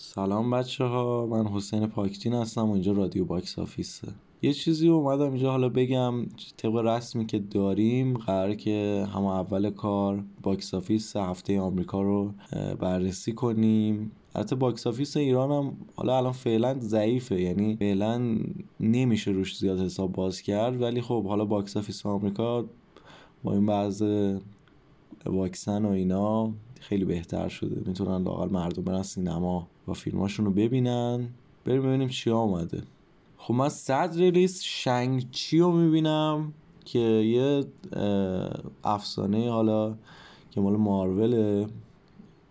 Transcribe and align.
سلام 0.00 0.50
بچه 0.50 0.84
ها 0.84 1.26
من 1.26 1.46
حسین 1.46 1.86
پاکتین 1.86 2.34
هستم 2.34 2.68
و 2.68 2.72
اینجا 2.72 2.92
رادیو 2.92 3.24
باکس 3.24 3.58
آفیسه. 3.58 4.08
یه 4.42 4.52
چیزی 4.52 4.88
اومدم 4.88 5.32
اینجا 5.32 5.50
حالا 5.50 5.68
بگم 5.68 6.26
طبق 6.56 6.76
رسمی 6.76 7.26
که 7.26 7.38
داریم 7.38 8.14
قرار 8.14 8.54
که 8.54 9.06
همه 9.14 9.26
اول 9.26 9.70
کار 9.70 10.24
box 10.42 10.74
office 10.74 11.16
هفته 11.16 11.60
آمریکا 11.60 12.02
رو 12.02 12.32
بررسی 12.80 13.32
کنیم. 13.32 14.12
البته 14.34 14.56
box 14.56 14.86
office 14.86 15.16
ایران 15.16 15.50
هم 15.50 15.76
حالا 15.96 16.16
الان 16.16 16.32
فعلا 16.32 16.78
ضعیفه 16.80 17.40
یعنی 17.40 17.76
فعلا 17.76 18.38
نمیشه 18.80 19.30
روش 19.30 19.58
زیاد 19.58 19.80
حساب 19.80 20.12
باز 20.12 20.42
کرد. 20.42 20.82
ولی 20.82 21.00
خب 21.00 21.26
حالا 21.26 21.44
box 21.44 21.76
office 21.76 22.06
آمریکا 22.06 22.64
با 23.44 23.52
این 23.52 23.66
بعض 23.66 24.02
واکسن 25.26 25.84
و 25.84 25.88
اینا 25.88 26.52
خیلی 26.80 27.04
بهتر 27.04 27.48
شده. 27.48 27.82
می‌تونن 27.86 28.24
لاقل 28.24 28.50
مردم 28.50 28.82
برن 28.82 29.02
سینما 29.02 29.68
و 29.88 29.92
فیلماشون 29.92 30.46
رو 30.46 30.52
ببینن. 30.52 31.28
بریم 31.64 31.82
ببینیم 31.82 32.08
چی 32.08 32.30
آمده 32.30 32.82
خب 33.36 33.54
من 33.54 33.68
صد 33.68 34.16
ریلیز 34.16 34.62
شنگ 34.62 35.30
چی 35.30 35.58
رو 35.58 35.72
می‌بینم 35.72 36.52
که 36.84 36.98
یه 36.98 37.64
افسانه 38.84 39.50
حالا 39.50 39.94
که 40.50 40.60
مال 40.60 40.76
ماروله 40.76 41.66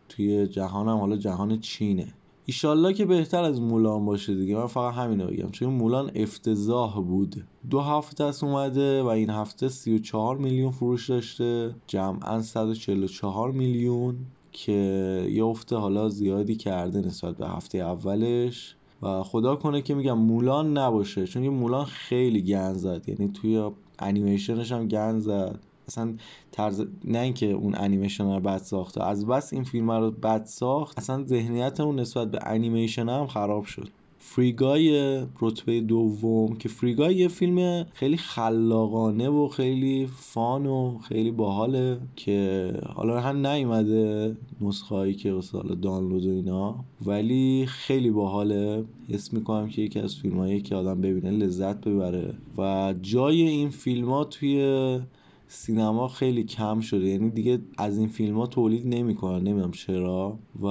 توی 0.09 0.47
جهانم 0.47 0.97
حالا 0.97 1.17
جهان 1.17 1.59
چینه. 1.59 2.13
ایشالله 2.49 2.93
که 2.93 3.05
بهتر 3.05 3.43
از 3.43 3.61
مولان 3.61 4.05
باشه 4.05 4.35
دیگه. 4.35 4.55
من 4.55 4.67
فقط 4.67 4.93
همینو 4.93 5.27
بگم. 5.27 5.49
چون 5.49 5.73
مولان 5.73 6.11
افتضاح 6.15 7.01
بود. 7.01 7.43
دو 7.69 7.79
هفته 7.79 8.23
است 8.23 8.43
اومده 8.43 9.03
و 9.03 9.07
این 9.07 9.29
هفته 9.29 9.69
34 9.69 10.37
میلیون 10.37 10.71
فروش 10.71 11.09
داشته. 11.09 11.75
جمعا 11.87 12.41
144 12.41 13.51
میلیون 13.51 14.15
که 14.51 14.73
یه 15.31 15.45
افته 15.45 15.75
حالا 15.75 16.09
زیادی 16.09 16.55
کرده 16.55 16.99
نسبت 16.99 17.37
به 17.37 17.47
هفته 17.47 17.77
اولش. 17.77 18.75
و 19.01 19.23
خدا 19.23 19.55
کنه 19.55 19.81
که 19.81 19.95
میگم 19.95 20.17
مولان 20.17 20.77
نباشه. 20.77 21.27
چون 21.27 21.47
مولان 21.47 21.85
خیلی 21.85 22.41
گن 22.41 22.73
زد. 22.73 23.09
یعنی 23.09 23.31
توی 23.31 23.69
انیمیشنش 23.99 24.71
هم 24.71 24.87
گن 24.87 25.19
زد. 25.19 25.59
اصلا 25.87 26.13
طرز 26.51 26.85
نه 27.05 27.19
اینکه 27.19 27.51
اون 27.51 27.75
انیمیشن 27.75 28.33
رو 28.33 28.39
بد 28.39 28.57
ساخته 28.57 29.03
از 29.03 29.25
بس 29.25 29.53
این 29.53 29.63
فیلم 29.63 29.91
رو 29.91 30.11
بد 30.11 30.45
ساخت 30.45 30.97
اصلا 30.97 31.23
ذهنیت 31.23 31.79
اون 31.79 31.99
نسبت 31.99 32.31
به 32.31 32.39
انیمیشن 32.41 33.09
هم 33.09 33.27
خراب 33.27 33.65
شد. 33.65 33.89
فریگای 34.19 35.21
رتبه 35.41 35.81
دوم 35.81 36.55
که 36.55 36.69
فریگای 36.69 37.15
یه 37.15 37.27
فیلم 37.27 37.85
خیلی 37.93 38.17
خلاقانه 38.17 39.29
و 39.29 39.47
خیلی 39.47 40.07
فان 40.15 40.65
و 40.65 40.97
خیلی 40.97 41.31
باحاله 41.31 41.97
که 42.15 42.73
حالا 42.95 43.21
هم 43.21 43.47
نیومده 43.47 44.35
نسخه 44.61 44.95
هایی 44.95 45.13
که 45.13 45.31
حالا 45.53 45.75
دانلود 45.75 46.25
و 46.25 46.29
اینا 46.29 46.75
ولی 47.05 47.65
خیلی 47.67 48.11
باحاله. 48.11 48.83
حس 49.09 49.33
می‌کنم 49.33 49.69
که 49.69 49.81
یکی 49.81 49.99
از 49.99 50.15
فیلم 50.15 50.37
هایی 50.37 50.61
که 50.61 50.75
آدم 50.75 51.01
ببینه 51.01 51.31
لذت 51.31 51.87
ببره. 51.87 52.33
و 52.57 52.93
جای 53.01 53.41
این 53.41 53.69
فیلم 53.69 54.09
ها 54.09 54.23
توی 54.23 54.59
سینما 55.47 56.07
خیلی 56.07 56.43
کم 56.43 56.79
شده. 56.79 57.05
یعنی 57.05 57.29
دیگه 57.29 57.59
از 57.77 57.97
این 57.97 58.07
فیلم 58.07 58.37
ها 58.37 58.47
تولید 58.47 58.87
نمی‌کنن. 58.87 59.43
نمی‌دونم 59.43 59.71
چرا. 59.71 60.39
و 60.61 60.65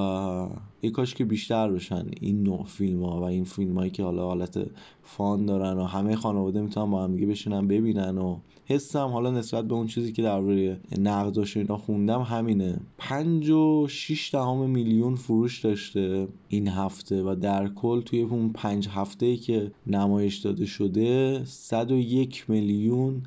ای 0.80 0.90
کاش 0.90 1.14
که 1.14 1.24
بیشتر 1.24 1.70
بشن 1.70 2.06
این 2.20 2.42
نوع 2.42 2.64
فیلم 2.64 3.04
ها 3.04 3.20
و 3.20 3.22
این 3.22 3.44
فیلم 3.44 3.78
هایی 3.78 3.90
که 3.90 4.02
حالا 4.02 4.26
حالت 4.26 4.66
فان 5.02 5.46
دارن 5.46 5.78
و 5.78 5.84
همه 5.84 6.16
خانواده 6.16 6.60
می‌تونن 6.60 6.90
با 6.90 7.04
هم 7.04 7.14
دیگه 7.14 7.26
بشینن 7.26 7.68
ببینن 7.68 8.18
و 8.18 8.36
حسم 8.68 9.08
حالا 9.08 9.30
نسبت 9.30 9.64
به 9.64 9.74
اون 9.74 9.86
چیزی 9.86 10.12
که 10.12 10.22
در 10.22 10.40
روی 10.40 10.76
نقداش 10.98 11.56
اینا 11.56 11.76
خوندم 11.76 12.20
همینه. 12.20 12.80
پنج 12.98 13.50
و 13.50 13.86
شیش 13.88 14.34
دهم 14.34 14.70
میلیون 14.70 15.14
فروش 15.14 15.60
داشته 15.60 16.28
این 16.48 16.68
هفته 16.68 17.22
و 17.22 17.34
در 17.34 17.68
کل 17.68 18.00
توی 18.00 18.22
اون 18.22 18.48
پنج 18.48 18.88
هفته 18.88 19.36
که 19.36 19.72
نمایش 19.86 20.36
داده 20.36 20.66
شده 20.66 21.42
101 21.44 22.44
میلیون 22.48 23.22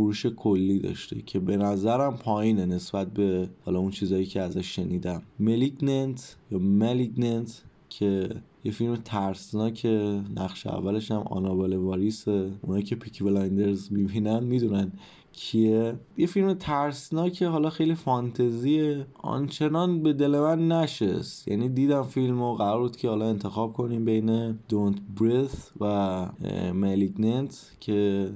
فروش 0.00 0.26
کلی 0.26 0.78
داشته 0.78 1.22
که 1.22 1.38
به 1.38 1.56
نظرم 1.56 2.16
پایینه 2.16 2.66
نسبت 2.66 3.12
به 3.12 3.48
حالا 3.64 3.78
اون 3.78 3.90
چیزایی 3.90 4.26
که 4.26 4.40
ازش 4.40 4.74
شنیدم. 4.76 5.22
Malignant 5.38 6.36
یا 6.50 6.58
Malignant 6.58 7.62
که 7.88 8.28
یه 8.64 8.72
فیلم 8.72 8.96
ترسناک 8.96 9.86
نقش 10.36 10.66
اولش 10.66 11.10
هم 11.10 11.18
آنابل 11.18 11.72
والیسه 11.72 12.50
اونایی 12.62 12.84
که 12.84 12.96
Peaky 12.96 13.24
Blinders 13.24 13.92
می‌بینن 13.92 14.44
می‌دونن 14.44 14.92
کیه؟ 15.32 15.94
یه 16.16 16.26
فیلم 16.26 16.54
ترسناک 16.54 17.42
حالا 17.42 17.70
خیلی 17.70 17.94
فانتزیه 17.94 19.06
آنچنان 19.22 20.02
به 20.02 20.12
دل 20.12 20.38
من 20.38 20.68
نشست. 20.68 21.48
یعنی 21.48 21.68
دیدم 21.68 22.02
فیلم 22.02 22.42
و 22.42 22.54
قرار 22.54 22.80
بود 22.80 22.96
که 22.96 23.08
حالا 23.08 23.28
انتخاب 23.28 23.72
کنیم 23.72 24.04
بین 24.04 24.58
Don't 24.68 24.96
Breathe 25.20 25.70
و 25.80 26.26
ملیگننت 26.74 27.76
که 27.80 28.30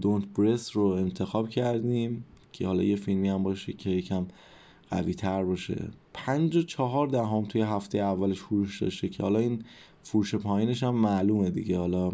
دونت 0.00 0.24
بریث 0.38 0.76
رو 0.76 0.84
انتخاب 0.84 1.48
کردیم 1.48 2.24
که 2.52 2.66
حالا 2.66 2.82
یه 2.82 2.96
فیلمی 2.96 3.28
هم 3.28 3.42
باشه 3.42 3.72
که 3.72 3.90
یکم 3.90 4.26
قوی 4.90 5.14
تر 5.14 5.44
باشه. 5.44 5.90
پنج 6.14 6.56
و 6.56 6.62
چهار 6.62 7.06
دهم 7.06 7.44
توی 7.44 7.60
هفته 7.62 7.98
اولش 7.98 8.40
فروش 8.40 8.82
داشته 8.82 9.08
که 9.08 9.22
حالا 9.22 9.38
این 9.38 9.64
فروش 10.02 10.34
پایینش 10.34 10.82
هم 10.82 10.94
معلومه 10.94 11.50
دیگه. 11.50 11.78
حالا 11.78 12.12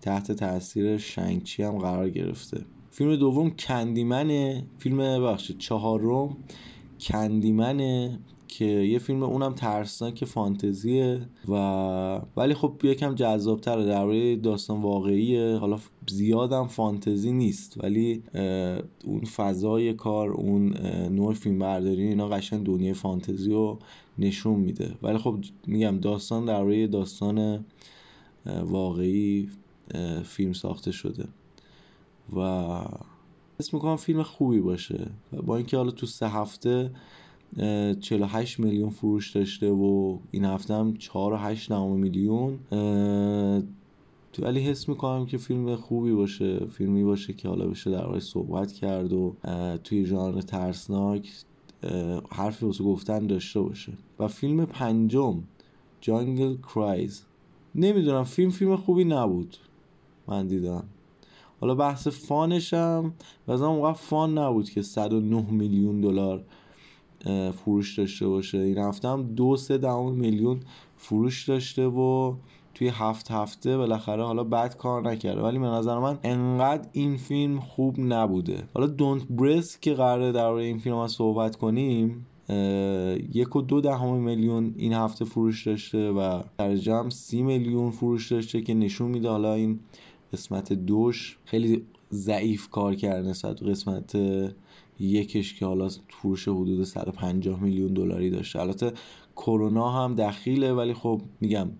تحت 0.00 0.32
تاثیر 0.32 0.98
شنگچی 0.98 1.62
هم 1.62 1.78
قرار 1.78 2.10
گرفته. 2.10 2.64
فیلم 2.92 3.16
دوم 3.16 3.50
کندیمنه. 3.50 4.64
فیلم 4.78 5.24
بخشید 5.24 5.58
چهارم 5.58 6.36
کندیمنه 7.00 8.18
که 8.48 8.64
یه 8.64 8.98
فیلم 8.98 9.22
اونم 9.22 9.54
ترسناک 9.54 10.24
فانتزیه 10.24 11.20
و 11.48 11.54
ولی 12.36 12.54
خب 12.54 12.80
یکم 12.84 13.14
جذابتره 13.14 13.86
درباره 13.86 14.36
داستان 14.36 14.82
واقعیه. 14.82 15.56
حالا 15.56 15.78
زیادم 16.08 16.66
فانتزی 16.66 17.32
نیست 17.32 17.84
ولی 17.84 18.22
اون 19.04 19.24
فضای 19.36 19.94
کار 19.94 20.30
اون 20.30 20.76
نوع 21.08 21.34
فیلم 21.34 21.58
برداری 21.58 22.02
اینا 22.02 22.28
قشنگ 22.28 22.64
دنیای 22.64 22.94
فانتزی 22.94 23.52
رو 23.52 23.78
نشون 24.18 24.60
میده. 24.60 24.94
ولی 25.02 25.18
خب 25.18 25.36
میگم 25.66 25.98
داستان 25.98 26.44
درباره 26.44 26.86
داستان 26.86 27.64
واقعی 28.64 29.48
فیلم 30.24 30.52
ساخته 30.52 30.92
شده. 30.92 31.24
و 32.36 32.40
اسم 33.60 33.76
می‌کنم 33.76 33.96
فیلم 33.96 34.22
خوبی 34.22 34.60
باشه. 34.60 35.10
با 35.46 35.56
اینکه 35.56 35.76
حالا 35.76 35.90
تو 35.90 36.06
سه 36.06 36.28
هفته 36.28 36.90
48 38.00 38.60
میلیون 38.60 38.90
فروش 38.90 39.30
داشته 39.30 39.70
و 39.70 40.18
این 40.30 40.44
هفته 40.44 40.74
هم 40.74 40.96
4 40.96 41.32
و 41.32 41.36
8 41.36 41.72
میلیون 41.72 42.58
ولی 44.38 44.60
حس 44.60 44.88
می‌کنم 44.88 45.26
که 45.26 45.38
فیلم 45.38 45.76
خوبی 45.76 46.12
باشه. 46.12 46.66
فیلمی 46.66 47.04
باشه 47.04 47.32
که 47.32 47.48
حالا 47.48 47.66
بشه 47.66 47.90
در 47.90 48.18
صحبت 48.18 48.72
کرد 48.72 49.12
و 49.12 49.34
توی 49.84 50.06
ژانر 50.06 50.40
ترسناک 50.40 51.30
حرفی 52.30 52.66
واسه 52.66 52.84
گفتن 52.84 53.26
داشته 53.26 53.60
باشه. 53.60 53.92
و 54.18 54.28
فیلم 54.28 54.64
پنجم 54.64 55.42
جانگل 56.00 56.56
کرایز 56.56 57.24
نمی‌دونم 57.74 58.24
فیلم 58.24 58.50
فیلم 58.50 58.76
خوبی 58.76 59.04
نبود. 59.04 59.56
من 60.26 60.46
دیدم. 60.46 60.84
حالا 61.62 61.74
بحث 61.74 62.08
فانشم 62.08 63.12
و 63.46 63.52
از 63.52 63.62
اون 63.62 63.92
فان 63.92 64.38
نبود 64.38 64.70
که 64.70 64.82
109 64.82 65.50
میلیون 65.50 66.00
دلار 66.00 66.44
فروش 67.52 67.98
داشته 67.98 68.28
باشه. 68.28 68.58
این 68.58 68.78
هفته 68.78 69.08
هم 69.08 69.22
دو 69.22 69.56
سه 69.56 69.78
دهم 69.78 70.12
میلیون 70.12 70.60
فروش 70.96 71.48
داشته 71.48 71.86
و 71.86 72.34
توی 72.74 72.88
هفت 72.88 73.30
هفته 73.30 73.76
بالاخره 73.76 74.24
حالا 74.24 74.44
بد 74.44 74.76
کار 74.76 75.10
نکرده. 75.10 75.42
ولی 75.42 75.58
به 75.58 75.66
نظر 75.66 75.98
من 75.98 76.18
انقدر 76.22 76.88
این 76.92 77.16
فیلم 77.16 77.60
خوب 77.60 77.94
نبوده. 77.98 78.62
حالا 78.74 78.86
دونت 78.86 79.22
برس 79.30 79.80
که 79.80 79.94
قراره 79.94 80.32
در 80.32 80.46
این 80.46 80.78
فیلم 80.78 80.96
ها 80.96 81.08
صحبت 81.08 81.56
کنیم 81.56 82.26
یک 83.32 83.56
و 83.56 83.62
دو 83.62 83.80
دهم 83.80 84.14
میلیون 84.14 84.74
این 84.76 84.92
هفته 84.92 85.24
فروش 85.24 85.66
داشته 85.66 86.10
و 86.10 86.42
در 86.58 86.76
جمع 86.76 87.10
سی 87.10 87.42
میلیون 87.42 87.90
فروش 87.90 88.32
داشته 88.32 88.60
که 88.60 88.74
نشون 88.74 89.10
میده 89.10 89.28
حالا 89.28 89.54
این 89.54 89.80
قسمت 90.32 90.72
دوش 90.72 91.38
خیلی 91.44 91.84
ضعیف 92.12 92.68
کار 92.68 92.94
کرده 92.94 93.28
نسبت 93.28 93.62
قسمت 93.62 94.16
یکش 95.00 95.54
که 95.54 95.66
حالا 95.66 95.88
فروش 96.08 96.48
حدود 96.48 96.84
150 96.84 97.60
میلیون 97.62 97.94
دلاری 97.94 98.30
داشته. 98.30 98.60
البته 98.60 98.92
کرونا 99.36 99.90
هم 99.90 100.14
دخیله 100.14 100.72
ولی 100.72 100.94
خب 100.94 101.20
میگم 101.40 101.70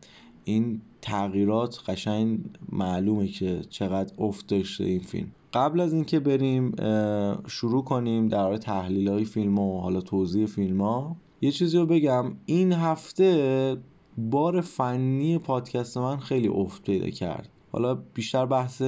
این 0.45 0.81
تغییرات 1.03 1.91
قشنگ 1.91 2.39
معلومه 2.73 3.29
که 3.29 3.61
چقدر 3.71 4.15
افت 4.19 4.47
داشته 4.47 4.85
این 4.85 5.01
فیلم. 5.01 5.33
قبل 5.53 5.81
از 5.81 5.93
اینکه 5.93 6.21
بریم 6.21 6.73
شروع 7.47 7.85
کنیم 7.85 8.29
در 8.29 8.57
تحلیل 8.57 9.09
های 9.09 9.25
فیلم 9.25 9.59
و 9.59 9.81
حالا 9.81 10.01
توضیح 10.01 10.47
فیلم 10.47 10.81
ها 10.81 11.17
یه 11.41 11.51
چیزی 11.51 11.79
رو 11.79 11.87
بگم. 11.87 12.35
این 12.47 12.73
هفته 12.73 13.77
بار 14.19 14.61
فنی 14.61 15.39
پادکست 15.39 15.99
من 15.99 16.17
خیلی 16.17 16.49
افت 16.49 16.83
پیدا 16.83 17.11
کرد. 17.11 17.49
حالا 17.73 17.95
بیشتر 17.95 18.47
بحث 18.47 18.83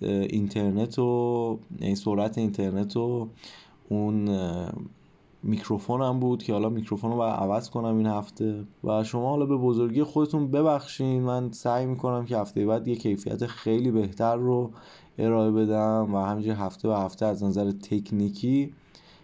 اینترنت 0.00 0.98
و 0.98 1.58
این 1.78 1.94
سرعت 1.94 2.38
اینترنت 2.38 2.96
و 2.96 3.28
اون 3.88 4.28
میکروفونم 5.42 6.20
بود 6.20 6.42
که 6.42 6.52
حالا 6.52 6.68
میکروفون 6.68 7.12
رو 7.12 7.22
عوض 7.22 7.70
کنم 7.70 7.96
این 7.96 8.06
هفته. 8.06 8.64
و 8.84 9.04
شما 9.04 9.30
حالا 9.30 9.46
به 9.46 9.56
بزرگی 9.56 10.02
خودتون 10.02 10.50
ببخشین. 10.50 11.22
من 11.22 11.52
سعی 11.52 11.86
می‌کنم 11.86 12.24
که 12.24 12.38
هفته 12.38 12.66
بعد 12.66 12.88
یه 12.88 12.96
کیفیت 12.96 13.46
خیلی 13.46 13.90
بهتر 13.90 14.36
رو 14.36 14.70
ارائه 15.18 15.50
بدم 15.50 16.14
و 16.14 16.18
همینجور 16.18 16.54
هفته 16.54 16.88
به 16.88 16.96
هفته 16.96 17.26
از 17.26 17.44
نظر 17.44 17.70
تکنیکی 17.70 18.72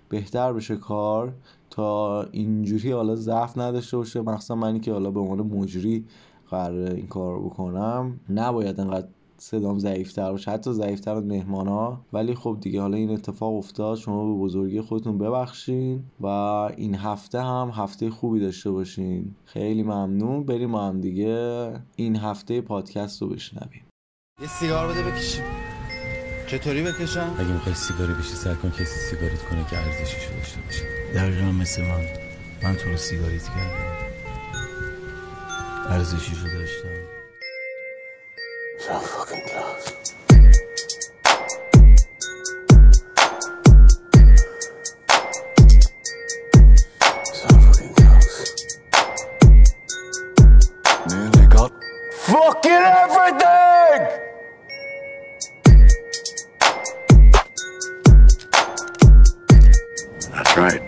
بهتر 0.08 0.52
بشه 0.52 0.76
کار 0.76 1.32
تا 1.70 2.22
اینجوری 2.22 2.92
حالا 2.92 3.16
ضعف 3.16 3.58
نداشته 3.58 3.96
باشه. 3.96 4.20
مخصوصا 4.20 4.54
منی 4.54 4.80
که 4.80 4.92
حالا 4.92 5.10
به 5.10 5.20
عنوان 5.20 5.40
مجری 5.40 6.04
قرار 6.50 6.90
این 6.90 7.06
کار 7.06 7.38
بکنم 7.38 8.20
نباید 8.31 8.81
انقدر 8.81 9.08
صدام 9.38 9.78
ضعیفتر 9.78 10.31
باشه. 10.31 10.50
حتی 10.50 10.72
ضعیفتر 10.72 11.14
از 11.14 11.25
مهمان 11.25 11.69
ها 11.69 12.00
ولی 12.12 12.34
خب 12.34 12.58
دیگه 12.60 12.81
حالا 12.81 12.96
این 12.96 13.10
اتفاق 13.10 13.54
افتاد 13.54 13.96
شما 13.96 14.34
به 14.34 14.40
بزرگی 14.40 14.81
خودتون 14.81 15.19
ببخشین 15.19 16.04
و 16.20 16.26
این 16.26 16.94
هفته 16.94 17.40
هم 17.43 17.72
هفته 17.75 18.10
خوبی 18.10 18.40
داشته 18.40 18.70
باشین. 18.70 19.34
خیلی 19.44 19.82
ممنون. 19.82 20.44
بریم 20.44 20.70
ما 20.70 20.88
هم 20.88 21.00
دیگه 21.00 21.72
این 21.96 22.16
هفته 22.16 22.60
پادکست 22.60 23.22
رو 23.22 23.28
بشنویم. 23.28 23.82
یه 24.42 24.49
سیگار 24.49 24.88
بده 24.88 25.02
بکشیم. 25.02 25.44
چطوری 26.46 26.82
بکشم؟ 26.82 27.34
اگه 27.38 27.52
می‌خوای 27.52 27.75
سیگاری 27.75 28.12
بشی 28.14 28.34
سر 28.34 28.54
کن 28.54 28.70
کسی 28.70 28.84
سیگاریت 28.84 29.42
کنه 29.42 29.64
که 29.70 29.78
ارزشش 29.78 30.28
داشته 30.37 30.60
باشه. 30.60 30.84
دقیقا 31.14 31.52
مثل 31.52 31.82
من. 31.82 32.04
من 32.62 32.75
تو 32.76 32.90
رو 32.90 32.96
سیگاریت 32.96 33.44
کردم. 33.44 33.95
ارزشیشو 35.89 36.48
داشتم 36.48 36.89
So 38.83 38.94
fucking 39.13 39.44
close. 39.50 39.88
So 47.39 47.48
fucking 47.65 47.94
close. 47.94 48.36
Nearly 51.07 51.45
got 51.48 51.71
fucking 52.25 52.71
everything! 53.03 54.01
That's 60.31 60.57
right. 60.57 60.81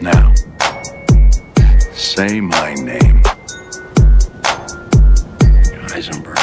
Now, 0.00 0.34
say 1.92 2.40
my 2.40 2.74
name. 2.74 3.22
Heisenberg. 5.99 6.39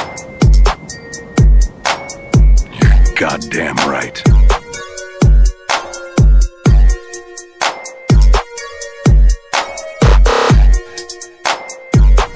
You're 2.79 3.15
goddamn 3.21 3.77
right. 3.89 4.23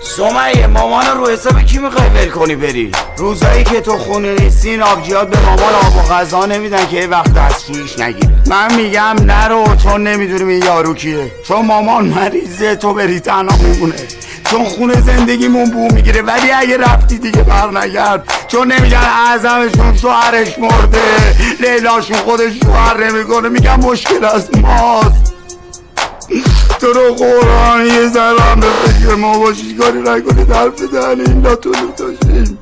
سمیه 0.02 0.67
مامان 0.67 1.06
رو 1.17 1.28
حساب 1.28 1.62
کی 1.62 1.78
می‌خوای 1.78 2.08
ول 2.08 2.31
کنی 2.31 2.56
بری 2.56 2.93
روزایی 3.17 3.64
که 3.64 3.81
تو 3.81 3.99
خونه 3.99 4.34
نیستی 4.34 4.81
آبجیات 4.81 5.31
به 5.31 5.40
مامان 5.40 5.75
آب 5.75 5.96
و 5.96 6.12
غذا 6.12 6.46
نمیدن 6.46 6.87
که 6.87 6.96
یه 6.96 7.06
وقت 7.06 7.34
دستشویش 7.34 7.99
نگیره 7.99 8.43
من 8.46 8.75
میگم 8.75 9.17
نرو 9.22 9.76
چون 9.76 10.06
نمی‌دونیم 10.06 10.49
این 10.49 10.62
یارو 10.62 10.94
کیه 10.94 11.31
چون 11.49 11.67
مامان 11.67 12.05
مریضه 12.05 12.76
تو 12.76 12.94
بری 12.94 13.20
تنها 13.20 13.56
میمونه 13.56 13.94
چون 14.50 14.64
خونه 14.64 15.00
زندگیمون 15.00 15.70
بو 15.70 15.94
می‌گیره. 15.94 16.23
ولی 16.23 16.50
اگه 16.50 16.79
رفتی 16.79 17.19
دیگه 17.19 17.43
بر 17.43 17.79
نگرد 17.79 18.47
چون 18.49 18.73
نمیگن 18.73 18.97
اعظمشون 18.97 19.97
شوهرش 19.97 20.58
مرده. 20.58 21.37
لیلاشون 21.61 22.17
خودش 22.17 22.52
شوهر 22.62 23.05
نمی‌کنه. 23.05 23.49
میگن 23.49 23.81
مشکل 23.81 24.25
از 24.25 24.56
ماست. 24.56 25.35
تو 26.81 26.87
رو 26.87 27.14
قرآن 27.14 27.87
یه 27.87 28.08
ذرم 28.08 28.61
به 28.61 28.67
فکر 28.67 29.14
ما 29.14 29.38
باشی 29.38 29.75
کاری 29.75 29.99
نکنی؟ 29.99 30.43
حرف 30.43 30.82
دهن 30.93 31.20
این 31.20 31.43
لاتولو 31.43 31.93
داشتیم 31.96 32.58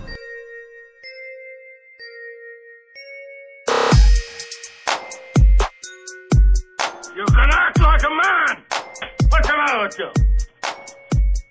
You 7.17 7.27
can 7.37 7.51
act 7.63 7.79
like 7.87 8.05
a 8.11 8.13
man! 8.23 8.55
What's 9.31 9.49
the 9.49 9.57
matter 9.57 9.79
with? 9.83 10.28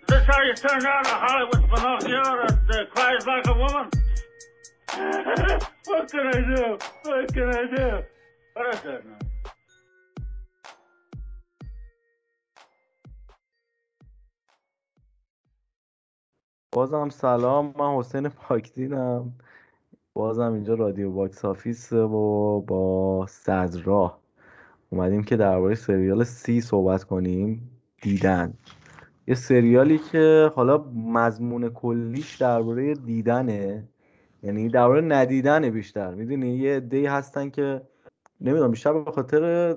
Is 0.07 0.15
this 0.15 0.25
how 0.25 0.41
you 0.41 0.53
turn 0.53 0.79
down 0.79 1.05
a 1.05 1.15
Hollywood 1.25 1.63
Pinocchio 1.69 2.23
that 2.23 2.79
uh, 2.79 2.85
cries 2.95 3.27
like 3.27 3.45
a 3.47 3.53
woman? 3.53 3.89
what 5.85 6.11
can 6.11 6.27
I 6.27 6.39
do? 6.55 6.77
What 7.03 7.33
can 7.33 7.49
I 7.49 7.63
do? 7.75 8.03
What 8.53 8.73
is 8.73 8.81
that 8.81 9.05
now? 9.05 9.17
بازم 16.71 17.09
سلام 17.09 17.73
من 17.79 17.99
حسین 17.99 18.29
پاکدینم 18.29 19.33
بازم 20.13 20.53
اینجا 20.53 20.73
رادیو 20.73 21.11
باکس 21.11 21.45
آفیس 21.45 21.93
و 21.93 22.61
با 22.61 23.25
صدراه 23.29 24.19
اومدیم 24.89 25.23
که 25.23 25.35
درباره 25.35 25.75
سریال 25.75 26.23
سی 26.23 26.61
صحبت 26.61 27.03
کنیم 27.03 27.71
دیدن 28.01 28.53
یه 29.27 29.35
سریالی 29.35 29.97
که 29.97 30.51
حالا 30.55 30.85
مضمون 30.95 31.69
کلیش 31.69 32.35
درباره 32.35 32.93
دیدنه. 32.93 33.87
یعنی 34.43 34.69
درباره 34.69 35.01
ندیدنه 35.01 35.71
بیشتر. 35.71 36.13
می‌دونی؟ 36.13 36.55
یه 36.55 36.75
عده‌ای 36.75 37.05
هستن 37.05 37.49
که 37.49 37.81
نمی‌دونم 38.41 38.71
بیشتر 38.71 38.93
به 38.93 39.11
خاطر 39.11 39.75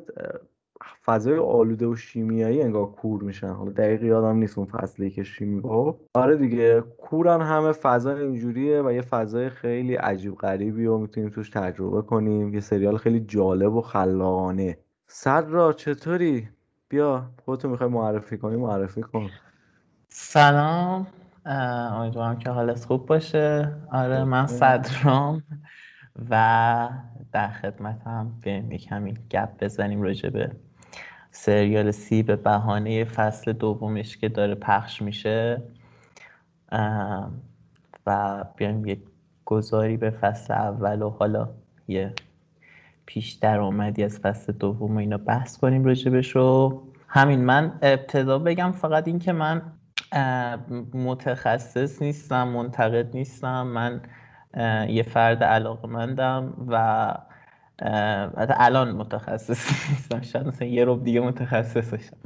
فضای 1.04 1.38
آلوده 1.38 1.86
و 1.86 1.96
شیمیایی 1.96 2.62
انگار 2.62 2.86
کور 2.86 3.22
میشن. 3.22 3.52
حالا 3.52 3.70
دقیق 3.70 4.02
یادم 4.02 4.36
نیست 4.36 4.58
اون 4.58 4.66
فصلی 4.66 5.10
که 5.10 5.22
شیمی 5.22 5.60
گفت 5.60 6.00
آره 6.14 6.36
دیگه 6.36 6.80
کورن 6.80 7.40
همه 7.40 7.72
فضا 7.72 8.14
اینجوریه 8.14 8.82
و 8.82 8.92
یه 8.92 9.02
فضای 9.02 9.48
خیلی 9.48 9.94
عجیب 9.94 10.34
غریبی 10.34 10.86
و 10.86 10.98
می‌تونیم 10.98 11.30
توش 11.30 11.50
تجربه 11.50 12.02
کنیم. 12.02 12.54
یه 12.54 12.60
سریال 12.60 12.96
خیلی 12.96 13.20
جالب 13.20 13.74
و 13.74 13.80
خلاقانه. 13.80 14.78
صدرا 15.06 15.72
چطوری؟ 15.72 16.48
بیا 16.90 17.26
خودتو 17.44 17.68
می‌خوای 17.68 17.90
معرفی 17.90 18.38
کنی 18.38 18.56
معرفی 18.56 19.02
کن. 19.02 19.30
سلام. 20.08 21.06
امیدوارم 21.46 22.38
که 22.38 22.50
حالت 22.50 22.84
خوب 22.84 23.06
باشه. 23.06 23.72
آره 23.92 24.24
من 24.24 24.46
صدرام 24.46 25.42
و 26.30 26.88
در 27.32 27.48
خدمتم 27.48 28.32
بیایم 28.42 28.68
کمی 28.68 29.14
گپ 29.30 29.64
بزنیم 29.64 30.02
راجع 30.02 30.28
به 30.28 30.50
سریال 31.30 31.90
سی 31.90 32.22
به 32.22 32.36
بهانه 32.36 33.04
فصل 33.04 33.52
دومش 33.52 34.16
که 34.16 34.28
داره 34.28 34.54
پخش 34.54 35.02
میشه. 35.02 35.62
و 38.06 38.44
بیایم 38.56 38.86
یک 38.86 39.00
گذاری 39.44 39.96
به 39.96 40.10
فصل 40.10 40.54
اول 40.54 41.02
و 41.02 41.10
حالا 41.10 41.48
یه 41.88 42.14
پیش 43.10 43.32
درآمدی 43.32 44.04
از 44.04 44.18
فصل 44.18 44.52
دوم 44.52 44.96
و 44.96 44.98
اینا 44.98 45.18
بحث 45.18 45.58
کنیم 45.58 45.84
راجبش 45.84 46.36
رو 46.36 46.82
همین 47.08 47.44
من 47.44 47.72
ابتدا 47.82 48.38
بگم 48.38 48.72
فقط 48.72 49.08
این 49.08 49.18
که 49.18 49.32
من 49.32 49.62
متخصص 50.94 52.02
نیستم 52.02 52.48
منتقد 52.48 53.16
نیستم. 53.16 53.62
من 53.62 54.00
یه 54.88 55.02
فرد 55.02 55.44
علاقمندم 55.44 56.52
و 56.68 56.74
اه، 57.82 58.30
حتی 58.36 58.54
الان 58.56 58.90
متخصص 58.90 59.90
نیستم. 59.90 60.20
شاید 60.20 60.46
مثلا 60.46 60.68
یه 60.68 60.84
روب 60.84 61.04
دیگه 61.04 61.20
متخصص 61.20 61.94
بشم 61.94 62.16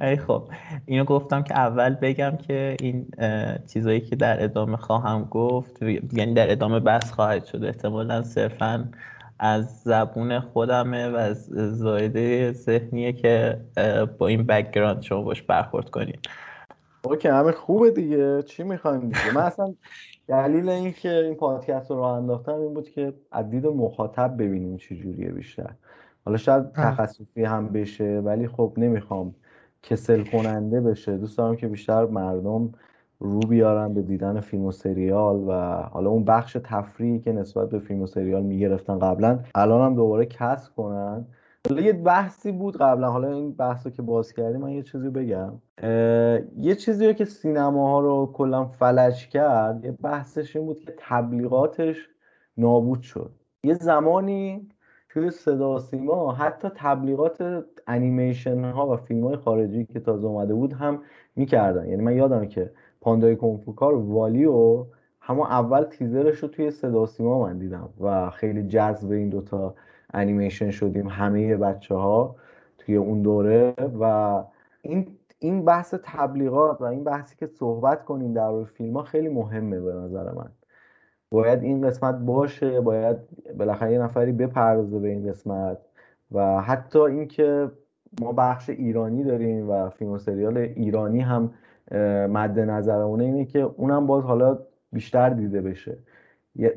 ای 0.00 0.16
خب 0.16 0.48
اینو 0.86 1.04
گفتم 1.04 1.42
که 1.42 1.58
اول 1.58 1.94
بگم 1.94 2.36
که 2.36 2.76
این 2.80 3.06
چیزایی 3.72 4.00
که 4.00 4.16
در 4.16 4.44
ادامه 4.44 4.76
خواهم 4.76 5.24
گفت 5.24 5.82
یعنی 6.12 6.34
در 6.34 6.52
ادامه 6.52 6.80
بحث 6.80 7.10
خواهد 7.10 7.44
شد. 7.44 7.64
احتمالا 7.64 8.22
صرفا 8.22 8.88
از 9.42 9.82
زبون 9.82 10.40
خودمه 10.40 11.08
و 11.08 11.16
از 11.16 11.44
زاییده 11.78 12.52
ذهنیه 12.52 13.12
که 13.12 13.60
با 14.18 14.26
این 14.26 14.42
background 14.42 15.02
شما 15.02 15.22
باش 15.22 15.42
برخورد 15.42 15.90
کنید. 15.90 16.28
okay 17.04 17.28
همه 17.28 17.52
خوبه 17.52 17.90
دیگه. 17.90 18.42
چی 18.42 18.62
می‌خوایم 18.62 19.00
دیگه؟ 19.00 19.34
من 19.34 19.42
اصلا 19.42 19.74
دلیل 20.28 20.68
اینکه 20.68 21.14
این 21.14 21.34
پادکست 21.34 21.90
رو 21.90 21.96
راه 21.96 22.12
انداختم 22.12 22.54
این 22.54 22.74
بود 22.74 22.90
که 22.90 23.12
از 23.32 23.50
دید 23.50 23.66
مخاطب 23.66 24.34
ببینیم 24.38 24.76
چی 24.76 24.96
جوریه 24.96 25.28
بیشتر. 25.28 25.70
حالا 26.24 26.36
شاید 26.36 26.72
تخصصی 26.72 27.44
هم 27.44 27.68
بشه 27.68 28.22
ولی 28.24 28.48
خب 28.48 28.72
نمی‌خوام 28.76 29.34
کسل 29.82 30.24
کننده 30.24 30.80
بشه. 30.80 31.16
دوست 31.16 31.38
دارم 31.38 31.56
که 31.56 31.68
بیشتر 31.68 32.06
مردم 32.06 32.72
رو 33.20 33.40
بیارن 33.40 33.94
به 33.94 34.02
دیدن 34.02 34.40
فیلم 34.40 34.64
و 34.64 34.72
سریال 34.72 35.36
و 35.48 35.52
حالا 35.82 36.10
اون 36.10 36.24
بخش 36.24 36.56
تفریحی 36.64 37.18
که 37.18 37.32
نسبت 37.32 37.70
به 37.70 37.78
فیلم 37.78 38.02
و 38.02 38.06
سریال 38.06 38.42
می‌گرفتن 38.42 38.98
قبلا 38.98 39.38
الان 39.54 39.86
هم 39.86 39.94
دوباره 39.94 40.26
کسب 40.26 40.74
کنن. 40.74 41.26
حالا 41.68 41.82
یه 41.82 41.92
بحثی 41.92 42.52
بود 42.52 42.76
قبلا 42.76 43.10
حالا 43.10 43.28
این 43.28 43.52
بحث 43.52 43.86
که 43.86 44.02
باز 44.02 44.32
کردیم 44.32 44.60
من 44.60 44.70
یه 44.70 44.82
چیزی 44.82 45.08
بگم. 45.08 45.52
یه 46.58 46.74
چیزی 46.74 47.06
رو 47.06 47.12
که 47.12 47.24
سینماها 47.24 48.00
رو 48.00 48.30
کلا 48.34 48.64
فلج 48.64 49.28
کرد 49.28 49.84
یه 49.84 49.92
بحثش 49.92 50.56
این 50.56 50.66
بود 50.66 50.80
که 50.80 50.94
تبلیغاتش 50.98 52.08
نابود 52.56 53.00
شد. 53.00 53.30
یه 53.64 53.74
زمانی 53.74 54.68
توی 55.08 55.30
صدا 55.30 55.74
و 55.74 55.78
سیما 55.78 56.32
حتی 56.32 56.68
تبلیغات 56.74 57.64
انیمیشن 57.86 58.64
ها 58.64 58.92
و 58.92 58.96
فیلم 58.96 59.26
های 59.26 59.36
خارجی 59.36 59.84
که 59.84 60.00
تازه 60.00 60.26
اومده 60.26 60.54
بود 60.54 60.72
هم 60.72 61.02
می‌کردن. 61.36 61.88
یعنی 61.88 62.02
من 62.02 62.16
یادم 62.16 62.46
که 62.46 62.70
پاندای 63.00 63.36
کنفوکار 63.36 63.94
والیو 63.94 64.84
همون 65.20 65.46
اول 65.46 65.84
تیزرش 65.84 66.38
رو 66.38 66.48
توی 66.48 66.70
صدا 66.70 67.06
سیما 67.06 67.42
من 67.42 67.58
دیدم 67.58 67.88
و 68.00 68.30
خیلی 68.30 68.62
جذب 68.62 69.10
این 69.10 69.28
دوتا 69.28 69.74
انیمیشن 70.14 70.70
شدیم 70.70 71.08
همه 71.08 71.56
بچه 71.56 71.94
ها 71.94 72.36
توی 72.78 72.96
اون 72.96 73.22
دوره 73.22 73.74
و 74.00 74.44
این 74.82 75.06
این 75.38 75.64
بحث 75.64 75.94
تبلیغات 76.02 76.80
و 76.80 76.84
این 76.84 77.04
بحثی 77.04 77.36
که 77.36 77.46
صحبت 77.46 78.04
کنیم 78.04 78.32
در 78.32 78.50
روی 78.50 78.64
فیلم 78.64 78.96
ها 78.96 79.02
خیلی 79.02 79.28
مهمه 79.28 79.80
به 79.80 79.92
نظر 79.94 80.32
من. 80.32 80.50
باید 81.30 81.62
این 81.62 81.86
قسمت 81.86 82.14
باشه 82.14 82.80
باید 82.80 83.16
بالاخره 83.58 83.92
یه 83.92 83.98
نفری 83.98 84.32
بپردازه 84.32 84.98
به 84.98 85.08
این 85.08 85.28
قسمت 85.28 85.78
و 86.32 86.60
حتی 86.60 86.98
اینکه 86.98 87.70
ما 88.20 88.32
بخش 88.32 88.70
ایرانی 88.70 89.24
داریم 89.24 89.70
و 89.70 89.90
فیلم 89.90 90.10
و 90.10 90.18
سریال 90.18 90.58
ایرانی 90.58 91.20
هم 91.20 91.50
مد 92.30 92.58
نظرمونه 92.58 93.24
اینه 93.24 93.44
که 93.44 93.58
اونم 93.58 94.06
باز 94.06 94.24
حالا 94.24 94.58
بیشتر 94.92 95.30
دیده 95.30 95.60
بشه. 95.60 95.98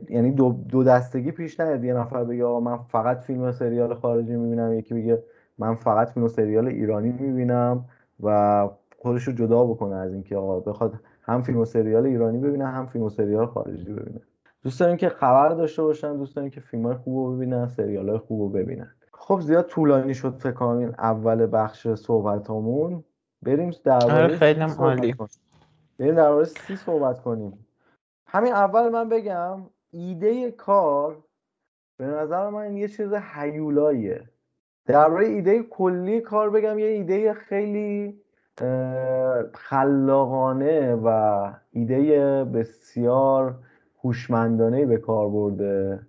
یعنی 0.10 0.32
دو, 0.32 0.55
دو 0.70 0.84
دستگی 0.84 1.32
پیش 1.32 1.60
نیاد. 1.60 1.84
یه 1.84 1.93
نفر 1.93 2.24
بگه 2.24 2.46
آقا 2.46 2.60
من 2.60 2.77
فقط 2.77 3.20
فیلم 3.20 3.41
و 3.41 3.51
سریال 3.51 3.93
خارجی 3.93 4.36
می‌بینم 4.36 4.74
یکی 4.74 4.93
بگه 4.93 5.24
من 5.58 5.75
فقط 5.75 6.10
فیلم 6.10 6.25
و 6.25 6.29
سریال 6.29 6.67
ایرانی 6.67 7.12
می‌بینم 7.12 7.86
و 8.24 8.70
خودش 8.98 9.24
رو 9.24 9.34
جدا 9.34 9.63
بکنه 9.63 9.96
از 9.96 10.13
اینکه 10.13 10.38
آقا 10.38 10.60
بخواد 10.60 10.93
هم 11.22 11.41
فیلم 11.41 11.60
و 11.60 11.65
سریال 11.65 12.05
ایرانی 12.05 12.38
ببینه 12.38 12.67
هم 12.67 12.86
فیلم 12.86 13.05
و 13.05 13.10
سریال 13.10 13.46
خارجی 13.46 13.93
ببینه. 13.93 14.22
دوست 14.63 14.79
داریم 14.79 14.98
که 14.98 15.10
خبر 15.10 15.50
داشته 15.50 15.82
باشن 15.82 16.17
دوست 16.17 16.36
داریم 16.36 16.51
که 16.51 16.62
فیلم 16.62 16.86
های 16.86 16.96
خوب 16.96 17.17
رو 17.17 17.36
ببینن 17.36 17.67
سریال 17.67 18.10
های 18.10 18.17
خوب 18.17 18.41
رو 18.41 18.50
ببینن. 18.50 18.89
خب 19.13 19.39
زیاد 19.39 19.65
طولانی 19.65 20.13
شد 20.13 20.36
فکر 20.38 20.51
کنم 20.51 20.77
این 20.77 20.89
اول 20.89 21.48
بخش 21.51 21.88
صحبت 21.88 22.50
همون 22.50 23.03
بریم 23.44 23.72
درباره 23.84 24.24
آره 24.24 24.38
خیلی 24.38 24.62
عالی 24.62 25.16
بریم 26.00 26.16
درباره 26.16 26.46
سی 26.46 26.76
صحبت 26.76 27.22
کنیم. 27.22 27.66
همین 28.28 28.54
اول 28.54 28.90
من 28.90 29.10
بگم 29.10 29.62
ایده 29.92 30.52
کار 30.52 31.24
به 31.98 32.06
نظر 32.06 32.50
من 32.50 32.78
یه 32.78 32.88
چیز 32.88 33.14
حیولاییه 33.14 34.30
درباره 34.86 35.26
ایده 35.26 35.64
کلی 35.64 36.22
کار 36.22 36.50
بگم 36.50 36.80
یه 36.80 36.86
ایده 36.86 37.34
خیلی 37.34 38.22
خلاقانه 39.54 40.96
و 40.96 41.50
ایده 41.72 42.44
بسیار 42.44 43.56
هوشمندانه 44.04 44.86
به 44.86 44.98
کار 44.98 45.30
برده 45.30 46.00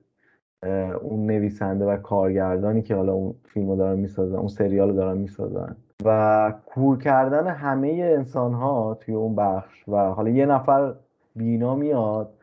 اون 1.00 1.26
نویسنده 1.26 1.84
و 1.84 1.96
کارگردانی 1.96 2.82
که 2.82 2.94
حالا 2.94 3.12
اون 3.12 3.34
فیلم 3.44 3.70
رو 3.70 3.76
دارن 3.76 3.98
می‌سازن 3.98 4.36
اون 4.36 4.48
سریال 4.48 4.88
رو 4.88 4.96
دارن 4.96 5.18
می‌سازن. 5.18 5.76
و 6.04 6.52
کور 6.66 6.98
کردن 6.98 7.46
همه 7.46 7.88
انسان 7.88 8.54
ها 8.54 8.94
توی 8.94 9.14
اون 9.14 9.34
بخش 9.34 9.88
و 9.88 9.96
حالا 9.96 10.30
یه 10.30 10.46
نفر 10.46 10.94
بینا 11.36 11.74
میاد 11.74 12.34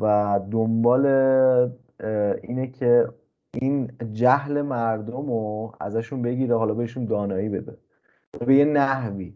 و 0.00 0.40
دنبال 0.50 1.06
اینه 2.42 2.66
که 2.66 3.08
این 3.54 3.90
جهل 4.12 4.62
مردم 4.62 5.26
رو 5.26 5.72
ازشون 5.80 6.22
بگیره 6.22 6.56
حالا 6.58 6.74
بهشون 6.74 7.04
دانایی 7.04 7.48
بده. 7.48 7.76
به 8.46 8.54
یه 8.54 8.64
نحوی. 8.64 9.34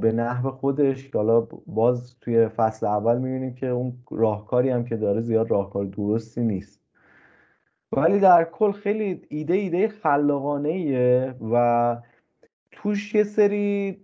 به 0.00 0.12
نحو 0.12 0.50
خودش 0.50 1.10
که 1.10 1.18
حالا 1.18 1.46
باز 1.66 2.18
توی 2.20 2.48
فصل 2.48 2.86
اول 2.86 3.18
می‌بینیم 3.18 3.54
که 3.54 3.66
اون 3.66 3.92
راهکاری 4.10 4.70
هم 4.70 4.84
که 4.84 4.96
داره 4.96 5.20
زیاد 5.20 5.50
راهکار 5.50 5.84
درستی 5.84 6.40
نیست. 6.40 6.80
ولی 7.92 8.20
در 8.20 8.44
کل 8.44 8.72
خیلی 8.72 9.22
ایده 9.28 9.54
ایده 9.54 9.88
خلاقانه 9.88 11.34
و 11.52 11.96
توش 12.76 13.14
یه 13.14 13.24
سری 13.24 13.98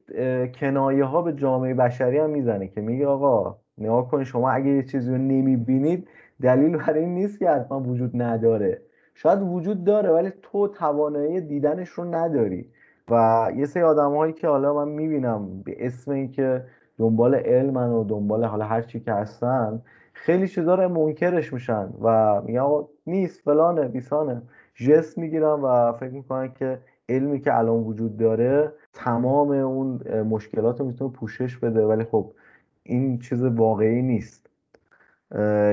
کنایه 0.60 1.04
ها 1.04 1.22
به 1.22 1.32
جامعه 1.32 1.74
بشری 1.74 2.18
هم 2.18 2.30
می‌زنه 2.30 2.68
که 2.68 2.80
میگه 2.80 3.06
آقا 3.06 3.56
نگاه 3.78 4.10
کنید 4.10 4.26
شما 4.26 4.50
اگه 4.50 4.70
یه 4.70 4.82
چیزی 4.82 5.10
رو 5.10 5.18
نمی‌بینید 5.18 6.08
دلیل 6.42 6.76
برای 6.76 7.00
این 7.00 7.14
نیست 7.14 7.38
که 7.38 7.50
حتما 7.50 7.80
وجود 7.80 8.22
نداره. 8.22 8.82
شاید 9.14 9.42
وجود 9.42 9.84
داره 9.84 10.10
ولی 10.10 10.32
تو 10.42 10.68
توانایی 10.68 11.40
دیدنش 11.40 11.88
رو 11.88 12.14
نداری. 12.14 12.68
و 13.10 13.48
یه 13.56 13.66
سری 13.66 13.82
آدم 13.82 14.16
هایی 14.16 14.32
که 14.32 14.48
حالا 14.48 14.74
من 14.74 14.88
می‌بینم 14.88 15.62
به 15.64 15.86
اسم 15.86 16.10
اینکه 16.10 16.64
دنبال 16.98 17.34
علمن 17.34 17.90
و 17.90 18.04
دنبال 18.04 18.44
حالا 18.44 18.64
هر 18.64 18.82
چی 18.82 19.00
که 19.00 19.12
هستن 19.12 19.82
خیلی 20.12 20.48
چیزا 20.48 20.74
رو 20.74 20.88
منکرش 20.88 21.52
میشن 21.52 21.88
و 22.02 22.40
میگن 22.42 22.66
نیست 23.06 23.40
فلانه 23.40 23.88
بیسانه. 23.88 24.42
جست 24.74 25.18
می‌گیرن 25.18 25.60
و 25.60 25.92
فکر 25.92 26.12
می‌کنن 26.12 26.52
که 26.52 26.78
علمی 27.14 27.40
که 27.40 27.58
الان 27.58 27.76
وجود 27.76 28.16
داره 28.16 28.72
تمام 28.92 29.50
اون 29.50 30.00
مشکلات 30.22 30.80
رو 30.80 30.86
می‌تونه 30.86 31.12
پوشش 31.12 31.56
بده. 31.56 31.86
ولی 31.86 32.04
خب 32.04 32.32
این 32.82 33.18
چیز 33.18 33.42
واقعی 33.42 34.02
نیست. 34.02 34.46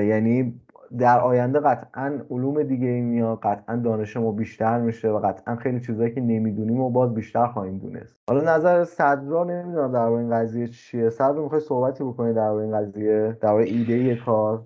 یعنی 0.02 0.60
در 0.98 1.20
آینده 1.20 1.60
قطعا 1.60 2.20
علوم 2.30 2.62
دیگه 2.62 2.86
این 2.86 3.04
میاد 3.04 3.40
قطعا 3.42 3.76
دانش 3.76 4.16
ما 4.16 4.32
بیشتر 4.32 4.80
میشه 4.80 5.08
و 5.08 5.18
قطعا 5.18 5.56
خیلی 5.56 5.80
چیزایی 5.80 6.14
که 6.14 6.20
نمی‌دونیم 6.20 6.80
و 6.80 6.90
باز 6.90 7.14
بیشتر 7.14 7.46
خواهیم 7.46 7.78
دونست. 7.78 8.16
حالا 8.28 8.56
نظر 8.56 8.84
صدرا 8.84 9.44
نمی‌دونم 9.44 9.92
در 9.92 9.98
این 9.98 10.30
قضیه 10.30 10.68
چیه. 10.68 11.10
صدرا 11.10 11.42
می‌خوای 11.42 11.60
صحبتی 11.60 12.04
بکنی 12.04 12.32
در 12.32 12.50
این 12.50 12.72
قضیه؟ 12.78 13.36
در 13.40 13.52
ایده 13.52 14.16
کار؟ 14.16 14.62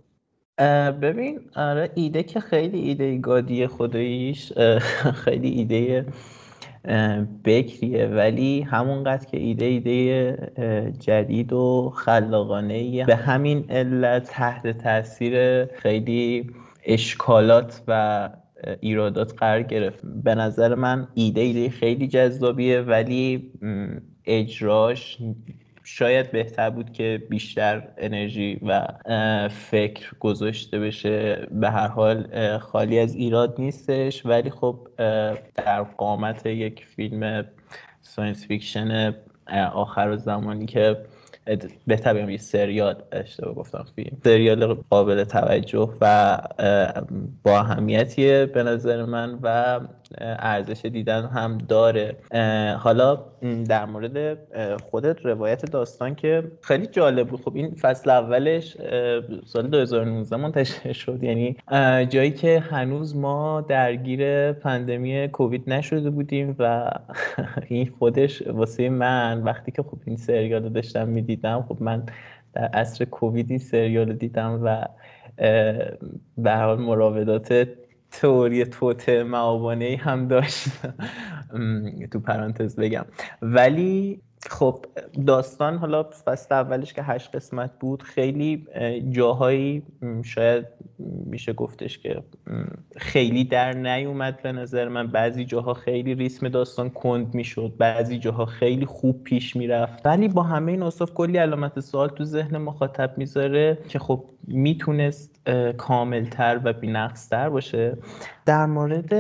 ببین 1.03 1.41
آره 1.57 1.91
ایده 1.95 2.23
که 2.23 2.41
خیلی 2.41 2.79
ایده 2.79 3.19
گادی 3.19 3.67
خداییش. 3.67 4.53
خیلی 5.25 5.49
ایده 5.49 6.07
بکریه 7.45 8.07
ولی 8.07 8.61
همونقدر 8.61 9.27
که 9.27 9.37
ایده 9.37 9.65
ایده 9.65 10.93
جدید 10.99 11.53
و 11.53 11.93
خلاقانه 11.97 13.05
به 13.05 13.17
همین 13.17 13.65
علت 13.71 14.25
تحت 14.25 14.79
تاثیر 14.79 15.65
خیلی 15.65 16.51
اشکالات 16.85 17.83
و 17.89 18.31
ایرادات 18.81 19.35
قرار 19.37 19.63
گرفت. 19.63 20.07
به 20.25 20.35
نظر 20.35 20.75
من 20.75 21.09
ایده 21.15 21.41
ایده 21.41 21.71
خیلی 21.71 22.09
جذابیه 22.09 22.81
ولی 22.81 23.51
اجراش 24.27 25.19
شاید 25.85 26.33
بهتر 26.33 26.71
بود 26.71 26.93
که 26.93 27.23
بیشتر 27.31 27.89
انرژی 27.99 28.61
و 28.63 28.89
فکر 29.49 30.13
گذاشته 30.21 30.79
بشه. 30.79 31.49
به 31.51 31.71
هر 31.71 31.89
حال 31.89 32.59
خالی 32.59 32.99
از 32.99 33.15
ایراد 33.15 33.55
نیستش. 33.59 34.27
ولی 34.27 34.51
خب 34.51 34.89
در 35.57 35.83
قامت 35.83 36.47
یک 36.47 36.85
فیلم 36.85 37.45
science 38.03 38.47
fiction 38.47 39.15
آخر 39.73 40.17
زمانی 40.17 40.67
که 40.67 40.97
بهتر 41.87 42.15
بگم 42.15 42.31
یه 42.31 42.37
سریال 42.37 43.03
اشتباه 43.13 43.55
گفتم 43.55 43.87
فیلم. 43.97 44.17
سریال 44.25 44.75
قابل 44.75 45.25
توجه 45.25 45.91
و 46.01 46.39
با 47.43 47.59
اهمیتیه 47.59 48.47
به 48.47 48.63
نظر 48.63 49.05
من 49.05 49.39
و 49.43 49.81
ارزش 50.21 50.85
دیدن 50.87 51.27
هم 51.27 51.59
داره. 51.59 52.17
حالا 52.79 53.25
در 53.69 53.85
مورد 53.85 54.39
خودت 54.91 55.27
روایت 55.27 55.71
داستان 55.71 56.15
که 56.15 56.43
خیلی 56.61 56.87
جالب 56.87 57.29
بود. 57.29 57.41
خب 57.41 57.57
این 57.57 57.75
فصل 57.75 58.11
اولش 58.11 58.77
سال 59.45 59.67
2019 59.67 60.37
منتشر 60.37 60.93
شد. 60.93 61.23
یعنی 61.23 61.57
جایی 62.07 62.31
که 62.31 62.61
هنوز 62.61 63.17
ما 63.17 63.61
درگیر 63.61 64.53
پندمی 64.53 65.29
کووید 65.29 65.63
نشده 65.67 66.11
بودیم 66.11 66.57
و 66.59 66.91
این 67.69 67.93
خودش 67.99 68.43
واسه 68.47 68.89
من 68.89 69.43
وقتی 69.43 69.73
که 69.73 69.83
خب 69.83 69.99
این 70.05 70.17
سریال 70.17 70.63
رو 70.63 70.69
داشتم 70.69 71.09
می‌دیدم 71.09 71.65
خب 71.69 71.83
من 71.83 72.03
در 72.53 72.65
عصر 72.65 73.05
کووید 73.05 73.51
این 73.51 73.59
سریال 73.59 74.09
رو 74.09 74.13
دیدم 74.13 74.61
و 74.65 74.85
به 76.39 76.53
حال 76.53 76.81
مراودات 76.81 77.69
تئوری 78.21 78.65
توت 78.65 79.09
معاونه 79.09 79.97
هم 80.03 80.29
داشت. 80.29 80.69
تو 82.11 82.21
پرانتز 82.21 82.77
بگم. 82.77 83.05
ولی 83.43 84.21
خب 84.51 84.85
داستان 85.27 85.77
حالا 85.77 86.03
فصل 86.03 86.55
اولش 86.55 86.93
که 86.93 87.03
هشت 87.03 87.37
قسمت 87.37 87.71
بود 87.81 88.03
خیلی 88.03 88.67
جاهایی 89.11 89.83
شاید 90.25 90.67
میشه 91.27 91.53
گفتش 91.53 91.99
که 91.99 92.23
خیلی 92.97 93.45
در 93.45 93.73
نیومد 93.73 94.43
به 94.43 94.53
نظر 94.53 94.89
من. 94.89 95.07
بعضی 95.07 95.45
جاها 95.45 95.75
خیلی 95.75 96.15
ریسم 96.15 96.49
داستان 96.49 96.91
کند 96.91 97.35
می‌شد 97.35 97.73
بعضی 97.79 98.19
جاها 98.19 98.45
خیلی 98.45 98.87
خوب 98.87 99.25
پیش 99.25 99.57
می‌رفت. 99.57 100.07
ولی 100.07 100.29
با 100.29 100.43
همه 100.43 100.73
این 100.73 100.83
اصاف 100.83 101.15
کلی 101.15 101.39
علامت 101.39 101.81
سوال 101.81 102.09
تو 102.09 102.25
ذهن 102.25 102.59
مخاطب 102.59 103.19
می‌ذاره 103.19 103.79
که 103.89 103.99
خب 103.99 104.25
می‌تونست 104.47 105.31
کاملتر 105.77 106.61
و 106.65 106.73
بینقصتر 106.73 107.49
باشه. 107.49 107.97
در 108.47 108.67
مورد 108.67 109.13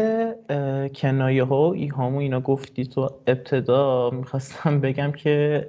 کنایه 0.95 1.45
ها 1.45 1.69
و 1.69 1.75
ایهام 1.75 2.17
اینا 2.17 2.41
گفتی 2.41 2.87
تو 2.87 3.11
ابتدا 3.27 4.11
می‌خواستم 4.11 4.81
بگم 4.81 5.13
که 5.17 5.67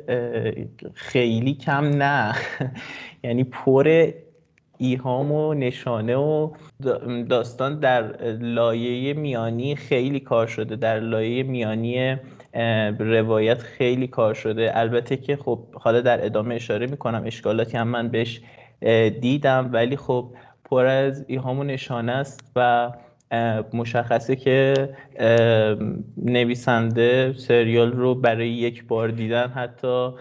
خیلی 0.93 1.53
کم 1.53 1.85
نه. 1.85 2.35
یعنی 3.23 3.43
پر 3.43 4.11
ایهام 4.77 5.31
و 5.31 5.53
نشانه 5.53 6.15
و 6.15 6.49
داستان 7.29 7.79
در 7.79 8.01
لایه 8.31 9.13
میانی 9.13 9.75
خیلی 9.75 10.19
کار 10.19 10.47
شده. 10.47 10.75
در 10.75 10.99
لایه 10.99 11.43
میانی 11.43 12.17
روایت 12.99 13.57
خیلی 13.57 14.07
کار 14.07 14.33
شده. 14.33 14.71
البته 14.73 15.17
که 15.17 15.35
خب 15.35 15.59
حالا 15.73 16.01
در 16.01 16.25
ادامه 16.25 16.55
اشاره 16.55 16.87
می‌کنم. 16.87 17.23
اشکالاتی 17.25 17.77
هم 17.77 17.87
من 17.87 18.09
بهش 18.09 18.41
دیدم. 19.21 19.69
ولی 19.73 19.97
خب 19.97 20.29
پر 20.65 20.85
از 20.85 21.25
ایهام 21.27 21.59
و 21.59 21.63
نشانه 21.63 22.11
است 22.11 22.51
و 22.55 22.91
مشخصه 23.73 24.35
که 24.35 24.89
نویسنده 26.17 27.33
سریال 27.33 27.91
رو 27.91 28.15
برای 28.15 28.49
یک 28.49 28.87
بار 28.87 29.07
دیدن 29.07 29.47
حتی 29.47 30.11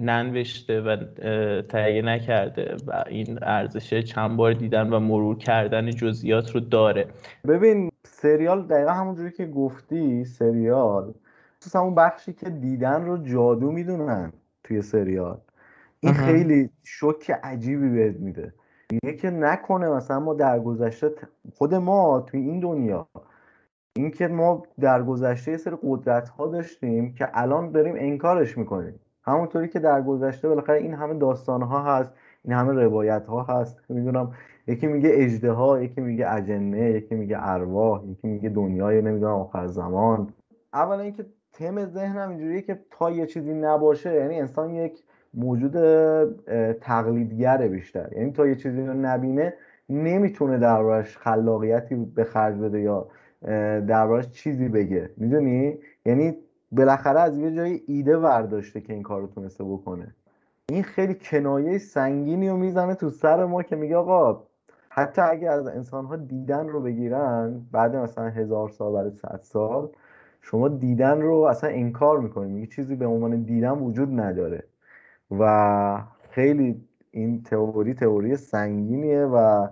ننوشته 0.00 0.80
و 0.80 0.96
تهیه 1.62 2.02
نکرده 2.02 2.76
و 2.86 3.04
این 3.06 3.38
ارزش 3.42 3.94
چند 3.94 4.36
بار 4.36 4.52
دیدن 4.52 4.92
و 4.92 5.00
مرور 5.00 5.38
کردن 5.38 5.90
جزئیات 5.90 6.50
رو 6.50 6.60
داره. 6.60 7.06
ببین 7.48 7.90
سریال 8.04 8.62
دقیقا 8.62 8.92
همونجوری 8.92 9.32
که 9.32 9.46
گفتی 9.46 10.24
سریال 10.24 11.14
خصوصا 11.60 11.80
اون 11.80 11.94
بخشی 11.94 12.32
که 12.32 12.50
دیدن 12.50 13.04
رو 13.04 13.18
جادو 13.18 13.72
می‌دونن 13.72 14.32
توی 14.64 14.82
سریال. 14.82 15.38
این 16.00 16.12
خیلی 16.12 16.70
شوک 16.84 17.30
عجیبی 17.42 17.88
بهت 17.88 18.16
میده. 18.16 18.52
میگه 18.92 19.16
که 19.16 19.30
نکنه 19.30 19.88
مثلا 19.88 20.20
ما 20.20 20.34
در 20.34 20.60
گذشته 20.60 21.10
خود 21.54 21.74
ما 21.74 22.20
توی 22.20 22.40
این 22.40 22.60
دنیا 22.60 23.08
اینکه 23.96 24.28
ما 24.28 24.62
در 24.80 25.02
گذشته 25.02 25.50
یه 25.50 25.56
سری 25.56 25.76
قدرت 25.82 26.28
ها 26.28 26.46
داشتیم 26.46 27.14
که 27.14 27.28
الان 27.34 27.70
داریم 27.70 27.94
انکارش 27.98 28.58
می‌کنیم. 28.58 29.00
همونطوری 29.22 29.68
که 29.68 29.78
در 29.78 30.02
گذشته 30.02 30.48
بالاخره 30.48 30.78
این 30.78 30.94
همه 30.94 31.14
داستان 31.14 31.62
ها 31.62 31.82
هست 31.82 32.12
این 32.44 32.54
همه 32.54 32.72
روایت 32.72 33.26
ها 33.26 33.42
هست. 33.42 33.80
می‌دونم 33.88 34.34
یکی 34.66 34.86
میگه 34.86 35.10
اجده 35.12 35.52
ها 35.52 35.80
یکی 35.80 36.00
میگه 36.00 36.32
اجنه 36.32 36.90
یکی 36.90 37.14
میگه 37.14 37.36
ارواح 37.40 38.04
یکی 38.04 38.28
میگه 38.28 38.48
دنیای 38.48 39.02
نمی‌دونم 39.02 39.32
آخر 39.32 39.66
زمان. 39.66 40.32
اولا 40.74 41.02
اینکه 41.02 41.26
تم 41.52 41.86
ذهنم 41.86 42.28
اینجوریه 42.28 42.62
که 42.62 42.80
تا 42.90 43.10
یه 43.10 43.26
چیزی 43.26 43.54
نباشه 43.54 44.14
یعنی 44.14 44.40
انسان 44.40 44.74
یک 44.74 45.02
موجود 45.36 45.76
تقلیدگره 46.72 47.68
بیشتر. 47.68 48.08
یعنی 48.16 48.32
تا 48.32 48.46
یه 48.46 48.54
چیزی 48.54 48.86
رو 48.86 48.94
نبینه 48.94 49.54
نمی‌تونه 49.88 50.58
دربارش 50.58 51.18
خلاقیتی 51.18 51.94
به 51.94 52.24
خرج 52.24 52.56
بده 52.56 52.80
یا 52.80 53.08
دربارش 53.80 54.28
چیزی 54.28 54.68
بگه. 54.68 55.10
می‌دونی؟ 55.16 55.78
یعنی 56.06 56.36
بالاخره 56.72 57.20
از 57.20 57.38
یه 57.38 57.54
جای 57.54 57.80
ایده 57.86 58.16
ورداشته 58.16 58.80
که 58.80 58.92
این 58.92 59.02
کار 59.02 59.20
رو 59.20 59.26
تونسته 59.26 59.64
بکنه. 59.64 60.14
این 60.68 60.82
خیلی 60.82 61.14
کنایه 61.14 61.78
سنگینی 61.78 62.48
رو 62.48 62.56
می‌زنه 62.56 62.94
تو 62.94 63.10
سر 63.10 63.44
ما 63.44 63.62
که 63.62 63.76
میگه 63.76 63.96
آقا 63.96 64.42
حتی 64.88 65.22
اگر 65.22 65.50
از 65.50 65.66
انسان 65.66 66.04
ها 66.04 66.16
دیدن 66.16 66.68
رو 66.68 66.80
بگیرن 66.80 67.60
بعد 67.72 67.96
مثلا 67.96 68.28
هزار 68.28 68.68
سال 68.68 68.92
بعد 68.92 69.14
صد 69.14 69.40
سال 69.42 69.88
شما 70.40 70.68
دیدن 70.68 71.20
رو 71.20 71.34
اصلا 71.34 71.70
انکار 71.70 72.20
می‌کنید 72.20 72.50
میگه 72.50 72.66
چیزی 72.66 72.94
به 72.94 73.06
عنوان 73.06 73.42
دیدن 73.42 73.70
وجود 73.70 74.20
نداره. 74.20 74.62
و 75.30 76.02
خیلی 76.30 76.84
این 77.10 77.42
تئوری 77.42 77.94
تئوری 77.94 78.36
سنگینیه 78.36 79.24
و 79.24 79.68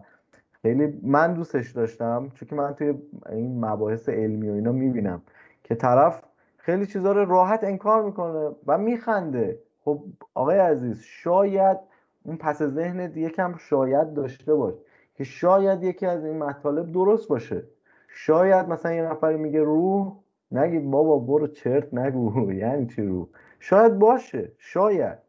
خیلی 0.62 1.00
من 1.02 1.34
دوستش 1.34 1.70
داشتم 1.70 2.32
چون 2.34 2.48
که 2.48 2.54
من 2.54 2.74
توی 2.74 2.94
این 3.28 3.64
مباحث 3.64 4.08
علمی 4.08 4.48
و 4.48 4.52
اینا 4.52 4.72
می‌بینم 4.72 5.22
که 5.64 5.74
طرف 5.74 6.22
خیلی 6.56 6.86
چیزها 6.86 7.12
رو 7.12 7.24
راحت 7.24 7.64
انکار 7.64 8.02
می‌کنه 8.02 8.50
و 8.66 8.78
میخنده. 8.78 9.58
خب 9.84 10.04
آقای 10.34 10.58
عزیز 10.58 11.00
شاید 11.02 11.76
اون 12.24 12.36
پس 12.36 12.62
ذهنت 12.62 13.16
یکم 13.16 13.56
شاید 13.56 14.14
داشته 14.14 14.54
باش 14.54 14.74
که 15.14 15.24
شاید 15.24 15.82
یکی 15.82 16.06
از 16.06 16.24
این 16.24 16.38
مطالب 16.38 16.92
درست 16.92 17.28
باشه. 17.28 17.62
شاید 18.08 18.68
مثلا 18.68 18.92
یه 18.92 19.02
نفر 19.02 19.36
میگه 19.36 19.62
روح 19.62 20.16
نگید 20.52 20.90
بابا 20.90 21.18
برو 21.18 21.46
چرت 21.46 21.94
نگو. 21.94 22.52
یعنی 22.62 22.86
چی 22.86 23.02
روح؟ 23.02 23.26
شاید 23.60 23.98
باشه. 23.98 24.52
شاید. 24.58 25.23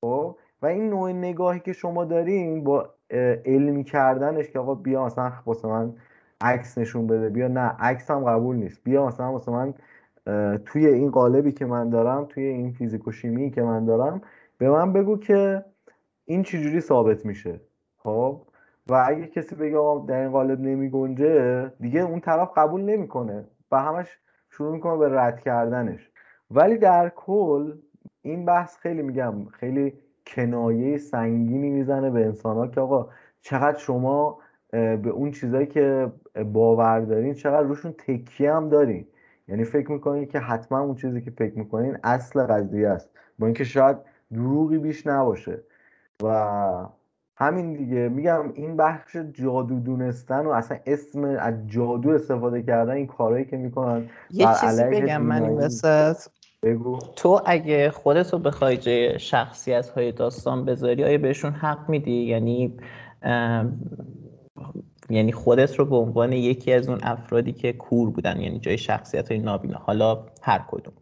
خب؟ 0.00 0.36
و 0.62 0.66
این 0.66 0.90
نوع 0.90 1.12
نگاهی 1.12 1.60
که 1.60 1.72
شما 1.72 2.04
دارین 2.04 2.64
با 2.64 2.90
علمی 3.44 3.84
کردنش 3.84 4.50
که 4.50 4.58
آقا 4.58 4.74
بیا 4.74 5.04
مثلا 5.04 5.32
واسه 5.46 5.68
من 5.68 5.94
عکس 6.40 6.78
نشون 6.78 7.06
بده 7.06 7.28
بیا 7.28 7.48
نه 7.48 7.60
عکس 7.60 8.10
هم 8.10 8.24
قبول 8.24 8.56
نیست. 8.56 8.84
بیا 8.84 9.06
مثلا 9.06 9.32
واسه 9.32 9.52
من 9.52 9.74
توی 10.64 10.86
این 10.86 11.10
قالبی 11.10 11.52
که 11.52 11.66
من 11.66 11.90
دارم 11.90 12.24
توی 12.24 12.44
این 12.44 12.72
فیزیک 12.72 13.08
و 13.08 13.12
شیمی 13.12 13.50
که 13.50 13.62
من 13.62 13.84
دارم 13.84 14.22
به 14.58 14.70
من 14.70 14.92
بگو 14.92 15.18
که 15.18 15.64
این 16.24 16.42
چجوری 16.42 16.80
ثابت 16.80 17.26
میشه. 17.26 17.60
خب؟ 17.96 18.42
و 18.88 19.04
اگه 19.08 19.26
کسی 19.26 19.54
بگه 19.54 19.76
آقا 19.78 20.06
در 20.06 20.20
این 20.20 20.30
قالب 20.30 20.60
نمی 20.60 20.90
گنجه 20.90 21.72
دیگه 21.80 22.00
اون 22.00 22.20
طرف 22.20 22.50
قبول 22.56 22.80
نمی‌کنه 22.80 23.44
و 23.72 23.80
همش 23.80 24.18
شروع 24.50 24.72
می‌کنه 24.72 24.96
به 24.96 25.08
رد 25.20 25.40
کردنش. 25.40 26.10
ولی 26.50 26.78
در 26.78 27.08
کل 27.08 27.72
این 28.22 28.44
بحث 28.44 28.76
خیلی 28.76 29.02
میگم 29.02 29.44
خیلی 29.44 29.92
کنایه 30.26 30.98
سنگینی 30.98 31.70
می‌زنه 31.70 32.10
به 32.10 32.24
انسان 32.24 32.56
ها 32.56 32.66
که 32.66 32.80
آقا 32.80 33.08
چقدر 33.40 33.78
شما 33.78 34.38
به 34.72 35.08
اون 35.12 35.30
چیزایی 35.30 35.66
که 35.66 36.12
باور 36.52 37.00
دارین 37.00 37.34
چقدر 37.34 37.62
روشون 37.62 37.92
تکیه 37.92 38.54
هم 38.54 38.68
دارین. 38.68 39.06
یعنی 39.48 39.64
فکر 39.64 39.92
می‌کنین 39.92 40.26
که 40.26 40.38
حتما 40.38 40.80
اون 40.80 40.94
چیزی 40.94 41.20
که 41.20 41.30
فکر 41.30 41.58
می‌کنین 41.58 41.96
اصل 42.04 42.46
قضیه 42.46 42.88
است. 42.88 43.10
با 43.38 43.46
اینکه 43.46 43.64
شاید 43.64 43.96
دروغی 44.32 44.78
بیش 44.78 45.06
نباشه. 45.06 45.60
و 46.22 46.86
همین 47.36 47.72
دیگه. 47.72 48.08
میگم 48.08 48.52
این 48.54 48.76
بخش 48.76 49.16
جادو 49.16 49.80
دونستن 49.80 50.46
و 50.46 50.50
اصلا 50.50 50.78
اسم 50.86 51.24
از 51.24 51.54
جادو 51.66 52.10
استفاده 52.10 52.62
کردن 52.62 52.92
این 52.92 53.06
کارهایی 53.06 53.44
که 53.44 53.56
می‌کنن 53.56 54.08
یه 54.30 54.48
چیزی 54.60 54.84
بگم 54.84 55.22
من 55.22 55.42
این 55.42 55.58
وسط. 55.58 56.30
بگو. 56.62 56.98
تو 57.16 57.40
اگه 57.46 57.90
خودتو 57.90 58.38
بخوای 58.38 58.76
جای 58.76 59.18
شخصیت 59.18 59.88
های 59.88 60.12
داستان 60.12 60.64
بذاری 60.64 61.04
آیا 61.04 61.18
بهشون 61.18 61.52
حق 61.52 61.88
میدی؟ 61.88 62.12
یعنی 62.12 62.76
یعنی 65.10 65.32
خودت 65.32 65.78
رو 65.78 65.84
به 65.84 65.96
عنوان 65.96 66.32
یکی 66.32 66.72
از 66.72 66.88
اون 66.88 66.98
افرادی 67.02 67.52
که 67.52 67.72
کور 67.72 68.10
بودن 68.10 68.40
یعنی 68.40 68.58
جای 68.58 68.78
شخصیت 68.78 69.30
های 69.30 69.40
نابینا. 69.40 69.78
حالا 69.78 70.26
هر 70.42 70.64
کدوم. 70.68 70.94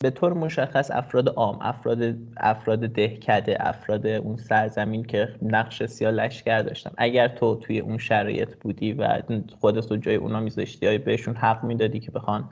به 0.00 0.10
طور 0.10 0.32
مشخص 0.32 0.90
افراد 0.90 1.28
عام 1.28 1.58
افراد 1.60 2.16
افراد 2.36 2.78
دهکده 2.78 3.56
افراد 3.60 4.06
اون 4.06 4.36
سرزمین 4.36 5.04
که 5.04 5.28
نقش 5.42 5.82
سیاه 5.82 6.12
لشکر 6.12 6.62
داشتن 6.62 6.90
اگر 6.98 7.28
تو 7.28 7.56
توی 7.56 7.80
اون 7.80 7.98
شرایط 7.98 8.54
بودی 8.60 8.92
و 8.92 9.22
خودت 9.60 9.90
رو 9.90 9.96
جای 9.96 10.14
اونا 10.14 10.40
میذاشتی 10.40 10.86
یا 10.86 10.98
بهشون 10.98 11.36
حق 11.36 11.64
می‌دادی 11.64 12.00
که 12.00 12.10
بخوان 12.10 12.50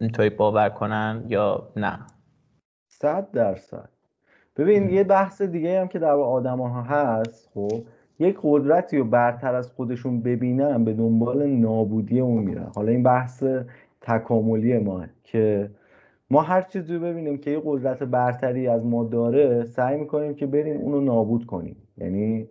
اینطوری 0.00 0.30
باور 0.30 0.68
کنن 0.68 1.24
یا 1.28 1.68
نه. 1.76 1.98
صد 2.88 3.30
درصد. 3.30 3.88
ببین 4.56 4.90
یه 4.90 5.04
بحث 5.04 5.42
دیگه 5.42 5.80
هم 5.80 5.88
که 5.88 5.98
در 5.98 6.10
آدم 6.10 6.58
ها 6.58 6.82
هست 6.82 7.50
خب 7.54 7.82
یک 8.18 8.38
قدرتی 8.42 8.98
رو 8.98 9.04
برتر 9.04 9.54
از 9.54 9.72
خودشون 9.72 10.20
ببینن 10.20 10.84
به 10.84 10.92
دنبال 10.92 11.46
نابودی 11.46 12.20
اون 12.20 12.44
میرن. 12.44 12.70
حالا 12.74 12.92
این 12.92 13.02
بحث 13.02 13.44
تکاملی 14.00 14.78
ماه 14.78 15.06
که 15.24 15.70
ما 16.30 16.42
هر 16.42 16.62
چیزی 16.62 16.94
رو 16.94 17.00
ببینیم 17.00 17.38
که 17.38 17.50
یه 17.50 17.62
قدرت 17.64 18.02
برتری 18.02 18.68
از 18.68 18.84
ما 18.84 19.04
داره 19.04 19.64
سعی 19.64 19.96
می‌کنیم 19.96 20.34
که 20.34 20.46
بریم 20.46 20.76
اونو 20.76 21.00
نابود 21.00 21.46
کنیم. 21.46 21.76
یعنی 21.98 22.48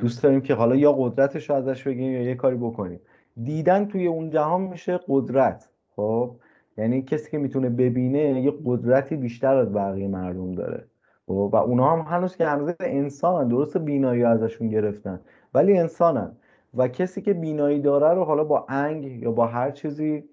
دوست 0.00 0.22
داریم 0.22 0.40
که 0.40 0.54
حالا 0.54 0.76
یا 0.76 0.92
قدرتش 0.92 1.50
رو 1.50 1.56
ازش 1.56 1.82
بگیریم 1.82 2.12
یا 2.12 2.22
یه 2.22 2.34
کاری 2.34 2.56
بکنیم. 2.56 3.00
دیدن 3.42 3.86
توی 3.86 4.06
اون 4.06 4.30
جهان 4.30 4.60
میشه 4.60 5.00
قدرت. 5.08 5.68
خب؟ 5.96 6.30
یعنی 6.78 7.02
کسی 7.02 7.30
که 7.30 7.38
می‌تونه 7.38 7.68
ببینه 7.68 8.42
یه 8.42 8.52
قدرتی 8.64 9.16
بیشتر 9.16 9.56
از 9.56 9.72
بقیه 9.72 10.08
مردم 10.08 10.52
داره. 10.52 10.84
خب؟ 11.26 11.50
و 11.52 11.56
اونا 11.56 11.96
هم 11.96 12.16
هنوز 12.16 12.36
که 12.36 12.46
هنوز 12.46 12.74
انسانن. 12.80 13.48
درست 13.48 13.78
بینایی 13.78 14.24
ازشون 14.24 14.68
گرفتن. 14.68 15.20
ولی 15.54 15.78
انسانن. 15.78 16.32
و 16.74 16.88
کسی 16.88 17.22
که 17.22 17.32
بینایی 17.32 17.80
داره 17.80 18.14
رو 18.14 18.24
حالا 18.24 18.44
با 18.44 18.66
انگ 18.68 19.22
یا 19.22 19.30
با 19.30 19.46
هر 19.46 19.70
چیزی 19.70 20.24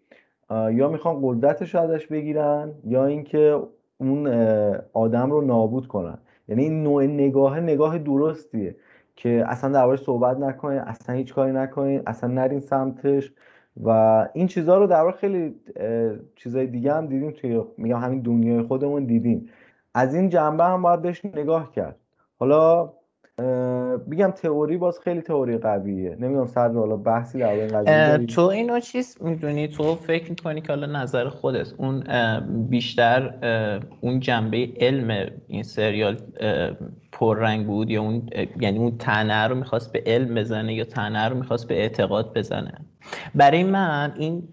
یا 0.51 0.89
می‌خوان 0.89 1.19
قدرتش 1.21 1.75
ازش 1.75 2.07
بگیرن 2.07 2.71
یا 2.85 3.05
اینکه 3.05 3.59
اون 3.97 4.27
آدم 4.93 5.31
رو 5.31 5.41
نابود 5.41 5.87
کنن. 5.87 6.17
یعنی 6.47 6.63
این 6.63 6.83
نوع 6.83 7.03
نگاه 7.05 7.59
نگاه 7.59 7.97
درستیه. 7.97 8.75
که 9.15 9.43
اصلا 9.47 9.71
دربارش 9.71 9.99
صحبت 9.99 10.37
نکنین 10.37 10.79
اصلا 10.79 11.15
هیچ 11.15 11.33
کاری 11.33 11.51
نکنین 11.51 12.01
اصلا 12.07 12.29
نرین 12.29 12.59
سمتش. 12.59 13.31
و 13.83 13.89
این 14.33 14.47
چیزها 14.47 14.77
رو 14.77 14.87
در 14.87 15.11
خیلی 15.11 15.55
چیزای 16.35 16.67
دیگه 16.67 16.93
هم 16.93 17.07
دیدیم 17.07 17.31
توی 17.31 17.61
میگم 17.77 17.99
همین 17.99 18.21
دنیای 18.21 18.61
خودمون 18.61 19.05
دیدیم. 19.05 19.49
از 19.93 20.15
این 20.15 20.29
جنبه 20.29 20.63
هم 20.63 20.81
باید 20.81 21.01
بهش 21.01 21.25
نگاه 21.25 21.71
کرد. 21.71 21.95
حالا 22.39 22.93
میگم 24.07 24.31
تئوری 24.31 24.77
باز 24.77 24.99
خیلی 24.99 25.21
تئوری 25.21 25.57
قویه. 25.57 26.15
نمی‌دونم 26.19 26.45
سر 26.45 26.71
حالا 26.71 26.97
بحثی 26.97 27.39
در 27.39 27.49
این 27.49 27.67
قضیه 27.67 28.25
تو 28.25 28.41
اینو 28.41 28.79
چیز 28.79 29.17
می‌دونی؟ 29.21 29.67
تو 29.67 29.95
فکر 29.95 30.29
می‌کنی 30.29 30.61
که 30.61 30.67
حالا 30.67 31.01
نظر 31.01 31.29
خودت 31.29 31.73
اون 31.77 32.03
بیشتر 32.69 33.33
اون 34.01 34.19
جنبه 34.19 34.67
علم 34.79 35.27
این 35.47 35.63
سریال 35.63 36.17
پررنگ 37.23 37.65
بود 37.67 37.89
یا 37.89 38.01
اون 38.01 38.29
یعنی 38.59 38.79
اون 38.79 38.97
تنه 38.97 39.47
رو 39.47 39.55
می‌خواست 39.55 39.91
به 39.91 40.03
علم 40.05 40.35
بزنه 40.35 40.73
یا 40.73 40.83
تنه 40.83 41.29
رو 41.29 41.37
می‌خواست 41.37 41.67
به 41.67 41.75
اعتقاد 41.75 42.37
بزنه. 42.37 42.73
برای 43.35 43.63
من 43.63 44.13
این 44.17 44.43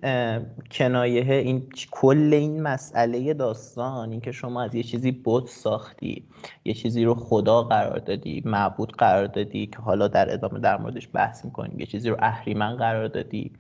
کنایه 0.70 1.35
این 1.35 1.66
کل 1.90 2.30
این 2.33 2.62
مسئله 2.62 3.35
داستان 3.35 4.11
این 4.11 4.20
که 4.20 4.33
شما 4.33 4.62
از 4.62 4.74
یه 4.74 4.83
چیزی 4.83 5.22
بت 5.24 5.46
ساختی 5.46 6.24
یه 6.64 6.74
چیزی 6.74 7.04
رو 7.04 7.14
خدا 7.14 7.62
قرار 7.62 7.98
دادی 7.98 8.42
معبود 8.44 8.92
قرار 8.92 9.26
دادی 9.26 9.66
که 9.66 9.78
حالا 9.78 10.09
در 10.09 10.33
ادامه 10.33 10.61
در 10.61 10.78
موردش 10.78 11.09
بحث 11.12 11.44
می‌کنیم 11.44 11.80
یه 11.80 11.87
چیزی 11.87 12.11
رو 12.11 12.16
اهریمن 12.18 12.76
قرار 12.76 13.09
دادی. 13.09 13.52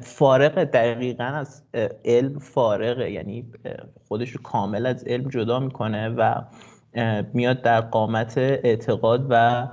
فارغ 0.00 0.64
دقیقا 0.64 1.24
از 1.24 1.62
علم 2.04 2.38
فارغه 2.38 3.10
یعنی 3.10 3.44
خودش 4.08 4.30
رو 4.30 4.42
کامل 4.42 4.86
از 4.86 5.04
علم 5.04 5.28
جدا 5.28 5.60
می‌کنه 5.60 6.08
و 6.08 6.34
میاد 7.32 7.62
در 7.62 7.80
قامت 7.80 8.38
اعتقاد 8.38 9.26
و 9.30 9.66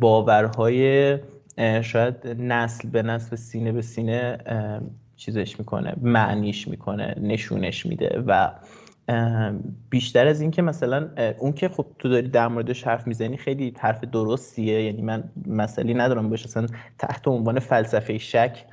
باورهای 0.00 1.18
شاید 1.82 2.26
نسل 2.26 2.88
به 2.88 3.02
نسل 3.02 3.36
سینه 3.36 3.72
به 3.72 3.82
سینه 3.82 4.38
چیزش 5.16 5.58
می‌کنه 5.58 5.94
معنیش 6.00 6.68
می‌کنه 6.68 7.14
نشونش 7.20 7.86
میده 7.86 8.24
و 8.26 8.50
بیشتر 9.90 10.26
از 10.26 10.40
این 10.40 10.50
که 10.50 10.62
مثلا 10.62 11.08
اون 11.38 11.52
که 11.52 11.68
خب 11.68 11.86
تو 11.98 12.08
داری 12.08 12.28
در 12.28 12.48
موردش 12.48 12.86
حرف 12.86 13.06
می‌زنی 13.06 13.36
خیلی 13.36 13.74
حرف 13.78 14.04
درستیه 14.04 14.82
یعنی 14.82 15.02
من 15.02 15.24
مسئله 15.46 15.94
ندارم 15.94 16.30
باشه 16.30 16.44
اصلا 16.46 16.66
تحت 16.98 17.28
عنوان 17.28 17.58
فلسفه 17.58 18.18
شک 18.18 18.64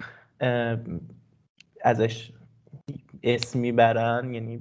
ازش 1.82 2.32
اسم 3.24 3.60
می‌برن 3.60 4.34
یعنی 4.34 4.60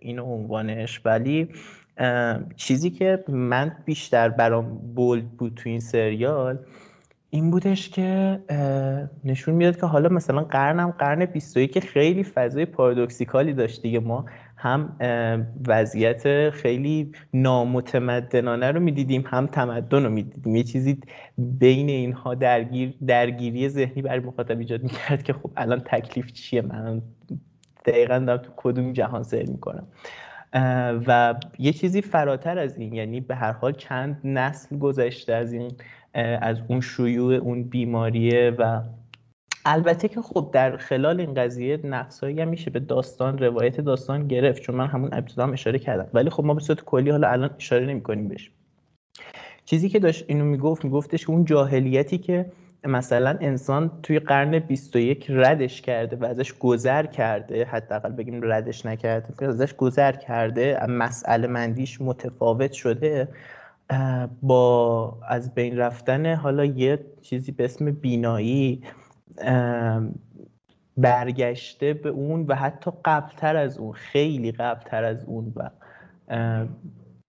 اینو 0.00 0.24
عنوانش 0.24 1.00
ولی 1.04 1.48
چیزی 2.56 2.90
که 2.90 3.24
من 3.28 3.76
بیشتر 3.84 4.28
برام 4.28 4.78
بولد 4.94 5.30
بود 5.30 5.52
تو 5.56 5.68
این 5.68 5.80
سریال 5.80 6.58
این 7.30 7.50
بودش 7.50 7.88
که 7.88 8.40
نشون 9.24 9.54
می‌داد 9.54 9.76
که 9.80 9.86
حالا 9.86 10.08
مثلا 10.08 10.42
قرنم 10.42 10.90
قرن 10.90 11.24
21 11.24 11.78
خیلی 11.78 12.24
فضای 12.24 12.64
پارادوکسیکالی 12.66 13.52
داشت 13.52 13.82
دیگه. 13.82 14.00
ما 14.00 14.24
هم 14.56 14.96
وضعیت 15.66 16.50
خیلی 16.50 17.12
نامتمدنانه 17.34 18.70
رو 18.70 18.80
می‌دیدیم 18.80 19.24
هم 19.26 19.46
تمدن 19.46 20.04
رو 20.04 20.10
می‌دیدیم. 20.10 20.56
یه 20.56 20.62
چیزی 20.62 21.00
بین 21.38 21.88
اینها 21.88 22.34
درگیر 22.34 22.94
درگیری 23.06 23.68
ذهنی 23.68 24.02
برای 24.02 24.20
مخاطب 24.20 24.58
ایجاد 24.58 24.82
می‌کرد 24.82 25.22
که 25.22 25.32
خب 25.32 25.50
الان 25.56 25.80
تکلیف 25.80 26.32
چیه؟ 26.32 26.62
من 26.62 27.02
دقیقا 27.84 28.18
دارم 28.18 28.42
تو 28.42 28.50
کدوم 28.56 28.92
جهان 28.92 29.22
سیر 29.22 29.50
می‌کنم. 29.50 29.86
و 31.06 31.34
یه 31.58 31.72
چیزی 31.72 32.02
فراتر 32.02 32.58
از 32.58 32.78
این 32.78 32.94
یعنی 32.94 33.20
به 33.20 33.34
هر 33.34 33.52
حال 33.52 33.72
چند 33.72 34.20
نسل 34.24 34.78
گذشته 34.78 35.34
از 35.34 35.52
این 35.52 35.72
از 36.40 36.58
اون 36.68 36.80
شیوع 36.80 37.34
اون 37.34 37.62
بیماریه 37.62 38.50
و 38.58 38.80
البته 39.64 40.08
که 40.08 40.22
خب 40.22 40.50
در 40.52 40.76
خلال 40.76 41.20
این 41.20 41.34
قضیه 41.34 41.80
نقصایی 41.84 42.40
هم 42.40 42.48
میشه 42.48 42.70
به 42.70 42.80
داستان 42.80 43.38
روایت 43.38 43.80
داستان 43.80 44.28
گرفت 44.28 44.62
چون 44.62 44.74
من 44.74 44.86
همون 44.86 45.14
ابتدا 45.14 45.42
هم 45.42 45.52
اشاره 45.52 45.78
کردم. 45.78 46.08
ولی 46.14 46.30
خب 46.30 46.44
ما 46.44 46.54
به 46.54 46.60
صورت 46.60 46.84
کلی 46.84 47.10
حالا 47.10 47.28
الان 47.28 47.50
اشاره 47.58 47.86
نمی‌کنیم 47.86 48.28
بهش. 48.28 48.50
چیزی 49.64 49.88
که 49.88 49.98
داشت 49.98 50.24
اینو 50.28 50.44
می‌گفت 50.44 50.84
میگفتش 50.84 51.26
که 51.26 51.30
اون 51.30 51.44
جاهلیتی 51.44 52.18
که 52.18 52.46
مثلا 52.84 53.36
انسان 53.40 53.90
توی 54.02 54.18
قرن 54.18 54.58
21 54.58 55.26
ردش 55.28 55.82
کرده 55.82 56.16
و 56.16 56.24
ازش 56.24 56.52
گذر 56.52 57.06
کرده 57.06 57.64
حداقل 57.64 58.12
بگیم 58.12 58.40
ردش 58.42 58.86
نکرده 58.86 59.48
ازش 59.48 59.74
گذر 59.74 60.12
کرده 60.12 60.86
مسئله 60.88 61.46
مندیش 61.46 62.00
متفاوت 62.00 62.72
شده 62.72 63.28
با 64.42 65.18
از 65.28 65.54
بین 65.54 65.76
رفتن 65.76 66.34
حالا 66.34 66.64
یه 66.64 66.98
چیزی 67.22 67.52
به 67.52 67.64
اسم 67.64 67.90
بینایی 67.90 68.82
برگشته 70.96 71.94
به 71.94 72.08
اون 72.08 72.46
و 72.46 72.54
حتی 72.54 72.90
قبلتر 73.04 73.56
از 73.56 73.78
اون 73.78 73.92
خیلی 73.92 74.52
قبلتر 74.52 75.04
از 75.04 75.24
اون 75.24 75.52
و 75.56 75.70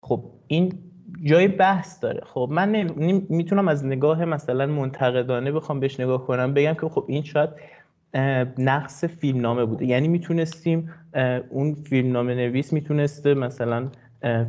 خب 0.02 0.24
این 0.46 0.78
جای 1.22 1.48
بحث 1.48 2.02
داره. 2.02 2.20
خب 2.24 2.48
من 2.52 2.72
نمی- 2.72 3.26
می‌تونم 3.28 3.68
از 3.68 3.86
نگاه 3.86 4.24
مثلا 4.24 4.66
منتقدانه 4.66 5.52
بخوام 5.52 5.80
بهش 5.80 6.00
نگاه 6.00 6.26
کنم 6.26 6.54
بگم 6.54 6.74
که 6.74 6.88
خب 6.88 7.04
این 7.08 7.22
شاید 7.22 7.50
نقص 8.58 9.04
فیلمنامه 9.04 9.64
بوده. 9.64 9.86
یعنی 9.86 10.08
می‌تونستیم 10.08 10.94
اون 11.50 11.74
فیلمنامه 11.74 12.34
نویس 12.34 12.72
می‌تونسته 12.72 13.34
مثلا 13.34 13.88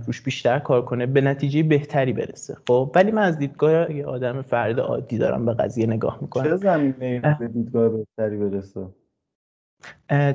روش 0.07 0.21
بیشتر 0.21 0.59
کار 0.59 0.85
کنه 0.85 1.05
به 1.05 1.21
نتیجه 1.21 1.63
بهتری 1.63 2.13
برسه. 2.13 2.57
خب 2.67 2.91
ولی 2.95 3.11
من 3.11 3.21
از 3.21 3.37
دیدگاه 3.37 3.95
یه 3.95 4.05
آدم 4.05 4.41
فرد 4.41 4.79
عادی 4.79 5.17
دارم 5.17 5.45
به 5.45 5.53
قضیه 5.53 5.85
نگاه 5.85 6.15
چه 6.15 6.21
می‌کنم 6.21 6.57
زمینه 6.57 7.37
به 7.39 7.47
دیدگاه 7.47 7.89
بهتری 7.89 8.37
برسه؟ 8.37 8.87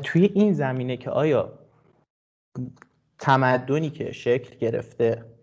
توی 0.03 0.31
این 0.35 0.53
زمینه 0.53 0.97
که 0.97 1.11
آیا 1.11 1.53
تمدنی 3.19 3.91
که 3.91 4.13
شکل 4.13 4.59
گرفته 4.59 5.34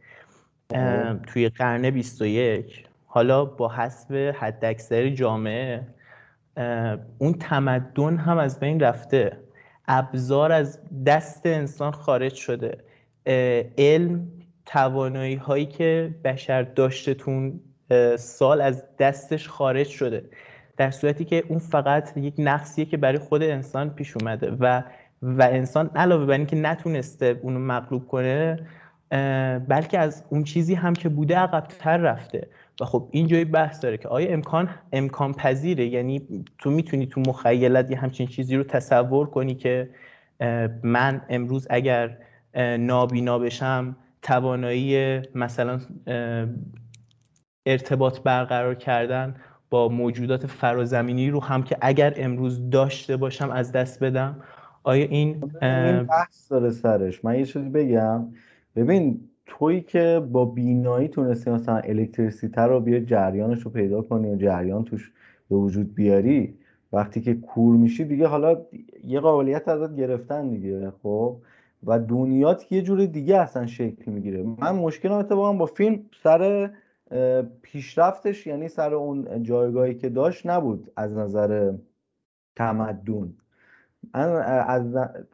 توی 1.27 1.49
قرن 1.49 1.89
21 1.89 2.85
حالا 3.05 3.45
با 3.45 3.69
حسب 3.69 4.33
حداکثر 4.39 5.09
جامعه 5.09 5.81
اون 7.17 7.33
تمدن 7.33 8.17
هم 8.17 8.37
از 8.37 8.59
بین 8.59 8.79
رفته. 8.79 9.37
ابزار 9.87 10.51
از 10.51 10.79
دست 11.05 11.45
انسان 11.45 11.91
خارج 11.91 12.33
شده. 12.33 12.77
علم 13.77 14.27
توانایی 14.65 15.35
هایی 15.35 15.65
که 15.65 16.15
بشر 16.23 16.61
داشته 16.61 17.13
تو 17.13 17.31
اون، 17.31 17.59
اه، 17.89 18.17
سال 18.17 18.61
از 18.61 18.83
دستش 18.99 19.47
خارج 19.47 19.87
شده. 19.87 20.29
در 20.77 20.91
صورتی 20.91 21.25
که 21.25 21.43
اون 21.47 21.59
فقط 21.59 22.17
یک 22.17 22.33
نقصیه 22.37 22.85
که 22.85 22.97
برای 22.97 23.19
خود 23.19 23.43
انسان 23.43 23.89
پیش 23.89 24.17
اومده 24.17 24.57
و 24.59 24.83
و 25.21 25.43
انسان 25.51 25.91
علاوه 25.95 26.25
بر 26.25 26.33
اینکه 26.33 26.55
نتونسته 26.55 27.39
اونو 27.41 27.59
مغلوب 27.59 28.07
کنه 28.07 28.59
بلکه 29.67 29.99
از 29.99 30.23
اون 30.29 30.43
چیزی 30.43 30.73
هم 30.75 30.93
که 30.93 31.09
بوده 31.09 31.37
عقبتر 31.37 31.97
رفته. 31.97 32.47
و 32.81 32.85
خب 32.85 33.07
این 33.11 33.27
جای 33.27 33.45
بحث 33.45 33.83
داره 33.83 33.97
که 33.97 34.07
آیا 34.07 34.29
امکان 34.29 34.69
امکان 34.93 35.33
پذیره؟ 35.33 35.85
یعنی 35.85 36.45
تو 36.57 36.71
می‌تونی 36.71 37.05
تو 37.05 37.21
مخیلت 37.27 37.91
یه 37.91 37.97
همچین 37.97 38.27
چیزی 38.27 38.55
رو 38.55 38.63
تصور 38.63 39.29
کنی 39.29 39.55
که 39.55 39.89
من 40.83 41.21
امروز 41.29 41.67
اگر 41.69 42.17
نابینا 42.79 43.39
بشم 43.39 43.95
توانایی 44.21 45.21
مثلا 45.35 45.79
ارتباط 47.65 48.19
برقرار 48.19 48.75
کردن 48.75 49.35
با 49.69 49.89
موجودات 49.89 50.47
فرازمینی 50.47 51.29
رو 51.29 51.43
هم 51.43 51.63
که 51.63 51.77
اگر 51.81 52.13
امروز 52.17 52.69
داشته 52.69 53.17
باشم 53.17 53.49
از 53.49 53.71
دست 53.71 54.03
بدم؟ 54.03 54.43
آیا 54.83 55.05
این 55.05 55.51
این 55.61 56.03
بحث 56.03 56.51
داره 56.51 56.69
سرش. 56.69 57.25
من 57.25 57.39
یه 57.39 57.45
چیزی 57.45 57.69
بگم. 57.69 58.27
ببین 58.75 59.29
تویی 59.45 59.81
که 59.81 60.27
با 60.31 60.45
بینایی 60.45 61.07
تونستی 61.07 61.51
مثلا 61.51 61.77
الکتریسیته 61.77 62.61
رو 62.61 62.79
بیا 62.79 62.99
جریانش 62.99 63.61
رو 63.61 63.71
پیدا 63.71 64.01
کنی 64.01 64.31
و 64.31 64.35
جریان 64.35 64.83
توش 64.83 65.11
به 65.49 65.55
وجود 65.55 65.95
بیاری 65.95 66.57
وقتی 66.93 67.21
که 67.21 67.33
کور 67.33 67.75
میشی 67.75 68.03
دیگه 68.03 68.27
حالا 68.27 68.61
یه 69.03 69.19
قابلیت 69.19 69.67
ازت 69.67 69.95
گرفتن 69.95 70.49
دیگه 70.49 70.91
خب؟ 71.03 71.37
و 71.83 71.99
دنیات 71.99 72.71
یه 72.71 72.81
جور 72.81 73.05
دیگه 73.05 73.37
اصلا 73.37 73.65
شکل 73.65 74.11
می‌گیره. 74.11 74.43
من 74.43 74.71
مشکلم 74.71 75.13
اتفاقا 75.13 75.53
با 75.53 75.65
فیلم 75.65 75.99
سر 76.23 76.69
پیشرفتش 77.61 78.47
یعنی 78.47 78.67
سر 78.67 78.93
اون 78.93 79.43
جایگاهی 79.43 79.95
که 79.95 80.09
داشت 80.09 80.45
نبود 80.45 80.91
از 80.95 81.17
نظر 81.17 81.73
تمدن. 82.55 83.33
من 84.13 84.29
از, 84.67 84.83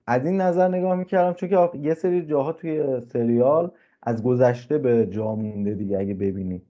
از 0.08 0.25
این 0.25 0.41
نظر 0.41 0.67
نگاه 0.67 0.95
می‌کردم 0.95 1.34
چون 1.34 1.49
که 1.49 1.69
یه 1.77 1.93
سری 1.93 2.25
جاها 2.25 2.51
توی 2.51 3.01
سریال 3.01 3.71
از 4.03 4.23
گذشته 4.23 4.77
به 4.77 5.08
جا 5.12 5.36
مونده 5.36 5.73
دیگه 5.73 5.99
اگه 5.99 6.13
ببینی. 6.13 6.62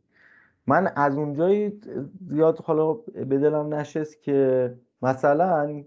من 0.68 0.92
از 0.96 1.18
اونجایی 1.18 1.82
زیاد 2.30 2.58
حالا 2.58 2.94
به 3.30 3.38
دلم 3.38 3.74
نشست 3.74 4.22
که 4.22 4.74
مثلا 5.02 5.84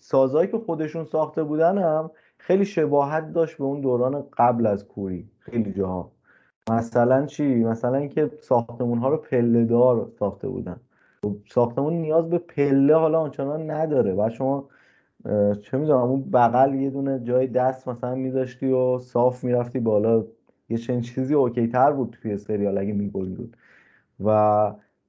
سازهایی 0.00 0.48
که 0.48 0.58
خودشون 0.58 1.04
ساخته 1.04 1.42
بودن 1.42 1.78
هم 1.78 2.10
خیلی 2.38 2.64
شباهت 2.64 3.32
داشت 3.32 3.58
به 3.58 3.64
اون 3.64 3.80
دوران 3.80 4.24
قبل 4.38 4.66
از 4.66 4.88
کوری. 4.88 5.28
خیلی 5.38 5.72
جاها. 5.72 6.10
مثلا 6.70 7.26
چی؟ 7.26 7.64
مثلا 7.64 7.96
اینکه 7.96 8.30
ساختمون 8.40 8.98
ها 8.98 9.08
رو 9.08 9.16
پله 9.16 9.64
دار 9.64 10.10
ساخته 10.18 10.48
بودن. 10.48 10.80
خب 11.22 11.36
ساختمون 11.48 11.92
نیاز 11.92 12.30
به 12.30 12.38
پله 12.38 12.94
حالا 12.94 13.20
آنچنان 13.20 13.70
نداره. 13.70 14.14
و 14.14 14.30
شما 14.30 14.68
چه 15.62 15.78
می‌دونم 15.78 15.98
اون 15.98 16.22
بغل 16.22 16.74
یه 16.74 16.90
دونه 16.90 17.20
جای 17.24 17.46
دست 17.46 17.88
مثلا 17.88 18.14
میذاشتی 18.14 18.72
و 18.72 18.98
صاف 18.98 19.44
می‌رفتی 19.44 19.80
بالا. 19.80 20.24
یه 20.68 20.78
چنین 20.78 21.00
چیزی 21.00 21.34
اوکی 21.34 21.66
تر 21.66 21.92
بود 21.92 22.16
توی 22.22 22.36
سریال 22.36 22.78
اگه 22.78 22.92
میگلدون 22.92 23.50
و 24.20 24.30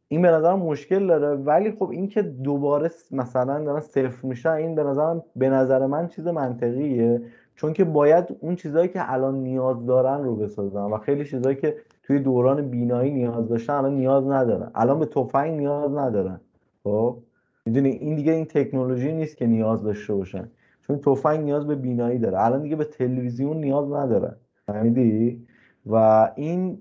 این 0.08 0.22
به 0.22 0.32
نظر 0.32 0.56
مشکل 0.56 1.08
داره. 1.08 1.36
ولی 1.36 1.72
خب 1.72 1.90
این 1.90 2.08
که 2.08 2.22
دوباره 2.22 2.92
مثلا 3.12 3.64
دارن 3.64 3.80
صفر 3.80 4.28
میشن 4.28 4.50
این 4.50 4.76
به 4.76 4.84
نظر 4.84 5.20
به 5.36 5.50
نظر 5.50 5.86
من 5.86 6.08
چیز 6.08 6.28
منطقیه. 6.28 7.22
چون 7.56 7.74
که 7.74 7.84
باید 7.84 8.26
اون 8.40 8.56
چیزهایی 8.56 8.88
که 8.88 9.14
الان 9.14 9.36
نیاز 9.36 9.86
دارن 9.86 10.24
رو 10.24 10.36
بسازن 10.36 10.80
و 10.80 10.98
خیلی 10.98 11.26
چیزهایی 11.26 11.56
که 11.56 11.76
توی 12.04 12.20
دوران 12.20 12.70
بینایی 12.70 13.12
نیاز 13.12 13.50
داشتن 13.50 13.74
الان 13.74 13.96
نیاز 13.96 14.28
ندارن. 14.28 14.72
الان 14.76 15.00
به 15.00 15.06
تفنگ 15.06 15.58
نیاز 15.60 15.92
ندارن. 15.92 16.40
خب؟ 16.84 17.18
می‌دونی 17.66 17.90
این 17.90 18.16
دیگه 18.16 18.32
این 18.32 18.46
تکنولوژی 18.46 19.12
نیست 19.12 19.38
که 19.38 19.48
نیاز 19.48 19.84
داشته 19.84 20.14
باشن. 20.14 20.50
چون 20.88 21.00
تفنگ 21.00 21.40
نیاز 21.40 21.68
به 21.68 21.76
بینایی 21.76 22.20
داره. 22.20 22.42
الان 22.46 22.62
دیگه 22.62 22.76
به 22.76 22.86
تلویزیون 22.86 23.58
نیاز 23.58 23.92
نداره. 23.92 24.36
فهمیدی؟ 24.66 25.48
و 25.86 25.96
این 26.36 26.78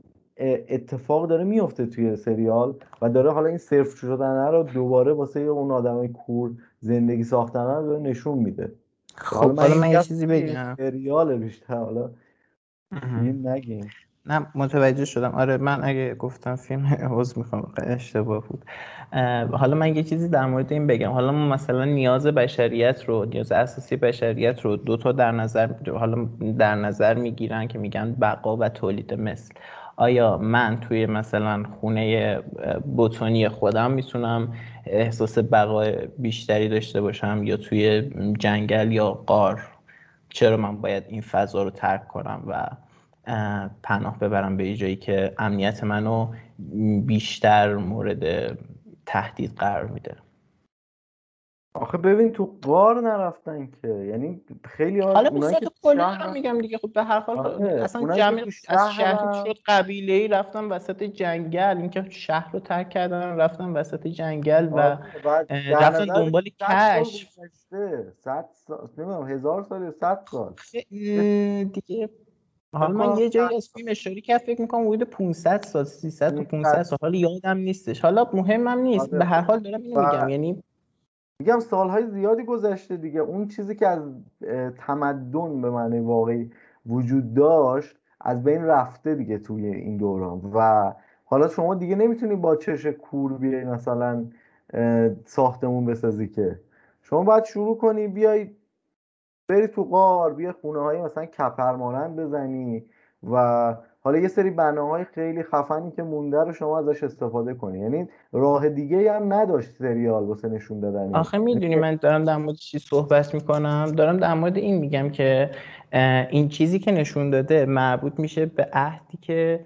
اتفاق 0.69 1.29
داره 1.29 1.45
میفته 1.45 1.87
توی 1.87 2.17
سریال 2.17 2.75
و 3.03 3.11
داره 3.11 3.31
حالا 3.31 3.49
این 3.49 3.59
صرف 3.59 3.95
شدن 3.95 4.53
رو 4.53 4.63
دوباره 4.63 5.13
واسه 5.13 5.41
اون 5.41 5.71
آدمای 5.71 6.09
کور 6.09 6.51
زندگی 6.81 7.25
ساختن 7.25 7.65
رو 7.65 7.87
داره 7.87 8.01
نشون 8.01 8.39
میده. 8.39 8.73
خب 9.15 9.57
حالا 9.57 9.75
من 9.75 9.91
یه 9.91 10.03
چیزی 10.03 10.27
بگم. 10.27 10.75
سریال 10.77 11.39
بیشتر 11.39 11.77
حالا 11.77 12.11
فیلم 12.91 13.49
نگیم. 13.49 13.89
نه 14.29 14.47
متوجه 14.55 15.05
شدم. 15.05 15.35
آره 15.35 15.57
من 15.57 15.85
اگه 15.85 16.15
گفتم 16.15 16.57
فیلم 16.57 16.87
عوض 16.87 17.39
می‌خوام 17.39 17.73
اشتباه 17.77 18.45
بود. 18.49 18.65
حالا 19.53 19.77
من 19.77 19.97
یه 19.97 20.03
چیزی 20.03 20.29
در 20.29 20.47
مورد 20.47 20.73
این 20.73 20.87
بگم. 20.87 21.11
حالا 21.11 21.33
ما 21.33 21.49
مثلا 21.49 21.85
نیاز 21.85 22.27
بشریت 22.27 23.05
رو 23.05 23.25
نیاز 23.25 23.53
اساسی 23.53 23.97
بشریت 23.97 24.61
رو 24.61 24.77
دو 24.77 24.97
تا 24.97 25.13
در 25.13 25.33
نظر 25.33 25.71
حالا 25.99 26.29
در 26.59 26.75
نظر 26.75 27.15
می‌گیرن 27.15 27.67
که 27.67 27.79
میگن 27.79 28.13
بقا 28.21 28.57
و 28.57 28.69
تولید 28.69 29.15
مثل. 29.15 29.55
آیا 29.97 30.39
من 30.39 30.81
توی 30.81 31.07
مثلا 31.07 31.63
خونه 31.81 32.39
بوتونی 32.97 33.49
خودم 33.49 33.91
می‌تونم 33.91 34.53
احساس 34.87 35.39
بقای 35.39 36.09
بیشتری 36.19 36.69
داشته 36.69 37.01
باشم 37.01 37.41
یا 37.43 37.57
توی 37.57 38.11
جنگل 38.39 38.93
یا 38.93 39.11
قار 39.11 39.63
چرا 40.29 40.57
من 40.57 40.77
باید 40.77 41.05
این 41.09 41.21
فضا 41.21 41.63
رو 41.63 41.71
ترک 41.71 42.09
کنم 42.09 42.43
و 42.47 42.67
پناه 43.83 44.19
ببرم 44.19 44.57
به 44.57 44.75
جایی 44.75 44.97
که 44.97 45.35
امنیت 45.39 45.85
منو 45.85 46.33
بیشتر 47.07 47.75
مورد 47.75 48.55
تهدید 49.07 49.55
قرار 49.57 49.87
میده. 49.87 50.17
آخه 51.75 51.99
ببین 51.99 52.33
تو 52.33 52.59
قار 52.63 53.01
نرفتن 53.01 53.71
که. 53.83 53.89
یعنی 53.89 54.41
خیلی 54.65 55.01
حالا 55.01 55.31
به 55.31 55.41
صورت 55.41 55.73
کلی 55.83 55.97
دارم 55.97 56.33
میگم 56.33 56.61
دیگه. 56.61 56.79
خب 56.79 56.93
به 56.93 57.05
هر 57.05 57.21
حال 57.21 57.39
آره. 57.39 57.83
اصلا 57.85 58.17
جمع 58.17 58.45
از 58.69 58.95
شهر 58.95 59.45
شد 59.45 59.57
قبیله 59.67 60.13
ای 60.13 60.29
رفتن 60.29 60.65
وسط 60.65 61.03
جنگل. 61.03 61.77
اینکه 61.79 62.05
شهر 62.11 62.53
رو 62.53 62.61
ترک 62.61 62.91
کردن 62.91 63.37
رفتن 63.37 63.65
وسط 63.65 64.07
جنگل 64.07 64.69
و 64.73 64.79
آره. 64.79 65.71
رفتن 65.71 66.05
دنبال 66.05 66.43
کشف. 66.61 67.39
صد 68.19 68.49
سال 68.67 68.89
نمی‌دونم 68.99 69.29
هزار 69.29 69.63
سال 69.63 69.83
یا 69.83 69.91
صد 69.91 70.25
سال. 70.31 70.55
دیگه 71.65 72.11
حالا 72.73 72.93
من 72.95 73.19
یه 73.19 73.29
جایی 73.29 73.57
از 73.57 73.69
فیلم 73.75 73.89
اشاره 73.89 74.21
کرد 74.21 74.41
فکر 74.41 74.61
می‌کنم 74.61 74.89
حدود 74.89 75.03
500 75.03 75.63
سال 75.63 75.85
300 75.85 76.35
تا 76.35 76.43
500 76.43 76.83
سال 76.83 76.99
حالا 77.03 77.19
یادم 77.19 77.57
نیستش. 77.57 78.01
حالا 78.01 78.27
مهمم 78.33 78.79
نیست. 78.79 79.09
آره. 79.09 79.19
به 79.19 79.25
هر 79.25 79.41
حال 79.41 79.61
دارم 79.61 79.83
اینو 79.83 80.01
میگم. 80.01 80.29
یعنی 80.29 80.63
میگم 81.41 81.61
سالهای 81.61 82.07
زیادی 82.07 82.45
گذشته 82.45 82.97
دیگه. 82.97 83.21
اون 83.21 83.49
چیزی 83.49 83.75
که 83.75 83.87
از 83.87 84.03
تمدن 84.79 85.63
به 85.63 85.71
معنی 85.71 86.01
واقعی 86.01 86.51
وجود 86.87 87.35
داشت 87.35 87.97
از 88.21 88.45
بین 88.45 88.65
رفته 88.65 89.15
دیگه 89.15 89.39
توی 89.39 89.67
این 89.67 89.97
دوران. 89.97 90.41
و 90.55 90.93
حالا 91.25 91.49
شما 91.49 91.75
دیگه 91.75 91.97
نمی‌تونی 91.97 92.37
با 92.37 92.57
چش 92.57 92.87
کور 92.87 93.33
بیای 93.33 93.65
مثلا 93.65 94.27
ساختمون 95.25 95.87
بسازی 95.87 96.29
که. 96.29 96.61
شما 97.03 97.23
باید 97.23 97.45
شروع 97.45 97.79
کنی 97.79 98.09
بیای 98.09 98.51
بری 99.49 99.67
تو 99.67 99.85
قار 99.85 100.35
بیا 100.35 100.55
خونه 100.61 100.81
های 100.81 101.03
مثلا 101.03 101.25
کپرمانند 101.27 102.17
بزنی. 102.17 102.85
و 103.31 103.75
حالا 104.01 104.19
یه 104.19 104.29
سری 104.29 104.51
بناهای 104.51 105.05
خیلی 105.05 105.43
خفنی 105.43 105.91
که 105.91 106.03
مونده 106.03 106.45
رو 106.45 106.53
شما 106.53 106.79
ازش 106.79 107.03
استفاده 107.03 107.55
کنی. 107.55 107.79
یعنی 107.79 108.09
راه 108.33 108.69
دیگه 108.69 109.13
هم 109.13 109.33
نداشت 109.33 109.71
سریال 109.71 110.25
واسه 110.25 110.49
نشون 110.49 110.81
دادن 110.81 111.15
آخه 111.15 111.39
می‌دونی 111.39 111.77
من 111.77 111.97
دارم 111.97 112.25
در 112.25 112.37
مورد 112.37 112.57
چی 112.57 112.79
صحبت 112.79 113.35
می‌کنم؟ 113.35 113.93
دارم 113.97 114.17
در 114.17 114.35
مورد 114.35 114.57
این 114.57 114.79
میگم 114.79 115.11
که 115.11 115.51
این 116.31 116.49
چیزی 116.49 116.79
که 116.79 116.93
نشون 116.93 117.31
داده 117.31 117.67
مربوط 117.67 118.21
میشه 118.21 118.47
به 118.47 118.69
عهدی 118.73 119.19
که 119.21 119.61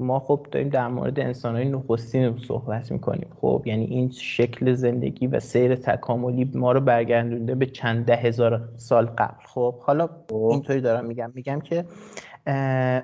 ما 0.00 0.18
خب 0.18 0.46
داریم 0.50 0.68
در 0.68 0.88
مورد 0.88 1.20
انسان 1.20 1.56
های 1.56 1.68
نخستین 1.68 2.38
صحبت 2.48 2.92
می‌کنیم. 2.92 3.28
خب 3.40 3.62
یعنی 3.66 3.84
این 3.84 4.10
شکل 4.10 4.72
زندگی 4.72 5.26
و 5.26 5.40
سیر 5.40 5.74
تکاملی 5.74 6.50
ما 6.54 6.72
رو 6.72 6.80
برگردونده 6.80 7.54
به 7.54 7.66
چند 7.66 8.04
ده 8.04 8.16
هزار 8.16 8.68
سال 8.76 9.06
قبل. 9.06 9.44
خب 9.44 9.78
حالا 9.78 10.08
اینطوری 10.30 10.80
دارم 10.80 11.04
میگم. 11.04 11.32
میگم 11.34 11.60
که 11.60 11.84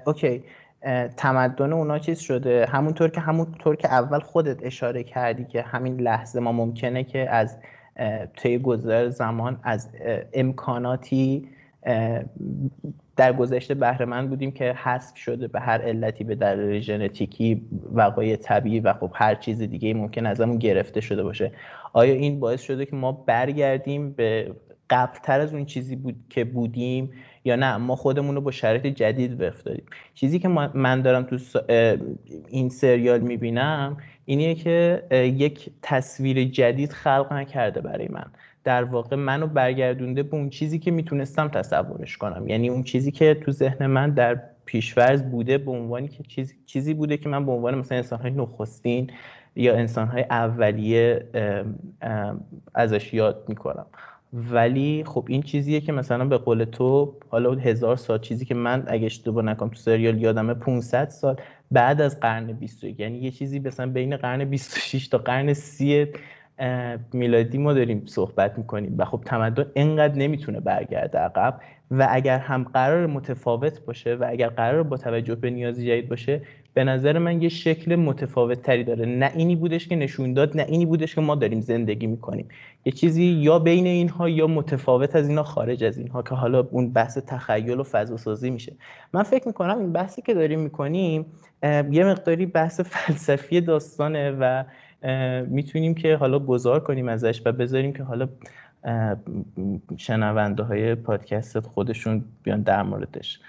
اوکی 0.06 0.42
تمدن 1.16 1.72
اونا 1.72 1.98
چیز 1.98 2.18
شده؟ 2.18 2.66
همونطور 2.66 3.10
که 3.10 3.20
همونطور 3.20 3.76
که 3.76 3.88
اول 3.88 4.18
خودت 4.18 4.64
اشاره 4.64 5.02
کردی 5.02 5.44
که 5.44 5.62
همین 5.62 6.00
لحظه 6.00 6.40
ما 6.40 6.52
ممکنه 6.52 7.04
که 7.04 7.30
از 7.30 7.58
طی 8.36 8.58
گذر 8.58 9.08
زمان 9.08 9.60
از 9.62 9.88
امکاناتی 10.32 11.48
در 13.16 13.32
گذشته 13.32 13.74
بهره 13.74 14.22
بودیم 14.22 14.50
که 14.50 14.72
حذف 14.72 15.16
شده 15.16 15.48
به 15.48 15.60
هر 15.60 15.82
علتی 15.82 16.24
به 16.24 16.34
دلیل 16.34 16.80
ژنتیکی 16.80 17.62
وقایع 17.92 18.36
طبیعی 18.36 18.80
و 18.80 18.92
خب 18.92 19.10
هر 19.14 19.34
چیز 19.34 19.62
دیگه 19.62 19.94
ممکن 19.94 20.26
ازمون 20.26 20.58
گرفته 20.58 21.00
شده 21.00 21.22
باشه. 21.22 21.52
آیا 21.92 22.14
این 22.14 22.40
باعث 22.40 22.62
شده 22.62 22.86
که 22.86 22.96
ما 22.96 23.12
برگردیم 23.12 24.12
به 24.12 24.54
قبلتر 24.90 25.40
از 25.40 25.54
اون 25.54 25.64
چیزی 25.64 25.96
بود 25.96 26.16
که 26.28 26.44
بودیم 26.44 27.10
یا 27.44 27.56
نه؟ 27.56 27.76
ما 27.76 27.96
خودمون 27.96 28.34
رو 28.34 28.40
با 28.40 28.50
شرایط 28.50 28.86
جدید 28.86 29.42
افتادیم 29.42 29.84
چیزی 30.14 30.38
که 30.38 30.48
من 30.48 31.02
دارم 31.02 31.22
تو 31.22 31.38
این 32.48 32.68
سریال 32.68 33.20
می‌بینم 33.20 33.96
اینیه 34.24 34.54
که 34.54 35.02
یک 35.12 35.70
تصویر 35.82 36.44
جدید 36.44 36.92
خلق 36.92 37.32
نکرده 37.32 37.80
برای 37.80 38.08
من. 38.08 38.26
در 38.64 38.84
واقع 38.84 39.16
منو 39.16 39.46
برگردونده 39.46 40.22
به 40.22 40.36
اون 40.36 40.50
چیزی 40.50 40.78
که 40.78 40.90
می‌تونستم 40.90 41.48
تصورش 41.48 42.16
کنم. 42.16 42.48
یعنی 42.48 42.68
اون 42.68 42.82
چیزی 42.82 43.10
که 43.10 43.34
تو 43.34 43.52
ذهن 43.52 43.86
من 43.86 44.10
در 44.10 44.40
پیشورز 44.64 45.22
بوده 45.22 45.58
به 45.58 45.70
عنوانی 45.70 46.08
که 46.08 46.22
چیزی, 46.22 46.54
چیزی 46.66 46.94
بوده 46.94 47.16
که 47.16 47.28
من 47.28 47.46
به 47.46 47.52
عنوان 47.52 47.74
مثلا 47.74 47.96
انسانهای 47.98 48.30
نخستین 48.30 49.10
یا 49.56 49.76
انسانهای 49.76 50.24
اولیه 50.30 51.24
ازش 52.74 53.14
یاد 53.14 53.44
می‌کنم. 53.48 53.86
ولی 54.32 55.04
خب 55.06 55.24
این 55.28 55.42
چیزیه 55.42 55.80
که 55.80 55.92
مثلا 55.92 56.24
به 56.24 56.38
قول 56.38 56.64
تو 56.64 57.14
حالا 57.28 57.54
هزار 57.54 57.96
سال 57.96 58.18
چیزی 58.18 58.44
که 58.44 58.54
من 58.54 58.84
اگه 58.86 59.06
اشتباه 59.06 59.44
نکنم 59.44 59.68
تو 59.68 59.74
سریال 59.74 60.22
یادمه 60.22 60.54
500 60.54 61.08
سال 61.08 61.36
بعد 61.70 62.00
از 62.00 62.20
قرن 62.20 62.52
21 62.52 63.00
یعنی 63.00 63.18
یه 63.18 63.30
چیزی 63.30 63.58
مثلا 63.58 63.86
بین 63.86 64.16
قرن 64.16 64.44
26 64.44 65.08
تا 65.08 65.18
قرن 65.18 65.52
30 65.52 66.06
میلادی 67.12 67.58
ما 67.58 67.72
داریم 67.72 68.02
صحبت 68.06 68.58
می‌کنیم 68.58 68.94
و 68.98 69.04
خب 69.04 69.22
تمدن 69.26 69.66
اینقدر 69.74 70.14
نمی‌تونه 70.14 70.60
برگرده 70.60 71.18
عقب 71.18 71.60
و 71.90 72.08
اگر 72.10 72.38
هم 72.38 72.64
قرار 72.64 73.06
متفاوت 73.06 73.84
باشه 73.84 74.14
و 74.14 74.26
اگر 74.28 74.48
قرار 74.48 74.82
با 74.82 74.96
توجه 74.96 75.34
به 75.34 75.50
نیاز 75.50 75.80
جدید 75.80 76.08
باشه 76.08 76.40
به 76.74 76.84
نظر 76.84 77.18
من 77.18 77.42
یه 77.42 77.48
شکل 77.48 77.96
متفاوت 77.96 78.62
تری 78.62 78.84
داره. 78.84 79.06
نه 79.06 79.32
اینی 79.36 79.56
بودش 79.56 79.88
که 79.88 79.96
نشون 79.96 80.32
داد 80.32 80.56
نه 80.56 80.66
اینی 80.68 80.86
بودش 80.86 81.14
که 81.14 81.20
ما 81.20 81.34
داریم 81.34 81.60
زندگی 81.60 82.06
می‌کنیم. 82.06 82.48
یه 82.84 82.92
چیزی 82.92 83.24
یا 83.24 83.58
بین 83.58 83.86
اینها 83.86 84.28
یا 84.28 84.46
متفاوت 84.46 85.16
از 85.16 85.28
اینها 85.28 85.44
خارج 85.44 85.84
از 85.84 85.98
اینها 85.98 86.22
که 86.22 86.34
حالا 86.34 86.68
اون 86.70 86.92
بحث 86.92 87.18
تخیل 87.18 87.80
و 87.80 87.82
فضا 87.82 88.16
سازی 88.16 88.50
میشه. 88.50 88.72
من 89.12 89.22
فکر 89.22 89.46
می‌کنم 89.46 89.78
این 89.78 89.92
بحثی 89.92 90.22
که 90.22 90.34
داریم 90.34 90.60
می‌کنیم 90.60 91.26
یه 91.90 92.04
مقداری 92.04 92.46
بحث 92.46 92.80
فلسفی 92.80 93.60
داستانه 93.60 94.30
و 94.30 94.64
می‌تونیم 95.46 95.94
که 95.94 96.16
حالا 96.16 96.38
گذار 96.38 96.80
کنیم 96.80 97.08
ازش 97.08 97.42
و 97.46 97.52
بذاریم 97.52 97.92
که 97.92 98.02
حالا 98.02 98.28
شنونده 99.96 100.62
های 100.62 100.94
پادکست 100.94 101.60
خودشون 101.60 102.24
بیان 102.42 102.62
در 102.62 102.82
موردش. 102.82 103.40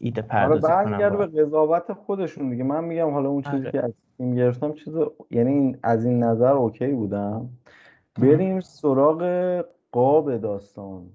ایده 0.00 0.22
پردازی 0.22 0.66
کنم 0.66 1.16
به 1.16 1.26
قضاوت 1.26 1.92
خودشون 1.92 2.50
دیگه. 2.50 2.64
من 2.64 2.84
میگم 2.84 3.10
حالا 3.10 3.28
اون 3.28 3.42
چیزی 3.42 3.56
آره. 3.56 3.70
که 3.70 3.82
از 3.84 3.92
این 4.16 4.34
گرفتم 4.34 4.72
چیز 4.72 4.94
یعنی 5.30 5.76
از 5.82 6.04
این 6.04 6.22
نظر 6.22 6.52
اوکی 6.52 6.86
بودم. 6.86 7.48
بریم 8.20 8.60
سراغ 8.60 9.64
قاب 9.92 10.36
داستان. 10.36 11.06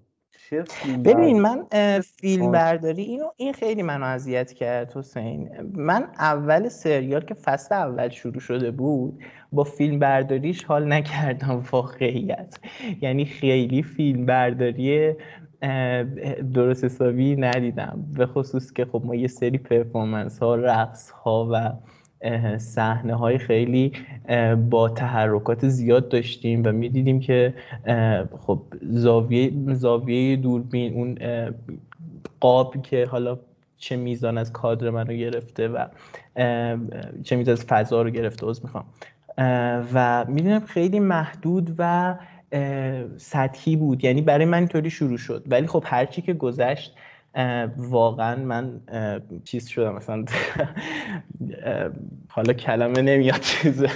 ببین 1.05 1.41
من 1.41 1.65
فیلم 1.99 2.51
برداری 2.51 3.01
اینو 3.01 3.25
این 3.37 3.53
خیلی 3.53 3.83
منو 3.83 4.05
اذیت 4.05 4.53
کرد 4.53 4.97
حسین. 4.97 5.49
من 5.73 6.07
اول 6.19 6.69
سریال 6.69 7.21
که 7.21 7.33
فصل 7.33 7.75
اول 7.75 8.09
شروع 8.09 8.39
شده 8.39 8.71
بود 8.71 9.23
با 9.51 9.63
فیلم 9.63 9.99
برداریش 9.99 10.63
حال 10.63 10.93
نکردم 10.93 11.63
واقعیت. 11.71 12.59
یعنی 13.01 13.25
خیلی 13.25 13.83
فیلم 13.83 14.25
برداری 14.25 15.13
درست 16.53 16.83
حسابی 16.83 17.35
ندیدم. 17.35 18.05
به 18.17 18.25
خصوص 18.25 18.73
که 18.73 18.85
خب 18.85 19.01
ما 19.05 19.15
یه 19.15 19.27
سری 19.27 19.57
پرفورمنس 19.57 20.39
ها 20.39 20.55
رقص 20.55 21.09
ها 21.09 21.49
و 21.51 21.71
صحنه 22.57 23.15
های 23.15 23.37
خیلی 23.37 23.91
با 24.69 24.89
تحرکات 24.89 25.67
زیاد 25.67 26.09
داشتیم 26.09 26.61
و 26.65 26.71
می‌دیدیم 26.71 27.19
که 27.19 27.53
خب 28.39 28.61
زاویه 28.81 29.51
زاویه 29.73 30.35
دوربین 30.35 30.93
اون 30.93 31.17
قاب 32.39 32.81
که 32.81 33.05
حالا 33.05 33.39
چه 33.77 33.95
میزان 33.95 34.37
از 34.37 34.51
کادر 34.53 34.89
منو 34.89 35.13
گرفته 35.13 35.67
و 35.67 35.85
چه 37.23 37.35
میزان 37.35 37.53
از 37.53 37.65
فضا 37.65 38.01
رو 38.01 38.09
گرفته 38.09 38.49
از 38.49 38.63
می‌خوام. 38.63 38.85
و 39.93 40.25
می‌دونم 40.27 40.59
خیلی 40.59 40.99
محدود 40.99 41.75
و 41.77 42.15
سطحی 43.17 43.75
بود. 43.75 44.03
یعنی 44.03 44.21
برای 44.21 44.45
من 44.45 44.57
اینطوری 44.57 44.89
شروع 44.89 45.17
شد. 45.17 45.43
ولی 45.47 45.67
خب 45.67 45.83
هرچی 45.85 46.21
که 46.21 46.33
گذشت 46.33 46.95
واقعا 47.77 48.35
من 48.35 48.81
چیز 49.43 49.67
شدم 49.67 49.95
مثلا 49.95 50.25
حالا 52.29 52.53
کلمه 52.53 53.01
نمیاد 53.01 53.39
چیزه 53.39 53.89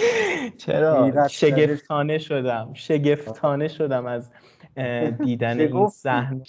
چرا؟ 0.58 1.28
شگفتانه 1.28 2.18
شدم. 2.18 2.70
شگفتانه 2.74 3.68
شدم 3.68 4.06
از 4.06 4.30
دیدن 5.22 5.60
این 5.60 5.86
صحنه 5.86 6.44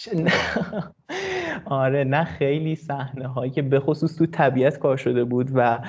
آره 1.65 2.03
نه 2.03 2.23
خیلی 2.23 2.75
صحنه 2.75 3.27
هایی 3.27 3.51
که 3.51 3.61
به 3.61 3.79
خصوص 3.79 4.17
تو 4.17 4.25
طبیعت 4.25 4.79
کار 4.79 4.97
شده 4.97 5.23
بود 5.23 5.49
و 5.53 5.79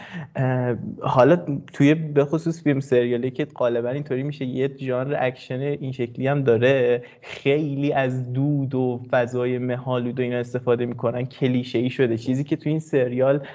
حالا 1.01 1.37
توی 1.73 1.95
به 1.95 2.25
خصوص 2.25 2.63
فیلم 2.63 2.81
سریالی 2.81 3.31
که 3.31 3.45
غالبا 3.45 3.89
اینطوری 3.89 4.23
میشه 4.23 4.45
یه 4.45 4.71
ژانر 4.79 5.17
اکشن 5.21 5.61
این 5.61 5.93
شکلی 5.93 6.27
هم 6.27 6.43
داره. 6.43 7.03
خیلی 7.23 7.93
از 7.93 8.33
دود 8.33 8.75
و 8.75 9.01
فضای 9.11 9.59
مهالود 9.59 10.21
و 10.21 10.23
اینا 10.23 10.37
استفاده 10.37 10.87
می‌کنن 10.87 11.25
کلیشه 11.25 11.79
ای 11.79 11.91
شده. 11.91 12.17
چیزی 12.17 12.45
که 12.45 12.57
تو 12.57 12.71
این 12.71 12.81
سریال 12.81 13.47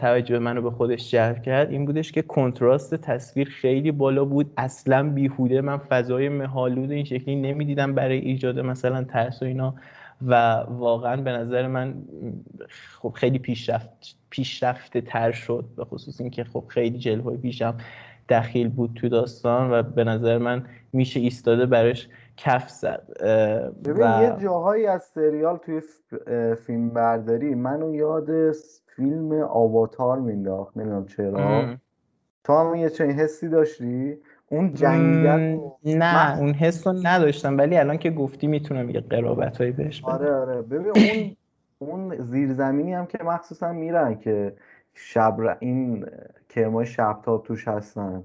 توجه 0.00 0.38
منو 0.38 0.62
به 0.62 0.70
خودش 0.70 1.10
جلب 1.10 1.42
کرد 1.42 1.70
این 1.70 1.84
بودش 1.84 2.12
که 2.12 2.22
کنتراست 2.22 2.94
تصویر 2.94 3.48
خیلی 3.48 3.92
بالا 3.92 4.24
بود. 4.24 4.50
اصلا 4.56 5.10
بیهوده. 5.10 5.60
من 5.60 5.76
فضای 5.76 6.28
مهالود 6.28 6.90
این 6.90 7.04
شکلی 7.04 7.36
نمی‌دیدم 7.36 7.94
برای 7.94 8.18
ایجاد 8.18 8.60
مثلا 8.60 9.04
ترس 9.04 9.42
و 9.42 9.44
اینا. 9.44 9.74
و 10.26 10.34
واقعا 10.68 11.22
به 11.22 11.32
نظر 11.32 11.66
من 11.66 11.94
خب 12.98 13.12
خیلی 13.14 13.38
پیشرفت 13.38 14.16
پیشرفته 14.30 15.00
تر 15.00 15.32
شد 15.32 15.64
به 15.76 15.84
خصوص 15.84 16.20
اینکه 16.20 16.44
خب 16.44 16.64
خیلی 16.68 16.98
جلوه 16.98 17.36
پیشم 17.36 17.76
دخیل 18.28 18.68
بود 18.68 18.90
تو 18.94 19.08
داستان 19.08 19.70
و 19.72 19.82
به 19.82 20.04
نظر 20.04 20.38
من 20.38 20.66
میشه 20.92 21.20
ایستاده 21.20 21.66
براش 21.66 22.08
کف 22.36 22.70
زد. 22.70 23.06
ببین 23.84 24.06
و... 24.06 24.22
یه 24.22 24.36
جاهایی 24.42 24.86
از 24.86 25.02
سریال 25.02 25.56
توی 25.56 25.82
فیلم 26.66 26.90
برداری. 26.90 27.54
منو 27.54 27.94
یاد 27.94 28.52
فیلم 28.96 29.32
آواتار 29.32 30.18
مینداخت. 30.18 30.76
نمی‌دونم 30.76 31.06
چرا. 31.06 31.76
تو 32.44 32.52
هم 32.52 32.74
یه 32.74 32.90
چنین 32.90 33.12
حسی 33.12 33.48
داشتی؟ 33.48 34.18
اون 34.50 34.74
جنگل 34.74 35.58
نه 35.84 36.38
اون 36.38 36.52
حس 36.52 36.86
رو 36.86 36.94
نداشتم 37.02 37.58
ولی 37.58 37.76
الان 37.76 37.98
که 37.98 38.10
گفتی 38.10 38.46
می‌تونم 38.46 38.90
یه 38.90 39.00
قرابت 39.00 39.58
هایی 39.58 39.72
بهش 39.72 40.02
بدم 40.02 40.12
آره 40.12 40.34
آره. 40.34 40.62
ببین 40.62 40.92
اون 40.96 41.36
اون 41.78 42.22
زیرزمینی 42.24 42.94
هم 42.94 43.06
که 43.06 43.18
مخصوصا 43.24 43.72
میرن 43.72 44.18
که 44.18 44.52
شب 44.94 45.56
این 45.60 46.06
کرمای 46.48 46.86
شبتاب 46.86 47.42
توش 47.44 47.68
هستن. 47.68 48.24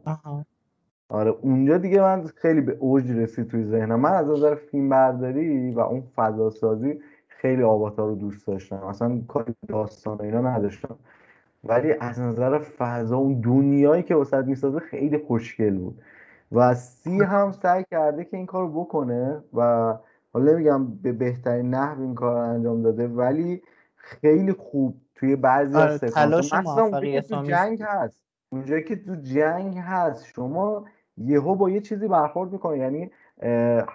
آره 1.09 1.31
اونجا 1.41 1.77
دیگه 1.77 2.01
من 2.01 2.23
خیلی 2.36 2.62
به 2.62 2.77
اوج 2.79 3.12
رسید 3.12 3.47
توی 3.47 3.63
ذهنم. 3.63 3.99
من 3.99 4.12
از 4.13 4.27
نظر 4.27 4.55
فیلم 4.55 4.89
برداری 4.89 5.71
و 5.71 5.79
اون 5.79 6.03
فضا 6.15 6.49
سازی 6.49 6.99
خیلی 7.27 7.63
آباتا 7.63 8.05
رو 8.05 8.15
دوست 8.15 8.47
داشتم. 8.47 8.75
اصلا 8.75 9.21
کاری 9.27 9.53
داستان 9.67 10.21
اینا 10.21 10.41
نداشتم. 10.41 10.95
ولی 11.63 11.93
از 11.99 12.19
نظر 12.19 12.59
فضا 12.59 13.17
اون 13.17 13.41
دنیایی 13.41 14.03
که 14.03 14.15
وسط 14.15 14.45
می‌سازه 14.45 14.79
خیلی 14.79 15.17
خوشگل 15.17 15.77
بود. 15.77 16.01
و 16.53 16.75
سی 16.75 17.21
هم 17.21 17.51
سعی 17.51 17.83
کرده 17.91 18.25
که 18.25 18.37
این 18.37 18.45
کار 18.45 18.67
بکنه 18.67 19.43
و 19.53 19.93
حالا 20.33 20.51
نمیگم 20.51 20.87
به 20.87 21.11
بهترین 21.11 21.69
نحو 21.69 22.01
این 22.01 22.15
کار 22.15 22.37
انجام 22.37 22.83
داده 22.83 23.07
ولی 23.07 23.61
خیلی 23.95 24.53
خوب 24.53 24.95
توی 25.15 25.35
بعضی 25.35 25.75
آره، 25.75 25.91
از 25.91 25.99
تلاش 25.99 26.49
تو 27.21 27.43
جنگ 27.43 27.81
هست 27.81 28.17
اونجایی 28.51 28.83
که 28.83 28.95
تو 28.95 29.15
جنگ 29.15 29.77
هست 29.77 30.25
شما 30.25 30.85
یهو 31.17 31.55
با 31.55 31.69
یه 31.69 31.81
چیزی 31.81 32.07
برخورد 32.07 32.51
می‌کنه 32.51 32.77
یعنی 32.77 33.11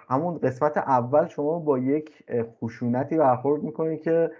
همون 0.09 0.37
قسمت 0.37 0.77
اول 0.77 1.27
شما 1.27 1.59
با 1.59 1.77
یک 1.77 2.23
خشونتی 2.61 3.17
برخورد 3.17 3.63
می‌کنی 3.63 3.97
که 3.97 4.31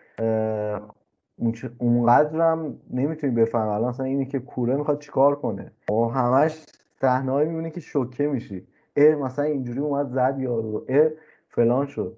اونقدر 1.78 2.42
هم 2.42 2.78
نمی‌تونی 2.92 3.34
بفهم 3.34 3.68
الان 3.68 3.90
مثلا 3.90 4.06
اینی 4.06 4.26
که 4.26 4.40
کوره 4.40 4.76
می‌خواد 4.76 5.00
چیکار 5.00 5.36
کنه؟ 5.36 5.72
و 5.90 5.94
همش 5.94 6.66
صحنه‌ای 7.02 7.48
می‌بینی 7.48 7.72
که 7.72 7.80
شوکه 7.80 8.28
میشی. 8.28 8.68
اه 8.96 9.16
مثلا 9.16 9.46
اینجوری 9.46 9.80
اومد 9.80 10.10
زد 10.10 10.36
یارو. 10.40 10.86
اه 10.90 11.10
فلان 11.50 11.86
شد. 11.86 12.18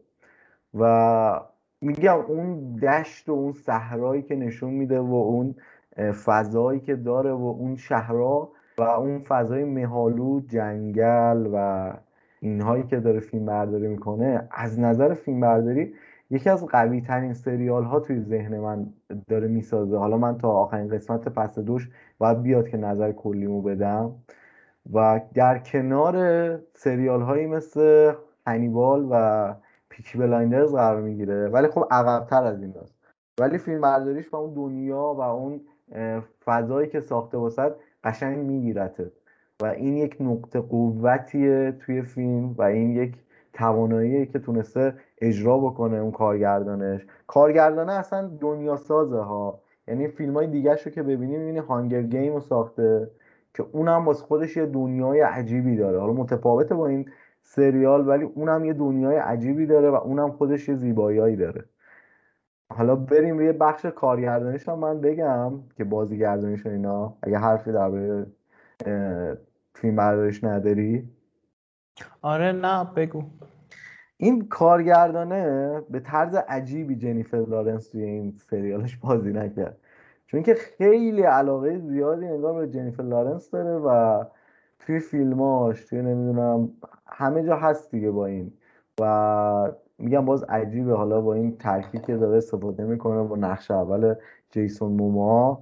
و 0.80 1.42
میگم 1.82 2.18
اون 2.28 2.76
دشت 2.76 3.30
و 3.30 3.32
اون 3.32 3.54
صحرایی 3.54 4.22
که 4.22 4.36
نشون 4.36 4.70
میده 4.70 5.00
و 5.00 5.14
اون 5.14 5.56
فضایی 6.26 6.80
که 6.80 6.96
داره 6.96 7.32
و 7.32 7.56
اون 7.60 7.76
شهرها 7.76 8.52
و 8.78 8.82
اون 8.82 9.20
فضای 9.20 9.64
مهالود 9.64 10.50
جنگل 10.50 11.50
و 11.54 11.94
اینهایی 12.40 12.84
که 12.84 13.00
داره 13.00 13.20
فیلم 13.20 13.46
برداری 13.46 13.88
می‌کنه 13.88 14.48
از 14.52 14.80
نظر 14.80 15.14
فیلم 15.14 15.40
برداری 15.40 15.94
یکی 16.30 16.50
از 16.50 16.66
قوی 16.66 17.02
ترین 17.02 17.34
سریال 17.34 17.84
ها 17.84 18.00
توی 18.00 18.20
ذهن 18.20 18.60
من 18.60 18.86
داره 19.28 19.48
می‌سازه. 19.48 19.98
حالا 19.98 20.18
من 20.18 20.38
تا 20.38 20.50
آخرین 20.50 20.88
قسمت 20.88 21.30
پس 21.30 21.60
دوش 21.60 21.90
باید 22.18 22.42
بیاد 22.42 22.70
که 22.70 22.78
نظر 22.78 23.12
کلیمو 23.12 23.62
بدم. 23.62 24.12
و 24.94 25.22
در 25.34 25.60
کنار 25.60 26.16
سریال 26.74 27.22
هایی 27.22 27.46
مثل 27.46 28.14
Hannibal 28.48 29.08
و 29.12 29.56
Peaky 29.90 30.18
Blinders 30.18 30.72
قرار 30.72 31.02
می‌گیره. 31.02 31.48
ولی 31.48 31.68
خب 31.68 31.88
عقبتر 31.92 32.44
از 32.44 32.62
این 32.62 32.72
داست 32.72 32.96
ولی 33.40 33.58
فیلم 33.58 33.82
برداریش 33.82 34.34
و 34.34 34.36
اون 34.36 34.54
دنیا 34.54 35.14
و 35.18 35.22
اون 35.22 35.62
فضایی 36.46 36.90
که 36.90 37.00
ساخته 37.00 37.38
واسد 37.38 37.76
قشنگ 38.04 38.38
میگیرته. 38.38 39.12
و 39.62 39.66
این 39.66 39.98
یک 39.98 40.18
نقطه 40.20 40.60
قوتیه 40.60 41.72
توی 41.72 42.02
فیلم 42.02 42.56
و 42.58 42.62
این 42.62 42.96
یک 42.96 43.16
توانایی 43.54 44.26
که 44.26 44.40
تونسته 44.40 44.94
اجرا 45.22 45.58
بکنه 45.58 45.98
اون 45.98 46.12
کارگردانش. 46.12 47.06
کارگردانه 47.28 47.94
اصلا 47.94 48.28
دنیا 48.40 48.76
سازه 48.76 49.20
ها. 49.20 49.60
یعنی 49.88 50.08
فیلم 50.08 50.34
های 50.34 50.48
دیگه 50.48 50.72
رو 50.72 50.92
که 50.92 51.04
ببینی 51.04 51.38
می‌بینی 51.38 51.60
هانگر 51.60 52.02
گیم 52.02 52.34
رو 52.34 52.40
ساخته. 52.40 53.10
که 53.54 53.66
اونم 53.72 54.06
باز 54.06 54.22
خودش 54.22 54.58
یه 54.58 54.66
دنیای 54.66 55.22
عجیبی 55.22 55.76
داره. 55.76 56.00
حالا 56.00 56.14
متفاوته 56.14 56.76
با 56.76 56.88
این 56.88 57.10
سریال 57.42 58.08
ولی 58.08 58.24
اونم 58.24 58.66
یه 58.66 58.74
دنیای 58.74 59.16
عجیبی 59.16 59.66
داره 59.66 59.90
و 59.90 59.96
اونم 59.96 60.32
خودش 60.32 60.70
یه 60.70 60.76
زیباییایی 60.76 61.36
داره. 61.36 61.66
حالا 62.72 62.96
بریم 62.96 63.38
روی 63.38 63.52
بخش 63.52 63.86
کارگردانیش 63.86 64.70
هم 64.70 64.80
من 64.80 65.02
بگم 65.02 65.54
که 65.78 65.84
بازیگردانیش 65.84 66.66
اینا. 66.66 67.18
اگه 67.22 67.38
حرفی 67.38 67.72
درباره 67.72 68.26
فیلم 69.74 69.96
برداریش 69.96 70.44
نداری؟ 70.44 71.10
آره 72.22 72.52
نه 72.52 72.84
بگو. 72.84 73.24
این 74.18 74.48
کارگردانه 74.48 75.82
به 75.90 76.00
طرز 76.00 76.36
عجیبی 76.36 76.96
جنیفر 76.96 77.38
لارنس 77.38 77.90
توی 77.90 78.04
این 78.04 78.38
سریالش 78.38 78.98
بازی 78.98 79.34
نکرد. 79.34 79.78
چون 80.32 80.44
که 80.44 80.54
خیلی 80.54 81.22
علاقه 81.22 81.78
زیادی 81.78 82.26
انگار 82.26 82.54
به 82.54 82.68
جنیفر 82.68 83.04
لارنس 83.04 83.50
داره 83.50 83.78
و 83.78 84.24
توی 84.80 85.00
فیلماش 85.00 85.86
توی 85.86 86.02
نمی‌دونم 86.02 86.70
همه 87.06 87.44
جا 87.44 87.56
هست 87.56 87.92
دیگه 87.92 88.12
با 88.12 88.26
این. 88.26 88.54
و 89.02 89.72
میگم 89.98 90.26
باز 90.26 90.44
عجیبه. 90.44 90.94
حالا 90.94 91.22
با 91.22 91.34
این 91.34 91.58
ترکیب 91.58 92.02
که 92.02 92.18
داره 92.18 92.38
استفاده 92.38 92.84
می‌کنه 92.84 93.24
با 93.24 93.36
نقش 93.36 93.72
اول 93.72 94.14
جیسون 94.52 94.92
موما 94.92 95.62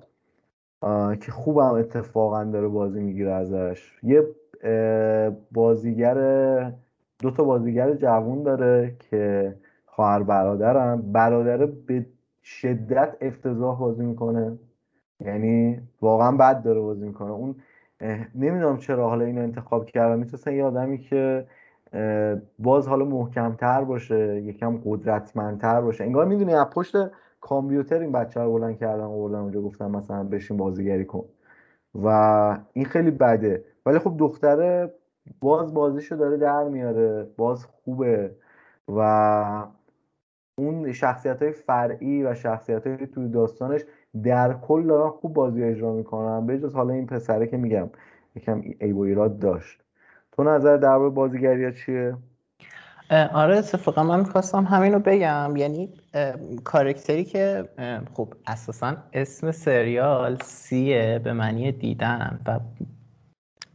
که 1.22 1.32
خوبم 1.32 1.74
اتفاقا 1.74 2.44
داره 2.44 2.68
بازی 2.68 3.02
می‌گیره 3.02 3.32
ازش. 3.32 4.00
یه 4.04 4.24
بازیگر 5.52 6.16
دو 7.20 7.32
تا 7.32 7.44
بازیگر 7.44 7.94
جوون 7.94 8.44
داره 8.44 8.96
که 9.00 9.56
خواهر 9.86 10.24
برادرم 10.24 11.12
برادره 11.12 11.66
به 11.66 12.06
شدت 12.44 13.18
افتضاح 13.22 13.80
بازی 13.80 14.06
می‌کنه. 14.06 14.58
یعنی 15.20 15.82
واقعا 16.02 16.38
بد 16.38 16.64
داره 16.64 16.80
بازی 16.80 17.08
می‌کنه. 17.08 17.32
اون 17.32 17.56
نمی‌دونم 18.36 18.78
چرا 18.78 19.10
حالا 19.10 19.26
اینو 19.26 19.42
انتخاب 19.42 19.86
کردم. 19.86 20.20
می‌تونستن 20.20 20.54
یه 20.54 20.64
آدمی 20.64 20.98
که 20.98 21.48
باز 22.60 22.88
حالا 22.88 23.06
محکمتر 23.06 23.84
باشه 23.84 24.42
یکم 24.42 24.82
قدرتمندتر 24.86 25.82
باشه. 25.82 26.04
انگار 26.04 26.26
می‌دونی 26.26 26.54
از 26.54 26.70
پشت 26.70 26.96
کامپیوتر 27.42 28.00
این 28.00 28.12
بچه 28.12 28.42
رو 28.42 28.54
بلند 28.54 28.78
کردن 28.78 29.04
و 29.04 29.12
اونجا 29.12 29.62
گفتم 29.62 29.92
مثلا 29.92 30.24
بشین 30.24 30.58
بازیگری 30.58 31.06
کن. 31.06 31.24
و 32.04 32.08
این 32.74 32.86
خیلی 32.86 33.12
بده. 33.12 33.64
ولی 33.86 34.00
خب 34.00 34.16
دختره 34.18 34.94
باز 35.42 35.74
بازیشو 35.74 36.16
داره 36.16 36.38
در 36.38 36.64
میاره. 36.64 37.28
باز 37.38 37.66
خوبه. 37.66 38.32
و 38.98 39.68
اون 40.60 40.92
شخصیت 40.92 41.42
های 41.42 41.52
فرعی 41.52 42.24
و 42.24 42.36
شخصیت 42.36 42.88
های 42.88 43.08
توی 43.08 43.28
داستانش 43.28 43.82
در 44.24 44.54
کل 44.54 44.88
دارن 44.88 45.10
خوب 45.10 45.34
بازی 45.34 45.64
اجرا 45.64 45.94
می‌کنن. 45.94 46.46
به 46.46 46.60
جز 46.60 46.76
حالا 46.76 46.94
این 46.94 47.06
پسره 47.06 47.48
که 47.48 47.58
میگم 47.58 47.90
یکم 48.36 48.62
ای 48.82 48.92
و 48.92 49.00
ایراد 49.00 49.40
داشت. 49.40 49.80
تو 50.32 50.44
نظر 50.44 50.78
درباره 50.78 51.10
بازیگری 51.10 51.74
چیه؟ 51.74 52.16
آره 53.34 53.58
اتفاقا 53.58 54.04
من 54.04 54.20
می‌خواستم 54.20 54.64
همین 54.64 54.94
رو 54.94 55.00
بگم. 55.00 55.54
یعنی 55.56 55.90
کارکتری 56.64 57.24
که 57.24 57.70
خب 58.14 58.34
اساسا 58.48 58.96
اسم 59.14 59.52
سریال 59.52 60.38
سیه 60.44 61.22
به 61.24 61.34
معنی 61.34 61.72
دیدن 61.72 62.40
و 62.46 62.60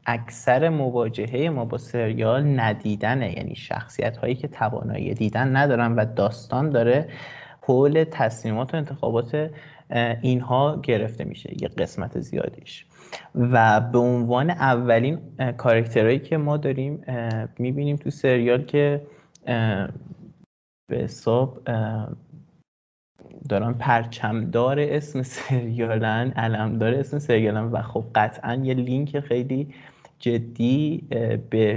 اکثر 0.06 0.68
مواجهه 0.68 1.50
ما 1.50 1.64
با 1.64 1.78
سریال 1.78 2.60
ندیدنه. 2.60 3.36
یعنی 3.36 3.54
شخصیت 3.54 4.16
هایی 4.16 4.34
که 4.34 4.48
توانایی 4.48 5.14
دیدن 5.14 5.56
ندارن 5.56 5.92
و 5.92 6.04
داستان 6.04 6.70
داره 6.70 7.08
حول 7.62 8.04
تصمیمات 8.10 8.74
و 8.74 8.76
انتخابات 8.76 9.50
اینها 10.22 10.80
گرفته 10.82 11.24
میشه 11.24 11.62
یه 11.62 11.68
قسمت 11.68 12.20
زیادیش. 12.20 12.86
و 13.34 13.80
به 13.80 13.98
عنوان 13.98 14.50
اولین 14.50 15.18
کارکترهایی 15.56 16.18
که 16.18 16.36
ما 16.36 16.56
داریم 16.56 17.04
می‌بینیم 17.58 17.96
تو 17.96 18.10
سریال 18.10 18.62
که 18.62 19.02
به 20.88 20.96
حساب 20.96 21.60
دارن 23.48 23.74
پرچمدار 23.74 24.80
اسم 24.80 25.22
سریالن 25.22 26.30
علمدار 26.30 26.94
اسم 26.94 27.18
سریالن 27.18 27.64
و 27.64 27.82
خب 27.82 28.04
قطعا 28.14 28.54
یه 28.54 28.74
لینک 28.74 29.20
خیلی 29.20 29.74
جدی 30.18 31.04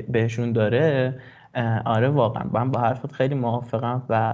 بهشون 0.10 0.52
داره 0.52 1.20
آره 1.86 2.10
واقعا. 2.10 2.44
من 2.52 2.72
با 2.72 2.80
حرفت 2.80 3.12
خیلی 3.12 3.36
موافقم 3.36 4.04
و 4.10 4.34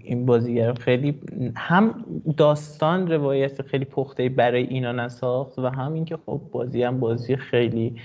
این 0.00 0.26
بازیگر 0.26 0.72
خیلی 0.74 1.20
هم 1.56 2.04
داستان 2.36 3.10
روایت 3.10 3.62
خیلی 3.62 3.84
پخته 3.84 4.28
برای 4.28 4.62
اینا 4.62 4.92
نساخت 4.92 5.58
و 5.58 5.68
هم 5.68 5.92
اینکه 5.92 6.16
خب 6.26 6.40
بازی 6.52 6.82
هم 6.82 7.00
بازی 7.00 7.36
خیلی 7.36 7.96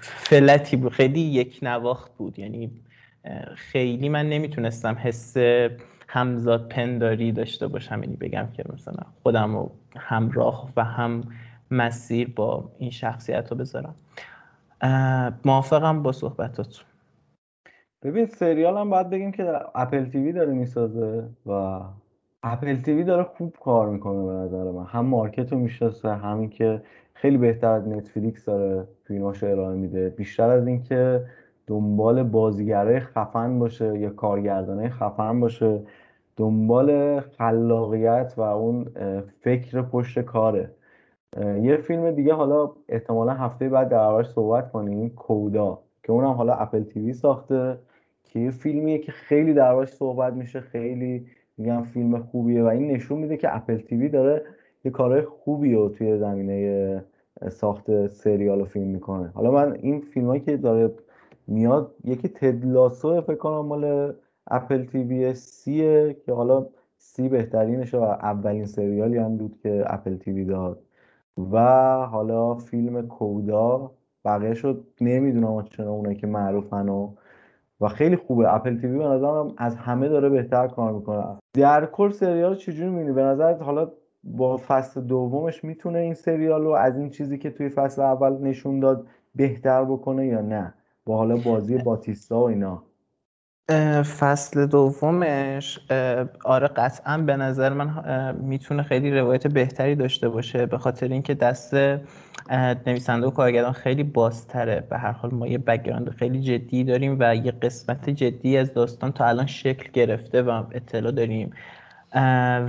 فلتی 0.00 0.76
بود. 0.76 0.92
خیلی 0.92 1.20
یک 1.20 1.58
نواخت 1.62 2.16
بود. 2.16 2.38
یعنی 2.38 2.70
خیلی 3.54 4.08
من 4.08 4.28
نمی‌تونستم 4.28 4.96
حس 5.00 5.36
همزاد 6.08 6.68
پنداری 6.68 7.32
داشته 7.32 7.66
باشم. 7.68 8.02
یعنی 8.02 8.16
بگم 8.16 8.48
که 8.56 8.64
مثلا 8.72 9.02
خودم 9.22 9.54
رو 9.56 9.70
همراه 9.96 10.72
و 10.76 10.84
هم 10.84 11.24
مسیر 11.70 12.32
با 12.36 12.70
این 12.78 12.90
شخصیت 12.90 13.50
رو 13.50 13.56
بذارم. 13.56 13.94
موافقم 15.44 16.02
با 16.02 16.12
صحبتاتون. 16.12 16.84
ببین 18.02 18.26
سریال 18.26 18.78
هم 18.78 18.90
باید 18.90 19.10
بگیم 19.10 19.32
که 19.32 19.52
Apple 19.74 20.04
TV 20.04 20.32
داره 20.32 20.52
می‌سازه 20.52 21.28
و 21.46 21.80
Apple 22.42 22.76
TV 22.76 23.04
داره 23.04 23.22
خوب 23.22 23.56
کار 23.60 23.88
می‌کنه 23.88 24.26
به 24.26 24.32
نظر 24.32 24.70
من. 24.70 24.84
هم 24.84 25.06
market 25.06 25.52
رو 25.52 25.58
می‌شناسه 25.58 26.14
همین 26.14 26.50
که 26.50 26.82
خیلی 27.14 27.36
بهتر 27.36 27.70
از 27.70 27.88
Netflix 27.88 28.44
داره 28.44 28.88
فیلماش 29.04 29.44
ارائه 29.44 29.76
میده. 29.76 30.08
بیشتر 30.08 30.50
از 30.50 30.66
اینکه 30.66 31.24
دنبال 31.66 32.22
بازیگرای 32.22 33.00
خفن 33.00 33.58
باشه 33.58 33.98
یا 33.98 34.10
کارگردانه 34.10 34.88
خفن 34.88 35.40
باشه 35.40 35.82
دنبال 36.36 37.20
خلاقیت 37.20 38.34
و 38.36 38.40
اون 38.40 38.86
فکر 39.40 39.82
پشت 39.82 40.20
کاره. 40.20 40.70
یه 41.62 41.76
فیلم 41.76 42.10
دیگه 42.10 42.34
حالا 42.34 42.70
احتمالا 42.88 43.32
هفته 43.32 43.68
بعد 43.68 43.88
در 43.88 44.22
صحبت 44.22 44.72
کنیم 44.72 45.08
CODA 45.08 45.78
که 46.02 46.12
اونم 46.12 46.30
حالا 46.30 46.54
Apple 46.54 46.82
TV 46.82 47.12
ساخته 47.12 47.78
که 48.24 48.40
یه 48.40 48.50
فیلمیه 48.50 48.98
که 48.98 49.12
خیلی 49.12 49.54
دربارش 49.54 49.88
صحبت 49.88 50.32
میشه 50.32 50.60
خیلی 50.60 51.26
میگم 51.58 51.82
فیلم 51.82 52.18
خوبیه 52.18 52.62
و 52.62 52.66
این 52.66 52.90
نشون 52.90 53.18
میده 53.18 53.36
که 53.36 53.56
اپل 53.56 53.78
تیوی 53.78 54.08
داره 54.08 54.42
یه 54.84 54.90
کارهای 54.90 55.22
خوبی 55.22 55.74
رو 55.74 55.88
توی 55.88 56.18
زمینه 56.18 57.04
ساخت 57.48 58.06
سریال 58.06 58.60
و 58.60 58.64
فیلم 58.64 58.86
می‌کنه. 58.86 59.30
حالا 59.34 59.50
من 59.50 59.76
این 59.82 60.00
فیلم 60.00 60.38
که 60.38 60.56
داره 60.56 60.90
میاد 61.46 61.94
یکی 62.04 62.28
تدلاسو 62.28 63.20
فکر 63.20 63.34
کنم 63.34 63.66
مال 63.66 64.14
اپل 64.46 64.84
تیوی 64.84 65.34
سیه 65.34 66.16
که 66.26 66.32
حالا 66.32 66.66
سی 66.96 67.28
بهترینشه 67.28 67.98
و 67.98 68.02
اولین 68.02 68.66
سریالی 68.66 69.18
هم 69.18 69.36
بود 69.36 69.58
که 69.62 69.84
اپل 69.86 70.16
تیوی 70.16 70.44
داد. 70.44 70.83
و 71.52 71.58
حالا 72.06 72.54
فیلم 72.54 73.08
کودا. 73.08 73.90
بقیه 74.24 74.54
شد 74.54 74.86
نمی‌دونم 75.00 75.62
چرا 75.62 75.90
اونایی 75.90 76.16
که 76.16 76.26
معروفن 76.26 76.88
و 76.88 77.10
و 77.80 77.88
خیلی 77.88 78.16
خوبه. 78.16 78.54
اپل 78.54 78.80
تیوی 78.80 78.98
به 78.98 79.04
نظرم 79.04 79.54
از 79.56 79.76
همه 79.76 80.08
داره 80.08 80.28
بهتر 80.28 80.68
کار 80.68 80.92
می‌کنه. 80.92 81.24
در 81.54 81.86
کل 81.86 82.10
سریال 82.10 82.54
چجوری 82.54 82.90
می‌بینی؟ 82.90 83.12
به 83.12 83.22
نظرت 83.22 83.62
حالا 83.62 83.90
با 84.24 84.56
فصل 84.56 85.00
دومش 85.00 85.64
می‌تونه 85.64 85.98
این 85.98 86.14
سریال 86.14 86.62
رو 86.62 86.70
از 86.70 86.98
این 86.98 87.10
چیزی 87.10 87.38
که 87.38 87.50
توی 87.50 87.68
فصل 87.68 88.02
اول 88.02 88.32
نشون 88.32 88.80
داد 88.80 89.06
بهتر 89.34 89.84
بکنه 89.84 90.26
یا 90.26 90.40
نه؟ 90.40 90.74
با 91.06 91.16
حالا 91.16 91.36
بازی 91.36 91.78
باتیستا 91.78 92.40
و 92.40 92.42
اینا. 92.42 92.82
فصل 94.02 94.66
دومش 94.66 95.78
آره 96.44 96.68
قطعا 96.68 97.18
به 97.18 97.36
نظر 97.36 97.72
من 97.72 98.36
می‌تونه 98.40 98.82
خیلی 98.82 99.10
روایت 99.10 99.46
بهتری 99.46 99.94
داشته 99.94 100.28
باشه 100.28 100.66
به 100.66 100.78
خاطر 100.78 101.08
اینکه 101.08 101.34
دست 101.34 101.74
نویسنده 102.86 103.26
و 103.26 103.30
کارگردان 103.30 103.72
خیلی 103.72 104.02
بازتره. 104.02 104.86
به 104.90 104.98
هر 104.98 105.12
حال 105.12 105.34
ما 105.34 105.46
یه 105.46 105.58
background 105.58 106.10
خیلی 106.10 106.40
جدی 106.40 106.84
داریم 106.84 107.16
و 107.20 107.36
یه 107.36 107.52
قسمت 107.52 108.10
جدی 108.10 108.56
از 108.56 108.74
داستان 108.74 109.12
تا 109.12 109.24
الان 109.26 109.46
شکل 109.46 109.90
گرفته 109.92 110.42
و 110.42 110.64
اطلاع 110.72 111.12
داریم. 111.12 111.52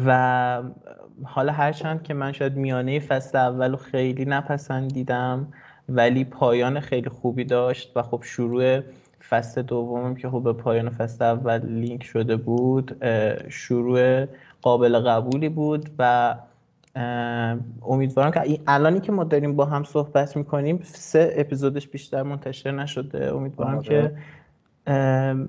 و 0.06 0.62
حالا 1.24 1.54
هرچند 1.54 2.04
که 2.04 2.14
من 2.14 2.32
شاید 2.32 2.56
میانه 2.56 3.00
فصل 3.00 3.38
اول 3.38 3.76
خیلی 3.76 4.26
نپسندیدم 4.26 5.48
ولی 5.90 6.26
پایان 6.26 6.80
خیلی 6.80 7.10
خوبی 7.10 7.44
داشت 7.44 7.98
و 7.98 8.02
خب 8.02 8.22
شروع 8.24 8.82
فصل 9.30 9.62
دومم 9.62 10.16
که 10.16 10.30
خب 10.30 10.44
به 10.44 10.54
پایان 10.54 10.90
فصل 10.90 11.26
اول 11.26 11.66
لینک 11.66 12.04
شده 12.04 12.36
بود 12.38 13.06
شروع 13.50 14.26
قابل 14.62 15.00
قبولی 15.00 15.50
بود 15.50 15.90
و 16.00 16.36
امیدوارم 17.82 18.32
که 18.32 18.60
الانی 18.68 19.00
که 19.00 19.12
ما 19.12 19.24
داریم 19.24 19.56
با 19.56 19.66
هم 19.66 19.84
صحبت 19.84 20.38
می‌کنیم 20.38 20.80
سه 20.84 21.34
اپیزودش 21.36 21.88
بیشتر 21.88 22.24
منتشر 22.24 22.72
نشده. 22.72 23.36
امیدوارم 23.36 23.82
که 23.82 24.12
آره. 24.88 25.48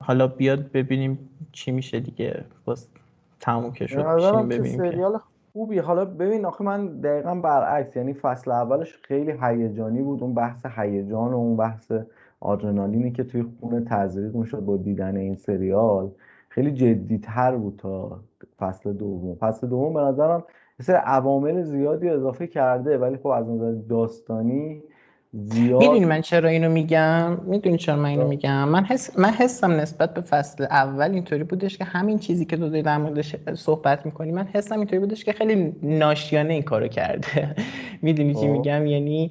حالا 0.00 0.26
بیاد 0.26 0.72
ببینیم 0.72 1.18
چی 1.52 1.72
میشه 1.72 2.00
دیگه. 2.00 2.44
باز 2.64 2.86
تموم 3.40 3.72
که 3.72 3.86
شد. 3.86 4.04
ببینیم 4.48 4.78
سریال 4.78 5.18
خوبی. 5.52 5.78
حالا 5.78 6.04
ببین 6.04 6.44
آخه 6.44 6.64
من 6.64 6.86
دقیقا 6.86 7.34
برعکس 7.34 7.96
یعنی 7.96 8.14
فصل 8.14 8.50
اولش 8.50 8.98
خیلی 9.02 9.32
هیجانی 9.42 10.02
بود. 10.02 10.22
اون 10.22 10.34
بحث 10.34 10.66
هیجان 10.76 11.32
و 11.32 11.36
اون 11.36 11.56
بحث 11.56 11.92
آدرنالینی 12.40 13.12
که 13.12 13.24
توی 13.24 13.44
خونه 13.60 13.80
تزریق 13.80 14.34
می‌شد 14.34 14.60
با 14.60 14.76
دیدن 14.76 15.16
این 15.16 15.34
سریال 15.36 16.10
خیلی 16.48 16.72
جدیتر 16.72 17.56
بود 17.56 17.76
تا 17.78 18.20
فصل 18.58 18.92
دوم. 18.92 19.34
فصل 19.34 19.66
دوم 19.68 19.94
به 19.94 20.00
نظرم 20.00 20.44
سر 20.80 20.94
عوامل 20.94 21.62
زیادی 21.62 22.08
اضافه 22.08 22.46
کرده 22.46 22.98
ولی 22.98 23.16
خب 23.16 23.26
از 23.26 23.48
نظر 23.48 23.72
داستانی 23.88 24.82
زیاد 25.32 25.80
می‌دونی 25.80 26.04
من 26.04 26.20
چرا 26.20 26.48
اینو 26.48 26.70
میگم؟ 26.70 27.38
می‌دونی 27.44 27.76
چرا 27.76 27.96
من 27.96 28.08
اینو 28.08 28.28
میگم؟ 28.28 28.68
من 28.68 28.84
حس 28.84 29.18
من 29.18 29.30
حسم 29.30 29.72
نسبت 29.72 30.14
به 30.14 30.20
فصل 30.20 30.64
اول 30.64 31.10
اینطوری 31.10 31.44
بودش 31.44 31.78
که 31.78 31.84
همین 31.84 32.18
چیزی 32.18 32.44
که 32.44 32.56
تو 32.56 32.68
داری 32.68 32.82
در 32.82 32.98
موردش 32.98 33.36
صحبت 33.54 34.06
می‌کنی 34.06 34.32
من 34.32 34.48
حسم 34.54 34.78
اینطوری 34.78 34.98
بودش 34.98 35.24
که 35.24 35.32
خیلی 35.32 35.72
ناشیانه 35.82 36.54
این 36.54 36.62
کارو 36.62 36.88
کرده. 36.88 37.54
می‌دونی 38.02 38.34
چی. 38.34 38.46
میگم؟ 38.46 38.86
یعنی 38.86 39.30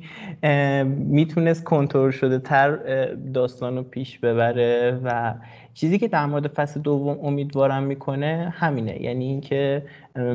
می‌تونست 0.88 1.64
کنترل 1.64 2.12
شده 2.12 2.40
تر 2.40 2.76
داستان 3.34 3.76
رو 3.76 3.84
پیش 3.84 4.20
ببره 4.20 5.00
و 5.04 5.34
چیزی 5.80 6.00
که 6.00 6.08
در 6.08 6.26
مورد 6.26 6.48
فصل 6.48 6.80
دوم 6.80 7.20
امیدوارم 7.24 7.84
می‌کنه 7.84 8.54
همینه. 8.56 9.02
یعنی 9.02 9.26
اینکه 9.26 9.86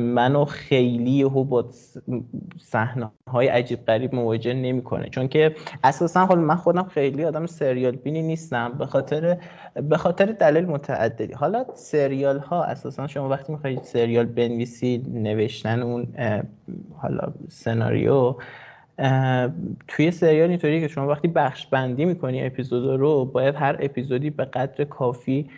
منو 0.01 0.45
خیلی 0.45 1.23
و 1.23 1.29
با 1.29 1.65
صحنه 2.61 3.11
های 3.27 3.47
عجیب 3.47 3.85
غریب 3.85 4.15
مواجه 4.15 4.53
نمی‌کنه. 4.53 5.09
چون 5.09 5.27
که 5.27 5.55
اساسا 5.83 6.25
حالا 6.25 6.41
من 6.41 6.55
خودم 6.55 6.83
خیلی 6.83 7.23
آدم 7.23 7.45
سریال 7.45 7.95
بینی 7.95 8.21
نیستم. 8.21 8.71
به 8.77 8.85
خاطر 8.85 9.37
به 9.89 9.97
خاطر 9.97 10.25
دلیل 10.25 10.65
متعددی. 10.65 11.33
حالا 11.33 11.65
سریال 11.73 12.39
ها 12.39 12.63
اساسا 12.63 13.07
شما 13.07 13.29
وقتی 13.29 13.53
می‌خواید 13.53 13.83
سریال 13.83 14.25
بنویسی 14.25 15.03
نوشتن 15.13 15.81
اون 15.81 16.07
حالا 17.01 17.33
سناریو 17.49 18.35
توی 19.87 20.11
سریال 20.11 20.49
اینطوریه 20.49 20.81
که 20.81 20.87
شما 20.87 21.07
وقتی 21.07 21.27
بخش 21.27 21.67
بندی 21.67 22.05
می‌کنی 22.05 22.45
اپیزود 22.45 22.99
رو 22.99 23.25
باید 23.25 23.55
هر 23.55 23.77
اپیزودی 23.79 24.29
به 24.29 24.45
قدر 24.45 24.83
کافی 24.83 25.49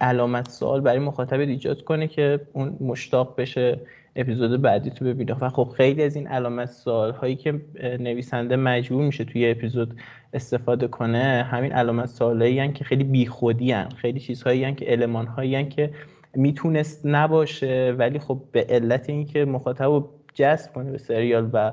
علامت 0.00 0.48
سوال 0.48 0.80
برای 0.80 0.98
مخاطب 0.98 1.40
ایجاد 1.40 1.84
کنه 1.84 2.06
که 2.06 2.40
اون 2.52 2.76
مشتاق 2.80 3.34
بشه 3.40 3.80
اپیزود 4.16 4.62
بعدی 4.62 4.90
تو 4.90 5.04
ببینه 5.04 5.34
و 5.40 5.48
خب 5.48 5.68
خیلی 5.76 6.02
از 6.02 6.16
این 6.16 6.26
علامت 6.26 6.68
سوال 6.68 7.10
هایی 7.10 7.36
که 7.36 7.60
نویسنده 7.80 8.56
مجبور 8.56 9.04
میشه 9.04 9.24
توی 9.24 9.50
اپیزود 9.50 9.94
استفاده 10.32 10.88
کنه 10.88 11.46
همین 11.50 11.72
علامت 11.72 12.06
سوال 12.06 12.42
هایی 12.42 12.72
که 12.72 12.84
خیلی 12.84 13.04
بیخودی 13.04 13.72
هن. 13.72 13.88
خیلی 13.88 14.20
چیزهایی 14.20 14.64
هن 14.64 14.74
که 14.74 14.84
علمان 14.84 15.26
هایی 15.26 15.64
که 15.64 15.90
می‌تونست 16.34 17.00
نباشه 17.06 17.94
ولی 17.98 18.18
خب 18.18 18.40
به 18.52 18.66
علت 18.68 19.08
اینکه 19.08 19.44
مخاطب 19.44 20.04
جذب 20.34 20.72
کنه 20.72 20.90
به 20.90 20.98
سریال 20.98 21.50
و 21.52 21.72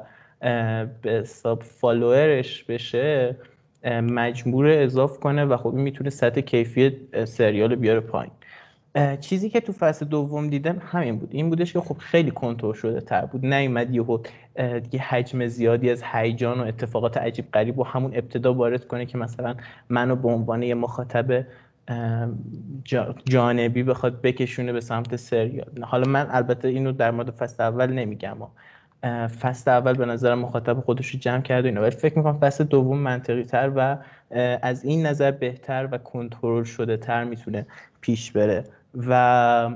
به 1.01 1.11
حساب 1.11 1.63
فالوورش 1.63 2.63
بشه 2.63 3.35
مجبور 3.85 4.67
اضاف 4.67 5.19
کنه 5.19 5.45
و 5.45 5.57
خب 5.57 5.67
این 5.67 5.81
می‌تونه 5.81 6.09
سطح 6.09 6.41
کیفی 6.41 6.97
سریال 7.25 7.75
بیاره 7.75 7.99
پایین. 7.99 8.31
چیزی 9.19 9.49
که 9.49 9.59
تو 9.59 9.73
فصل 9.73 10.05
دوم 10.05 10.49
دیدم 10.49 10.81
همین 10.91 11.19
بود. 11.19 11.29
این 11.31 11.49
بودش 11.49 11.73
که 11.73 11.79
خب 11.79 11.97
خیلی 11.97 12.31
کنترل 12.31 12.73
شده 12.73 13.01
تر 13.01 13.25
بود. 13.25 13.45
نیومد 13.45 13.95
یهو 13.95 14.19
یه 14.91 15.01
حجم 15.01 15.47
زیادی 15.47 15.89
از 15.89 16.03
هیجان 16.13 16.59
و 16.59 16.63
اتفاقات 16.63 17.17
عجیب 17.17 17.51
غریب 17.51 17.79
و 17.79 17.83
همون 17.83 18.11
ابتدا 18.15 18.53
وارد 18.53 18.87
کنه 18.87 19.05
که 19.05 19.17
مثلا 19.17 19.55
منو 19.89 20.15
به 20.15 20.29
عنوان 20.29 20.63
یه 20.63 20.75
مخاطب 20.75 21.45
جانبی 23.25 23.83
بخواد 23.83 24.21
بکشونه 24.21 24.73
به 24.73 24.81
سمت 24.81 25.15
سریال 25.15 25.83
حالا 25.83 26.09
من 26.09 26.27
البته 26.31 26.67
اینو 26.67 26.91
در 26.91 27.11
مورد 27.11 27.31
فصل 27.31 27.63
اول 27.63 27.93
نمیگم 27.93 28.37
فصل 29.41 29.71
اول 29.71 29.93
به 29.93 30.05
نظر 30.05 30.35
مخاطب 30.35 30.79
خودش 30.79 31.09
رو 31.09 31.19
جمع 31.19 31.41
کرد 31.41 31.63
و 31.63 31.67
اینا 31.67 31.81
ولی 31.81 31.91
فکر 31.91 32.17
می‌کنم 32.17 32.39
فصل 32.39 32.63
دوم 32.63 32.97
منطقی 32.97 33.43
تر 33.43 33.71
و 33.75 33.97
از 34.61 34.83
این 34.83 35.05
نظر 35.05 35.31
بهتر 35.31 35.89
و 35.91 35.97
کنترل 35.97 36.63
شده 36.63 36.97
تر 36.97 37.23
می‌تونه 37.23 37.65
پیش 38.01 38.31
بره 38.31 38.63
و 39.07 39.69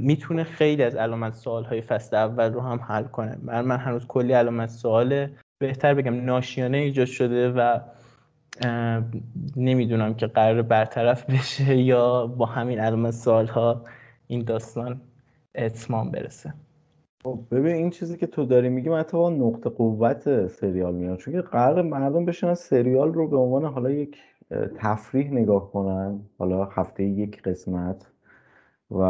می‌تونه 0.00 0.44
خیلی 0.44 0.82
از 0.82 0.94
علامت 0.94 1.34
سوال 1.34 1.64
های 1.64 1.80
فصل 1.80 2.16
اول 2.16 2.52
رو 2.52 2.60
هم 2.60 2.80
حل 2.88 3.04
کنه. 3.04 3.38
من 3.42 3.64
من 3.64 3.76
هنوز 3.76 4.06
کلی 4.06 4.32
علامت 4.32 4.68
سوال 4.68 5.26
بهتر 5.58 5.94
بگم. 5.94 6.24
ناشیانه 6.24 6.76
ایجاد 6.76 7.06
شده 7.06 7.50
و 7.50 7.78
نمی‌دونم 9.56 10.14
که 10.14 10.26
قرار 10.26 10.62
برطرف 10.62 11.30
بشه 11.30 11.76
یا 11.76 12.26
با 12.26 12.46
همین 12.46 12.78
علامت 12.78 13.10
سوال 13.10 13.46
ها 13.46 13.84
این 14.26 14.44
داستان 14.44 15.00
اتمام 15.54 16.10
برسه. 16.10 16.54
خب 17.24 17.38
ببین 17.50 17.74
این 17.74 17.90
چیزی 17.90 18.16
که 18.16 18.26
تو 18.26 18.44
داری 18.44 18.68
میگی 18.68 18.88
من 18.88 18.98
اتفاقا 18.98 19.30
نقطه 19.30 19.70
قوت 19.70 20.46
سریال 20.46 20.94
میاد 20.94 21.18
چون 21.18 21.34
که 21.34 21.40
قرار 21.40 21.82
مردم 21.82 22.24
بشنن 22.24 22.54
سریال 22.54 23.14
رو 23.14 23.28
به 23.28 23.36
عنوان 23.36 23.64
حالا 23.64 23.90
یک 23.90 24.18
تفریح 24.76 25.30
نگاه 25.30 25.72
کنن 25.72 26.20
حالا 26.38 26.64
هفته 26.64 27.04
یک 27.04 27.42
قسمت. 27.42 28.06
و 28.90 29.02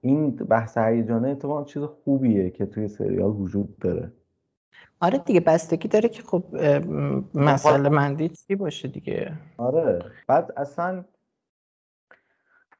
این 0.00 0.30
بحث 0.30 0.78
هیجانه 0.78 1.28
اتفاقا 1.28 1.64
چیز 1.64 1.82
خوبیه 1.82 2.50
که 2.50 2.66
توی 2.66 2.88
سریال 2.88 3.30
وجود 3.30 3.78
داره. 3.78 4.12
آره 5.00 5.18
دیگه 5.18 5.40
بستگی 5.40 5.88
داره 5.88 6.08
که 6.08 6.22
خب 6.22 6.44
مسئله 7.34 7.88
مندی 7.88 8.28
چی 8.28 8.54
باشه 8.54 8.88
دیگه؟ 8.88 9.32
آره. 9.58 9.98
بعد 10.28 10.52
اصلا 10.56 11.04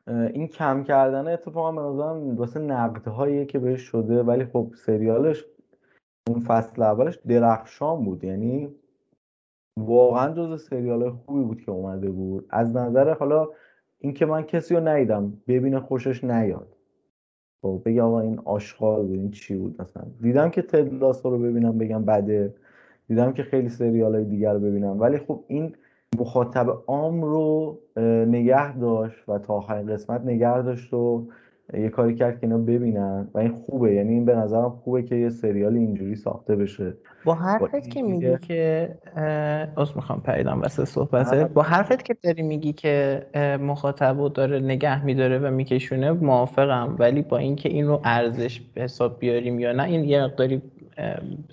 این 0.06 0.48
کم 0.48 0.84
کردن 0.84 1.28
اتفاقا 1.28 1.72
به 1.72 1.80
نظرم 1.80 2.36
واسه 2.36 2.60
نقدهاییه 2.60 3.44
که 3.44 3.58
بهش 3.58 3.80
شده. 3.80 4.22
ولی 4.22 4.44
خب 4.44 4.72
سریالش 4.86 5.44
اون 6.28 6.40
فصل 6.40 6.82
اولش 6.82 7.18
درخشان 7.28 8.04
بود. 8.04 8.24
یعنی 8.24 8.74
واقعا 9.76 10.32
جز 10.34 10.68
سریال 10.68 11.10
خوبی 11.10 11.44
بود 11.44 11.62
که 11.62 11.70
اومده 11.70 12.10
بود. 12.10 12.46
از 12.50 12.76
نظر 12.76 13.14
حالا 13.14 13.48
اینکه 13.98 14.26
من 14.26 14.42
کسی 14.42 14.74
رو 14.74 14.88
ندیدم 14.88 15.42
ببینه 15.48 15.80
خوشش 15.80 16.24
نیاد. 16.24 16.76
خب 17.62 17.82
بگم 17.84 18.04
آقا 18.04 18.20
این 18.20 18.38
آشغال 18.44 19.06
بود 19.06 19.18
این 19.18 19.30
چی 19.30 19.56
بود 19.56 19.82
مثلا؟ 19.82 20.02
دیدم 20.20 20.50
که 20.50 20.62
تد 20.62 20.94
لاسو 20.94 21.30
رو 21.30 21.38
ببینم 21.38 21.78
بگم 21.78 22.04
بده. 22.04 22.54
دیدم 23.08 23.32
که 23.32 23.42
خیلی 23.42 23.68
سریال 23.68 24.14
های 24.14 24.24
دیگر 24.24 24.52
رو 24.52 24.61
ببینم. 24.61 25.00
ولی 25.00 25.18
خب 25.18 25.44
این 25.46 25.74
مخاطب 26.18 26.82
عام 26.86 27.22
رو 27.22 27.78
نگه 28.26 28.78
داشت 28.78 29.28
و 29.28 29.38
تا 29.38 29.54
آخرین 29.54 29.86
قسمت 29.86 30.20
نگه 30.20 30.62
داشت 30.62 30.94
و 30.94 31.26
یه 31.74 31.88
کاری 31.88 32.14
کرد 32.14 32.40
که 32.40 32.46
اینا 32.46 32.58
ببینن 32.58 33.28
و 33.34 33.38
این 33.38 33.52
خوبه. 33.52 33.94
یعنی 33.94 34.12
این 34.12 34.24
به 34.24 34.34
نظرم 34.34 34.70
خوبه 34.70 35.02
که 35.02 35.14
یه 35.14 35.28
سریال 35.28 35.76
اینجوری 35.76 36.16
ساخته 36.16 36.56
بشه. 36.56 36.94
با 37.24 37.34
با 37.34 37.34
حرفت 37.34 37.90
که 37.90 38.02
اینکه 38.02 38.02
میگی 38.02 38.38
که 38.38 38.88
عذر 39.76 39.94
می‌خوام 39.94 40.20
پریدم 40.20 40.60
وسط 40.62 40.80
نه 40.80 40.84
صحبتت 40.84 41.50
با 41.50 41.62
حرفت 41.62 42.04
که 42.04 42.16
داری 42.22 42.42
میگی 42.42 42.72
که 42.72 43.26
مخاطب 43.60 44.28
داره 44.28 44.58
نگه 44.58 45.04
میداره 45.04 45.38
و 45.38 45.50
میکشونه 45.50 46.12
موافقم. 46.12 46.96
ولی 46.98 47.22
با 47.22 47.38
اینکه 47.38 47.68
این 47.68 47.86
رو 47.86 48.00
ارزش 48.04 48.60
به 48.60 48.82
حساب 48.82 49.18
بیاریم 49.18 49.60
یا 49.60 49.72
نه 49.72 49.82
این 49.82 50.04
یه 50.04 50.24
مقداری 50.24 50.62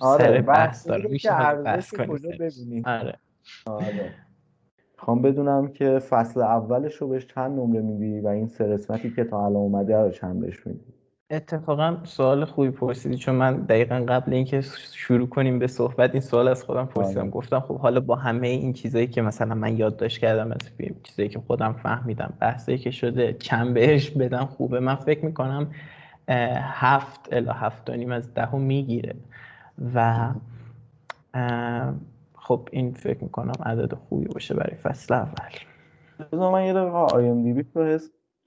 آره 0.00 0.24
سر 0.24 0.40
بحث 0.40 0.46
بحث 0.46 0.88
داره. 0.88 1.02
که 1.02 1.08
میشه 1.08 1.30
بحث 1.64 1.94
کنیم 1.94 2.82
آره. 2.86 3.14
آره. 3.66 4.27
خوام 4.98 5.22
بدونم 5.22 5.68
که 5.68 5.98
فصل 5.98 6.40
اولش 6.40 6.94
رو 6.94 7.08
بهش 7.08 7.26
چند 7.26 7.60
نمره 7.60 7.80
میدی 7.80 8.20
و 8.20 8.28
این 8.28 8.48
سه 8.48 8.64
قسمتی 8.64 9.10
که 9.10 9.24
تا 9.24 9.46
الان 9.46 9.56
اومده 9.56 9.96
رو 9.96 10.10
چند 10.10 10.40
بهش 10.40 10.66
میدی؟ 10.66 10.80
اتفاقا 11.30 11.96
سوال 12.04 12.44
خوبی 12.44 12.70
پرسیدی 12.70 13.16
چون 13.16 13.34
من 13.34 13.56
دقیقا 13.56 14.04
قبل 14.08 14.34
اینکه 14.34 14.60
شروع 14.92 15.28
کنیم 15.28 15.58
به 15.58 15.66
صحبت 15.66 16.10
این 16.12 16.20
سوال 16.20 16.48
از 16.48 16.64
خودم 16.64 16.86
پرسیدم. 16.86 17.20
آره. 17.20 17.30
گفتم 17.30 17.60
خب 17.60 17.78
حالا 17.78 18.00
با 18.00 18.16
همه 18.16 18.48
این 18.48 18.72
چیزایی 18.72 19.06
که 19.06 19.22
مثلا 19.22 19.54
من 19.54 19.76
یادداشت 19.76 20.18
کردم 20.18 20.52
از 20.52 20.68
فیلم 20.76 20.94
چیزایی 21.02 21.28
که 21.28 21.38
خودم 21.38 21.72
فهمیدم 21.72 22.32
بحثایی 22.40 22.78
که 22.78 22.90
شده 22.90 23.32
چند 23.32 23.74
بهش 23.74 24.10
بدم 24.10 24.44
خوبه. 24.44 24.80
من 24.80 24.94
فکر 24.94 25.24
می‌کنم 25.24 25.66
هفت 26.58 27.28
الا 27.32 27.52
هفت 27.52 27.90
و 27.90 27.92
نیم 27.92 28.12
از 28.12 28.34
ده 28.34 28.54
می‌گیره. 28.54 29.14
و 29.94 30.28
خب 32.48 32.68
این 32.72 32.92
فکر 32.92 33.24
می‌کنم 33.24 33.52
عدد 33.66 33.94
خوبی 33.94 34.26
باشه 34.26 34.54
برای 34.54 34.76
فصل 34.76 35.14
اول. 35.14 35.52
بذار 36.32 36.52
من 36.52 36.64
یه 36.64 36.72
دقیقه 36.72 36.96
آی 36.96 37.28
ام 37.28 37.42
دی 37.42 37.52
بی 37.52 37.66
رو 37.74 37.98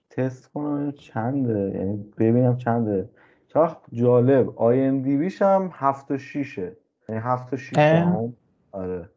تست 0.09 0.47
کنم 0.47 0.91
چنده. 0.91 1.77
یعنی 1.77 2.05
ببینم 2.17 2.57
چنده. 2.57 3.09
چقدر 3.47 3.75
جالب. 3.91 4.59
آی 4.59 4.81
ام 4.81 5.01
دی 5.01 5.17
بیش 5.17 5.41
هم 5.41 5.69
هفت 5.73 6.11
و 6.11 6.17
شیشه. 6.17 6.77
یعنی 7.09 7.21
هفت 7.23 7.53
و 7.53 7.57
شیش 7.57 7.77
اه، 7.77 7.91
دهم 7.93 8.33
آره. 8.71 9.09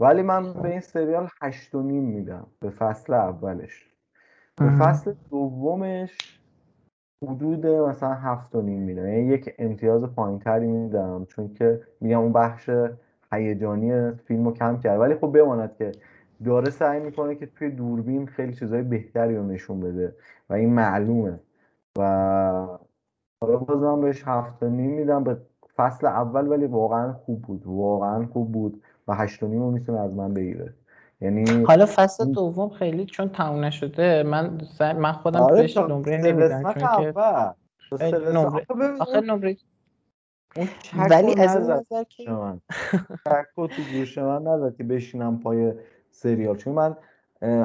ولی 0.00 0.22
من 0.22 0.52
به 0.52 0.68
این 0.68 0.80
سریال 0.80 1.28
هشت 1.42 1.74
و 1.74 1.82
نیم 1.82 2.04
میدم. 2.04 2.46
به 2.60 2.70
فصل 2.70 3.12
اولش. 3.12 3.88
به. 4.56 4.70
فصل 4.70 5.14
دومش 5.30 6.40
حدود 7.22 7.66
مثلا 7.66 8.14
هفت 8.14 8.54
و 8.54 8.62
نیم 8.62 8.82
میدم. 8.82 9.06
یعنی 9.08 9.26
یک 9.26 9.54
امتیاز 9.58 10.02
پایینتری 10.02 10.66
میدم. 10.66 11.24
چون 11.24 11.54
که 11.54 11.80
میگم 12.00 12.20
اون 12.20 12.32
بخش 12.32 12.70
هیجانی 13.32 14.10
فیلم 14.10 14.44
رو 14.44 14.54
کم 14.54 14.80
کرد. 14.80 15.00
ولی 15.00 15.14
خب 15.14 15.32
بماند 15.32 15.76
که 15.78 15.92
داره 16.44 16.70
سعی 16.70 17.00
می‌کنه 17.00 17.34
که 17.34 17.46
توی 17.46 17.70
دوربین 17.70 18.26
خیلی 18.26 18.54
چیزای 18.54 18.82
بهتری 18.82 19.36
رو 19.36 19.46
نشون 19.46 19.80
بده 19.80 20.14
و 20.50 20.54
این 20.54 20.74
معلومه. 20.74 21.40
و 21.98 22.02
حالا 23.40 23.56
باز 23.56 23.82
من 23.82 24.00
بهش 24.00 24.22
هفت 24.26 24.62
نیم 24.62 24.90
میدم. 24.90 25.24
به 25.24 25.36
فصل 25.76 26.06
اول 26.06 26.48
ولی 26.48 26.66
واقعا 26.66 27.12
خوب 27.12 27.42
بود. 27.42 27.62
واقعا 27.66 28.26
خوب 28.26 28.52
بود 28.52 28.82
و 29.08 29.14
هشت 29.14 29.42
نیم 29.42 29.62
رو 29.62 29.70
می‌تونه 29.70 30.00
از 30.00 30.12
من 30.12 30.34
بگیره. 30.34 30.74
یعنی 31.20 31.64
حالا 31.64 31.86
فصل 31.88 32.32
دوم 32.32 32.68
خیلی 32.68 33.06
چون 33.06 33.28
تموم 33.28 33.64
نشده 33.64 34.22
من 34.22 34.58
من 34.80 35.12
خودم 35.12 35.40
آره 35.40 35.56
بهش 35.56 35.76
نمره 35.76 36.16
نمیدم 36.16 36.62
چون 36.62 36.88
که 36.96 37.14
نمره 38.32 38.66
آخه 39.00 39.20
نمره 39.20 39.56
اون 40.56 40.68
ولی 41.10 41.34
از 41.40 41.56
نزد 41.56 41.70
نظر 41.70 42.04
که 42.04 42.24
تو 43.56 43.82
گوش 43.98 44.18
من 44.18 44.42
نزد 44.42 44.76
که 44.76 44.84
بشینم 44.84 45.38
پای 45.38 45.72
سریال. 46.10 46.56
چون 46.56 46.74
من 46.74 46.96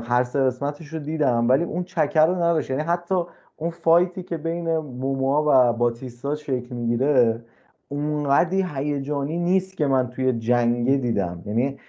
هر 0.04 0.24
سه 0.24 0.40
قسمتش 0.40 0.88
رو 0.88 1.00
دیدم 1.00 1.50
ولی 1.50 1.64
اون 1.64 1.84
چکر 1.84 2.26
رو 2.26 2.36
نداشت. 2.36 2.70
یعنی 2.70 2.84
حتی 2.84 3.16
اون 3.56 3.70
فایتی 3.70 4.24
که 4.24 4.38
بین 4.38 4.78
موموا 4.78 5.44
و 5.48 5.74
باتیستا 5.74 6.36
شکل 6.36 6.76
می‌گیره 6.76 7.42
اونقدی 7.88 8.66
هیجانی 8.74 9.38
نیست 9.38 9.78
که 9.78 9.88
من 9.88 10.10
توی 10.10 10.34
جنگه 10.34 10.98
دیدم. 10.98 11.44
یعنی 11.46 11.80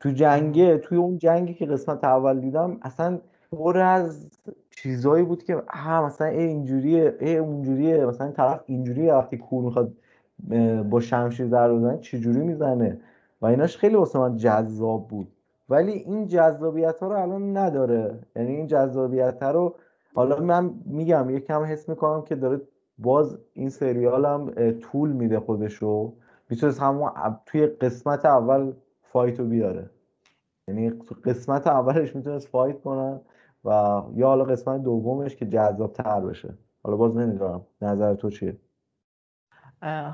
تو 0.00 0.10
جنگه 0.10 0.78
توی 0.78 0.98
اون 0.98 1.18
جنگی 1.18 1.54
که 1.54 1.66
قسمت 1.66 2.04
اول 2.04 2.40
دیدم 2.40 2.78
اصلا 2.82 3.18
پر 3.52 3.78
از 3.78 4.30
چیزایی 4.70 5.24
بود 5.24 5.42
که 5.42 5.62
اه 5.70 6.04
مثلا 6.04 6.26
ای 6.26 6.42
اینجوریه 6.42 7.16
ای 7.20 7.36
اونجوریه 7.36 8.06
مثلا 8.06 8.26
این 8.26 8.34
طرف 8.34 8.60
اینجوریه 8.66 9.14
وقتی 9.14 9.36
کور 9.36 9.64
می‌خواد 9.64 9.92
با 10.90 11.00
شمشیر 11.00 11.46
ضربه 11.46 11.74
بزنه 11.74 11.98
چجوری 11.98 12.40
می‌زنه؟ 12.40 13.00
و 13.42 13.46
ایناش 13.46 13.76
خیلی 13.76 13.94
واسه 13.94 14.18
من 14.18 14.36
جذاب 14.36 15.08
بود. 15.08 15.28
ولی 15.68 15.92
این 15.92 16.26
جذابیت 16.26 17.00
ها 17.00 17.08
رو 17.08 17.16
الان 17.22 17.56
نداره. 17.56 18.18
یعنی 18.36 18.56
این 18.56 18.66
جذابیت 18.66 19.42
ها 19.42 19.50
رو 19.50 19.74
حالا 20.14 20.40
من 20.40 20.74
میگم 20.86 21.30
یکم 21.30 21.62
حس 21.62 21.88
می‌کنم 21.88 22.22
که 22.22 22.34
داره 22.34 22.60
باز 22.98 23.38
این 23.52 23.68
سریال 23.68 24.24
هم 24.24 24.50
طول 24.80 25.12
میده 25.12 25.40
خودشو. 25.40 26.12
می‌تونست 26.50 26.80
همون 26.80 27.10
توی 27.46 27.66
قسمت 27.66 28.24
اول 28.24 28.72
fight 29.02 29.37
و 29.37 29.44
بیاره. 29.44 29.90
یعنی 30.68 30.90
قسمت 31.24 31.66
اولش 31.66 32.16
می‌تونست 32.16 32.48
fight 32.48 32.80
کنن 32.80 33.20
و 33.64 34.02
یا 34.14 34.26
حالا 34.26 34.44
قسمت 34.44 34.82
دومش 34.82 35.36
که 35.36 35.46
جذاب 35.46 35.92
تر 35.92 36.20
بشه. 36.20 36.54
حالا 36.82 36.96
باز 36.96 37.16
نمی‌دونم 37.16 37.60
نظر 37.82 38.14
تو 38.14 38.30
چیه. 38.30 38.56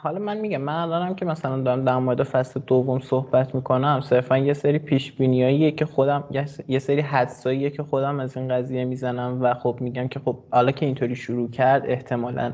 حالا 0.02 0.18
من 0.18 0.36
میگم 0.36 0.60
من 0.60 0.74
الانم 0.74 1.14
که 1.14 1.24
مثلا 1.24 1.60
دارم 1.60 1.84
در 1.84 1.96
مورد 1.96 2.22
فصل 2.22 2.60
دوم 2.66 3.00
صحبت 3.00 3.54
می‌کنم 3.54 4.00
صرفا 4.00 4.38
یه 4.38 4.54
سری 4.54 4.78
پیش 4.78 5.12
بینیاییه 5.12 5.70
که 5.70 5.86
خودم 5.86 6.24
یه 6.68 6.78
سری 6.78 7.00
حدساییه 7.00 7.70
که 7.70 7.82
خودم 7.82 8.20
از 8.20 8.36
این 8.36 8.48
قضیه 8.48 8.84
می‌زنم 8.84 9.42
و 9.42 9.54
خب 9.54 9.78
میگم 9.80 10.08
که 10.08 10.20
خب 10.20 10.38
حالا 10.50 10.72
که 10.72 10.86
اینطوری 10.86 11.16
شروع 11.16 11.50
کرد 11.50 11.82
احتمالا 11.86 12.52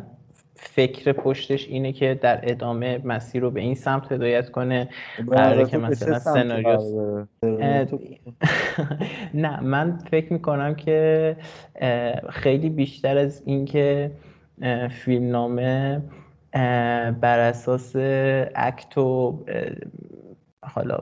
فکر 0.56 1.12
پشتش 1.12 1.68
اینه 1.68 1.92
که 1.92 2.18
در 2.22 2.40
ادامه 2.42 3.00
مسیر 3.04 3.42
رو 3.42 3.50
به 3.50 3.60
این 3.60 3.74
سمت 3.74 4.12
هدایت 4.12 4.50
کنه. 4.50 4.88
قراره 5.30 5.66
که 5.66 5.78
مثلا 5.78 6.18
سناریو 6.18 6.78
نه 9.34 9.60
من 9.60 9.98
فکر 10.10 10.32
می‌کنم 10.32 10.74
که 10.74 11.36
خیلی 12.30 12.70
بیشتر 12.70 13.18
از 13.18 13.42
اینکه 13.46 14.10
فیلمنامه 14.90 16.02
بر 17.20 17.38
اساس 17.38 17.92
اکت 18.54 18.98
و 18.98 19.38
حالا 20.62 20.98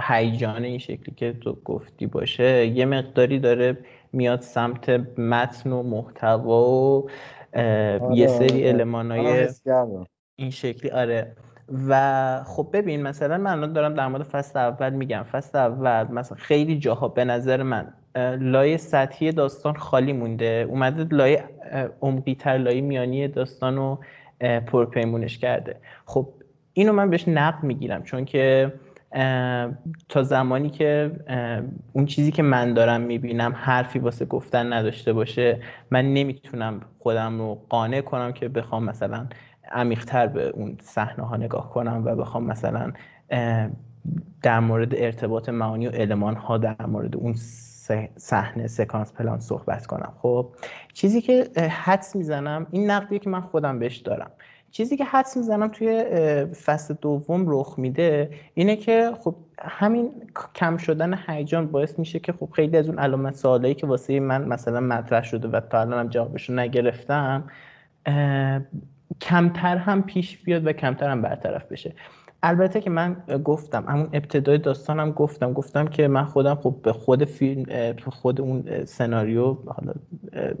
هیجان 0.00 0.64
این 0.64 0.78
شکلی 0.78 1.14
که 1.16 1.32
تو 1.32 1.52
گفتی 1.64 2.06
باشه 2.06 2.66
یه 2.66 2.84
مقداری 2.84 3.38
داره 3.38 3.78
میاد 4.12 4.40
سمت 4.40 4.90
متن 5.18 5.72
و 5.72 5.82
محتوا 5.82 6.64
و 6.70 7.08
آره، 7.54 8.00
یه 8.12 8.26
سری 8.26 8.62
آره. 8.62 8.68
المانای 8.68 9.48
این 10.36 10.50
شکلی 10.50 10.90
آره. 10.90 11.36
و 11.88 12.42
خب 12.46 12.68
ببین 12.72 13.02
مثلا 13.02 13.38
من 13.38 13.50
الان 13.50 13.72
دارم 13.72 13.94
در 13.94 14.08
مورد 14.08 14.22
فصل 14.22 14.58
اول 14.58 14.90
میگم. 14.90 15.22
فصل 15.22 15.58
اول 15.58 16.12
مثلا 16.12 16.38
خیلی 16.38 16.78
جاها 16.78 17.08
به 17.08 17.24
نظر 17.24 17.62
من 17.62 17.92
لایه 18.40 18.76
سطحی 18.76 19.32
داستان 19.32 19.74
خالی 19.74 20.12
مونده. 20.12 20.66
اومده 20.68 21.16
لایه 21.16 21.44
عمقی 22.02 22.34
تر 22.34 22.58
لایه 22.58 22.80
میانی 22.80 23.28
داستان 23.28 23.76
رو 23.76 23.98
پرپیمونش 24.40 25.38
کرده. 25.38 25.76
خب 26.04 26.28
اینو 26.72 26.92
من 26.92 27.10
بهش 27.10 27.28
نقد 27.28 27.62
می‌گیرم 27.64 28.02
چون 28.02 28.24
که 28.24 28.72
تا 30.08 30.22
زمانی 30.22 30.70
که 30.70 31.12
اون 31.92 32.06
چیزی 32.06 32.32
که 32.32 32.42
من 32.42 32.74
دارم 32.74 33.00
می‌بینم 33.00 33.52
حرفی 33.56 33.98
واسه 33.98 34.24
گفتن 34.24 34.72
نداشته 34.72 35.12
باشه 35.12 35.60
من 35.90 36.14
نمی‌تونم 36.14 36.80
خودم 36.98 37.38
رو 37.38 37.60
قانع 37.68 38.00
کنم 38.00 38.32
که 38.32 38.48
بخوام 38.48 38.84
مثلا 38.84 39.26
عمیقتر 39.72 40.26
به 40.26 40.48
اون 40.48 40.76
صحنه 40.82 41.26
ها 41.26 41.36
نگاه 41.36 41.70
کنم 41.70 42.02
و 42.04 42.16
بخوام 42.16 42.44
مثلا 42.44 42.92
در 44.42 44.60
مورد 44.60 44.94
ارتباط 44.94 45.48
معانی 45.48 45.86
و 45.86 45.90
علمان 45.90 46.36
ها 46.36 46.58
در 46.58 46.86
مورد 46.86 47.16
اون 47.16 47.34
صحنه 48.16 48.66
سکانس 48.66 49.12
پلان 49.12 49.40
صحبت 49.40 49.86
کنم. 49.86 50.12
خب 50.22 50.48
چیزی 50.92 51.20
که 51.20 51.50
حدس 51.70 52.16
می‌زنم 52.16 52.66
این 52.70 52.90
نقدیه 52.90 53.18
که 53.18 53.30
من 53.30 53.40
خودم 53.40 53.78
بهش 53.78 53.96
دارم. 53.96 54.30
چیزی 54.70 54.96
که 54.96 55.04
حدس 55.04 55.36
می‌زنم 55.36 55.68
توی 55.68 56.04
فصل 56.44 56.94
دوم 57.00 57.44
رخ 57.46 57.74
میده 57.78 58.30
اینه 58.54 58.76
که 58.76 59.12
خب 59.20 59.34
همین 59.58 60.10
کم 60.54 60.76
شدن 60.76 61.18
هیجان 61.26 61.66
باعث 61.66 61.98
میشه 61.98 62.18
که 62.18 62.32
خب 62.32 62.48
خیلی 62.52 62.76
از 62.76 62.88
اون 62.88 62.98
علامت 62.98 63.34
سوالایی 63.34 63.74
که 63.74 63.86
واسه 63.86 64.20
من 64.20 64.44
مثلا 64.44 64.80
مطرح 64.80 65.22
شده 65.22 65.48
و 65.48 65.60
تا 65.60 65.80
الانم 65.80 66.08
جوابش 66.08 66.50
رو 66.50 66.56
نگرفتم 66.56 67.44
کمتر 69.20 69.76
هم 69.76 70.02
پیش 70.02 70.38
بیاد 70.38 70.66
و 70.66 70.72
کمتر 70.72 71.10
هم 71.10 71.22
برطرف 71.22 71.72
بشه. 71.72 71.94
البته 72.46 72.80
که 72.80 72.90
من 72.90 73.16
گفتم 73.44 73.84
همون 73.88 74.08
ابتدای 74.12 74.58
داستانم 74.58 75.12
گفتم 75.12 75.52
گفتم 75.52 75.86
که 75.86 76.08
من 76.08 76.24
خودم 76.24 76.54
خب 76.54 76.76
به 76.82 76.92
خود 76.92 77.24
فیلم 77.24 77.94
خود 78.10 78.40
اون 78.40 78.84
سناریو 78.84 79.56
حالا 79.66 79.92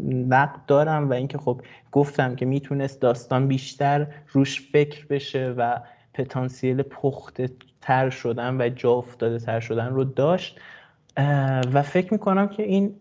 نقد 0.08 0.60
دارم 0.66 1.10
و 1.10 1.12
اینکه 1.12 1.38
خب 1.38 1.60
گفتم 1.92 2.36
که 2.36 2.46
می‌تونست 2.46 3.00
داستان 3.00 3.48
بیشتر 3.48 4.06
روش 4.28 4.70
فکر 4.70 5.06
بشه 5.06 5.54
و 5.58 5.80
پتانسیل 6.14 6.82
پخته 6.82 7.50
تر 7.80 8.10
شدن 8.10 8.60
و 8.60 8.68
جا 8.68 8.92
افتاده 8.92 9.38
تر 9.38 9.60
شدن 9.60 9.86
رو 9.86 10.04
داشت. 10.04 10.60
و 11.72 11.82
فکر 11.82 12.12
می‌کنم 12.12 12.48
که 12.48 12.62
این 12.62 12.96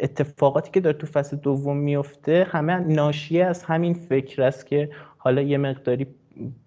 اتفاقاتی 0.00 0.70
که 0.70 0.80
داره 0.80 0.96
تو 0.98 1.06
فصل 1.06 1.36
دوم 1.36 1.76
میفته 1.76 2.46
همه 2.50 2.78
ناشیه 2.78 3.44
از 3.44 3.62
همین 3.62 3.94
فکر 3.94 4.42
است 4.42 4.66
که 4.66 4.90
حالا 5.18 5.42
یه 5.42 5.58
مقداری 5.58 6.06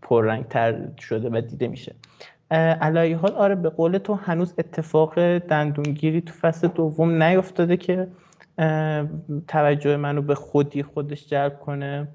پررنگ 0.02 0.48
تر 0.48 0.88
شده 1.00 1.30
و 1.30 1.42
دیده 1.42 1.68
میشه. 1.68 1.96
علایه 2.82 3.18
حال 3.18 3.32
آره 3.32 3.56
به 3.56 3.70
قول 3.70 3.98
تو 3.98 4.14
هنوز 4.14 4.54
اتفاق 4.58 5.38
دندونگیری 5.38 6.22
تو 6.22 6.34
فصل 6.34 6.68
دوم 6.68 7.24
نیفتاده 7.24 7.78
که 7.78 8.08
توجه 9.48 9.98
منو 9.98 10.22
به 10.22 10.36
خودی 10.36 10.84
خودش 10.84 11.30
جلب 11.30 11.60
کنه. 11.60 12.08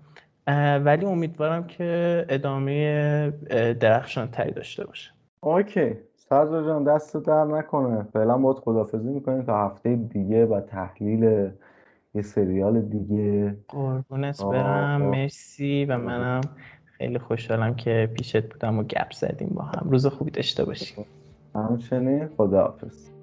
ولی 0.84 1.06
امیدوارم 1.06 1.66
که 1.66 2.26
ادامه 2.28 3.30
درخشان 3.80 4.28
تری 4.30 4.50
داشته 4.50 4.86
باشه. 4.86 5.10
اوکی. 5.40 5.92
سازا 6.16 6.66
جان 6.66 6.84
دست 6.84 7.16
در 7.16 7.44
نکنه. 7.44 8.06
فعلا 8.12 8.38
باید 8.38 8.56
خدافزی 8.56 9.08
می‌کنیم 9.08 9.42
تا 9.42 9.66
هفته 9.66 9.96
دیگه 9.96 10.46
و 10.46 10.60
تحلیل 10.60 11.50
یه 12.14 12.22
سریال 12.22 12.80
دیگه. 12.80 13.56
قربونت 13.68 14.44
برم. 14.44 15.02
مرسی 15.02 15.84
و 15.84 15.98
منم. 15.98 16.40
خیلی 16.98 17.18
خوشحالم 17.18 17.74
که 17.74 18.10
پیشت 18.14 18.42
بودم 18.52 18.78
و 18.78 18.82
گپ 18.82 19.12
زدیم 19.12 19.48
با 19.48 19.62
هم. 19.62 19.90
روز 19.90 20.06
خوبی 20.06 20.30
داشته 20.30 20.64
باشیم. 20.64 21.06
همچنین 21.54 22.28
خداحافظ. 22.36 23.17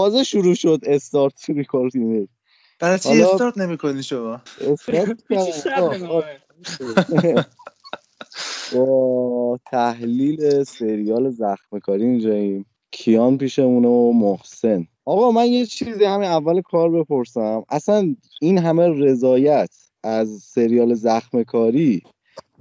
تازه 0.00 0.24
شروع 0.24 0.54
شد 0.54 0.80
start 0.82 1.50
recording. 1.50 2.28
برای 2.78 2.98
چی 2.98 3.22
استارت 3.22 3.58
نمی‌کنی 3.58 4.02
شما؟ 4.02 4.40
با 8.74 9.58
تحلیل 9.66 10.64
سریال 10.64 11.30
زخم 11.30 11.78
کاری 11.78 12.04
اینجاییم. 12.04 12.66
کیان 12.90 13.38
پیشمونه 13.38 13.88
و 13.88 14.12
محسن. 14.12 14.86
آقا 15.04 15.30
من 15.30 15.46
یه 15.46 15.66
چیزی 15.66 16.04
همین 16.04 16.28
اول 16.28 16.60
کار 16.60 16.90
بپرسم. 16.90 17.64
اصلا 17.68 18.16
این 18.40 18.58
همه 18.58 18.88
رضایت 18.88 19.70
از 20.04 20.28
سریال 20.28 20.94
زخم 20.94 21.42
کاری 21.42 22.02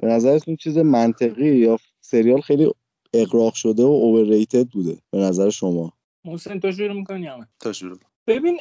به 0.01 0.07
نظرتون 0.07 0.55
چیز 0.55 0.77
منطقی 0.77 1.57
یا 1.57 1.77
سریال 2.01 2.41
خیلی 2.41 2.71
اقراق 3.13 3.53
شده 3.53 3.83
و 3.83 3.85
اوورریتد 3.85 4.67
بوده 4.67 4.97
به 5.11 5.17
نظر 5.17 5.49
شما؟ 5.49 5.93
محسن 6.25 6.59
تو 6.59 6.71
شروع 6.71 6.93
می‌کنی 6.93 7.27
همه 7.27 7.47
تا 7.59 7.73
شروع 7.73 7.99
ببین 8.27 8.59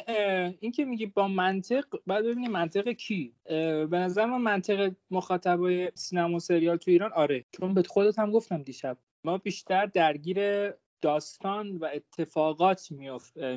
این 0.59 0.71
که 0.71 0.85
میگی 0.85 1.05
با 1.05 1.27
منطق 1.27 1.85
بعد 2.07 2.25
ببینی 2.25 2.47
منطق 2.47 2.89
کی. 2.89 3.33
به 3.45 3.87
نظر 3.91 4.25
من 4.25 4.41
منطق 4.41 4.91
مخاطبای 5.11 5.91
سینما 5.95 6.35
و 6.35 6.39
سریال 6.39 6.77
تو 6.77 6.91
ایران 6.91 7.13
آره. 7.13 7.45
چون 7.51 7.73
به 7.73 7.83
خودت 7.83 8.19
هم 8.19 8.31
گفتم 8.31 8.63
دیشب. 8.63 8.97
ما 9.23 9.37
بیشتر 9.37 9.85
درگیر 9.85 10.71
داستان 11.01 11.77
و 11.77 11.89
اتفاقات 11.93 12.87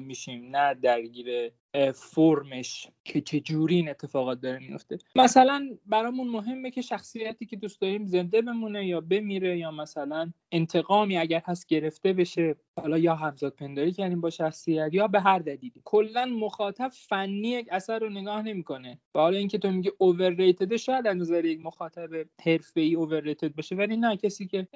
میشیم 0.01 0.57
نه 0.57 0.75
درگیر 0.75 1.53
فرمش 1.95 2.89
که 3.05 3.21
چجوری 3.21 3.77
این 3.77 3.89
اتفاقات 3.89 4.41
داره 4.41 4.59
میفته. 4.59 4.99
مثلا 5.17 5.69
برامون 5.87 6.29
مهمه 6.29 6.71
که 6.71 6.83
شخصیتی 6.83 7.47
که 7.47 7.57
دوست 7.57 7.81
داریم 7.81 8.07
زنده 8.07 8.43
بمونه 8.43 8.87
یا 8.87 9.01
بمیره 9.01 9.59
یا 9.59 9.71
مثلا 9.71 10.33
انتقامی 10.53 11.17
اگر 11.17 11.43
هست 11.45 11.67
گرفته 11.67 12.13
بشه 12.13 12.57
حالا 12.81 12.99
یا 12.99 13.15
همزاد 13.15 13.53
پنداری 13.53 13.93
کردیم 13.93 14.21
با 14.21 14.31
شخصیت 14.31 14.89
یا 14.93 15.09
به 15.09 15.21
هر 15.21 15.39
دلیلی. 15.39 15.83
کلا 15.85 16.25
مخاطب 16.25 16.91
فنی 17.09 17.49
یک 17.49 17.69
اثر 17.71 17.99
رو 17.99 18.11
نگاه 18.11 18.43
نمی‌کنه. 18.43 18.99
و 19.15 19.19
حالا 19.19 19.39
اینکه 19.39 19.59
تو 19.59 19.71
میگی 19.71 19.91
اوورریتد 19.99 20.77
شاید 20.77 21.07
از 21.07 21.17
نظر 21.17 21.45
یک 21.45 21.61
مخاطب 21.65 22.09
حرفه‌ای 22.45 22.95
اوورریتد 22.95 23.55
باشه 23.55 23.75
ولی 23.75 23.97
نه 23.97 24.17
کسی 24.17 24.47
که 24.47 24.69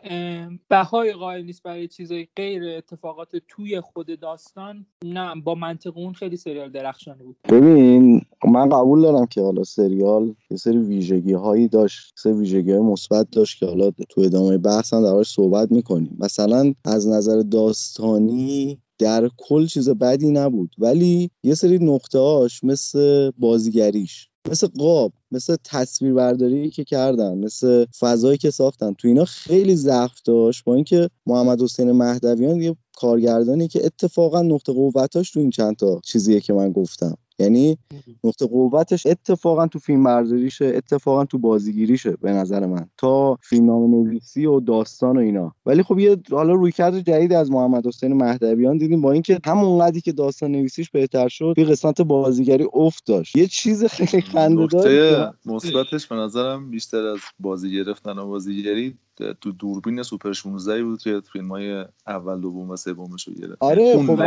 بهای 0.69 1.13
قائل 1.13 1.45
نیست 1.45 1.63
برای 1.63 1.89
چیزای 1.89 2.29
غیر 2.37 2.65
اتفاقات 2.65 3.37
توی 3.49 3.81
خود 3.81 4.21
داستان 4.21 4.87
نه 5.05 5.35
با 5.35 5.55
منطق 5.55 5.97
اون 5.97 6.13
خیلی 6.13 6.37
سریال 6.37 6.71
درخشانه 6.87 7.23
بود. 7.23 7.37
ببین 7.49 8.21
من 8.53 8.69
قبول 8.69 9.03
دارم 9.03 9.27
که 9.27 9.41
حالا 9.41 9.65
سریال 9.65 10.35
یه 10.51 10.57
سری 10.57 10.79
ویژگی 10.79 11.33
هایی 11.33 11.69
داشت 11.69 12.15
سری 12.17 12.33
ویژگی 12.33 12.71
های 12.71 12.81
مثبت 12.81 13.31
داشت 13.31 13.59
که 13.59 13.67
حالا 13.67 13.91
تو 14.09 14.21
ادامه 14.21 14.59
بحث 14.59 14.95
هم 14.95 15.03
دربارش 15.03 15.33
صحبت 15.33 15.73
می‌کنیم. 15.73 16.17
مثلا 16.21 16.73
از 16.85 17.09
نظر 17.09 17.41
داستانی 17.41 18.79
در 18.99 19.31
کل 19.37 19.67
چیز 19.67 19.89
بدی 19.89 20.31
نبود 20.31 20.75
ولی 20.79 21.31
یه 21.43 21.55
سری 21.55 21.79
نقطه 21.79 22.19
هاش 22.19 22.65
مثل 22.65 23.31
بازیگریش 23.39 24.29
مثل 24.51 24.67
قاب 24.67 25.13
مثل 25.31 25.57
تصویربرداری 25.65 26.71
که 26.71 26.85
کردن 26.85 27.39
مثل 27.39 27.87
فضایی 27.99 28.39
که 28.39 28.51
ساختن 28.51 28.93
تو 28.93 29.09
اینا 29.09 29.25
خیلی 29.25 29.77
ضعف 29.77 30.23
داشت. 30.25 30.65
با 30.65 30.75
اینکه 30.75 31.11
محمد 31.27 31.63
حسین 31.63 31.93
مهدویان 31.93 32.61
یه 32.61 32.77
کارگردانی 32.97 33.69
که 33.69 33.87
اتفاقا 33.87 34.43
نقطه 34.43 34.73
قوتاش 34.73 35.31
تو 35.31 35.41
این 35.41 35.51
چند 35.51 35.77
تا 35.77 36.01
چیزیه 36.05 36.41
که 36.41 36.53
من 36.53 36.73
گفتم. 36.73 37.17
یعنی 37.39 37.79
نقطه 38.25 38.47
قوتش 38.47 39.07
اتفاقا 39.07 39.67
تو 39.67 39.79
فیلم 39.79 40.05
برداریشه 40.05 40.65
اتفاقا 40.65 41.25
تو 41.25 41.39
بازیگیریشه 41.39 42.17
به 42.21 42.33
نظر 42.33 42.67
من. 42.67 42.89
تا 42.99 43.39
فیلم 43.43 43.67
نام 43.67 43.91
نویسی 43.91 44.47
و 44.47 44.61
داستان 44.61 45.17
و 45.17 45.21
اینا. 45.21 45.55
ولی 45.67 45.83
خب 45.83 45.99
یه 45.99 46.17
حالا 46.31 46.53
رویکرد 46.53 47.01
جدید 47.01 47.33
از 47.33 47.51
محمد 47.51 47.87
حسین 47.87 48.13
مهدویان 48.13 48.79
دیدیم 48.79 49.01
با 49.01 49.13
اینکه 49.13 49.39
همون 49.47 49.79
قدری 49.79 50.01
که 50.01 50.13
داستان 50.13 50.53
نویسیش 50.53 50.91
بهتر 50.91 51.29
شد 51.29 51.53
توی 51.55 51.65
قسمت 51.65 52.01
بازیگری 52.01 52.69
افت 52.73 53.07
داشت. 53.07 53.37
یه 53.37 53.47
چیز 53.47 53.85
خیلی 53.85 54.23
خنده 54.23 54.63
نقطه 54.63 55.31
مثبتش 55.47 56.07
به 56.07 56.17
نظرم 56.17 56.71
بیشتر 56.71 57.07
از 57.07 57.19
بازی 57.41 57.73
گرفتن 57.73 58.19
و 58.19 58.27
بازیگری 58.27 58.95
تو 59.41 59.53
دوربین 59.53 60.03
سوپر 60.03 60.33
16 60.33 60.85
بود 60.85 61.03
که 61.03 61.21
فیلم 61.33 61.49
های 61.49 61.85
اول 62.07 62.41
دوم 62.41 62.71
و 62.71 62.77
سومش 62.77 63.29
رو 63.29 63.35
گرفت. 63.35 63.57
آره 63.61 63.83
اون 63.83 64.07
خب. 64.07 64.21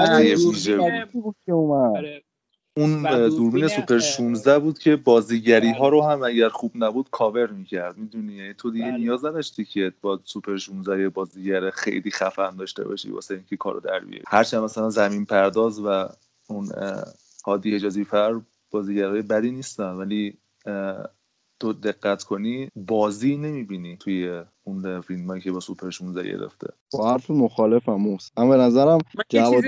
آره. 1.98 2.22
اون 2.78 3.04
دوربین 3.30 3.68
سوپر 3.68 4.00
16 4.00 4.60
بود 4.60 4.80
که 4.80 4.96
بازیگری 4.96 5.72
ها 5.72 5.90
رو 5.90 6.02
هم 6.02 6.24
اگر 6.24 6.50
خوب 6.50 6.72
نبود 6.76 7.10
کاور 7.12 7.52
می‌کرد 7.52 7.98
می‌دونی؟ 7.98 8.34
یعنی 8.34 8.54
تو 8.54 8.72
دیگه 8.72 8.92
نیاز 8.92 9.26
نداشتی 9.26 9.66
که 9.66 9.94
با 10.02 10.20
سوپر 10.24 10.58
16 10.58 11.02
یه 11.02 11.10
بازیگر 11.10 11.70
خیلی 11.70 12.12
خفن 12.12 12.56
داشته 12.56 12.84
باشی 12.84 13.12
واسه 13.12 13.34
اینکه 13.34 13.58
کارو 13.58 13.80
در 13.80 14.00
بیاری. 14.00 14.24
هرچند 14.28 14.64
مثلا 14.64 14.90
زمین 14.90 15.26
پرداز 15.26 15.80
و 15.80 16.10
اون 16.48 16.70
هادی 17.46 17.76
حجازی 17.76 18.04
فر 18.04 18.42
بازیگرای 18.72 19.22
بدی 19.22 19.52
نیستن 19.52 19.92
ولی 19.92 20.38
تو 21.60 21.74
دقت 21.74 22.24
کنی 22.24 22.70
بازی 22.76 23.38
نمی‌بینی 23.38 23.97
توی 23.97 24.43
اون 24.64 25.01
فیلم 25.01 25.39
که 25.39 25.51
با 25.51 25.60
سوپر 25.60 25.89
16 25.89 26.24
گرفته. 26.24 26.68
با 26.93 27.12
حرف 27.12 27.32
مخالفم 27.32 27.93
موس. 27.93 28.30
اما 28.38 28.49
به 28.49 28.57
نظرم 28.57 28.99
جواد 29.30 29.64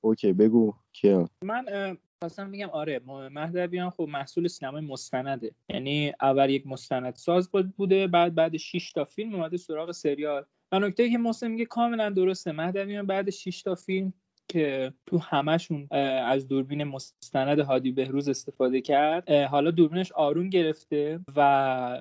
اوکی 0.00 0.32
بگو 0.32 0.74
کیا 0.92 1.28
من 1.44 1.96
خواستم 2.18 2.50
بگم 2.50 2.70
آره 2.70 3.00
مهدویان 3.30 3.90
خب 3.90 4.02
محصول 4.02 4.48
سینمای 4.48 4.82
مستنده. 4.82 5.54
یعنی 5.68 6.12
اول 6.20 6.50
یک 6.50 6.66
مستند 6.66 7.14
ساز 7.14 7.50
بوده 7.76 8.06
بعد 8.06 8.34
بعد 8.34 8.56
6 8.56 8.92
تا 8.92 9.04
فیلم 9.04 9.34
اومده 9.34 9.56
سراغ 9.56 9.92
سریال. 9.92 10.44
و 10.72 10.78
نکته 10.78 11.10
که 11.10 11.18
محسن 11.18 11.48
میگه 11.48 11.64
کاملا 11.64 12.10
درسته. 12.10 12.52
مهدویان 12.52 13.06
بعد 13.06 13.30
6 13.30 13.62
تا 13.62 13.74
فیلم 13.74 14.12
که 14.48 14.92
تو 15.06 15.18
همشون 15.18 15.88
از 16.26 16.48
دوربین 16.48 16.84
مستند 16.84 17.58
هادی 17.58 17.92
بهروز 17.92 18.28
استفاده 18.28 18.80
کرد. 18.80 19.30
حالا 19.30 19.70
دوربینش 19.70 20.12
آروم 20.12 20.48
گرفته 20.48 21.20
و 21.36 21.98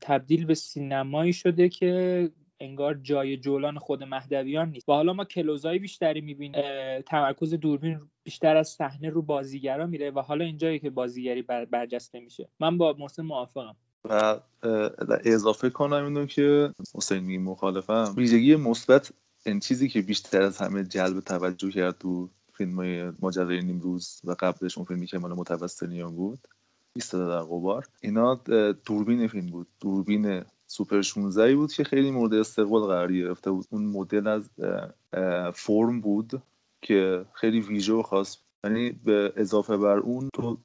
تبدیل 0.00 0.46
به 0.46 0.54
سینمایی 0.54 1.32
شده 1.32 1.68
که 1.68 2.30
انگار 2.60 2.94
جای 2.94 3.36
جولان 3.36 3.78
خود 3.78 4.02
مهدویان 4.02 4.70
نیست. 4.70 4.88
و 4.88 4.92
حالا 4.92 5.12
ما 5.12 5.24
کلوزایی 5.24 5.78
بیشتری 5.78 6.20
می‌بینیم. 6.20 6.62
تمرکز 7.06 7.54
دوربین 7.54 8.00
بیشتر 8.24 8.56
از 8.56 8.68
صحنه 8.68 9.10
رو 9.10 9.22
بازیگرا 9.22 9.86
میره 9.86 10.10
و 10.10 10.20
حالا 10.20 10.44
اینجایی 10.44 10.78
که 10.78 10.90
بازیگری 10.90 11.42
بر 11.42 11.64
برجسته 11.64 12.20
میشه. 12.20 12.48
من 12.60 12.78
با 12.78 12.96
محسن 12.98 13.22
موافقم. 13.22 13.76
و 14.04 14.40
اضافه 15.24 15.70
کنم 15.70 16.04
اینو 16.04 16.26
که 16.26 16.72
حسین 16.94 17.42
مخالفم 17.42 18.14
ویژگی 18.16 18.56
مثبت 18.56 19.12
این 19.46 19.60
چیزی 19.60 19.88
که 19.88 20.02
بیشتر 20.02 20.42
از 20.42 20.58
همه 20.58 20.84
جلب 20.84 21.20
توجه 21.20 21.70
کرد 21.70 21.98
تو 21.98 22.28
فیلم 22.52 22.76
های 22.76 23.12
ماجرای 23.20 23.62
نیمروز 23.62 24.20
و 24.24 24.36
قبلش 24.40 24.78
اون 24.78 24.84
فیلمی 24.84 25.06
که 25.06 25.18
مال 25.18 25.32
متوسطنیان 25.32 26.14
بود 26.14 26.38
ایستاده 26.96 27.26
در 27.26 27.40
قبار 27.40 27.86
اینا 28.00 28.34
دوربین 28.86 29.28
فیلم 29.28 29.46
بود. 29.46 29.66
دوربین 29.80 30.42
سوپر 30.66 31.02
16 31.02 31.56
بود 31.56 31.72
که 31.72 31.84
خیلی 31.84 32.10
مورد 32.10 32.34
استقبال 32.34 32.82
قرار 32.82 33.12
گرفته 33.12 33.50
بود. 33.50 33.66
اون 33.70 33.84
مدل 33.84 34.26
از 34.26 34.50
فرم 35.54 36.00
بود 36.00 36.42
که 36.82 37.24
خیلی 37.32 37.60
ویژه 37.60 37.92
و 37.92 38.02
خاص. 38.02 38.36
یعنی 38.64 38.90
به 38.90 39.32
اضافه 39.36 39.76
بر 39.76 39.98
اون 39.98 40.28
تو 40.34 40.58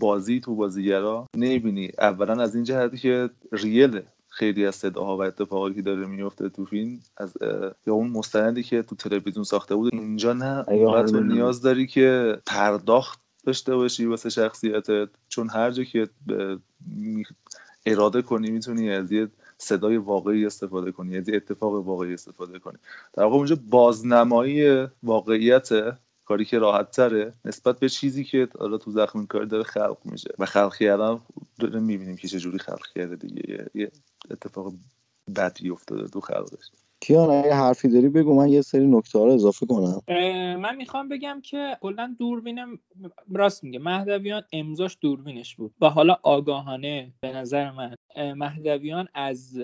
بازی 0.00 0.40
تو 0.40 0.54
بازیگرا 0.54 1.26
نمی‌بینی. 1.36 1.90
اولا 1.98 2.42
از 2.42 2.54
این 2.54 2.64
جهتی 2.64 2.98
که 2.98 3.30
ریله 3.52 4.04
خیلی 4.28 4.66
از 4.66 4.74
صداها 4.74 5.16
و 5.16 5.22
اتفاقاتی 5.22 5.74
که 5.74 5.82
داره 5.82 6.06
میفته 6.06 6.48
تو 6.48 6.64
فیلم 6.64 7.00
از 7.16 7.34
یا 7.86 7.94
اون 7.94 8.10
مستندی 8.10 8.62
که 8.62 8.82
تو 8.82 8.96
تلویزیون 8.96 9.44
ساخته 9.44 9.74
بود 9.74 9.94
اینجا 9.94 10.32
نه. 10.32 10.64
تو 11.02 11.20
نیاز 11.20 11.62
داری 11.62 11.86
که 11.86 12.38
پرداخت 12.46 13.20
داشته 13.44 13.76
باشی 13.76 14.06
واسه 14.06 14.30
شخصیتت 14.30 15.08
چون 15.28 15.48
هر 15.50 15.70
جا 15.70 15.84
که 15.84 16.08
اراده 17.86 18.22
کنی 18.22 18.50
می‌تونی 18.50 18.90
از 18.90 19.12
یه 19.12 19.28
صدای 19.58 19.96
واقعی 19.96 20.46
استفاده 20.46 20.92
کنی 20.92 21.16
از 21.16 21.28
یه 21.28 21.36
اتفاق 21.36 21.74
واقعی 21.86 22.14
استفاده 22.14 22.58
کنی. 22.58 22.78
در 23.12 23.22
واقع 23.22 23.36
اونجا 23.36 23.58
بازنمایی 23.70 24.86
واقعیت 25.02 25.68
کاری 26.28 26.44
که 26.44 26.58
راحت 26.58 26.90
تره 26.90 27.32
نسبت 27.44 27.80
به 27.80 27.88
چیزی 27.88 28.24
که 28.24 28.48
حالا 28.58 28.78
تو 28.78 28.90
زخم 28.90 29.26
کار 29.26 29.44
داره 29.44 29.62
خلق 29.62 29.98
میشه. 30.04 30.30
و 30.38 30.46
خلق 30.46 30.76
کردن 30.76 31.20
داره 31.60 31.80
می‌بینیم 31.80 32.16
که 32.16 32.28
چجوری 32.28 32.58
خلق 32.58 32.86
کرده 32.94 33.16
دیگه. 33.16 33.66
یه 33.74 33.90
اتفاق 34.30 34.72
بدی 35.36 35.70
افتاده 35.70 36.08
تو 36.08 36.20
خلقش. 36.20 36.70
کیان 37.00 37.30
اگه 37.30 37.54
حرفی 37.54 37.88
داری 37.88 38.08
بگو 38.08 38.34
من 38.34 38.48
یه 38.48 38.62
سری 38.62 38.86
نکته 38.86 39.18
رو 39.18 39.24
اضافه 39.24 39.66
کنم. 39.66 40.02
من 40.60 40.76
می‌خوام 40.76 41.08
بگم 41.08 41.40
که 41.44 41.76
کلا 41.80 42.16
دوربینم 42.18 42.78
راست 43.34 43.64
میگه 43.64 43.78
مهدویان 43.78 44.42
امضاش 44.52 44.98
دوربینش 45.00 45.56
بود. 45.56 45.74
و 45.80 45.88
حالا 45.88 46.16
آگاهانه 46.22 47.12
به 47.20 47.32
نظر 47.32 47.70
من 47.70 47.94
مهدویان 48.34 49.08
از 49.14 49.58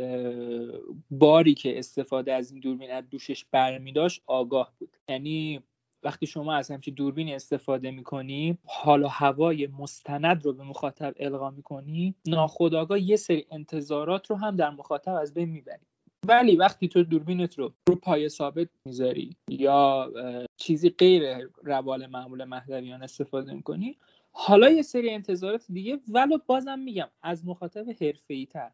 باری 1.11 1.55
که 1.55 1.79
استفاده 1.79 2.33
از 2.33 2.51
این 2.51 2.61
دوربین 2.61 2.91
از 2.91 3.05
دوشش 3.11 3.45
برمیداشت 3.51 4.23
آگاه 4.27 4.73
بود. 4.79 4.97
یعنی 5.09 5.61
وقتی 6.05 6.27
شما 6.27 6.55
از 6.55 6.71
همچین 6.71 6.95
دوربینی 6.95 7.35
استفاده 7.35 7.91
می‌کنی 7.91 8.59
حال 8.67 9.03
و 9.03 9.09
هوای 9.09 9.67
مستند 9.67 10.45
رو 10.45 10.53
به 10.53 10.63
مخاطب 10.65 11.15
القا 11.17 11.51
می‌کنی 11.51 12.15
ناخودآگاه 12.27 13.01
یه 13.01 13.17
سری 13.17 13.47
انتظارات 13.51 14.31
رو 14.31 14.37
هم 14.37 14.57
در 14.57 14.71
مخاطب 14.71 15.15
از 15.15 15.35
بین 15.35 15.49
می‌بری. 15.49 15.87
ولی 16.27 16.57
وقتی 16.57 16.89
تو 16.89 17.03
دوربینت 17.03 17.59
رو 17.59 17.73
رو 17.89 17.95
پای 17.95 18.29
ثابت 18.29 18.69
می‌ذاری 18.87 19.37
یا 19.49 20.13
چیزی 20.57 20.91
غیر 20.91 21.49
روال 21.63 22.07
معمول 22.07 22.45
مهدویان 22.45 23.03
استفاده 23.03 23.53
می‌کنی 23.53 23.97
حالا 24.33 24.71
یه 24.71 24.83
سری 24.83 25.11
انتظارات 25.11 25.65
دیگه 25.69 25.99
ولو 26.09 26.39
بازم 26.47 26.79
میگم 26.79 27.09
از 27.23 27.47
مخاطب 27.47 27.87
حرفه‌ای 28.01 28.47
تر. 28.47 28.71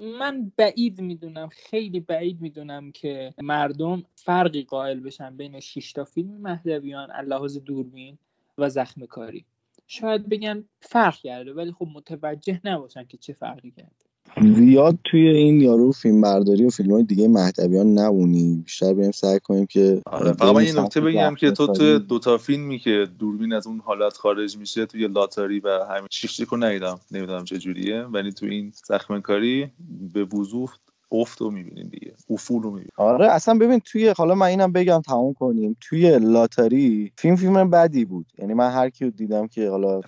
من 0.00 0.52
بعید 0.56 1.00
می‌دونم 1.00 1.48
خیلی 1.48 2.00
بعید 2.00 2.40
می‌دونم 2.40 2.92
که 2.92 3.34
مردم 3.42 4.02
فرقی 4.16 4.62
قائل 4.62 5.00
بشن 5.00 5.36
بین 5.36 5.60
6 5.60 5.92
تا 5.92 6.04
فیلم 6.04 6.30
مهدویان 6.42 7.10
اللحاظ 7.10 7.58
دوربین 7.58 8.18
و 8.58 8.68
زخم 8.70 9.06
کاری. 9.06 9.44
شاید 9.86 10.28
بگن 10.28 10.64
فرق 10.80 11.16
کرده 11.16 11.52
ولی 11.54 11.72
خب 11.72 11.88
متوجه 11.94 12.60
نباشن 12.64 13.04
که 13.04 13.16
چه 13.18 13.32
فرقی 13.32 13.70
کرده. 13.70 14.09
زیاد 14.56 14.98
توی 15.04 15.28
این 15.28 15.60
یارو 15.60 15.92
فیلم 15.92 16.20
برداری 16.20 16.64
و 16.64 16.70
فیلم 16.70 16.92
های 16.92 17.02
دیگه 17.02 17.28
مهدویان 17.28 17.98
نبونی. 17.98 18.62
بیشتر 18.64 18.94
بریم 18.94 19.10
سعی 19.10 19.40
کنیم 19.40 19.66
که 19.66 20.02
آره 20.06 20.32
فقط 20.32 20.54
من 20.54 20.64
یه 20.64 20.80
نکته 20.80 21.00
بگم 21.00 21.34
که 21.34 21.50
تو 21.50 21.66
توی 21.66 21.98
دوتا 21.98 22.38
فیلمی 22.38 22.78
که 22.78 23.06
دوربین 23.18 23.52
از 23.52 23.66
اون 23.66 23.80
حالت 23.84 24.16
خارج 24.16 24.56
میشه 24.56 24.86
توی 24.86 25.08
لاتاری 25.08 25.60
و 25.60 25.68
همین 25.90 26.08
شیشتیک 26.10 26.48
رو 26.48 26.58
ندیدم. 26.58 27.00
نمی‌دونم 27.10 27.44
چه 27.44 27.58
جوریه. 27.58 28.02
ولی 28.02 28.32
تو 28.32 28.46
این 28.46 28.72
زخم 28.86 29.20
کاری 29.20 29.70
به 30.14 30.24
وضوح 30.24 30.70
افت 31.12 31.40
رو 31.40 31.50
می‌بینین 31.50 31.88
دیگه. 31.88 32.12
افول 32.30 32.62
رو 32.62 32.70
می‌بینین 32.70 32.90
آره 32.96 33.32
اصلا 33.32 33.58
ببین 33.58 33.78
توی 33.78 34.08
حالا 34.08 34.34
من 34.34 34.46
اینم 34.46 34.72
بگم 34.72 35.00
تموم 35.06 35.34
کنیم. 35.34 35.76
توی 35.80 36.18
لاتاری 36.18 37.12
فیلم 37.16 37.36
فیلم 37.36 37.70
بدی 37.70 38.04
بود. 38.04 38.26
یعنی 38.38 38.54
من 38.54 38.70
هر 38.70 38.90
کیو 38.90 39.10
دیدم 39.10 39.46
که 39.46 39.70
حالا 39.70 40.00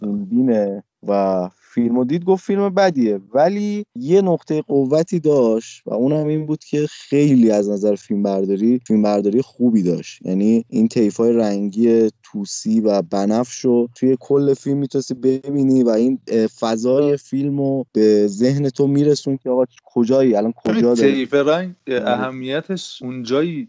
فیلم 0.00 0.24
بینه 0.24 0.84
و 1.08 1.48
فیلمو 1.74 2.04
دید 2.04 2.24
گفت 2.24 2.44
فیلم 2.44 2.74
بدیه. 2.74 3.20
ولی 3.34 3.86
یه 3.96 4.22
نقطه 4.22 4.62
قوتی 4.62 5.20
داشت 5.20 5.82
و 5.86 5.94
اونم 5.94 6.26
این 6.26 6.46
بود 6.46 6.64
که 6.64 6.86
خیلی 6.90 7.50
از 7.50 7.70
نظر 7.70 7.94
فیلم 7.94 8.22
برداری 8.22 8.80
فیلم 8.86 9.02
برداری 9.02 9.42
خوبی 9.42 9.82
داشت. 9.82 10.26
یعنی 10.26 10.64
این 10.68 10.88
های 11.18 11.32
رنگی 11.32 12.10
توسی 12.22 12.80
و 12.80 13.02
بنفش 13.02 13.60
رو 13.60 13.88
توی 13.96 14.16
کل 14.20 14.54
فیلم 14.54 14.78
می‌تونستی 14.78 15.14
ببینی 15.14 15.82
و 15.82 15.88
این 15.88 16.18
فضای 16.60 17.16
فیلمو 17.16 17.84
به 17.92 18.26
ذهن 18.26 18.70
تو 18.70 18.86
میرسون 18.86 19.36
که 19.36 19.50
آقا 19.50 19.64
کجایی 19.84 20.34
الان 20.34 20.52
کجا 20.52 20.94
داری 20.94 21.12
طیف 21.12 21.34
رنگ 21.34 21.74
اهمیتش 21.88 23.02
اونجایی 23.02 23.68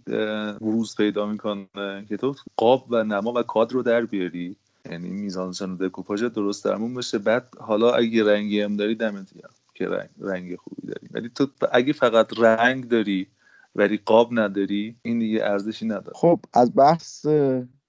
بروز 0.61 0.95
پیدا 0.95 1.25
می‌کنه 1.25 1.65
که 2.09 2.17
تو 2.17 2.35
قاب 2.57 2.85
و 2.89 3.03
نما 3.03 3.33
و 3.35 3.43
کادر 3.43 3.73
رو 3.73 3.83
در 3.83 4.05
بیاری. 4.05 4.55
یعنی 4.91 5.09
میزانشن 5.09 5.69
و 5.69 5.77
دکوپاژ 5.79 6.23
درست 6.23 6.65
درمون 6.65 6.93
بشه 6.93 7.17
بعد 7.17 7.47
حالا 7.59 7.91
اگه 7.91 8.23
رنگی 8.23 8.61
هم 8.61 8.75
داری 8.75 8.95
دمت 8.95 9.33
که 9.73 9.87
رنگ, 9.87 10.09
رنگ 10.19 10.55
خوبی 10.55 10.87
داری. 10.87 11.07
ولی 11.11 11.29
تو 11.29 11.47
اگه 11.71 11.93
فقط 11.93 12.39
رنگ 12.39 12.87
داری 12.87 13.27
ولی 13.75 13.99
قاب 14.05 14.29
نداری 14.31 14.95
این 15.01 15.19
دیگه 15.19 15.43
ارزشی 15.43 15.85
نداره. 15.85 16.13
خب 16.15 16.39
از 16.53 16.75
بحث 16.75 17.25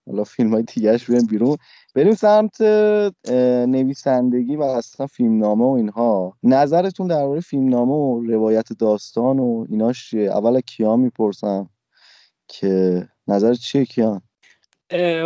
حالا 0.07 0.25
فیلم 0.25 0.51
های 0.51 0.63
دیگهش 0.63 1.11
بریم 1.11 1.27
بیرون. 1.27 1.57
بریم 1.95 2.15
سمت 2.15 2.61
نویسندگی 3.69 4.57
و 4.57 4.63
اصلا 4.63 5.07
فیلمنامه 5.07 5.65
و 5.65 5.69
اینها. 5.69 6.37
نظرتون 6.43 7.07
درباره 7.07 7.41
فیلمنامه 7.41 7.95
و 7.95 8.21
روایت 8.27 8.73
داستان 8.73 9.39
و 9.39 9.67
ایناش 9.69 10.11
چیه؟ 10.11 10.31
اول 10.31 10.61
کیان 10.61 11.01
می‌پرسم 11.01 11.71
که 12.49 13.09
نظر 13.29 13.55
چیه 13.55 13.85
کیان؟ 13.85 14.21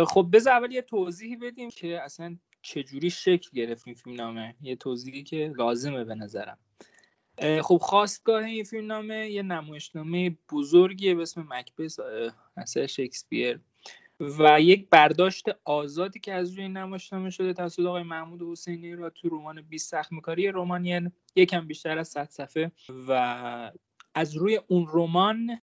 خب 0.07 0.29
بذار 0.33 0.53
اول 0.53 0.71
یه 0.71 0.81
توضیحی 0.81 1.35
بدیم 1.35 1.69
که 1.69 2.01
اصلا 2.01 2.37
چجوری 2.61 3.09
شکل 3.09 3.49
گرفت 3.53 3.87
این 3.87 3.95
فیلم 3.95 4.15
نامه. 4.15 4.55
یه 4.61 4.75
توضیحی 4.75 5.23
که 5.23 5.53
لازمه 5.57 6.03
به 6.03 6.15
نظرم. 6.15 6.57
خب 7.61 7.77
خواستگاه 7.77 8.43
این 8.43 8.63
فیلم 8.63 8.87
نامه 8.87 9.29
یه 9.29 9.43
نمایشنامه 9.43 10.37
بزرگیه 10.51 11.15
به 11.15 11.21
اسم 11.21 11.47
مکبس 11.49 11.97
اثر 12.57 12.87
شکسپیر. 12.87 13.59
و 14.19 14.61
یک 14.61 14.89
برداشت 14.89 15.45
آزادی 15.63 16.19
که 16.19 16.33
از 16.33 16.53
روی 16.53 16.67
نمایشنامه 16.67 17.29
شده 17.29 17.53
توسط 17.53 17.85
آقای 17.85 18.03
محمود 18.03 18.41
حسینی 18.41 18.95
را 18.95 19.09
تو 19.09 19.29
رمان 19.29 19.61
20 19.61 19.91
سخمکاری 19.91 20.47
رمان 20.47 20.85
یعنی 20.85 21.11
یکم 21.35 21.67
بیشتر 21.67 21.97
از 21.97 22.07
100 22.07 22.29
صفحه. 22.29 22.71
و 23.07 23.71
از 24.13 24.35
روی 24.35 24.59
اون 24.67 24.87
رمان 24.93 25.61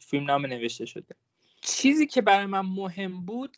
فیلم 0.00 0.24
نامه 0.24 0.48
نوشته 0.48 0.86
شده. 0.86 1.14
چیزی 1.62 2.06
که 2.06 2.22
برای 2.22 2.46
من 2.46 2.60
مهم 2.60 3.24
بود 3.24 3.56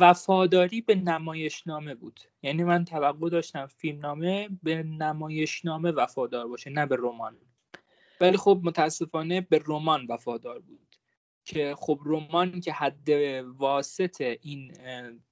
وفاداری 0.00 0.80
به 0.80 0.94
نمایشنامه 0.94 1.94
بود. 1.94 2.20
یعنی 2.42 2.64
من 2.64 2.84
توقع 2.84 3.30
داشتم 3.30 3.66
فیلمنامه 3.66 4.48
به 4.62 4.82
نمایشنامه 4.82 5.90
وفادار 5.90 6.48
باشه 6.48 6.70
نه 6.70 6.86
به 6.86 6.96
رمان. 6.98 7.36
ولی 8.20 8.36
خب 8.36 8.60
متاسفانه 8.64 9.40
به 9.40 9.62
رمان 9.66 10.06
وفادار 10.08 10.58
بود. 10.58 10.96
که 11.44 11.74
خب 11.78 12.00
رمان 12.04 12.60
که 12.60 12.72
حد 12.72 13.08
واسط 13.58 14.20
این 14.20 14.72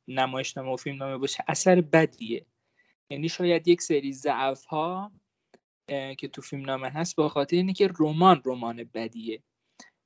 نمایشنامه 0.08 0.72
و 0.72 0.76
فیلمنامه 0.76 1.18
باشه 1.18 1.44
اثر 1.48 1.80
بدیه. 1.80 2.46
یعنی 3.10 3.28
شاید 3.28 3.68
یک 3.68 3.82
سری 3.82 4.12
ضعف 4.12 4.64
ها 4.64 5.12
که 5.88 6.28
تو 6.32 6.42
فیلمنامه 6.42 6.88
هست 6.88 7.16
به 7.16 7.28
خاطر 7.28 7.56
اینه 7.56 7.72
که 7.72 7.90
رمان 8.00 8.42
رمان 8.44 8.84
بدیه. 8.94 9.42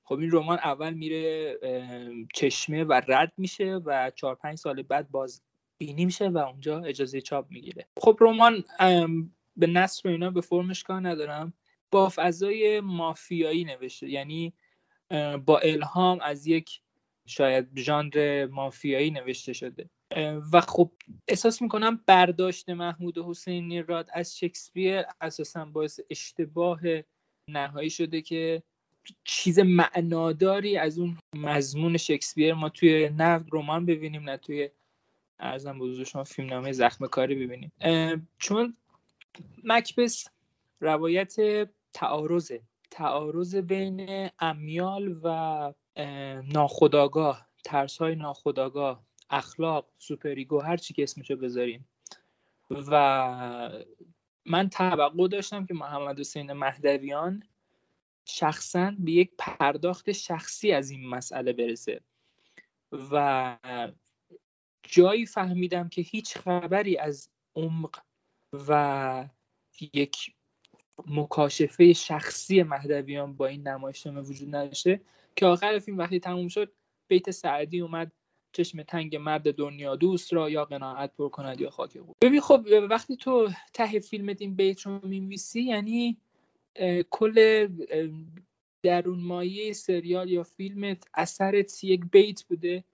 خب 0.05 0.19
این 0.19 0.31
رمان 0.33 0.59
اول 0.59 0.95
میره 0.95 1.59
چشمه 2.35 2.85
و 2.85 3.01
رد 3.09 3.33
میشه 3.37 3.75
و 3.75 4.11
چهار 4.15 4.35
پنج 4.35 4.59
سال 4.59 4.83
بعد 4.83 5.11
باز 5.11 5.43
بینی 5.79 6.05
میشه 6.05 6.29
و 6.29 6.39
اونجا 6.39 6.79
اجازه 6.79 7.21
چاپ 7.21 7.47
می‌گیره. 7.51 7.87
خب 7.97 8.19
رمان 8.21 8.65
به 9.57 9.67
نصر 9.67 10.09
و 10.09 10.13
اینا 10.13 10.31
به 10.31 10.41
فرمش 10.41 10.83
کار 10.83 11.09
ندارم. 11.09 11.53
با 11.91 12.13
فضای 12.15 12.81
مافیایی 12.81 13.65
نوشته. 13.65 14.09
یعنی 14.09 14.53
با 15.47 15.59
الهام 15.59 16.21
از 16.21 16.47
یک 16.47 16.81
شاید 17.27 17.79
ژانر 17.79 18.47
مافیایی 18.47 19.11
نوشته 19.11 19.53
شده. 19.53 19.91
و 20.53 20.61
خب 20.61 20.91
احساس 21.29 21.63
می‌کنم 21.63 22.01
برداشت 22.07 22.71
محمود 22.71 23.19
حسینی 23.19 23.83
راد 23.83 24.09
از 24.13 24.39
شکسپیر 24.39 25.03
اساسا 25.21 25.65
باعث 25.65 26.01
اشتباه 26.11 26.81
نهایی 27.49 27.91
شده 27.91 28.23
که 28.23 28.63
چیز 29.25 29.59
معناداری 29.59 30.77
از 30.77 30.99
اون 30.99 31.19
مضمون 31.35 31.97
شکسپیر 31.97 32.55
ما 32.55 32.69
توی 32.69 33.09
نه 33.09 33.45
رمان 33.53 33.87
ببینیم 33.87 34.31
نه 34.31 34.37
توی 34.37 34.71
ارزم 35.39 35.79
بزرگ 35.79 36.07
شما 36.07 36.25
فیلم 36.25 36.49
نامه 36.49 36.73
زخم 36.73 37.07
کاری 37.07 37.47
ببینیم. 37.47 37.73
چون 38.39 38.77
مکبس 39.65 40.29
روایت 40.81 41.35
تعارضه. 41.93 42.63
تعارض 42.91 43.57
بین 43.57 44.29
امیال 44.39 45.21
و 45.23 45.73
ناخداگاه 46.53 47.47
ترس 47.65 47.99
های 47.99 48.15
ناخداگاه 48.15 49.05
اخلاق 49.31 49.89
سوپریگو 49.99 50.61
هر 50.61 50.77
چی 50.77 50.95
که 50.95 51.03
اسمشو 51.03 51.37
بذاریم. 51.37 51.89
و 52.71 53.85
من 54.47 54.69
توقع 54.69 55.29
داشتم 55.29 55.67
که 55.67 55.75
محمد 55.75 56.21
حسین 56.21 56.53
مهدویان 56.53 57.43
شخصا 58.25 58.95
به 58.99 59.13
یک 59.13 59.31
پرداخت 59.39 60.13
شخصی 60.13 60.73
از 60.73 60.91
این 60.91 61.09
مسئله 61.09 61.53
برسه. 61.53 62.01
و 63.13 63.57
جایی 64.83 65.27
فهمیدم 65.27 65.89
که 65.89 66.03
هیچ 66.03 66.39
خبری 66.39 66.99
از 66.99 67.29
عمق 67.57 67.99
و 68.69 69.29
یک 69.93 70.35
مکاشفه 71.07 71.93
شخصی 71.93 72.63
مهدویان 72.63 73.37
با 73.37 73.47
این 73.47 73.69
نمایشنامه 73.69 74.21
وجود 74.21 74.55
نداشته 74.55 75.01
که 75.37 75.47
آخر 75.47 75.79
فیلم 75.79 75.99
وقتی 75.99 76.21
تموم 76.21 76.49
شد 76.49 76.73
بیت 77.09 77.31
سعدی 77.31 77.81
اومد 77.81 78.13
چشم 78.53 78.83
تنگ 78.83 79.17
مرد 79.17 79.55
دنیا 79.55 79.97
دوست 79.97 80.33
را 80.33 80.51
یا 80.51 80.65
قناعت 80.65 81.17
پر 81.17 81.29
کند 81.29 81.61
یا 81.61 81.71
خاک 81.71 81.99
بود 81.99 82.17
ببین 82.23 82.41
خب 82.41 82.67
وقتی 82.91 83.17
تو 83.17 83.49
ته 83.73 84.01
فیلمت 84.01 84.41
این 84.41 84.55
بیت 84.55 84.81
رو 84.81 85.07
میمیسی 85.07 85.63
یعنی 85.63 86.17
کل 87.11 87.69
درون 88.83 89.21
مایه 89.21 89.73
سریال 89.73 90.31
یا 90.31 90.43
فیلمت 90.43 91.05
اثرت 91.15 91.85
یک 91.85 92.01
بیت 92.13 92.45
بوده 92.45 92.85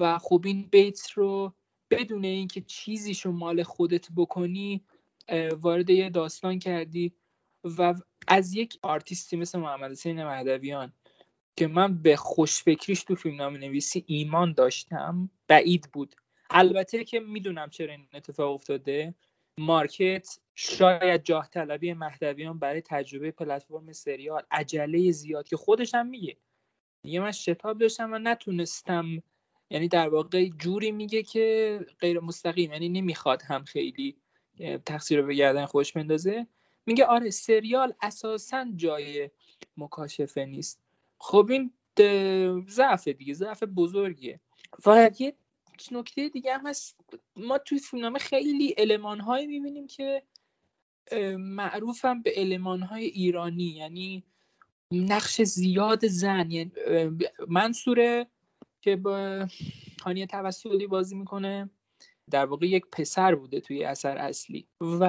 و 0.00 0.18
خب 0.18 0.42
این 0.44 0.68
بیت 0.70 1.10
رو 1.10 1.52
بدون 1.90 2.24
اینکه 2.24 2.60
چیزی 2.60 3.14
شو 3.14 3.32
مال 3.32 3.62
خودت 3.62 4.08
بکنی 4.16 4.84
وارد 5.60 5.90
یه 5.90 6.10
داستان 6.10 6.58
کردی 6.58 7.12
و 7.64 7.94
از 8.28 8.54
یک 8.54 8.78
آرتیستی 8.82 9.36
مثل 9.36 9.58
محمد 9.58 9.90
حسین 9.90 10.24
مهدویان 10.24 10.92
که 11.56 11.66
من 11.66 12.02
به 12.02 12.16
خوشفکریش 12.16 13.04
تو 13.04 13.14
فیلم 13.14 13.36
نام 13.36 13.56
نویسی 13.56 14.04
ایمان 14.06 14.52
داشتم 14.52 15.30
بعید 15.48 15.88
بود. 15.92 16.14
البته 16.50 17.04
که 17.04 17.20
می‌دونم 17.20 17.70
چرا 17.70 17.92
این 17.92 18.06
اتفاق 18.14 18.54
افتاده. 18.54 19.14
مارکت 19.58 20.38
شاید 20.54 21.22
جاه 21.24 21.48
طلبی 21.48 21.92
مهدویان 21.92 22.58
برای 22.58 22.80
تجربه 22.80 23.30
پلتفرم 23.30 23.92
سریال 23.92 24.42
عجله 24.50 25.10
زیاد 25.10 25.48
که 25.48 25.56
خودش 25.56 25.94
هم 25.94 26.06
میگه. 26.06 26.36
میگه 27.02 27.20
من 27.20 27.32
شتاب 27.32 27.78
داشتم 27.78 28.12
و 28.12 28.18
نتونستم. 28.18 29.22
یعنی 29.70 29.88
در 29.88 30.08
واقع 30.08 30.48
جوری 30.48 30.92
میگه 30.92 31.22
که 31.22 31.80
غیر 32.00 32.20
مستقیم 32.20 32.72
یعنی 32.72 32.88
نمی‌خواد 32.88 33.42
هم 33.42 33.64
خیلی 33.64 34.16
تقصیر 34.86 35.20
رو 35.20 35.26
به 35.26 35.34
گردن 35.34 35.66
خوش 35.66 35.92
بندازه. 35.92 36.46
میگه 36.86 37.04
آره 37.04 37.30
سریال 37.30 37.94
اساسا 38.02 38.66
جای 38.76 39.30
مکاشفه 39.76 40.44
نیست. 40.44 40.80
خب 41.18 41.48
این 41.50 41.72
ضعف 42.68 43.08
دیگه 43.08 43.34
ضعف 43.34 43.62
بزرگیه. 43.62 44.40
و 44.86 45.10
یه 45.18 45.34
نکته 45.92 46.28
دیگه 46.28 46.54
هم 46.54 46.66
هست. 46.66 47.00
ما 47.36 47.58
توی 47.58 47.78
فیلمنامه 47.78 48.18
خیلی 48.18 48.68
علمان 48.68 49.20
هایی 49.20 49.46
می‌بینیم 49.46 49.86
که 49.86 50.22
معروفم 51.38 52.22
به 52.22 52.32
علمان 52.36 52.82
های 52.82 53.04
ایرانی. 53.04 53.64
یعنی 53.64 54.24
نقش 54.92 55.42
زیاد 55.42 56.06
زن. 56.06 56.50
یعنی 56.50 56.72
منصوره 57.48 58.26
که 58.80 58.96
با 58.96 59.46
هانیه 60.04 60.26
توسلی 60.26 60.86
بازی 60.86 61.16
می‌کنه. 61.16 61.70
در 62.30 62.44
واقع 62.44 62.66
یک 62.66 62.86
پسر 62.92 63.34
بوده 63.34 63.60
توی 63.60 63.84
اثر 63.84 64.18
اصلی. 64.18 64.66
و 64.80 65.04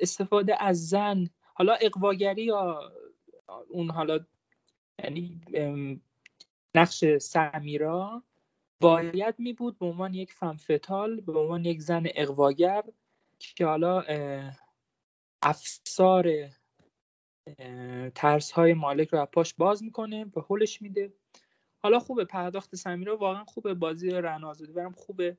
استفاده 0.00 0.62
از 0.62 0.88
زن. 0.88 1.30
حالا 1.54 1.74
اقواگری 1.80 2.44
یا 2.44 2.92
اون 3.68 3.90
حالا 3.90 4.20
یعنی 5.04 5.40
نقش 6.74 7.04
سمیرا 7.04 8.22
باید 8.80 9.34
می 9.38 9.52
بود 9.52 9.78
به 9.78 9.86
عنوان 9.86 10.14
یک 10.14 10.32
فنفتال 10.32 11.20
به 11.20 11.38
عنوان 11.38 11.64
یک 11.64 11.80
زن 11.80 12.04
اقواگر 12.14 12.84
که 13.38 13.66
حالا 13.66 14.04
افسار 15.42 16.32
ترس 18.14 18.50
های 18.50 18.74
مالک 18.74 19.08
رو 19.08 19.26
پاش 19.26 19.54
باز 19.54 19.82
می‌کنه 19.82 20.24
و 20.24 20.40
هولش 20.40 20.82
میده. 20.82 21.12
حالا 21.82 21.98
خوبه 21.98 22.24
پرداخت 22.24 22.76
سمیرا 22.76 23.16
واقعا 23.16 23.44
خوبه 23.44 23.74
بازی 23.74 24.10
رنازادی 24.10 24.72
برم 24.72 24.92
خوبه. 24.92 25.36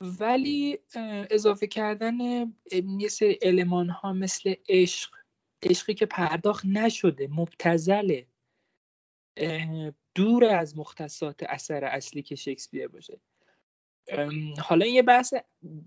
ولی 0.00 0.78
اضافه 1.30 1.66
کردن 1.66 2.14
یه 2.98 3.08
سری 3.08 3.38
علمان 3.42 3.90
ها 3.90 4.12
مثل 4.12 4.54
عشق 4.68 5.14
عشقی 5.62 5.94
که 5.94 6.06
پرداخت 6.06 6.66
نشده 6.66 7.28
مبتزله 7.30 8.26
دور 10.14 10.44
از 10.44 10.78
مختصات 10.78 11.42
اثر 11.42 11.84
اصلی 11.84 12.22
که 12.22 12.34
شکسپیر 12.34 12.88
باشه. 12.88 13.20
حالا 14.58 14.86
یه 14.86 15.02
بحث 15.02 15.34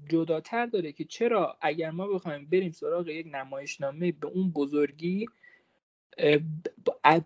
جداتر 0.09 0.65
داره 0.65 0.91
که 0.91 1.05
چرا 1.05 1.57
اگر 1.61 1.91
ما 1.91 2.07
بخوایم 2.07 2.45
بریم 2.45 2.71
سراغ 2.71 3.07
یک 3.07 3.27
نمایشنامه 3.31 4.11
به 4.11 4.27
اون 4.27 4.51
بزرگی 4.51 5.25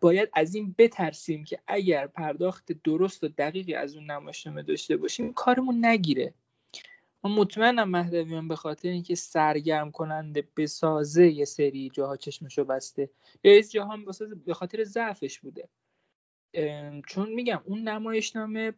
باید 0.01 0.29
از 0.33 0.55
این 0.55 0.75
بترسیم 0.77 1.43
که 1.43 1.59
اگر 1.67 2.07
پرداخت 2.07 2.71
درست 2.83 3.23
و 3.23 3.27
دقیقی 3.27 3.73
از 3.73 3.95
اون 3.95 4.11
نمایشنامه 4.11 4.63
داشته 4.63 4.97
باشیم 4.97 5.33
کارمون 5.33 5.85
نگیره. 5.85 6.33
من 7.23 7.31
مطمئنم 7.31 7.89
مهدویان 7.89 8.47
به 8.47 8.55
خاطر 8.55 8.89
اینکه 8.89 9.15
سرگرم 9.15 9.91
کننده 9.91 10.47
بسازه 10.57 11.27
یه 11.27 11.45
سری 11.45 11.89
جاها 11.89 12.17
چشمشو 12.17 12.63
بسته. 12.63 13.09
یا 13.43 13.57
از 13.57 13.71
جاها 13.71 13.97
به 14.45 14.53
خاطر 14.53 14.83
ضعفش 14.83 15.39
بوده. 15.39 15.69
چون 17.07 17.33
میگم 17.33 17.61
اون 17.65 17.81
نمایشنامه 17.81 18.73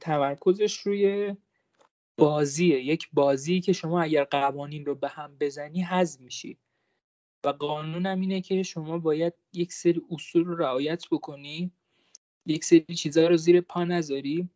تمرکزش 0.00 0.78
روی 0.78 1.34
بازیه. 2.16 2.80
یک 2.80 3.08
بازی 3.12 3.60
که 3.60 3.72
شما 3.72 4.02
اگر 4.02 4.24
قوانین 4.24 4.86
رو 4.86 4.94
به 4.94 5.08
هم 5.08 5.36
بزنی 5.40 5.82
هضم 5.82 6.24
میشی. 6.24 6.58
و 7.44 7.48
قانونم 7.48 8.20
اینه 8.20 8.40
که 8.40 8.62
شما 8.62 8.98
باید 8.98 9.34
یک 9.52 9.72
سری 9.72 10.02
اصول 10.10 10.44
رو 10.44 10.56
رعایت 10.56 11.04
بکنی. 11.10 11.72
یک 12.46 12.64
سری 12.64 12.94
چیزها 12.94 13.26
رو 13.26 13.36
زیر 13.36 13.60
پا 13.60 13.84
نذاری 13.84 14.48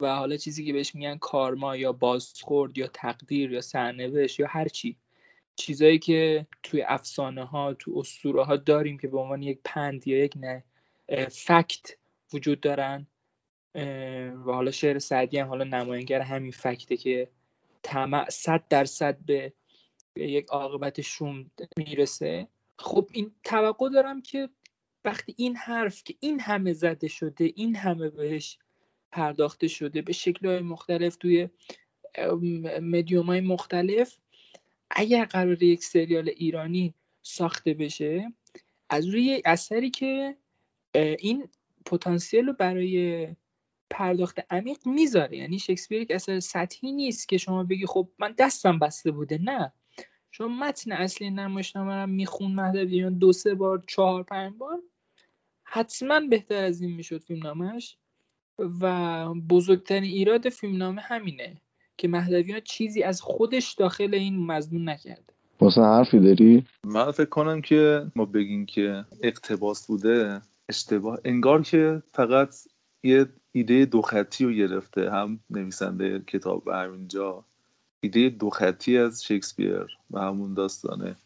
و 0.00 0.16
حالا 0.16 0.36
چیزی 0.36 0.64
که 0.64 0.72
بهش 0.72 0.94
میگن 0.94 1.18
کارما 1.18 1.76
یا 1.76 1.92
بازخورد 1.92 2.78
یا 2.78 2.86
تقدیر 2.86 3.52
یا 3.52 3.60
سرنوشت 3.60 4.40
یا 4.40 4.46
هر 4.46 4.68
چی. 4.68 4.96
چیزایی 5.56 5.98
که 5.98 6.46
توی 6.62 6.82
افسانه 6.82 7.44
ها 7.44 7.74
تو 7.74 7.98
اسطوره 7.98 8.44
ها 8.44 8.56
داریم 8.56 8.98
که 8.98 9.08
به 9.08 9.18
عنوان 9.18 9.42
یک 9.42 9.60
پند 9.64 10.08
یا 10.08 10.24
یک 10.24 10.32
نه 10.36 10.64
فکت 11.16 11.96
وجود 12.32 12.60
دارن. 12.60 13.06
و 14.46 14.52
حالا 14.52 14.70
شعر 14.70 14.98
سعدی 14.98 15.38
هم 15.38 15.48
حالا 15.48 15.64
نماینگر 15.64 16.20
همین 16.20 16.50
فکته 16.50 16.96
که 16.96 17.30
طمع 17.82 18.30
صد 18.30 18.64
درصد 18.68 19.18
به 19.24 19.52
یک 20.16 20.46
عاقبت 20.46 21.00
شوم 21.00 21.50
می‌رسه. 21.76 22.48
خب 22.78 23.08
این 23.12 23.32
توقع 23.44 23.90
دارم 23.90 24.22
که 24.22 24.48
وقتی 25.04 25.34
این 25.38 25.56
حرف 25.56 26.04
که 26.04 26.14
این 26.20 26.40
همه 26.40 26.72
زده 26.72 27.08
شده 27.08 27.52
این 27.56 27.76
همه 27.76 28.10
بهش 28.10 28.58
پرداخته 29.12 29.68
شده 29.68 30.02
به 30.02 30.12
شکل 30.12 30.62
مختلف 30.62 31.16
توی 31.16 31.48
مدیوم 32.82 33.26
های 33.26 33.40
مختلف 33.40 34.16
اگر 34.90 35.24
قرار 35.24 35.62
یک 35.62 35.84
سریال 35.84 36.28
ایرانی 36.28 36.94
ساخته 37.22 37.74
بشه 37.74 38.32
از 38.88 39.06
روی 39.06 39.42
اثری 39.44 39.90
که 39.90 40.36
این 40.94 41.48
پتانسیل 41.86 42.46
رو 42.46 42.52
برای 42.52 43.28
پرداخت 43.90 44.38
عمیق 44.50 44.78
می‌ذاره. 44.86 45.36
یعنی 45.36 45.58
شکسپیر 45.58 46.00
یک 46.00 46.10
اثر 46.10 46.40
سطحی 46.40 46.92
نیست 46.92 47.28
که 47.28 47.38
شما 47.38 47.64
بگی 47.64 47.86
خب 47.86 48.08
من 48.18 48.34
دستم 48.38 48.78
بسته 48.78 49.10
بوده. 49.10 49.38
نه. 49.38 49.72
شما 50.30 50.48
متن 50.48 50.92
اصلی 50.92 51.30
نمایشنامه 51.30 51.94
رو 51.94 52.06
میخون 52.06 52.52
مهدویان 52.52 53.18
دو 53.18 53.32
سه 53.32 53.54
بار 53.54 53.82
چهار 53.86 54.22
پنج 54.22 54.54
بار. 54.58 54.78
حتما 55.64 56.20
بهتر 56.20 56.64
از 56.64 56.80
این 56.80 56.92
می‌شد 56.92 57.18
فیلم 57.18 57.46
نامش 57.46 57.96
و 58.58 59.34
بزرگترین 59.34 60.04
ایراد 60.04 60.48
فیلم 60.48 60.76
نامه 60.76 61.02
همینه 61.02 61.56
که 61.96 62.08
مهدویان 62.08 62.60
چیزی 62.60 63.02
از 63.02 63.20
خودش 63.20 63.72
داخل 63.72 64.14
این 64.14 64.46
مضمون 64.46 64.88
نکرده 64.88 65.32
واسه 65.60 65.80
حرفی 65.80 66.20
داری؟ 66.20 66.64
من 66.86 67.10
فکر 67.10 67.28
کنم 67.28 67.60
که 67.60 68.06
ما 68.16 68.24
بگیم 68.24 68.66
که 68.66 69.04
اقتباس 69.22 69.86
بوده 69.86 70.40
اشتباه. 70.68 71.18
انگار 71.24 71.62
که 71.62 72.02
فقط 72.12 72.54
یه 73.02 73.26
ایده 73.52 73.84
دو 73.84 74.02
خطی 74.02 74.44
رو 74.44 74.52
گرفته 74.52 75.10
هم 75.10 75.40
نویسنده 75.50 76.20
کتاب 76.26 76.64
به 76.64 76.76
همینجا 76.76 77.44
ایده 78.00 78.28
دو 78.28 78.50
خطی 78.50 78.98
از 78.98 79.24
شکسپیر 79.24 79.86
و 80.10 80.20
همون 80.20 80.54
داستانه. 80.54 81.16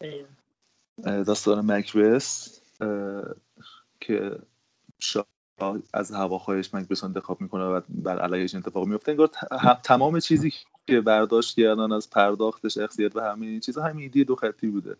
داستان 1.04 1.72
مکبس 1.72 2.60
که 4.00 4.38
شاه 4.98 5.26
از 5.94 6.12
هواخواهش 6.12 6.74
مکبس 6.74 7.04
انتخاب 7.04 7.40
می‌کنه 7.40 7.64
و 7.64 7.80
بر 7.88 8.18
علیهش 8.18 8.54
اتفاق 8.54 8.86
میفته 8.86 9.12
انگار 9.12 9.30
تمام 9.82 10.20
چیزی 10.20 10.52
که 10.86 11.00
برداشت 11.00 11.56
کردن 11.56 11.92
از 11.92 12.10
پرداخت 12.10 12.68
شخصیت 12.68 13.16
و 13.16 13.20
همه 13.20 13.46
این 13.46 13.60
چیزها 13.60 13.84
همین 13.84 14.02
ایده 14.02 14.24
دو 14.24 14.36
خطی 14.36 14.66
بوده. 14.66 14.96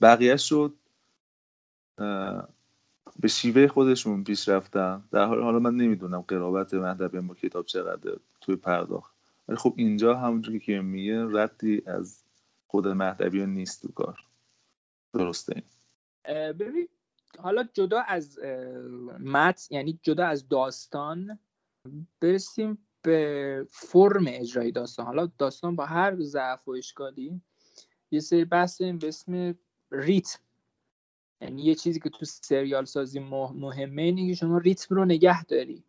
بقیه 0.00 0.36
شد 0.36 0.74
به 3.20 3.28
شیوه 3.28 3.66
خودشون 3.66 4.24
پیش 4.24 4.48
رفتن. 4.48 5.04
در 5.12 5.24
حال 5.24 5.42
حالا 5.42 5.58
من 5.58 5.76
نمی‌دونم 5.76 6.20
قرابت 6.20 6.74
مهدبی 6.74 7.20
با 7.20 7.34
کتاب 7.34 7.66
چقدر 7.66 8.16
توی 8.40 8.56
پرداخت. 8.56 9.14
ولی 9.48 9.56
خب 9.56 9.74
اینجا 9.76 10.14
همونجوری 10.14 10.60
که 10.60 10.80
میگه 10.80 11.26
ردی 11.30 11.82
از 11.86 12.24
خود 12.66 12.88
مهدوی 12.88 13.46
نیست 13.46 13.82
تو 13.82 13.92
کار. 13.92 14.18
درسته 15.12 15.52
این. 15.56 15.64
ببین 16.52 16.88
حالا 17.38 17.64
جدا 17.72 18.00
از 18.00 18.38
مت 19.20 19.68
یعنی 19.70 19.98
جدا 20.02 20.26
از 20.26 20.48
داستان 20.48 21.38
برسیم 22.20 22.78
به 23.02 23.66
فرم 23.70 24.24
اجرای 24.28 24.72
داستان. 24.72 25.06
حالا 25.06 25.30
داستان 25.38 25.76
با 25.76 25.84
هر 25.84 26.22
ضعف 26.22 26.68
و 26.68 26.70
اشکالی 26.70 27.40
یه 28.10 28.20
سری 28.20 28.44
بحث 28.44 28.82
به 28.82 29.08
اسم 29.08 29.54
ریتم. 29.90 30.38
یعنی 31.44 31.62
یه 31.62 31.74
چیزی 31.74 32.00
که 32.00 32.10
تو 32.10 32.24
سریال 32.24 32.84
سازی 32.84 33.20
مهمه 33.20 34.02
اینه 34.02 34.28
که 34.28 34.34
شما 34.34 34.58
ریتم 34.58 34.94
رو 34.94 35.04
نگه 35.04 35.44
داری. 35.44 35.84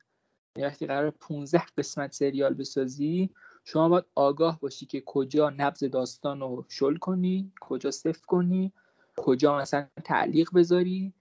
یعنی 0.56 0.68
وقتی 0.68 0.88
قرار 0.88 1.12
15 1.12 1.64
قسمت 1.78 2.14
سریال 2.14 2.53
بسازی 2.53 3.30
شما 3.64 3.89
باید 3.89 4.06
آگاه 4.16 4.60
باشی 4.60 4.86
که 4.86 5.03
کجا 5.06 5.49
نبز 5.49 5.84
داستان 5.84 6.39
رو 6.39 6.66
شل 6.70 6.95
کنی 6.95 7.51
کجا 7.62 7.91
صفر 7.91 8.26
کنی 8.28 8.72
کجا 9.18 9.58
مثلا 9.58 9.88
تعلیق 10.03 10.49
بذاری 10.53 11.14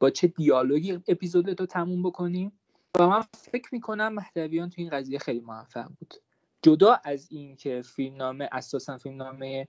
با 0.00 0.10
چه 0.10 0.26
دیالوگی 0.26 0.92
اپیزودتو 1.08 1.66
تموم 1.66 2.02
بکنی. 2.02 2.52
و 2.98 3.06
من 3.06 3.22
فکر 3.36 3.68
می‌کنم 3.72 4.14
مهدویان 4.14 4.70
تو 4.70 4.74
این 4.80 4.90
قضیه 4.90 5.18
خیلی 5.18 5.40
موفق 5.40 5.88
بود. 5.98 6.14
جدا 6.62 7.00
از 7.04 7.28
این 7.30 7.56
که 7.56 7.82
فیلمنامه 7.82 8.48
اساسا 8.52 8.98
فیلمنامه 8.98 9.68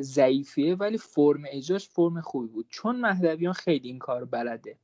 ضعیفیه 0.00 0.74
ولی 0.74 0.98
فرم 0.98 1.42
اجراش 1.48 1.88
فرم 1.88 2.20
خوبی 2.20 2.48
بود. 2.48 2.66
چون 2.68 3.00
مهدویان 3.00 3.52
خیلی 3.52 3.88
این 3.88 3.98
کار 3.98 4.24
بلده. 4.24 4.78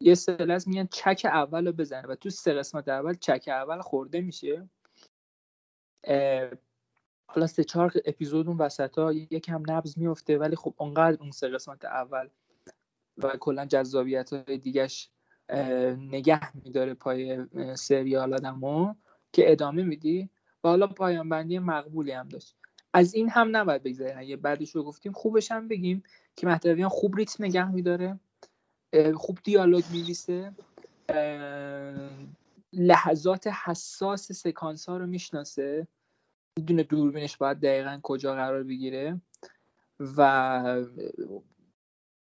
یه 0.00 0.14
سلس 0.14 0.66
میگن 0.66 0.88
چک 0.92 1.22
اول 1.24 1.66
رو 1.66 1.72
بزنه 1.72 2.08
و 2.08 2.14
تو 2.14 2.30
سه 2.30 2.54
قسمت 2.54 2.88
اول 2.88 3.14
چک 3.14 3.44
اول 3.48 3.80
خورده 3.80 4.20
میشه. 4.20 4.68
حالا 7.26 7.46
سه 7.46 7.64
چهار 7.64 7.92
اپیزود 8.04 8.48
اون 8.48 8.56
وسط 8.56 8.98
ها 8.98 9.12
یکم 9.12 9.62
نبز 9.68 9.98
میفته 9.98 10.38
ولی 10.38 10.56
خب 10.56 10.74
اونقدر 10.76 11.16
اون 11.20 11.30
سه 11.30 11.48
قسمت 11.48 11.84
اول 11.84 12.28
و 13.18 13.28
کلا 13.28 13.66
جذابیت 13.66 14.32
های 14.32 14.58
دیگهش 14.58 15.10
نگه 15.98 16.56
میداره 16.56 16.94
پای 16.94 17.46
سریال 17.74 18.34
آدمو 18.34 18.94
که 19.32 19.52
ادامه 19.52 19.82
میدی. 19.82 20.30
و 20.64 20.68
حالا 20.68 20.86
پایان 20.86 21.28
بندی 21.28 21.58
مقبولی 21.58 22.12
هم 22.12 22.28
داشت. 22.28 22.56
از 22.94 23.14
این 23.14 23.28
هم 23.28 23.56
نباید 23.56 23.82
بگذاریم 23.82 24.18
اگه 24.18 24.36
بعدش 24.36 24.76
رو 24.76 24.82
گفتیم 24.82 25.12
خوبش 25.12 25.52
هم 25.52 25.68
بگیم 25.68 26.02
که 26.36 26.46
مهدویان 26.46 26.88
خوب 26.88 27.16
ریتم 27.16 27.44
نگه 27.44 27.70
میداره 27.70 28.20
خوب 29.14 29.38
دیالوگ 29.44 29.84
میلیسه 29.92 30.52
لحظات 32.72 33.46
حساس 33.46 34.32
سکانس 34.32 34.88
ها 34.88 34.96
رو 34.96 35.06
می‌شناسه. 35.06 35.86
می‌دونه 36.58 36.82
دوربینش 36.82 37.36
باید 37.36 37.60
دقیقا 37.60 38.00
کجا 38.02 38.34
قرار 38.34 38.62
بگیره 38.62 39.20
و 40.00 40.86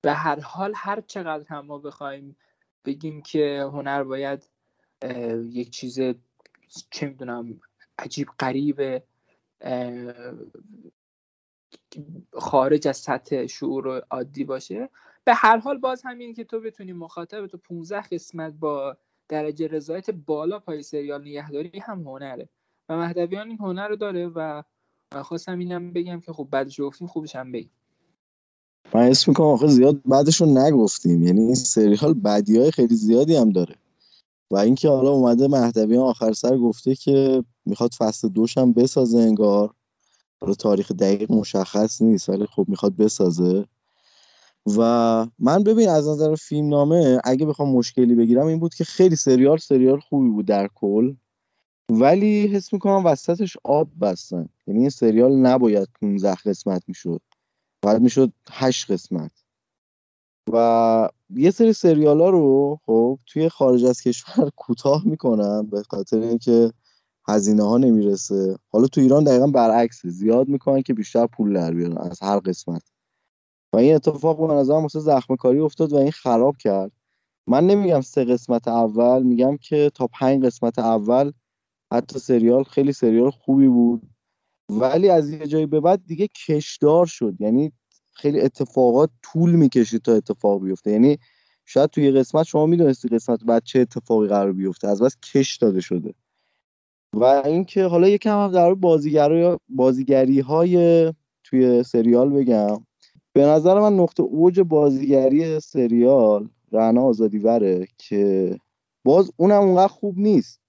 به 0.02 0.14
هر 0.14 0.40
حال 0.40 0.74
هر 0.76 1.02
چقدر 1.02 1.46
هم 1.48 1.66
ما 1.66 1.78
بخوایم 1.78 2.36
بگیم 2.86 3.22
که 3.22 3.70
هنر 3.74 4.04
باید 4.04 4.50
یک 5.52 5.70
چیز 5.70 6.00
چه 6.92 7.08
می‌دونم 7.08 7.62
عجیب 8.00 8.28
غریب 8.40 9.04
خارج 12.34 12.88
از 12.88 12.98
سطح 12.98 13.46
شعور 13.46 14.04
عادی 14.12 14.44
باشه. 14.44 14.90
به 15.24 15.34
هر 15.34 15.58
حال 15.58 15.78
باز 15.78 16.02
همین 16.06 16.34
که 16.34 16.44
تو 16.44 16.60
بتونی 16.60 16.94
مخاطب 16.94 17.48
تو 17.48 17.58
15 17.58 18.02
قسمت 18.02 18.54
با 18.54 18.98
درجه 19.28 19.68
رضایت 19.68 20.10
بالا 20.10 20.60
پای 20.60 20.84
سریال 20.84 21.22
نگهداری 21.22 21.80
هم 21.80 22.02
هنره. 22.02 22.50
و 22.90 22.98
مهدویان 22.98 23.48
این 23.48 23.58
هنر 23.58 23.88
رو 23.88 23.96
داره 23.96 24.28
و 24.28 24.64
خواستم 25.24 25.60
اینم 25.60 25.94
بگم 25.94 26.20
که 26.20 26.34
خب 26.34 26.48
بعدش 26.52 26.82
گفتیم 26.82 27.08
خوبش 27.08 27.36
هم 27.36 27.52
بگیم. 27.52 27.72
من 28.94 29.02
اسم 29.02 29.32
می‌کنم 29.32 29.48
آخه 29.48 29.68
زیاد 29.68 30.02
بعدش 30.06 30.42
رو 30.42 30.48
نگفتیم. 30.48 31.24
یعنی 31.24 31.42
این 31.42 31.56
سریال 31.56 32.14
بدی 32.14 32.58
های 32.58 32.72
خیلی 32.72 32.96
زیادی 32.96 33.36
هم 33.36 33.50
داره. 33.50 33.76
و 34.52 34.58
اینکه 34.58 34.90
حالا 34.90 35.10
اومده 35.10 35.48
مهدویان 35.48 36.04
آخر 36.04 36.34
سر 36.34 36.58
گفته 36.58 36.96
که 36.96 37.44
می‌خواد 37.66 37.94
فصل 37.98 38.30
دوش 38.30 38.58
هم 38.58 38.74
بسازه 38.74 39.20
انگار. 39.20 39.74
حالا 40.42 40.54
تاریخ 40.54 40.92
دقیق 40.92 41.32
مشخص 41.32 42.02
نیست 42.02 42.30
ولی 42.30 42.46
خب 42.46 42.66
می‌خواد 42.68 42.96
بسازه. 42.96 43.66
و 44.78 44.82
من 45.40 45.64
ببین 45.64 45.90
از 45.90 46.08
نظر 46.08 46.36
فیلم 46.36 46.70
نامه 46.70 47.22
اگه 47.24 47.46
بخوام 47.46 47.72
مشکلی 47.72 48.16
بگیرم 48.16 48.46
این 48.48 48.60
بود 48.60 48.74
که 48.76 48.84
خیلی 48.84 49.16
سریال 49.16 49.58
سریال 49.58 50.00
خوبی 50.00 50.30
بود 50.30 50.46
در 50.46 50.68
کل. 50.76 51.16
ولی 51.92 52.48
حس 52.48 52.74
می‌کنم 52.74 53.06
وسطش 53.06 53.58
آب 53.64 53.90
بستن. 54.02 54.50
یعنی 54.68 54.80
این 54.80 54.90
سریال 54.90 55.36
نباید 55.36 55.90
15 56.02 56.36
قسمت 56.36 56.84
می‌شد. 56.88 57.22
باید 57.82 58.02
می‌شد 58.02 58.34
8 58.52 58.92
قسمت. 58.92 59.32
و 60.54 61.10
یه 61.30 61.52
سری 61.52 61.74
سریال 61.74 62.22
ها 62.22 62.30
رو 62.30 62.80
خب 62.86 63.20
توی 63.26 63.50
خارج 63.50 63.86
از 63.86 64.02
کشور 64.02 64.50
کوتاه 64.56 65.06
می‌کنن 65.06 65.62
به 65.66 65.84
خاطر 65.84 66.20
اینکه 66.20 66.72
هزینه 67.28 67.64
ها 67.64 67.78
نمی‌رسه. 67.78 68.58
حالا 68.70 68.88
تو 68.88 69.02
ایران 69.02 69.24
دقیقا 69.24 69.48
برعکسه 69.48 70.10
زیاد 70.10 70.48
می‌کنن 70.48 70.82
که 70.82 70.94
بیشتر 70.94 71.28
پول 71.28 71.54
در 71.54 71.74
بیارن 71.74 71.98
از 71.98 72.22
هر 72.22 72.40
قسمت. 72.40 72.82
و 73.74 73.78
این 73.78 73.96
اتفاق 73.96 74.48
به 74.48 74.54
نظرم 74.54 74.82
واسه 74.82 75.00
زخم 75.00 75.36
کاری 75.36 75.60
افتاد 75.60 75.94
و 75.94 75.96
این 75.96 76.12
خراب 76.12 76.58
کرد. 76.58 76.92
من 77.48 77.68
نمیگم 77.68 78.02
سه 78.02 78.26
قسمت 78.26 78.68
اول 78.68 79.24
میگم 79.24 79.58
که 79.58 79.92
تا 79.96 80.08
پنج 80.08 80.46
قسمت 80.46 80.80
اول 80.80 81.32
حتی 81.94 82.20
سریال 82.20 82.64
خیلی 82.64 82.94
سریال 82.94 83.30
خوبی 83.30 83.68
بود. 83.68 84.02
ولی 84.70 85.10
از 85.10 85.30
یه 85.30 85.48
جایی 85.48 85.66
به 85.66 85.80
بعد 85.80 86.06
دیگه 86.06 86.28
کشدار 86.48 87.06
شد. 87.06 87.36
یعنی 87.40 87.72
خیلی 88.20 88.42
اتفاقات 88.42 89.10
طول 89.22 89.52
می‌کشید 89.52 90.02
تا 90.02 90.14
اتفاق 90.14 90.64
بیفته. 90.64 90.92
یعنی 90.92 91.18
شاید 91.66 91.90
توی 91.90 92.12
قسمت 92.12 92.46
شما 92.46 92.66
می‌دونستی 92.66 93.08
قسمت 93.08 93.44
بعد 93.44 93.64
چه 93.64 93.80
اتفاقی 93.80 94.28
قرار 94.28 94.54
بیفته 94.54 94.88
از 94.88 95.02
بس 95.02 95.18
کش 95.34 95.58
داده 95.58 95.82
شده. 95.82 96.14
و 97.14 97.24
اینکه 97.24 97.84
حالا 97.84 98.10
یکم 98.10 98.44
هم 98.44 98.52
در 98.52 98.74
بازیگری 98.74 99.58
بازیگری 99.70 100.40
های 100.40 101.14
توی 101.44 101.84
سریال 101.84 102.30
بگم. 102.30 102.86
به 103.34 103.46
نظر 103.46 103.80
من 103.80 103.94
نقطه 103.94 104.24
اوج 104.24 104.60
بازیگری 104.60 105.60
سریال 105.60 106.50
رعنا 106.72 107.04
آزادیوره 107.04 107.88
که 107.98 108.58
باز 109.04 109.32
اونم 109.38 109.62
اونقدر 109.62 109.88
خوب 109.88 110.18
نیست. 110.18 110.60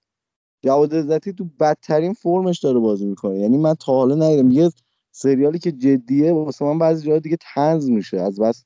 جواد 0.63 0.95
عزتی 0.95 1.33
تو 1.33 1.45
بدترین 1.59 2.13
فرمش 2.13 2.59
داره 2.59 2.79
بازی 2.79 3.05
می‌کنه. 3.05 3.39
یعنی 3.39 3.57
من 3.57 3.73
تا 3.73 3.93
حالا 3.93 4.15
ندیدم. 4.15 4.51
یه 4.51 4.71
سریالی 5.11 5.59
که 5.59 5.71
جدیه 5.71 6.33
واسه 6.33 6.65
من 6.65 6.79
بعضی 6.79 7.07
جاها 7.07 7.19
دیگه 7.19 7.37
تنز 7.53 7.89
میشه. 7.89 8.19
از 8.19 8.39
بس 8.39 8.65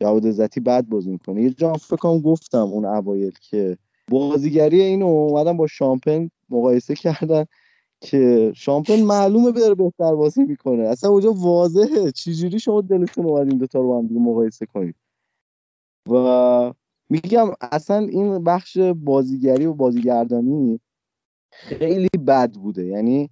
جواد 0.00 0.26
عزتی 0.26 0.60
بد 0.60 0.86
بازی 0.86 1.10
می‌کنه. 1.10 1.42
یه 1.42 1.50
جا 1.50 1.72
فکر 1.72 2.20
گفتم 2.20 2.66
اون 2.66 2.84
اوایل 2.84 3.32
که 3.50 3.78
بازیگری 4.10 4.80
اینو 4.80 5.06
اومدن 5.06 5.56
با 5.56 5.66
شامپن 5.66 6.30
مقایسه 6.50 6.94
کردن 6.94 7.44
که 8.00 8.52
شامپن 8.56 9.02
معلومه 9.02 9.52
داره 9.52 9.74
بهتر 9.74 10.14
بازی 10.14 10.42
می‌کنه. 10.42 10.82
اصلا 10.82 11.10
اونجا 11.10 11.32
واضحه. 11.32 12.12
چجوری 12.12 12.58
شما 12.60 12.80
دلتون 12.80 13.26
اومد 13.26 13.48
این 13.48 13.58
دوتا 13.58 13.80
رو 13.80 13.98
هم 13.98 14.06
دیگه 14.06 14.20
مقایسه 14.20 14.66
کنید؟ 14.66 14.94
و 16.10 16.72
میگم 17.10 17.48
اصلا 17.60 17.98
این 17.98 18.44
بخش 18.44 18.78
بازیگری 18.78 19.66
و 19.66 19.74
بازیگردانی 19.74 20.80
خیلی 21.50 22.08
بد 22.26 22.52
بوده. 22.52 22.86
یعنی 22.86 23.30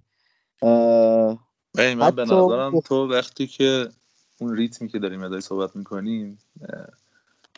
من 1.77 2.11
به 2.11 2.23
نظرم 2.23 2.79
تو 2.79 3.07
وقتی 3.07 3.47
که 3.47 3.89
اون 4.37 4.55
ریتمی 4.55 4.87
که 4.87 4.99
داریم 4.99 5.23
ادای 5.23 5.41
صحبت 5.41 5.75
می‌کنیم 5.75 6.39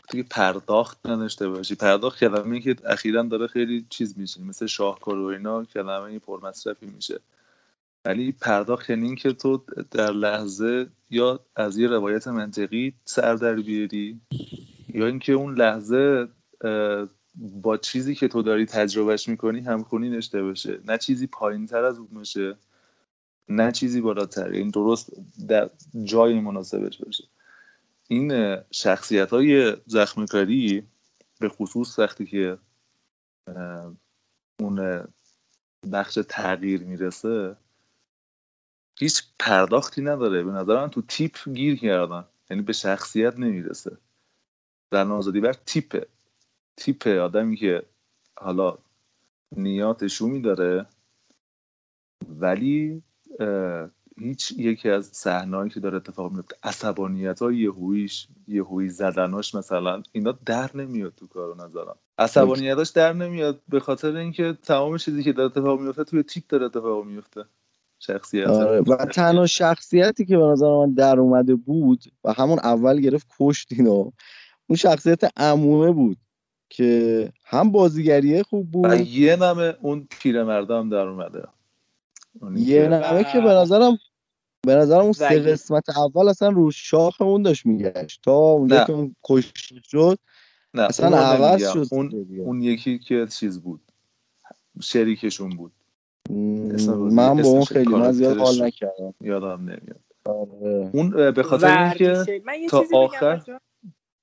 توی 0.10 0.24
پرداخت 0.24 1.06
نداشته 1.06 1.50
باشی. 1.50 1.76
پرداخت 1.76 2.20
کلمه 2.20 2.60
که 2.60 2.76
اخیرا 2.86 3.24
داره 3.24 3.48
خیلی 3.48 3.86
چیز 3.90 4.18
میشه 4.18 4.42
مثل 4.42 4.66
شاهکار 4.66 5.20
و 5.20 5.26
اینا 5.26 5.64
کلمه 5.64 6.20
پرمصرفی 6.20 6.86
میشه. 6.86 7.20
ولی 8.06 8.32
پرداخت 8.32 8.90
یعنی 8.90 9.06
اینکه 9.06 9.34
تو 9.34 9.64
در 9.92 10.12
لحظه 10.12 10.88
یا 11.10 11.40
از 11.56 11.78
یه 11.78 11.88
روایت 11.88 12.28
منطقی 12.28 12.94
سر 13.06 13.36
در 13.36 13.56
بیاری 13.56 14.22
یا 14.94 15.06
اینکه 15.06 15.34
اون 15.34 15.56
لحظه 15.56 16.28
با 17.36 17.78
چیزی 17.78 18.16
که 18.16 18.28
تو 18.28 18.42
داری 18.42 18.66
تجربهش 18.66 19.30
می‌کنی 19.30 19.60
همخونی 19.60 20.10
داشته 20.10 20.44
باشه. 20.44 20.80
نه 20.88 20.98
چیزی 20.98 21.28
پایین 21.28 21.68
تر 21.68 21.84
از 21.84 21.98
اون 21.98 22.08
باشه. 22.14 22.56
نه 23.50 23.72
چیزی 23.72 24.02
بالاتر. 24.02 24.50
این 24.50 24.70
درست 24.70 25.12
در 25.48 25.70
جای 26.04 26.40
مناسبش 26.40 26.98
باشه. 26.98 27.24
این 28.08 28.58
شخصیت 28.72 29.30
های 29.30 29.78
زخم 29.86 30.26
کاری 30.26 30.88
به 31.40 31.50
خصوص 31.50 32.00
وقتی 32.00 32.26
که 32.26 32.58
اون 34.60 35.08
بخش 35.92 36.20
تغییر 36.30 36.84
می‌رسه 36.84 37.56
هیچ 39.00 39.24
پرداختی 39.40 40.02
نداره. 40.02 40.44
به 40.44 40.52
نظر 40.52 40.76
من 40.76 40.90
تو 40.90 41.02
تیپ 41.02 41.50
گیر 41.50 41.80
کردن. 41.80 42.26
یعنی 42.50 42.64
به 42.64 42.74
شخصیت 42.74 43.40
نمی‌رسه. 43.40 43.98
در 44.92 45.04
نازادی 45.04 45.40
بر 45.40 45.54
تیپه. 45.54 46.08
تیپ 46.78 47.08
آدمی 47.08 47.56
که 47.56 47.84
حالا 48.38 48.78
نیات 49.52 50.08
شومی 50.08 50.42
داره 50.42 50.86
ولی 52.30 53.04
هیچ 54.18 54.52
یکی 54.52 54.90
از 54.90 55.06
صحنه‌ای 55.06 55.70
که 55.70 55.80
داره 55.80 55.98
اتفاق 55.98 56.32
میفته 56.32 56.56
عصبانیت 56.64 57.42
های 57.42 57.58
یهویش 57.58 58.28
یهویی 58.48 58.90
زدناش 58.90 59.56
مثلا 59.56 60.04
اینا 60.12 60.38
در 60.46 60.70
نمیاد 60.76 61.14
تو 61.18 61.28
کارو 61.28 61.56
نظرم. 61.56 61.96
عصبانیتاش 62.18 62.90
در 62.90 63.14
نمیاد 63.14 63.62
به 63.70 63.80
خاطر 63.80 64.16
اینکه 64.16 64.58
تمام 64.64 64.98
چیزی 64.98 65.24
که 65.24 65.34
داره 65.34 65.46
اتفاق 65.46 65.80
میفته 65.80 66.04
توی 66.04 66.24
تیپ 66.24 66.44
داره 66.48 66.66
اتفاق 66.66 67.06
میفته 67.06 67.46
شخصیت. 68.00 68.48
آره 68.48 68.82
و 68.82 69.06
تنها 69.06 69.46
شخصیتی 69.46 70.26
که 70.26 70.38
به 70.38 70.44
نظر 70.44 70.68
من 70.68 70.94
در 70.94 71.20
اومده 71.20 71.56
بود 71.56 72.04
و 72.24 72.34
همون 72.34 72.60
اول 72.60 73.02
گرفت 73.02 73.28
کشت 73.40 73.68
اینو 73.72 74.12
اون 74.68 74.78
شخصیت 74.78 75.40
عمومه 75.40 75.92
بود 75.92 76.18
که 76.70 77.32
هم 77.46 77.72
بازیگریه 77.72 78.44
خوب 78.44 78.72
بود. 78.72 78.92
و 78.92 78.96
یه 78.96 79.36
نمه 79.36 79.76
اون 79.82 80.08
پیرمرده 80.10 80.90
در 80.90 81.08
اومده. 81.08 81.44
یه 82.56 82.88
نمه 82.88 83.24
که 83.24 83.42
به 83.42 83.50
نظرم 83.50 83.98
به 84.62 84.76
نظرم 84.76 85.02
اون 85.04 85.12
سه 85.12 85.40
قسمت 85.40 85.98
اول 85.98 86.30
اصلا 86.30 86.50
رو 86.50 86.72
شاخ 86.72 87.22
اون 87.22 87.42
داشت 87.42 87.66
میگشت. 87.66 88.22
تا 88.24 88.32
اونجا 88.32 88.84
که 88.84 88.94
اون 88.94 89.16
کشت 89.24 89.56
شد 89.84 90.20
نه 90.74 90.82
اصلا 90.82 91.18
عوض 91.18 91.74
شد 91.74 91.88
اون, 91.92 92.26
اون 92.40 92.62
یکی 92.62 93.00
که 93.00 93.28
چیز 93.32 93.62
بود. 93.62 93.82
شریکشون 94.82 95.50
بود. 95.50 95.72
من 96.30 97.42
با 97.42 97.50
اون 97.50 97.66
خیلی 97.66 97.90
من 97.90 98.12
زیاد 98.12 98.38
حال 98.38 98.64
نکردم. 98.64 99.14
یادم 99.22 99.62
نمیاد. 99.62 100.00
آره. 100.26 100.90
اون 100.94 101.32
به 101.32 101.44
خاطر 101.44 101.80
اینکه 101.80 102.42
تا 102.70 102.84
آخر 102.94 103.42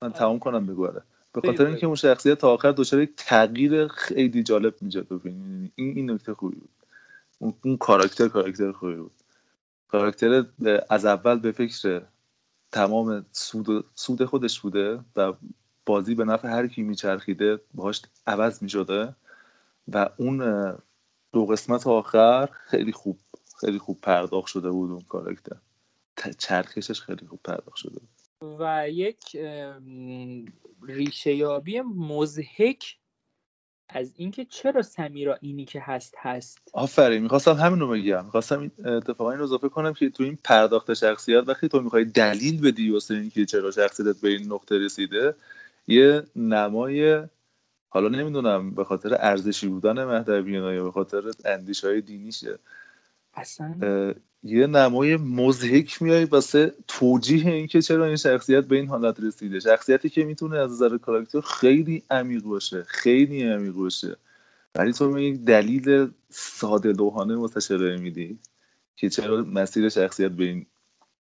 من 0.01 0.11
تمام 0.11 0.39
کنم 0.39 0.65
بگو 0.65 0.87
به 1.33 1.41
خاطر 1.41 1.65
اینکه 1.65 1.85
اون 1.85 1.95
شخصیت 1.95 2.37
تا 2.37 2.53
آخر 2.53 2.71
دچار 2.71 3.01
یک 3.01 3.11
تغییر 3.17 3.87
خیلی 3.87 4.43
جالب 4.43 4.73
میشه 4.81 5.01
تو 5.03 5.19
فیلم. 5.19 5.71
این 5.75 5.97
این 5.97 6.11
نکته 6.11 6.33
خوبی 6.33 6.55
بود. 6.55 6.82
اون, 7.43 7.77
کاراکتر 7.77 8.27
کاراکتر 8.27 8.71
خوبی 8.71 8.95
بود. 8.95 9.11
کاراکتر 9.87 10.45
از 10.89 11.05
اول 11.05 11.39
به 11.39 11.51
فکر 11.51 12.01
تمام 12.71 13.25
سود, 13.31 13.85
سود 13.95 14.25
خودش 14.25 14.59
بوده 14.59 14.99
و 15.15 15.33
بازی 15.85 16.15
به 16.15 16.25
نفع 16.25 16.47
هر 16.47 16.67
کی 16.67 16.81
میچرخیده 16.81 17.59
باهاش 17.73 18.01
عوض 18.27 18.63
می‌شده 18.63 19.15
و 19.87 20.09
اون 20.17 20.37
دو 21.33 21.45
قسمت 21.45 21.87
آخر 21.87 22.49
خیلی 22.67 22.91
خوب 22.91 23.19
خیلی 23.59 23.79
خوب 23.79 24.01
پرداخت 24.01 24.47
شده 24.47 24.69
بود 24.69 24.91
اون 24.91 25.01
کاراکتر. 25.01 25.55
چرخشش 26.37 27.01
خیلی 27.01 27.27
خوب 27.27 27.39
پرداخت 27.43 27.75
شده 27.75 27.99
بود. 27.99 28.09
و 28.59 28.89
یک 28.89 29.37
ریشه 30.81 31.35
یابی 31.35 31.81
مزهک 31.81 32.97
از 33.89 34.13
اینکه 34.17 34.45
چرا 34.45 34.81
سمیرا 34.81 35.37
اینی 35.41 35.65
که 35.65 35.81
هست 35.83 36.15
هست؟ 36.17 36.57
آفرین 36.73 37.23
می‌خواستم 37.23 37.53
همین 37.53 37.79
رو 37.79 37.87
بگم. 37.89 38.25
می‌خواستم 38.25 38.71
اتفاقا 38.85 39.31
این 39.31 39.41
اضافه 39.41 39.69
کنم 39.69 39.93
که 39.93 40.09
تو 40.09 40.23
این 40.23 40.37
پرداخت 40.43 40.93
شخصیت 40.93 41.43
وقتی 41.47 41.67
تو 41.67 41.81
می‌خوای 41.81 42.05
دلیل 42.05 42.61
بدی 42.61 42.91
واسه 42.91 43.13
اینکه 43.13 43.45
چرا 43.45 43.71
شخصیتت 43.71 44.21
به 44.21 44.29
این 44.29 44.51
نقطه 44.51 44.77
رسیده 44.77 45.35
یه 45.87 46.23
نمای 46.35 47.23
حالا 47.89 48.09
نمی‌دونم 48.09 48.71
به 48.71 48.83
خاطر 48.83 49.17
ارزشی 49.19 49.67
بودن 49.67 50.03
مهدویان 50.03 50.75
یا 50.75 50.83
به 50.83 50.91
خاطر 50.91 51.21
اندیش 51.45 51.83
های 51.83 52.01
دینیشه. 52.01 52.59
اصلا. 53.33 54.13
یه 54.43 54.67
نمای 54.67 55.15
مزهک 55.15 56.01
میای 56.01 56.25
واسه 56.25 56.73
توجیه 56.87 57.47
اینکه 57.47 57.81
چرا 57.81 58.05
این 58.05 58.15
شخصیت 58.15 58.63
به 58.65 58.75
این 58.75 58.87
حالت 58.87 59.19
رسیده. 59.19 59.59
شخصیتی 59.59 60.09
که 60.09 60.23
می‌تونه 60.23 60.57
از 60.57 60.71
نظر 60.71 60.97
کاراکتر 60.97 61.41
خیلی 61.41 62.03
عمیق 62.09 62.43
باشه 62.43 62.83
خیلی 62.83 63.43
عمیق 63.43 63.73
باشه. 63.73 64.17
ولی 64.75 64.93
تو 64.93 65.19
یک 65.19 65.41
دلیل 65.41 66.11
ساده 66.29 66.91
لوحانه 66.91 67.35
واسه 67.35 67.97
میدی 67.97 68.39
که 68.95 69.09
چرا 69.09 69.41
مسیر 69.41 69.89
شخصیت 69.89 70.31
به 70.31 70.43
این 70.43 70.65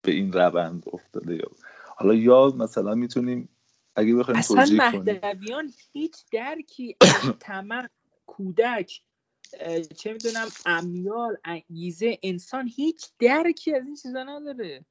به 0.03 0.12
این 0.12 0.33
روند 0.33 0.85
افتاده 0.93 1.35
یا 1.35 1.51
حالا 1.97 2.15
یا 2.15 2.55
مثلا 2.59 2.95
می‌تونیم 2.95 3.49
اگه 3.97 4.15
بخوایم 4.15 4.39
اصلا 4.39 4.57
توجیه 4.57 4.79
کنیم. 4.79 5.03
مهدویان 5.03 5.70
هیچ 5.93 6.24
درکی 6.33 6.97
از 7.01 7.87
کودک 8.27 9.03
چه 9.97 10.12
می‌دونم 10.12 10.49
امیال 10.66 11.37
انگیزه 11.45 12.19
انسان 12.23 12.69
هیچ 12.69 13.11
درکی 13.19 13.74
از 13.74 13.87
این 13.87 13.95
چیزا 13.95 14.23
نداره. 14.23 14.85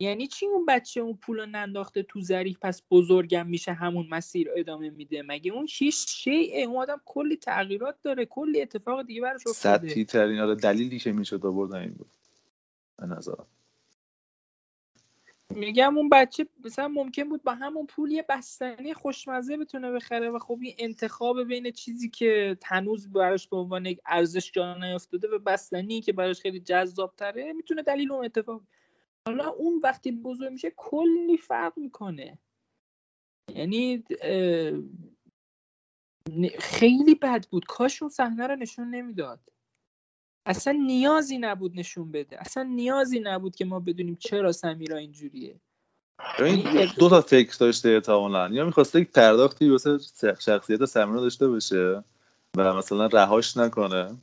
یعنی 0.00 0.26
چی 0.26 0.46
اون 0.46 0.66
بچه 0.66 1.00
اون 1.00 1.16
پول 1.16 1.46
ننداخته 1.46 2.02
تو 2.02 2.20
ظریف 2.20 2.58
پس 2.62 2.82
بزرگم 2.90 3.46
میشه 3.46 3.72
همون 3.72 4.06
مسیر 4.10 4.48
ادامه 4.56 4.90
میده؟ 4.90 5.22
مگه 5.22 5.52
اون 5.52 5.66
هیچ 5.70 6.06
شیء؟ 6.08 6.66
اون 6.66 6.76
آدم 6.76 7.00
کلی 7.04 7.36
تغییرات 7.36 7.96
داره 8.02 8.26
کلی 8.26 8.62
اتفاق 8.62 9.06
دیگه 9.06 9.20
براش 9.20 9.46
افتاده. 9.46 9.88
سطحی 9.88 10.04
ترین 10.04 10.38
آره 10.38 10.54
دلیلی 10.54 10.98
که 10.98 11.12
می‌شد 11.12 11.46
آوردن 11.46 11.78
این 11.78 11.92
بود 11.92 12.10
به 12.98 13.06
نظرم. 13.06 13.46
میگم 15.54 15.96
اون 15.96 16.08
بچه 16.08 16.46
مثلا 16.64 16.88
ممکن 16.88 17.28
بود 17.28 17.42
با 17.42 17.54
همون 17.54 17.86
پول 17.86 18.12
یه 18.12 18.24
بستنی 18.28 18.94
خوشمزه 18.94 19.56
بتونه 19.56 19.92
بخره 19.92 20.30
و 20.30 20.38
خب 20.38 20.58
این 20.62 20.74
انتخاب 20.78 21.44
بین 21.44 21.70
چیزی 21.70 22.10
که 22.10 22.58
هنوز 22.64 23.12
براش 23.12 23.48
به 23.48 23.56
عنوان 23.56 23.86
یک 23.86 24.00
ارزش 24.06 24.52
جا 24.52 24.74
نیافتاده 24.74 25.28
و 25.28 25.38
بستنی 25.38 26.00
که 26.00 26.12
براش 26.12 26.40
خیلی 26.40 26.60
جذاب 26.60 27.14
تره 27.16 27.52
می‌تونه 27.52 27.82
دلیل 27.82 28.12
اون 28.12 28.24
اتفاق 28.24 28.62
حالا 29.26 29.48
اون 29.48 29.80
وقتی 29.84 30.12
بزرگ 30.12 30.52
میشه 30.52 30.72
کلی 30.76 31.36
فرق 31.36 31.78
می‌کنه. 31.78 32.38
یعنی 33.54 34.04
خیلی 36.58 37.14
بد 37.14 37.46
بود. 37.50 37.64
کاش 37.64 38.02
اون 38.02 38.10
صحنه 38.10 38.46
رو 38.46 38.56
نشون 38.56 38.90
نمی‌داد. 38.90 39.40
اصلا 40.48 40.72
نیازی 40.72 41.38
نبود 41.38 41.72
نشون 41.74 42.12
بده. 42.12 42.40
اصلا 42.40 42.62
نیازی 42.62 43.20
نبود 43.20 43.56
که 43.56 43.64
ما 43.64 43.80
بدونیم 43.80 44.16
چرا 44.20 44.52
سمیرا 44.52 44.96
اینجوریه. 44.96 45.60
ببین 46.38 46.88
دو 46.98 47.08
تا 47.08 47.20
فکر 47.20 47.56
داشته 47.56 47.88
احتمالاً. 47.88 48.48
یا 48.48 48.64
می‌خواسته 48.64 49.00
یک 49.00 49.10
پرداختی 49.10 49.70
واسه 49.70 49.98
شخصیت 50.40 50.84
سمیرا 50.84 51.20
داشته 51.20 51.48
باشه 51.48 52.04
و 52.56 52.74
مثلا 52.74 53.06
رهاش 53.06 53.56
نکنه. 53.56 54.16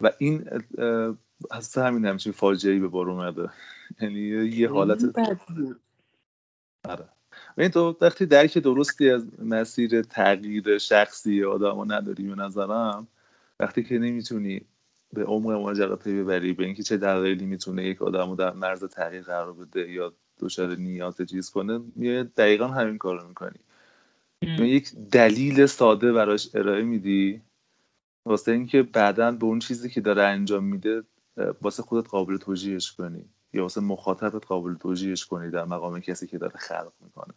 و 0.00 0.10
این 0.18 0.50
از 1.50 1.78
همین 1.78 2.04
همچین 2.04 2.32
فاجعه 2.32 2.78
به 2.78 2.88
بار 2.88 3.10
اومده. 3.10 3.50
یعنی 4.00 4.20
یه 4.48 4.70
حالت. 4.70 5.18
آره. 6.84 7.08
ببین 7.56 7.70
تو 7.70 7.96
وقتی 8.00 8.26
درک 8.26 8.58
درستی 8.58 9.10
از 9.10 9.40
مسیر 9.40 10.02
تغییر 10.02 10.78
شخصی 10.78 11.44
آدمو 11.44 11.84
نداری 11.84 12.22
به 12.22 12.34
نظرم 12.34 13.08
وقتی 13.60 13.82
که 13.82 13.98
نمی‌تونی 13.98 14.60
به 15.12 15.24
عمق 15.24 15.50
ماجرا 15.50 15.96
پی 15.96 16.22
ببری 16.22 16.52
به 16.52 16.64
اینکه 16.64 16.82
چه 16.82 16.96
دلایلی 16.96 17.46
می‌تونه 17.46 17.84
یک 17.84 18.02
آدمو 18.02 18.36
در 18.36 18.52
مرز 18.52 18.84
تغییر 18.84 19.22
قرار 19.22 19.52
بده 19.52 19.90
یا 19.90 20.12
دچار 20.40 20.76
نیاز 20.76 21.22
چیز 21.22 21.50
کنه 21.50 21.80
میای 21.96 22.24
دقیقا 22.24 22.68
همین 22.68 22.98
کارو 22.98 23.28
می‌کنی. 23.28 23.58
میای 24.42 24.68
یک 24.68 24.92
دلیل 24.94 25.66
ساده 25.66 26.12
براش 26.12 26.48
ارائه 26.54 26.82
میدی. 26.82 27.40
واسه 28.24 28.52
اینکه 28.52 28.82
بعدا 28.82 29.32
به 29.32 29.44
اون 29.44 29.58
چیزی 29.58 29.90
که 29.90 30.00
داره 30.00 30.22
انجام 30.22 30.64
میده 30.64 31.02
واسه 31.62 31.82
خودت 31.82 32.08
قابل 32.08 32.36
توجیهش 32.36 32.92
کنی 32.92 33.24
یا 33.52 33.62
واسه 33.62 33.80
مخاطبت 33.80 34.46
قابل 34.46 34.74
توجیهش 34.74 35.26
کنی 35.26 35.50
در 35.50 35.64
مقام 35.64 36.00
کسی 36.00 36.26
که 36.26 36.38
داره 36.38 36.56
خلق 36.56 36.92
می‌کنه. 37.00 37.34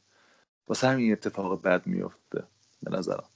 واسه 0.68 0.88
همین 0.88 1.12
اتفاق 1.12 1.62
بد 1.62 1.88
میفته 1.88 2.44
به 2.84 2.98
نظرم. 2.98 3.30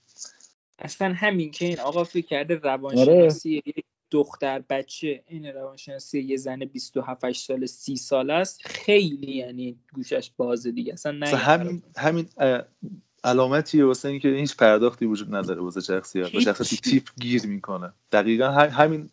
اصلا 0.80 1.14
همین 1.14 1.52
که 1.52 1.65
این 1.65 1.80
آقا 1.80 2.03
فکر 2.03 2.26
کرده 2.26 2.56
روانشناسی 2.56 3.64
یک 3.65 3.85
دختر 4.11 4.64
بچه 4.69 5.23
این 5.27 5.45
روانشناسی 5.45 6.19
یه 6.19 6.38
زن 6.38 6.60
27 6.60 7.31
سال 7.31 7.65
30 7.65 7.95
سال 7.95 8.31
است 8.31 8.61
خیلی 8.68 9.31
یعنی 9.35 9.80
گوشش 9.93 10.31
بازه 10.38 10.72
دیگه. 10.72 10.93
اصلا 10.93 11.11
نه 11.11 11.27
همین 11.27 11.81
همین 11.97 12.26
اه، 12.38 12.61
علامتیه 13.23 13.85
واسه 13.85 14.10
اینکه 14.10 14.27
هیچ 14.30 14.56
پرداختی 14.57 15.06
وجود 15.06 15.35
نداره 15.35 15.61
واسه 15.61 15.81
شخصیت. 15.81 16.26
و 16.26 16.38
هیچ. 16.38 16.45
شخصیت 16.47 16.81
تیپ 16.81 17.03
گیر 17.22 17.47
می‌کنه. 17.47 17.93
دقیقا 18.11 18.47
هم- 18.47 18.69
همین 18.69 19.10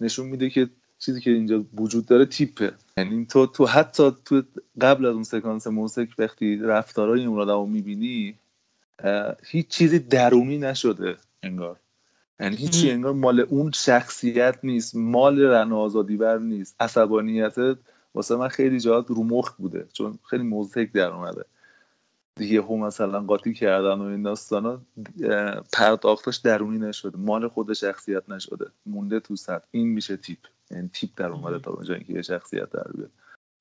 نشون 0.00 0.26
میده 0.26 0.50
که 0.50 0.70
چیزی 0.98 1.20
که 1.20 1.30
اینجا 1.30 1.64
وجود 1.74 2.06
داره 2.06 2.26
تیپه. 2.26 2.72
یعنی 2.96 3.26
تو 3.26 3.46
تو 3.46 3.66
حتی 3.66 4.10
تو 4.24 4.42
قبل 4.80 5.06
از 5.06 5.14
اون 5.14 5.22
سکانس 5.22 5.66
موسیقی 5.66 6.12
وقتی 6.18 6.56
رفتارهای 6.56 7.24
اون 7.24 7.40
آدمو 7.40 7.66
می‌بینی 7.66 8.34
هیچ 9.46 9.68
چیزی 9.68 9.98
درونی 9.98 10.58
نشده 10.58 11.16
انگار. 11.42 11.76
یعنی 12.40 12.56
هیچی 12.56 12.90
انگار 12.90 13.12
مال 13.12 13.40
اون 13.40 13.70
شخصیت 13.70 14.58
نیست 14.62 14.96
مال 14.96 15.40
رنا 15.40 15.78
آزادی 15.78 16.16
بر 16.16 16.38
نیست. 16.38 16.76
عصبانیت 16.80 17.54
واسه 18.14 18.36
من 18.36 18.48
خیلی 18.48 18.80
جاها 18.80 19.04
رو 19.08 19.24
مخ 19.24 19.52
بوده 19.52 19.86
چون 19.92 20.18
خیلی 20.30 20.42
موزیک 20.42 20.92
در 20.92 21.10
اومده. 21.10 21.44
دیگه 22.36 22.62
هم 22.62 22.78
مثلا 22.78 23.20
قاطی 23.20 23.54
کردن 23.54 23.98
و 23.98 24.02
این 24.02 24.22
داستانا 24.22 24.80
اه، 25.24 25.64
پرداختاش 25.72 26.36
درونی 26.36 26.78
نشده 26.78 27.18
مال 27.18 27.48
خود 27.48 27.72
شخصیت 27.72 28.30
نشده. 28.30 28.66
مونده 28.86 29.20
تو 29.20 29.36
سطح. 29.36 29.64
این 29.70 29.88
میشه 29.88 30.16
تیپ. 30.16 30.38
یعنی 30.70 30.90
تیپ 30.92 31.10
در 31.16 31.28
اومده 31.28 31.58
تا 31.58 31.82
جای 31.84 31.96
اینکه 31.96 32.12
یه 32.12 32.22
شخصیت 32.22 32.70
در 32.70 32.90
بیاد 32.94 33.10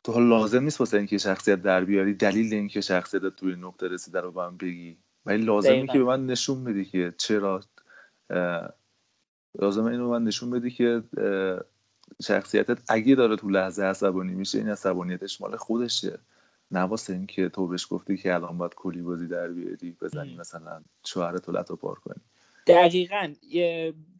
تو 0.04 0.20
لازم 0.20 0.64
نیست 0.64 0.80
واسه 0.80 0.98
اینکه 0.98 1.18
شخصیت 1.18 1.62
در 1.62 1.86
بیاری. 1.86 2.14
دلیل 2.14 2.54
اینکه 2.54 2.82
شخصیت 2.82 3.26
توی 3.26 3.56
نقطه 3.56 3.88
رسیده 3.88 4.22
رو 4.22 4.32
به 4.32 4.50
بگی. 4.60 4.98
ولی 5.26 5.44
لازمه 5.44 5.72
دقیقاً. 5.72 5.94
که 5.94 6.00
به 6.00 6.06
من 6.06 6.26
نشون 6.26 6.64
بدی 6.64 6.86
که 6.86 7.14
چرا 7.18 7.62
لازمه 9.62 9.92
اینو 9.92 10.10
به 10.10 10.20
من 10.20 10.24
نشون 10.24 10.50
بدی 10.50 10.72
که 10.72 11.04
شخصیتت 12.24 12.78
اگه 12.90 13.16
داره 13.16 13.36
تو 13.36 13.50
لحظه 13.50 13.84
عصبانی 13.84 14.34
میشه 14.34 14.58
این 14.58 14.70
عصبانیتش 14.70 15.42
مال 15.42 15.56
خودشه. 15.56 16.20
نه 16.72 16.80
واسه 16.80 17.14
اینکه 17.14 17.50
تو 17.50 17.68
بهش 17.68 17.88
گفتی 17.90 18.18
که 18.18 18.34
الان 18.34 18.58
باید 18.58 18.74
کلی 18.76 19.02
بازی 19.02 19.28
در 19.28 19.48
بیاری 19.48 19.98
بزنی 20.02 20.36
مثلا 20.36 20.82
شوهرت 21.06 21.50
رو 21.50 21.58
لطو 21.58 21.76
پار 21.76 21.96
کنی. 21.96 22.22
دقیقا. 22.68 23.34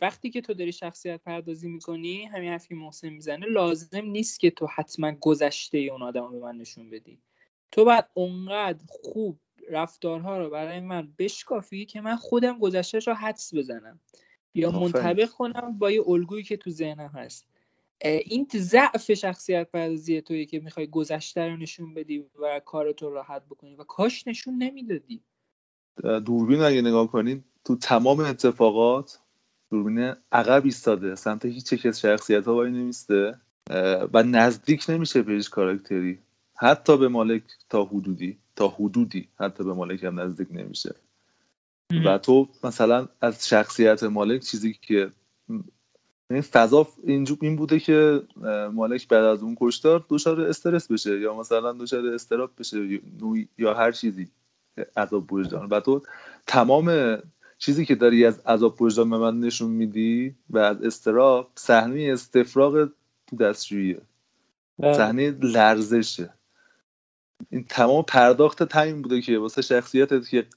وقتی 0.02 0.30
که 0.30 0.42
تو 0.42 0.54
داری 0.54 0.72
شخصیت 0.72 1.22
پردازی 1.24 1.70
می‌کنی 1.70 2.26
همین 2.26 2.52
حرفی 2.52 2.68
که 2.68 2.76
محسن 2.76 3.10
می‌زنه 3.10 3.46
لازم 3.46 4.06
نیست 4.06 4.40
که 4.40 4.52
تو 4.52 4.68
حتما 4.76 5.12
گذشته 5.12 5.78
اون 5.78 6.02
آدم 6.02 6.24
رو 6.24 6.40
به 6.40 6.40
من 6.40 6.58
نشون 6.58 6.90
بدی. 6.90 7.18
تو 7.72 7.86
باید 7.86 8.06
اونقدر 8.14 8.80
خوب 8.90 9.40
رفتارها 9.72 10.38
رو 10.38 10.50
برای 10.50 10.80
من 10.80 11.14
بشکافی 11.18 11.86
که 11.86 12.02
من 12.02 12.16
خودم 12.16 12.60
گذشتهش 12.60 13.08
رو 13.08 13.14
حدس 13.14 13.54
بزنم. 13.54 14.00
یا. 14.56 14.72
منطبق 14.72 15.30
کنم 15.30 15.78
با 15.80 15.92
یه 15.92 16.04
الگویی 16.08 16.44
که 16.44 16.58
تو 16.58 16.70
ذهنم 16.70 17.12
هست. 17.14 17.48
این 18.02 18.48
ضعف 18.56 19.14
شخصیت 19.14 19.72
پردازی 19.72 20.22
تویی 20.22 20.46
که 20.46 20.60
می‌خوای 20.60 20.88
گذشته 20.88 21.48
رو 21.48 21.58
نشون 21.58 21.94
بدی 21.94 22.26
و 22.42 22.62
کارتو 22.66 23.10
راحت 23.10 23.46
بکنی 23.46 23.76
و 23.76 23.84
کاش 23.84 24.28
نشون 24.28 24.58
نمی‌دادی. 24.58 25.22
دوربین 26.26 26.62
اگه 26.62 26.82
نگاه 26.82 27.08
کنید 27.08 27.44
تو 27.66 27.76
تمام 27.76 28.20
اتفاقات 28.20 29.20
دوربین 29.70 30.14
عقب 30.32 30.66
ایستاده 30.66 31.16
سمت 31.16 31.46
هیچ 31.46 31.74
یک 31.74 31.86
از 31.86 32.00
شخصیت 32.00 32.46
ها 32.46 32.56
وای 32.56 32.72
نمیسته 32.72 33.40
و 34.14 34.24
نزدیک 34.24 34.86
نمیشه 34.90 35.22
به 35.22 35.34
هیچ 35.34 35.50
کاراکتری. 35.50 36.20
حتی 36.56 36.98
به 36.98 37.08
مالک 37.08 37.44
تا 37.70 37.84
حدودی. 37.84 38.38
تا 38.62 38.68
حدودی 38.68 39.28
حتی 39.40 39.64
به 39.64 39.74
مالک 39.74 40.04
هم 40.04 40.20
نزدیک 40.20 40.48
نمیشه. 40.52 40.96
و 42.06 42.18
تو 42.18 42.48
مثلا 42.64 43.08
از 43.22 43.48
شخصیت 43.48 44.04
مالک 44.04 44.42
چیزی 44.42 44.74
که 44.82 45.12
این 46.30 46.42
فضا 46.42 46.88
اینجور 47.04 47.38
این 47.42 47.56
بوده 47.56 47.80
که 47.80 48.22
مالک 48.74 49.08
بعد 49.08 49.24
از 49.24 49.44
اون 49.44 49.58
کشتار 49.62 50.06
دچار 50.10 50.42
استرس 50.42 50.92
بشه 50.92 51.20
یا 51.20 51.36
مثلا 51.36 51.74
دچار 51.74 52.06
استراب 52.08 52.52
بشه 52.60 52.86
یا- 52.86 53.00
یا 53.58 53.74
هر 53.74 53.92
چیزی 53.92 54.28
عذاب 54.98 55.34
وجدان. 55.34 55.70
و 55.70 55.80
تو 55.80 56.02
تمام 56.48 57.18
چیزی 57.58 57.86
که 57.86 57.96
داری 57.96 58.26
از 58.26 58.40
عذاب 58.40 58.82
وجدان 58.82 59.10
به 59.10 59.18
من 59.18 59.40
نشون 59.40 59.72
میدی 59.72 60.36
و 60.50 60.58
از 60.58 60.82
استراب 60.84 61.52
صحنه 61.56 62.10
استفراغ 62.14 62.90
تو 63.28 63.36
دستشوییه 63.36 64.02
صحنه 64.94 65.32
لرزشه. 65.32 66.34
این 67.50 67.64
تمام 67.64 68.04
پرداخت 68.04 68.76
همین 68.76 69.02
بوده 69.02 69.22
که 69.22 69.40
واسه 69.40 69.62
شخصیتت 69.62 70.30
که 70.30 70.48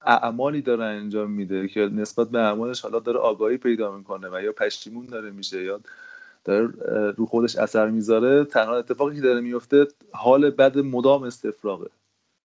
اعمالی 0.00 0.62
داره 0.62 0.84
انجام 0.84 1.30
میده 1.30 1.68
که 1.68 1.80
نسبت 1.80 2.28
به 2.28 2.38
اعمالش 2.38 2.80
حالا 2.80 2.98
داره 2.98 3.18
آگاهی 3.18 3.56
پیدا 3.56 3.96
می‌کنه 3.96 4.28
و 4.32 4.42
یا 4.42 4.52
پشیمون 4.52 5.06
داره 5.06 5.30
میشه 5.30 5.64
یا 5.64 5.80
داره 6.44 6.66
رو 7.16 7.26
خودش 7.26 7.56
اثر 7.56 7.90
می‌ذاره 7.90 8.44
تنها 8.44 8.76
اتفاقی 8.76 9.16
که 9.16 9.20
داره 9.20 9.40
میفته 9.40 9.86
حال 10.12 10.50
بد 10.50 10.78
مدام 10.78 11.22
استفراغه. 11.22 11.90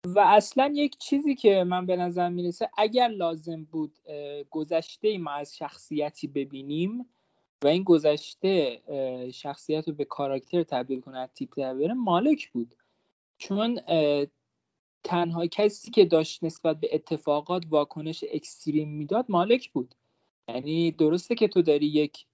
و 0.06 0.20
اصلا 0.20 0.72
یک 0.76 0.98
چیزی 0.98 1.36
که 1.36 1.64
من 1.64 1.86
به 1.86 1.96
نظر 1.96 2.30
می‌رسه 2.30 2.70
اگر 2.78 3.08
لازم 3.08 3.64
بود 3.64 3.92
گذشته 4.50 5.18
ما 5.18 5.32
از 5.32 5.58
شخصیتی 5.58 6.28
ببینیم 6.28 7.06
و 7.64 7.68
این 7.68 7.84
گذشته 7.84 8.82
شخصیت 9.34 9.88
رو 9.88 9.94
به 9.94 10.06
کاراکتر 10.06 10.64
تبدیل 10.64 11.02
کنه 11.02 11.18
از 11.18 11.30
تیپ 11.34 11.50
در 11.58 11.74
بیاره 11.74 11.94
مالک 11.94 12.50
بود. 12.50 12.76
چون 13.38 13.80
تنها 15.04 15.48
کسی 15.48 15.92
که 15.92 16.06
داشت 16.06 16.44
نسبت 16.44 16.80
به 16.80 16.90
اتفاقات 16.92 17.64
واکنش 17.70 18.24
اکستریم 18.32 18.90
می‌داد 18.90 19.26
مالک 19.30 19.70
بود. 19.70 19.96
یعنی 20.48 20.92
درسته 20.92 21.36
که 21.36 21.48
تو 21.48 21.62
داری 21.62 21.86
یک 21.86 22.26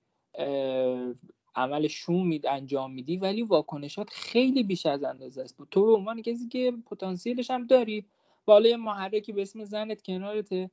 عمل 1.55 1.87
شوم 1.87 2.39
انجام 2.43 2.93
میدی 2.93 3.17
ولی 3.17 3.41
واکنشات 3.41 4.09
خیلی 4.09 4.63
بیش 4.63 4.85
از 4.85 5.03
اندازه 5.03 5.41
است. 5.41 5.57
تو 5.71 5.85
به 5.85 5.91
عنوان 5.91 6.21
کسی 6.21 6.47
که 6.47 6.73
پتانسیلش 6.85 7.51
هم 7.51 7.67
داری 7.67 8.05
یه 8.63 8.77
محرکی 8.77 9.31
به 9.31 9.41
اسم 9.41 9.63
زنت 9.63 10.01
کنارته. 10.01 10.71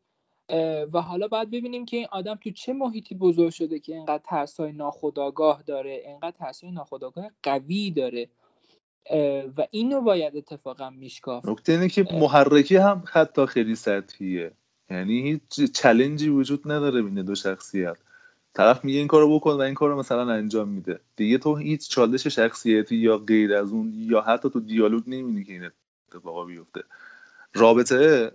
و 0.93 1.01
حالا 1.01 1.29
باید 1.29 1.51
ببینیم 1.51 1.85
که 1.85 1.97
این 1.97 2.07
آدم 2.11 2.35
تو 2.35 2.51
چه 2.51 2.73
محیطی 2.73 3.15
بزرگ 3.15 3.51
شده 3.51 3.79
که 3.79 3.95
اینقدر 3.95 4.23
ترسای 4.25 4.73
ناخداگاه 4.73 5.63
داره 5.67 6.03
اینقدر 6.07 6.37
ترسای 6.39 6.71
ناخداگاه 6.71 7.31
قوی 7.43 7.91
داره. 7.91 8.29
و 9.57 9.67
اینو 9.71 10.01
باید 10.01 10.37
اتفاقا 10.37 10.91
میشکافت. 10.91 11.49
نکته 11.49 11.73
اینه 11.73 11.89
که 11.89 12.07
محرکی 12.13 12.77
هم 12.77 13.05
حتی 13.13 13.47
خیلی 13.47 13.75
سطحیه. 13.75 14.53
یعنی 14.91 15.23
هیچ 15.23 15.73
چلنجی 15.73 16.29
وجود 16.29 16.73
نداره 16.73 17.03
بین 17.03 17.23
دو 17.23 17.35
شخصیت. 17.35 17.97
طرف 18.55 18.85
میگه 18.85 18.99
این 18.99 19.07
کارو 19.07 19.39
بکن 19.39 19.53
و 19.53 19.61
این 19.61 19.75
کارو 19.75 19.99
مثلا 19.99 20.33
انجام 20.33 20.69
میده. 20.69 21.01
دیگه 21.17 21.39
تو 21.39 21.57
هیچ 21.57 21.89
چالش 21.89 22.27
شخصیتی 22.27 22.97
یا 22.97 23.19
غیر 23.19 23.55
از 23.55 23.73
اون 23.73 23.93
یا 23.97 24.21
حتی 24.21 24.51
تو 24.51 24.61
دیالوگ 24.61 25.03
نمی‌بینی 25.07 25.45
که 25.45 25.53
این 25.53 25.71
اتفاقا 26.09 26.45
بیفته. 26.45 26.81
رابطه 27.55 28.33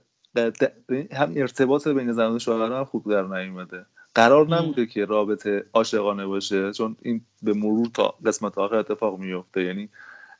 هم 1.11 1.33
ارتباط 1.35 1.87
بین 1.87 2.13
زن 2.13 2.31
و 2.31 2.39
شوهر 2.39 2.71
هم 2.71 2.85
خوب 2.85 3.11
در 3.11 3.21
نیومده. 3.21 3.85
قرار 4.15 4.47
نبوده 4.47 4.85
که 4.85 5.05
رابطه 5.05 5.65
عاشقانه 5.73 6.25
باشه 6.25 6.73
چون 6.73 6.95
این 7.01 7.21
به 7.43 7.53
مرور 7.53 7.87
تا 7.93 8.15
قسمت 8.25 8.57
آخر 8.57 8.75
اتفاق 8.75 9.19
میفته 9.19 9.63
یعنی 9.63 9.89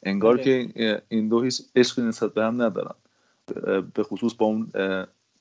انگار 0.04 0.38
که 0.38 1.04
این 1.10 1.30
دو 1.30 1.42
هیچ 1.42 1.62
عشقی 1.76 2.02
نسبت 2.02 2.34
به 2.34 2.44
هم 2.44 2.62
ندارن. 2.62 2.96
به 3.94 4.04
خصوص 4.04 4.34
با 4.34 4.46
اون 4.46 4.72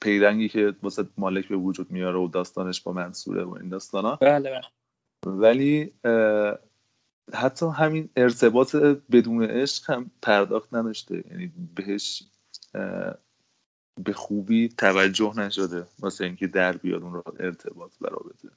پیرنگی 0.01 0.49
که 0.49 0.75
واسه 0.83 1.05
مالک 1.19 1.49
به 1.49 1.57
وجود 1.57 1.91
میاره 1.91 2.19
و 2.19 2.29
داستانش 2.29 2.81
با 2.81 2.93
منصوره 2.93 3.45
و 3.45 3.57
این 3.61 3.69
داستانا. 3.69 4.17
بله 4.17 4.51
بله. 4.51 4.63
ولی 5.27 5.93
حتی 7.35 7.67
همین 7.67 8.09
ارتباط 8.17 8.77
بدون 9.13 9.45
عشق 9.45 9.91
هم 9.91 10.11
پرداخت 10.23 10.75
نداشته. 10.75 11.25
یعنی 11.31 11.53
بهش 11.75 12.23
به 14.05 14.13
خوبی 14.13 14.69
توجه 14.69 15.33
نشده 15.37 15.87
واسه 16.01 16.25
اینکه 16.25 16.47
در 16.47 16.77
بیاد 16.77 17.03
اون 17.03 17.23
ارتباط 17.41 17.93
و 18.01 18.07
رابطه. 18.07 18.49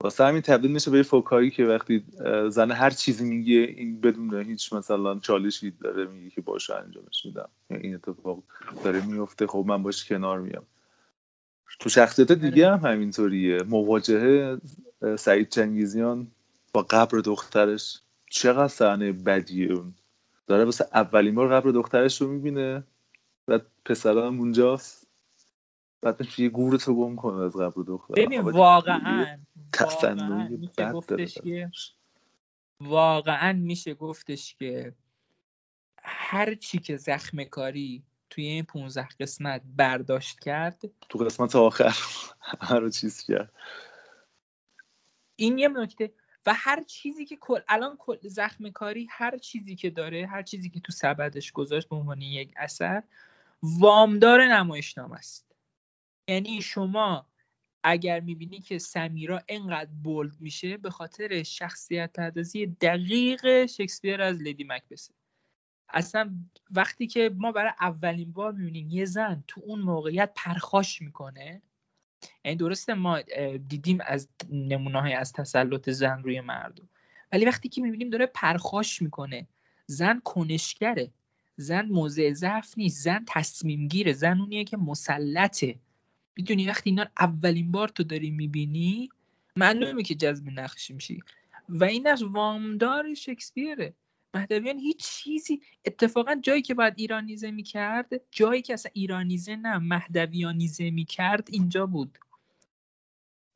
واسه 0.00 0.24
همین 0.24 0.40
تبدیل 0.40 0.70
میشه 0.70 0.90
به 0.90 0.96
یه 0.96 1.02
فوکایی 1.02 1.50
که 1.50 1.64
وقتی 1.64 2.04
زن 2.48 2.70
هر 2.70 2.90
چیزی 2.90 3.24
میگه 3.24 3.54
این 3.54 4.00
بدون 4.00 4.42
هیچ 4.42 4.72
مثلا 4.72 5.18
چالشی 5.18 5.70
داره 5.70 6.06
میگه 6.06 6.30
که 6.30 6.40
باشه 6.40 6.74
انجامش 6.74 7.24
میدم. 7.24 7.48
این 7.70 7.94
اتفاق 7.94 8.42
داره 8.84 9.06
میفته 9.06 9.46
خب 9.46 9.64
من 9.66 9.82
باش 9.82 10.04
کنار 10.04 10.40
میام. 10.40 10.66
تو 11.80 11.88
شخصیت 11.88 12.32
دیگه 12.32 12.70
هم 12.70 12.92
همینطوریه. 12.92 13.62
مواجهه 13.62 14.58
سعید 15.18 15.48
چنگیزیان 15.48 16.26
با 16.72 16.82
قبر 16.82 17.18
دخترش 17.18 18.00
چقدر 18.30 18.68
صحنه 18.68 19.12
بدیه 19.12 19.72
اون. 19.72 19.94
داره 20.46 20.64
واسه 20.64 20.86
اولین 20.94 21.34
بار 21.34 21.48
قبر 21.48 21.70
دخترش 21.70 22.20
رو 22.22 22.28
می‌بینه. 22.28 22.82
و 23.50 23.58
پسرم 23.84 24.38
اونجاست 24.38 25.06
بعد 26.02 26.38
یه 26.38 26.48
گور 26.48 26.76
تو 26.76 26.94
گم 26.94 27.16
کنه 27.16 27.42
از 27.42 27.56
قبر 27.56 27.82
دختر. 27.82 28.14
ببین 28.14 28.40
واقعا 28.40 29.38
واقعا 29.70 30.32
میشه 30.58 30.92
گفتش 30.92 31.34
که 31.34 31.72
واقعا 32.80 33.52
میشه 33.52 33.94
گفتش 33.94 34.54
که 34.54 34.94
هر 36.02 36.54
چی 36.54 36.78
که 36.78 36.96
زخم 36.96 37.44
کاری 37.44 38.02
توی 38.30 38.44
این 38.44 38.64
15 38.64 39.08
قسمت 39.20 39.62
برداشت 39.76 40.40
کرد 40.40 40.80
تو 41.08 41.18
قسمت 41.18 41.56
آخر 41.56 41.96
هر 42.68 42.88
چیز 42.88 43.22
کرد. 43.22 43.52
این 45.36 45.58
یه 45.58 45.68
نکته. 45.68 46.12
و 46.46 46.54
هر 46.56 46.82
چیزی 46.82 47.26
که 47.26 47.36
کل 47.36 47.60
الان 47.68 47.98
زخم 48.22 48.70
کاری 48.70 49.08
هر 49.10 49.38
چیزی 49.38 49.76
که 49.76 49.90
داره 49.90 50.26
هر 50.26 50.42
چیزی 50.42 50.70
که 50.70 50.80
تو 50.80 50.92
سبدش 50.92 51.52
گذاشت 51.52 51.88
به 51.88 51.96
عنوان 51.96 52.22
یک 52.22 52.54
اثر 52.56 53.02
وامدار 53.62 54.44
نمایشنامه 54.44 55.16
است. 55.16 55.54
یعنی 56.28 56.62
شما 56.62 57.26
اگر 57.82 58.20
می‌بینی 58.20 58.60
که 58.60 58.78
سمیرا 58.78 59.42
انقدر 59.48 59.90
بولد 60.02 60.40
میشه 60.40 60.76
به 60.76 60.90
خاطر 60.90 61.42
شخصیت 61.42 62.12
پردازی 62.12 62.66
دقیق 62.66 63.66
شکسپیر 63.66 64.22
از 64.22 64.42
لیدی 64.42 64.64
مکبسه 64.64 65.14
اصلا 65.88 66.34
وقتی 66.70 67.06
که 67.06 67.30
ما 67.36 67.52
برای 67.52 67.72
اولین 67.80 68.32
بار 68.32 68.52
می‌بینیم 68.52 68.90
یه 68.90 69.04
زن 69.04 69.44
تو 69.48 69.60
اون 69.64 69.80
موقعیت 69.80 70.32
پرخاش 70.36 71.02
می‌کنه 71.02 71.62
یعنی 72.44 72.56
درسته 72.56 72.94
ما 72.94 73.20
دیدیم 73.68 73.98
از 74.06 74.28
نمونه 74.50 75.14
از 75.14 75.32
تسلط 75.32 75.90
زن 75.90 76.22
روی 76.22 76.40
مردم. 76.40 76.88
ولی 77.32 77.44
وقتی 77.44 77.68
که 77.68 77.82
می‌بینیم 77.82 78.10
داره 78.10 78.26
پرخاش 78.26 79.02
می‌کنه 79.02 79.46
زن 79.86 80.20
کنشگره. 80.24 81.10
زن 81.60 81.86
موضع 81.86 82.32
ضعف 82.32 82.78
نیست. 82.78 83.04
زن 83.04 83.24
تصمیم 83.28 83.88
گیره 83.88 84.12
زن 84.12 84.40
اونیه 84.40 84.64
که 84.64 84.76
مسلطه. 84.76 85.78
می‌دونی 86.36 86.66
وقتی 86.66 86.90
اینا 86.90 87.06
اولین 87.20 87.72
بار 87.72 87.88
تو 87.88 88.02
داری 88.02 88.30
می‌بینی 88.30 89.08
معلومه 89.56 90.02
که 90.02 90.14
جذب 90.14 90.48
نقش 90.48 90.90
میشی. 90.90 91.22
و 91.68 91.84
این 91.84 92.06
از 92.06 92.22
وامدار 92.22 93.14
شکسپیره. 93.14 93.94
مهدویان 94.34 94.78
هیچ 94.78 95.04
چیزی 95.04 95.60
اتفاقا 95.84 96.34
جایی 96.34 96.62
که 96.62 96.74
باید 96.74 96.94
ایرانیزه 96.96 97.50
می‌کرد 97.50 98.08
جایی 98.30 98.62
که 98.62 98.72
اصلا 98.72 98.92
ایرانیزه 98.94 99.56
نه 99.56 99.78
مهدویانیزه 99.78 100.90
می‌کرد 100.90 101.48
اینجا 101.52 101.86
بود. 101.86 102.18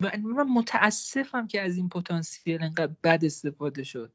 و 0.01 0.10
من 0.18 0.43
متاسفم 0.43 1.47
که 1.47 1.60
از 1.60 1.76
این 1.76 1.89
پتانسیل 1.89 2.62
انقدر 2.62 2.94
بد 3.05 3.24
استفاده 3.24 3.85
شد. 3.85 4.12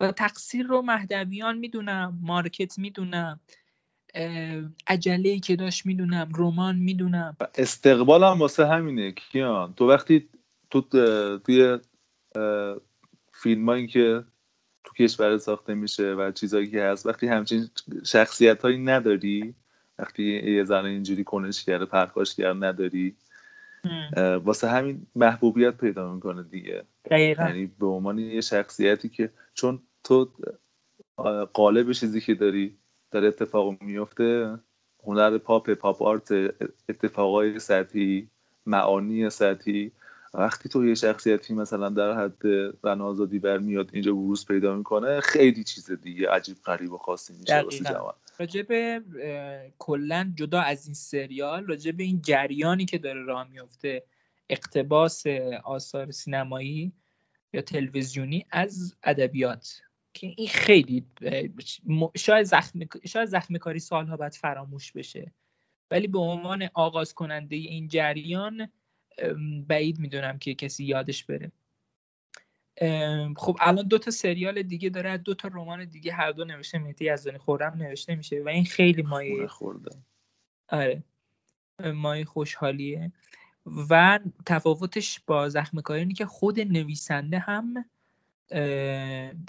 و 0.00 0.12
تقصیر 0.12 0.66
رو 0.66 0.82
مهدویان 0.82 1.58
می‌دونم 1.58 2.18
مارکت 2.22 2.78
می‌دونم 2.78 3.40
عجله 4.86 5.38
که 5.38 5.56
داشت 5.56 5.86
می‌دونم 5.86 6.28
رمان 6.36 6.76
می‌دونم. 6.76 7.36
استقبالم 7.54 8.38
واسه 8.38 8.66
همینه 8.66 9.12
کیان. 9.12 9.74
تو 9.74 9.88
وقتی 9.88 10.28
تو 10.70 10.80
توی 11.38 11.78
فیلم 13.32 13.86
که 13.86 14.24
تو 14.84 15.04
کشور 15.04 15.38
ساخته 15.38 15.74
میشه 15.74 16.14
و 16.14 16.32
چیزایی 16.32 16.70
که 16.70 16.82
هست 16.82 17.06
وقتی 17.06 17.26
همچین 17.26 17.68
شخصیت 18.06 18.62
هایی 18.62 18.78
نداری 18.78 19.54
وقتی 19.98 20.52
یه 20.54 20.64
زن 20.64 20.84
اینجوری 20.84 21.24
کنش 21.24 21.64
کرده 21.64 21.84
پرخاش 21.84 22.34
کرده 22.34 22.66
نداری 22.66 23.16
واسه 24.44 24.68
همین 24.68 25.06
محبوبیت 25.14 25.76
پیدا 25.76 26.14
می‌کنه 26.14 26.42
دیگه. 26.42 26.84
یعنی 27.48 27.66
به 27.66 27.86
عنوان 27.86 28.18
یه 28.18 28.40
شخصیتی 28.40 29.08
که 29.08 29.30
چون 29.54 29.82
تو 30.04 30.28
قالب 31.52 31.92
چیزی 31.92 32.20
که 32.20 32.34
داری 32.34 32.76
داره 33.10 33.28
اتفاق 33.28 33.82
میفته 33.82 34.58
هنر 35.06 35.38
پاپ 35.38 35.70
پاپ 35.70 36.02
آرت 36.02 36.32
اتفاقای 36.88 37.58
سطحی 37.58 38.28
معانی 38.66 39.30
سطحی. 39.30 39.92
وقتی 40.34 40.68
تو 40.68 40.86
یه 40.86 40.94
شخصیتی 40.94 41.54
مثلا 41.54 41.88
در 41.88 42.24
حد 42.24 42.46
رن 42.84 43.00
آزادی 43.00 43.38
برمیاد 43.38 43.90
اینجا 43.92 44.12
بروز 44.12 44.46
پیدا 44.46 44.76
می‌کنه 44.76 45.20
خیلی 45.20 45.64
چیز 45.64 45.90
دیگه 45.92 46.30
عجیب 46.30 46.56
غریب 46.64 46.92
و 46.92 46.98
خاصی 46.98 47.32
میشه 47.40 47.60
واسه 47.60 47.84
جوان. 47.84 48.14
راجب 48.40 49.02
کلا 49.78 50.32
جدا 50.34 50.60
از 50.60 50.86
این 50.86 50.94
سریال 50.94 51.66
راجب 51.66 52.00
این 52.00 52.22
جریانی 52.22 52.84
که 52.84 52.98
داره 52.98 53.22
راه 53.22 53.48
میفته 53.48 54.04
اقتباس 54.48 55.26
آثار 55.64 56.10
سینمایی 56.10 56.92
یا 57.52 57.62
تلویزیونی 57.62 58.46
از 58.50 58.96
ادبیات 59.02 59.82
که 60.14 60.26
این 60.36 60.48
خیلی 60.48 61.06
شاید 62.16 62.46
زخم 62.46 62.80
شاید 63.06 63.28
زخم 63.28 63.58
کاری 63.58 63.78
سالها 63.78 64.16
بعد 64.16 64.32
فراموش 64.32 64.92
بشه. 64.92 65.32
ولی 65.90 66.06
به 66.06 66.18
عنوان 66.18 66.68
آغاز 66.74 67.14
کننده 67.14 67.56
این 67.56 67.88
جریان 67.88 68.72
بعید 69.68 69.98
می‌دونم 69.98 70.38
که 70.38 70.54
کسی 70.54 70.84
یادش 70.84 71.24
بره. 71.24 71.52
خب 73.36 73.56
الان 73.60 73.88
دو 73.88 73.98
تا 73.98 74.10
سریال 74.10 74.62
دیگه 74.62 74.88
داره 74.88 75.16
دو 75.16 75.34
تا 75.34 75.48
رمان 75.48 75.84
دیگه 75.84 76.12
هر 76.12 76.32
دو 76.32 76.44
نوشته 76.44 76.78
مهدی 76.78 77.12
یزدانی 77.12 77.38
خورم 77.38 77.82
نوشته 77.82 78.14
میشه 78.14 78.42
و 78.42 78.48
این 78.48 78.64
خیلی 78.64 79.02
مایه 79.02 79.46
خورده. 79.46 79.90
آره 80.68 81.02
مایه 81.94 82.24
خوشحالیه. 82.24 83.12
و 83.90 84.18
تفاوتش 84.46 85.20
با 85.26 85.48
زخم 85.48 85.80
کاری 85.80 86.14
که 86.14 86.26
خود 86.26 86.60
نویسنده 86.60 87.38
هم 87.38 87.84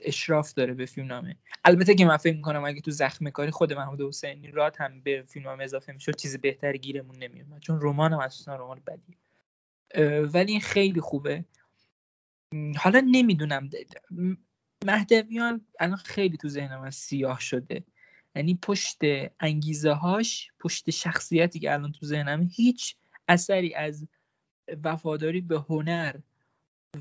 اشراف 0.04 0.54
داره 0.54 0.74
به 0.74 0.86
فیلم 0.86 1.08
نامه 1.08 1.36
البته 1.66 1.96
که 1.96 2.06
من 2.06 2.18
فکر 2.18 2.36
می‌کنم 2.36 2.66
اگه 2.66 2.82
تو 2.82 2.92
زخم 2.92 3.30
کاری 3.30 3.52
خود 3.52 3.74
محمود 3.74 4.02
حسینی 4.02 4.52
رات 4.52 4.82
هم 4.82 5.02
به 5.02 5.24
فیلم 5.28 5.48
نامه 5.48 5.64
اضافه 5.64 5.94
می‌شد 5.94 6.16
چیز 6.16 6.38
بهتری 6.38 6.80
گیرمون 6.80 7.16
نمیومد 7.16 7.62
چون 7.62 7.80
رمان 7.82 8.14
هم 8.14 8.20
اصلا 8.20 8.56
رمان 8.56 8.82
بدی 8.88 9.18
ولی 10.22 10.52
این 10.52 10.62
خیلی 10.62 11.02
خوبه. 11.02 11.46
حالا 12.78 13.08
نمی‌دونم. 13.12 13.70
مهدویان 14.86 15.66
الان 15.80 15.98
خیلی 15.98 16.38
تو 16.38 16.50
ذهنم 16.50 16.82
از 16.82 16.96
سیاه 16.96 17.40
شده. 17.40 17.84
یعنی 18.36 18.60
پشت 18.62 18.98
انگیزه 19.40 19.92
هاش 19.92 20.52
پشت 20.60 20.90
شخصیتی 20.90 21.60
که 21.60 21.74
الان 21.74 21.92
تو 21.92 22.06
ذهنم 22.06 22.50
هیچ 22.52 22.96
اثری 23.28 23.74
از 23.74 24.08
وفاداری 24.84 25.42
به 25.42 25.60
هنر 25.70 26.16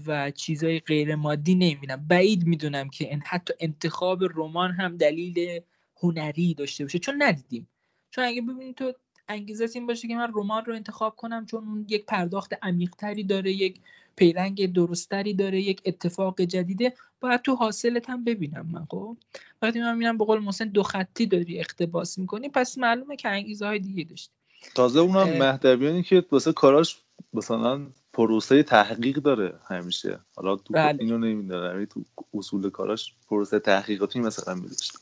و 0.07 0.31
چیزای 0.31 0.81
غیر 0.81 1.15
مادی 1.15 1.55
نمی‌بینم. 1.55 2.07
بعید 2.09 2.47
می‌دونم 2.47 2.91
که 2.91 3.09
این 3.09 3.23
حتی 3.27 3.55
انتخاب 3.61 4.25
رمان 4.25 4.71
هم 4.73 4.97
دلیل 4.97 5.61
هنری 5.97 6.55
داشته 6.55 6.85
باشه. 6.85 6.99
چون 6.99 7.23
ندیدیم. 7.23 7.69
چون 8.11 8.25
اگه 8.25 8.43
ببینید 8.43 8.77
تو 8.77 8.93
انگیزه 9.31 9.69
این 9.75 9.87
باشه 9.87 10.09
که 10.09 10.15
من 10.15 10.33
رمان 10.35 10.65
رو 10.65 10.75
انتخاب 10.75 11.17
کنم 11.17 11.47
چون 11.47 11.65
اون 11.65 11.87
یک 11.89 12.07
پرداخت 12.07 12.55
عمیقتری 12.63 13.25
داره 13.25 13.53
یک 13.53 13.81
پیرنگ 14.17 14.73
درستری 14.73 15.35
داره 15.35 15.61
یک 15.61 15.81
اتفاق 15.85 16.41
جدیده. 16.41 16.95
باید 17.21 17.43
تو 17.43 17.55
حاصلت 17.55 18.11
هم 18.11 18.25
ببینم 18.25 18.67
من 18.73 18.87
خب؟ 18.91 19.17
وقتی 19.63 19.81
من 19.81 19.93
می‌بینم 19.93 20.19
به 20.19 20.25
قول 20.25 20.39
محسن 20.39 20.69
دو 20.69 20.83
خطی 20.83 21.27
داری 21.27 21.59
اقتباس 21.59 22.19
می‌کنی 22.19 22.49
پس 22.49 22.79
معلومه 22.79 23.17
که 23.17 23.29
انگیزه 23.29 23.67
های 23.67 23.79
دیگه 23.79 24.05
داشتی. 24.05 24.33
تازه 24.75 25.01
اونم 25.01 25.39
مهدویانی 25.39 26.03
که 26.03 26.25
واسه 26.31 26.53
کاراش 26.53 26.97
مثلا 27.33 27.87
پروسه 28.13 28.63
تحقیق 28.63 29.17
داره 29.17 29.55
همیشه. 29.67 30.21
حالا 30.37 30.57
تو 30.57 30.75
بله. 30.75 30.99
اینو 31.01 31.19
نمی‌دونم 31.19 31.73
یعنی 31.75 31.87
تو 31.87 32.05
اصول 32.35 32.71
کاراش 32.71 33.15
پروسه 33.29 33.59
تحقیقاتی 33.59 34.21
مثلا 34.21 34.55
میداشت 34.55 34.93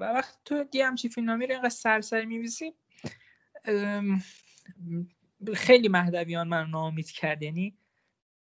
و 0.00 0.04
وقتی 0.04 0.38
تو 0.44 0.64
یه 0.72 0.86
همچین 0.86 1.10
فیلمنامه 1.10 1.46
رو 1.46 1.52
اینقدر 1.52 1.68
سرسری 1.68 2.26
میبیسی 2.26 2.74
خیلی 5.54 5.88
مهدویان 5.88 6.48
من 6.48 6.70
ناامید 6.70 7.10
کرد. 7.10 7.42
یعنی 7.42 7.74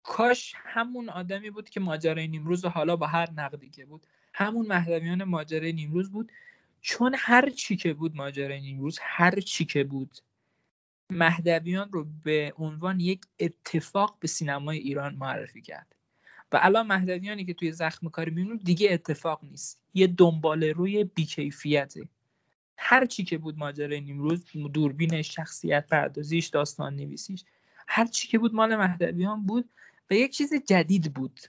کاش 0.03 0.53
همون 0.55 1.09
آدمی 1.09 1.49
بود 1.49 1.69
که 1.69 1.79
ماجرای 1.79 2.27
نیمروز 2.27 2.65
و 2.65 2.69
حالا 2.69 2.95
با 2.95 3.07
هر 3.07 3.31
نقدی 3.31 3.69
که 3.69 3.85
بود. 3.85 4.07
همون 4.33 4.67
مهدویان 4.67 5.23
ماجرای 5.23 5.73
نیمروز 5.73 6.11
بود. 6.11 6.31
چون 6.81 7.15
هر 7.17 7.49
چی 7.49 7.75
که 7.75 7.93
بود 7.93 8.15
ماجرای 8.15 8.61
نیمروز 8.61 8.99
هر 9.01 9.39
چی 9.39 9.65
که 9.65 9.83
بود 9.83 10.17
مهدویان 11.09 11.91
رو 11.91 12.07
به 12.23 12.53
عنوان 12.57 12.99
یک 12.99 13.21
اتفاق 13.39 14.17
به 14.19 14.27
سینمای 14.27 14.77
ایران 14.77 15.15
معرفی 15.15 15.61
کرد. 15.61 15.94
و 16.55 16.59
الان 16.61 16.87
مهدویانی 16.87 17.45
که 17.45 17.53
توی 17.53 17.71
زخم 17.71 18.09
کاری 18.09 18.31
می‌بینیم 18.31 18.57
دیگه 18.63 18.93
اتفاق 18.93 19.39
نیست. 19.43 19.81
یه 19.93 20.07
دنبال 20.07 20.63
روی 20.63 21.03
بیکیفیته. 21.03 22.07
هر 22.77 23.05
چی 23.05 23.23
که 23.23 23.37
بود 23.37 23.57
ماجرای 23.57 24.01
نیمروز 24.01 24.45
دوربینش 24.73 25.35
شخصیت 25.35 25.87
پردازیش 25.87 26.47
داستان 26.47 26.95
نویسیش 26.95 27.43
هر 27.87 28.05
چی 28.05 28.27
که 28.27 28.39
بود 28.39 28.53
مال 28.53 28.75
مهدویان 28.75 29.45
بود 29.45 29.69
و 30.11 30.13
یک 30.13 30.31
چیز 30.31 30.53
جدید 30.65 31.13
بود. 31.13 31.39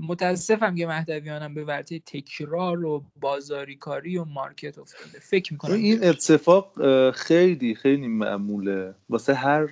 متاسفم 0.00 0.74
که 0.74 0.86
مهدویانم 0.86 1.54
به 1.54 1.64
ورطه 1.64 1.98
تکرار 1.98 2.84
و 2.84 3.04
بازاری 3.16 3.76
کاری 3.76 4.18
و 4.18 4.24
مارکت 4.24 4.78
افتاده. 4.78 5.18
فکر 5.18 5.52
می‌کنم 5.52 5.74
این 5.74 6.04
اتفاق 6.04 6.72
خیلی 7.10 7.74
خیلی 7.74 8.08
معموله. 8.08 8.94
واسه 9.08 9.34
هر 9.34 9.68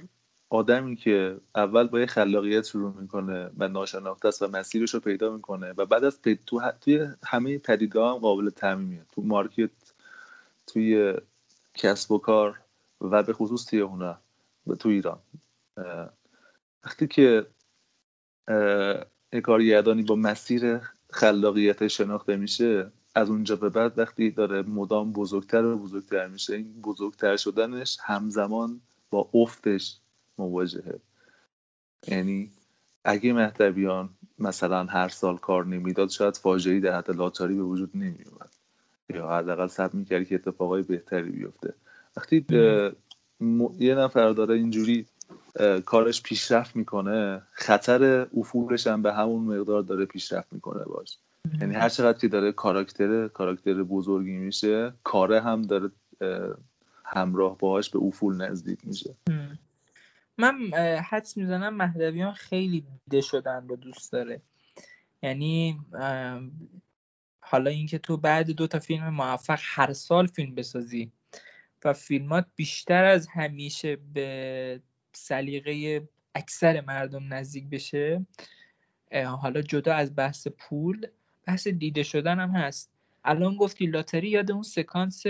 آدمی 0.51 0.97
که 0.97 1.41
اول 1.55 1.87
با 1.87 2.01
یه 2.01 2.07
خلاقیت 2.07 2.65
شروع 2.65 3.01
می‌کنه 3.01 3.51
و 3.59 3.69
ناشناخته 3.69 4.29
است 4.29 4.43
و 4.43 4.49
مسیرش 4.49 4.95
رو 4.95 5.01
پیدا 5.01 5.33
می‌کنه 5.33 5.73
و 5.77 5.87
بعد 5.87 6.05
از 6.05 6.23
پید... 6.23 6.41
تو 6.47 6.61
توی 6.81 7.09
همه 7.25 7.59
پدیده 7.59 8.01
هم 8.01 8.15
قابل 8.19 8.51
تعمیمیه 8.51 9.07
تو 9.15 9.23
مارکت 9.23 9.71
توی 10.67 11.15
کسب 11.75 12.13
و 12.13 12.19
کار 12.19 12.61
و 13.01 13.23
به 13.23 13.33
خصوص 13.33 13.65
توی 13.67 13.81
هنر 13.81 14.15
و 14.67 14.75
تو 14.75 14.89
ایران. 14.89 15.19
وقتی 16.85 17.07
که 17.07 17.47
کارگردانی 19.43 20.03
با 20.03 20.15
مسیر 20.15 20.81
خلاقیت 21.11 21.89
شناخته 21.89 22.37
میشه 22.37 22.93
از 23.15 23.31
اونجا 23.31 23.57
به 23.57 23.69
بعد 23.69 23.99
وقتی 23.99 24.31
داره 24.31 24.63
مدام 24.63 25.13
بزرگتر 25.13 25.65
و 25.65 25.79
بزرگتر 25.79 26.27
میشه 26.27 26.57
این 26.57 26.81
بزرگتر 26.83 27.37
شدنش 27.37 27.99
همزمان 28.01 28.81
با 29.11 29.31
افتش 29.35 30.01
مواجهه. 30.39 31.01
یعنی 32.09 32.51
اگه 33.05 33.33
مهدویان 33.33 34.09
مثلا 34.39 34.85
هر 34.85 35.09
سال 35.09 35.37
کار 35.37 35.67
نمی‌داد 35.67 36.09
شاید 36.09 36.37
فاجعه 36.37 36.81
در 36.81 36.99
حد 36.99 37.11
لاتاری 37.11 37.55
به 37.55 37.63
وجود 37.63 37.91
نمیومد 37.95 38.51
یا 39.15 39.29
حداقل 39.29 39.67
سب 39.67 39.95
می‌کرد 39.95 40.27
که 40.29 40.35
اتفاقای 40.35 40.83
بهتری 40.83 41.31
بیفته. 41.31 41.75
وقتی 42.17 42.47
یه 43.79 43.95
نفر 43.95 44.31
داره 44.33 44.55
اینجوری 44.55 45.07
کارش 45.85 46.23
پیشرفت 46.23 46.77
می‌کنه 46.77 47.43
خطر 47.53 48.27
افولش 48.37 48.87
هم 48.87 49.03
به 49.03 49.13
همون 49.13 49.59
مقدار 49.59 49.83
داره 49.83 50.05
پیشرفت 50.05 50.53
می‌کنه 50.53 50.85
باش. 50.85 51.19
یعنی 51.61 51.75
هر 51.75 51.89
چقدر 51.89 52.19
که 52.19 52.29
داره 52.29 52.53
کاراکتر 52.53 53.29
کاراکتر 53.29 53.83
بزرگی 53.83 54.37
میشه 54.37 54.93
کاره 55.05 55.41
هم 55.41 55.63
داره 55.63 55.91
همراه 57.05 57.59
باهاش 57.59 57.91
به 57.91 57.99
افول 57.99 58.37
نزدیک 58.37 58.79
میشه. 58.85 59.15
من 60.39 60.73
حدس 61.11 61.37
می‌زنم 61.37 61.77
مهدویان 61.77 62.33
خیلی 62.33 62.81
دیده 62.81 63.21
شدن 63.21 63.69
رو 63.69 63.77
دوست 63.77 64.13
داره. 64.13 64.43
یعنی 65.23 65.81
حالا 67.41 67.71
اینکه 67.71 67.99
تو 67.99 68.17
بعد 68.17 68.51
دو 68.51 68.67
تا 68.67 68.79
فیلم 68.79 69.09
موفق 69.09 69.59
هر 69.63 69.93
سال 69.93 70.27
فیلم 70.27 70.55
بسازی 70.55 71.13
و 71.85 71.93
فیلمات 71.93 72.47
بیشتر 72.57 73.05
از 73.05 73.27
همیشه 73.27 73.97
به 73.97 74.81
سلیقه 75.13 76.09
اکثر 76.35 76.81
مردم 76.81 77.35
نزدیک 77.35 77.69
بشه 77.69 78.27
حالا 79.13 79.63
جدا 79.63 79.95
از 79.95 80.17
بحث 80.17 80.49
پول 80.49 81.07
بحث 81.47 81.69
دیده 81.69 82.03
شدن 82.03 82.41
هم 82.41 82.51
هست. 82.51 82.93
الان 83.25 83.57
گفتی 83.57 83.87
لاتری 83.87 84.29
یاد 84.29 84.53
اون 84.53 84.63
سکانس 84.63 85.25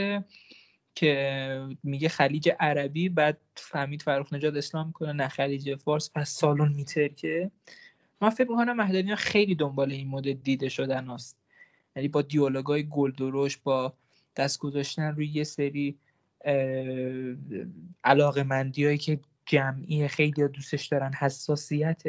که 0.97 1.69
میگه 1.83 2.09
خلیج 2.09 2.51
عربی 2.61 3.09
بعد 3.09 3.39
فهمید 3.55 4.03
فرخ 4.03 4.33
نجات 4.33 4.55
اسلام 4.55 4.93
کنه 4.93 5.13
نه 5.13 5.29
خلیج 5.29 5.75
فارس 5.75 6.11
پس 6.15 6.31
سالن 6.31 6.73
میتر 6.73 7.09
که. 7.09 7.51
من 8.21 8.31
فکر 8.31 8.51
می‌کنم 8.51 8.77
مهدویان 8.77 9.17
خیلی 9.17 9.55
دنبال 9.55 9.93
این 9.93 10.09
مدل 10.09 10.33
دیده 10.33 10.69
شدن 10.69 11.07
هست 11.07 11.37
یعنی 11.97 12.09
با 12.09 12.23
دیالوگای 12.23 12.89
گل 12.89 13.11
درشت 13.11 13.63
با 13.63 13.95
دست 14.37 14.59
گذاشتن 14.59 15.15
روی 15.15 15.27
یه 15.27 15.45
سری 15.45 15.99
علاقه 18.05 18.43
مندی 18.43 18.99
که 18.99 19.21
جمعی 19.47 20.09
خیلی 20.09 20.49
دوستش 20.49 20.87
دارن 20.87 21.13
حساسیت 21.13 22.03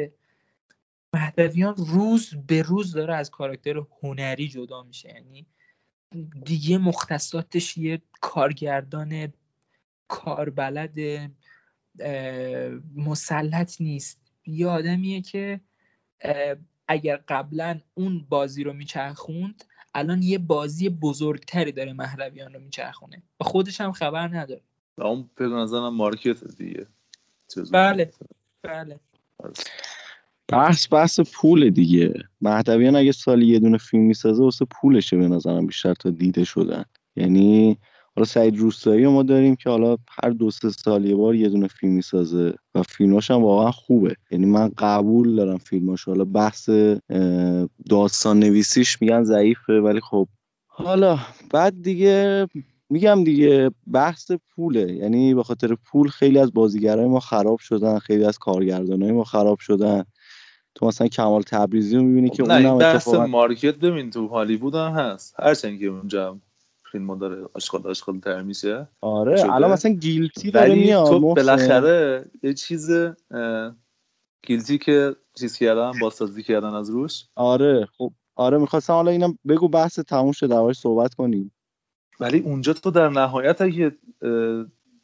مهدویان 1.14 1.74
روز 1.76 2.34
به 2.46 2.62
روز 2.62 2.92
داره 2.92 3.14
از 3.14 3.30
کاراکتر 3.30 3.82
هنری 4.02 4.48
جدا 4.48 4.82
میشه. 4.82 5.08
یعنی 5.08 5.46
دیگه 6.44 6.78
مختصاتش 6.78 7.78
یه 7.78 8.02
کارگردان 8.20 9.32
کاربلد 10.08 10.98
مسلط 12.94 13.80
نیست. 13.80 14.20
یه 14.46 14.66
آدمیه 14.66 15.22
که 15.22 15.60
اگر 16.88 17.16
قبلا 17.28 17.80
اون 17.94 18.26
بازی 18.28 18.64
رو 18.64 18.72
میچرخوند 18.72 19.64
الان 19.94 20.22
یه 20.22 20.38
بازی 20.38 20.88
بزرگتری 20.88 21.72
داره 21.72 21.92
مهدویان 21.92 22.54
رو 22.54 22.60
میچرخونه. 22.60 23.22
و 23.40 23.44
خودش 23.44 23.80
هم 23.80 23.92
خبر 23.92 24.28
نداره. 24.28 24.60
و 24.98 25.02
اون 25.02 25.30
به 25.34 25.46
نظرم 25.46 25.94
مارکت 25.94 26.44
دیگه. 26.56 26.86
بله. 27.72 28.12
بله. 28.62 29.00
بحث 30.48 30.92
بحث 30.92 31.20
پول 31.20 31.70
دیگه. 31.70 32.14
مهدویان 32.40 32.96
اگه 32.96 33.12
سالی 33.12 33.46
یه 33.46 33.58
دونه 33.58 33.78
فیلم 33.78 34.02
می‌سازه 34.02 34.42
واسه 34.42 34.64
پولشه 34.64 35.16
به 35.16 35.28
نظرم 35.28 35.66
بیشتر 35.66 35.94
تا 35.94 36.10
دیده 36.10 36.44
شدن. 36.44 36.84
یعنی 37.16 37.78
حالا 38.16 38.26
سعید 38.26 38.56
روستایی 38.56 39.06
ما 39.06 39.22
داریم 39.22 39.56
که 39.56 39.70
حالا 39.70 39.96
هر 40.22 40.30
دو 40.30 40.50
سه 40.50 40.70
سال 40.70 41.04
یه 41.04 41.14
بار 41.14 41.34
یه 41.34 41.48
دونه 41.48 41.68
فیلم 41.68 41.92
می‌سازه 41.92 42.54
و 42.74 42.82
فیلماش 42.82 43.30
هم 43.30 43.42
واقعا 43.44 43.70
خوبه. 43.70 44.16
یعنی 44.30 44.46
من 44.46 44.70
قبول 44.78 45.36
دارم 45.36 45.58
فیلماش. 45.58 46.04
حالا 46.04 46.24
بحث 46.24 46.70
داستان 47.88 48.38
نویسیش 48.38 49.02
میگن 49.02 49.22
ضعیفه 49.22 49.80
ولی 49.80 50.00
خب. 50.00 50.28
حالا 50.66 51.18
بعد 51.50 51.82
دیگه 51.82 52.46
میگم 52.90 53.24
دیگه 53.24 53.70
بحث 53.92 54.32
پوله. 54.54 54.92
یعنی 54.92 55.34
به 55.34 55.42
خاطر 55.42 55.74
پول 55.74 56.08
خیلی 56.08 56.38
از 56.38 56.52
بازیگرای 56.52 57.06
ما 57.06 57.20
خراب 57.20 57.58
شدن 57.58 57.98
خیلی 57.98 58.24
از 58.24 58.38
کارگردانای 58.38 59.12
ما 59.12 59.24
خراب 59.24 59.58
شدن. 59.58 60.04
تو 60.78 60.86
مثلا 60.86 61.08
کمال 61.08 61.42
تبریزی 61.42 61.96
رو 61.96 62.02
می‌بینی 62.02 62.30
که 62.30 62.42
اونم 62.42 62.78
بحث 62.78 63.08
اتفاقا... 63.08 63.26
مارکت 63.26 63.74
ببین 63.74 64.10
تو 64.10 64.28
هالیوود 64.28 64.74
هم 64.74 64.92
هست. 64.92 65.34
هرچند 65.40 65.78
که 65.78 65.86
اونجا 65.86 66.38
فیلم 66.92 67.18
داره 67.18 67.48
آشغال 67.54 67.86
آشغال 67.86 68.20
تر 68.20 68.42
میشه. 68.42 68.88
آره 69.00 69.54
الان 69.54 69.70
مثلا 69.70 69.92
گیلتی 69.92 70.50
داره 70.50 70.74
میاد 70.74 71.06
تو 71.06 71.20
بالاخره 71.20 72.24
یه 72.42 72.54
چیز 72.54 72.90
گیلتی 74.46 74.78
که 74.78 75.16
چیز 75.38 75.56
کردن 75.56 75.92
بازسازی 76.00 76.42
کردن 76.42 76.74
از 76.74 76.90
روش. 76.90 77.24
آره 77.36 77.88
خب 77.98 78.12
آره 78.36 78.58
می‌خواستم 78.58 78.92
حالا 78.92 79.10
اینم 79.10 79.38
بگو 79.48 79.68
بحث 79.68 79.98
تموم 79.98 80.32
شد 80.32 80.46
دربارش 80.46 80.78
صحبت 80.78 81.14
کنیم. 81.14 81.52
ولی 82.20 82.38
اونجا 82.38 82.72
تو 82.72 82.90
در 82.90 83.08
نهایت 83.08 83.60
اگه 83.60 83.96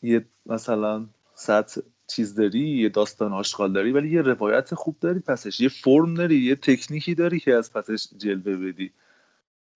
یه 0.03 0.25
مثلا 0.47 1.07
سطح 1.35 1.81
چیز 2.07 2.35
داری 2.35 2.61
یه 2.61 2.89
داستان 2.89 3.33
آشغال 3.33 3.73
داری 3.73 3.93
ولی 3.93 4.11
یه 4.11 4.23
روایت 4.23 4.75
خوب 4.75 4.97
داری 5.01 5.21
پسش 5.21 5.61
یه 5.61 5.69
فرم 5.69 6.15
داری 6.15 6.37
یه 6.37 6.55
تکنیکی 6.55 7.15
داری 7.15 7.41
که 7.41 7.55
از 7.55 7.73
پسش 7.73 8.09
جلوه 8.19 8.57
بدی 8.57 8.93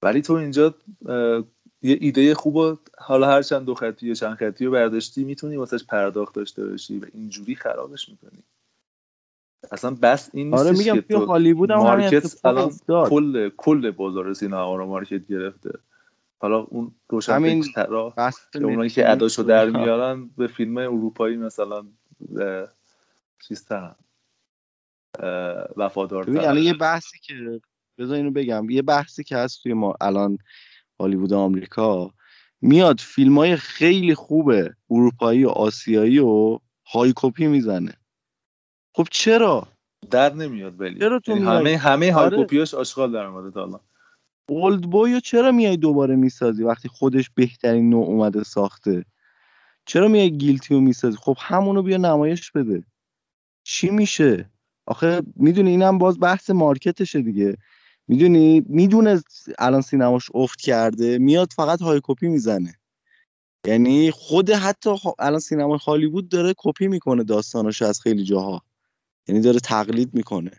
ولی 0.03 0.23
تو 0.23 0.33
اینجا 0.33 0.75
یه 1.83 1.99
ایده 2.01 2.35
خوب 2.35 2.79
حالا 2.99 3.27
هر 3.27 3.43
چند 3.43 3.67
دو 3.67 3.75
خطی 3.75 4.09
یا 4.09 4.15
چند 4.15 4.37
خطی 4.37 4.65
رو 4.65 4.73
برداشتی 4.73 5.25
می‌تونی 5.25 5.57
واسش 5.57 5.85
پرداخت 5.85 6.35
داشته 6.35 6.67
باشی 6.67 6.99
و 6.99 7.07
اینجوری 7.15 7.55
خرابش 7.55 8.09
می‌کنی 8.09 8.43
اصلا 9.73 9.91
بس 10.03 10.31
این 10.33 10.55
آره 10.55 10.71
نیستش 10.71 10.87
میگم 10.87 11.01
که 11.01 11.15
تو 11.15 11.27
هالیوود 11.27 11.71
هم 11.71 11.79
مارکت 11.79 12.47
الان. 12.47 12.73
کل 12.89 13.51
کل 13.57 13.91
بازار 13.91 14.35
سینما 14.35 14.77
رو 14.77 14.87
مارکت 14.87 15.27
گرفته 15.27 15.71
حالا 16.39 16.59
اون 16.59 16.93
روشن 17.09 17.35
همین 17.35 17.63
که 18.53 18.65
اونایی 18.65 18.91
که 18.91 19.11
اداشو 19.11 19.43
در. 19.43 19.71
میارن 19.71 20.31
به 20.37 20.47
فیلم 20.47 20.77
اروپایی 20.77 21.37
مثلا 21.37 21.87
ببین 22.20 22.66
وفادارترن 25.77 26.39
الان 26.39 26.59
یه 26.59 26.74
بحثی 26.74 27.19
که 27.19 27.61
بذار 27.99 28.16
اینو 28.16 28.31
بگم. 28.31 28.70
یه 28.70 28.82
بحثی 28.82 29.24
که 29.24 29.36
هست 29.36 29.62
توی 29.62 29.73
ما 29.73 29.95
الان 30.01 30.39
هالیوود 31.01 31.32
آمریکا 31.32 32.11
میاد 32.61 33.01
فیلم 33.01 33.39
های 33.39 33.57
خیلی 33.57 34.15
خوبه 34.15 34.74
اروپایی 34.90 35.45
و 35.45 35.49
آسیایی 35.49 36.19
و 36.19 36.59
های 36.86 37.12
کپی 37.16 37.47
می‌زنه. 37.47 37.95
خب 38.95 39.07
چرا؟ 39.11 39.69
در 40.11 40.35
نمیاد 40.35 40.81
ولی 40.81 40.99
چرا 40.99 41.19
تو 41.19 41.32
یعنی؟ 41.32 41.45
همه 41.45 41.77
همه 41.77 42.12
های 42.12 42.24
آره. 42.24 42.45
کپیاش 42.45 42.74
آشغال 42.74 43.12
در 43.12 43.24
اومده 43.24 43.51
تا 43.51 43.62
الان 43.62 43.81
اولد 44.49 44.81
بوی 44.81 45.15
رو 45.15 45.20
چرا 45.20 45.53
میای 45.53 45.77
دوباره 45.77 46.16
می‌سازی 46.16 46.65
وقتی 46.65 46.89
خودش 46.89 47.31
بهترین 47.31 47.90
نوع 47.90 48.07
اومده 48.07 48.43
ساخته؟ 48.43 49.05
چرا 49.89 50.09
میای 50.09 50.31
گیلتی 50.31 50.74
رو 50.74 50.81
می‌سازی؟ 50.81 51.16
خب 51.16 51.36
همونو 51.40 51.82
بیا 51.82 51.97
نمایش 51.97 52.51
بده. 52.51 52.85
چی 53.62 53.90
میشه؟ 53.90 54.51
آخه 54.86 55.23
می‌دونی 55.36 55.70
اینم 55.70 55.98
باز 55.98 56.20
بحث 56.20 56.51
مارکتشه 56.51 57.23
دیگه. 57.23 57.56
می‌دونی؟ 58.09 58.62
می‌دونه 58.69 59.23
الان 59.59 59.81
سینماش 59.81 60.31
افت 60.35 60.60
کرده 60.60 61.19
میاد 61.19 61.52
فقط 61.56 61.82
های 61.82 62.01
کپی 62.02 62.28
می‌زنه. 62.28 62.74
یعنی 63.66 64.10
خود 64.10 64.51
حتی 64.51 64.90
الان 65.19 65.40
سینما 65.40 65.77
هالیوود 65.77 66.28
داره 66.28 66.55
کپی 66.56 66.89
می‌کنه 66.89 67.24
داستاناشو 67.24 67.85
از 67.85 68.01
خیلی 68.01 68.24
جاها. 68.24 68.62
یعنی 69.28 69.40
داره 69.40 69.60
تقلید 69.60 70.15
می‌کنه. 70.15 70.51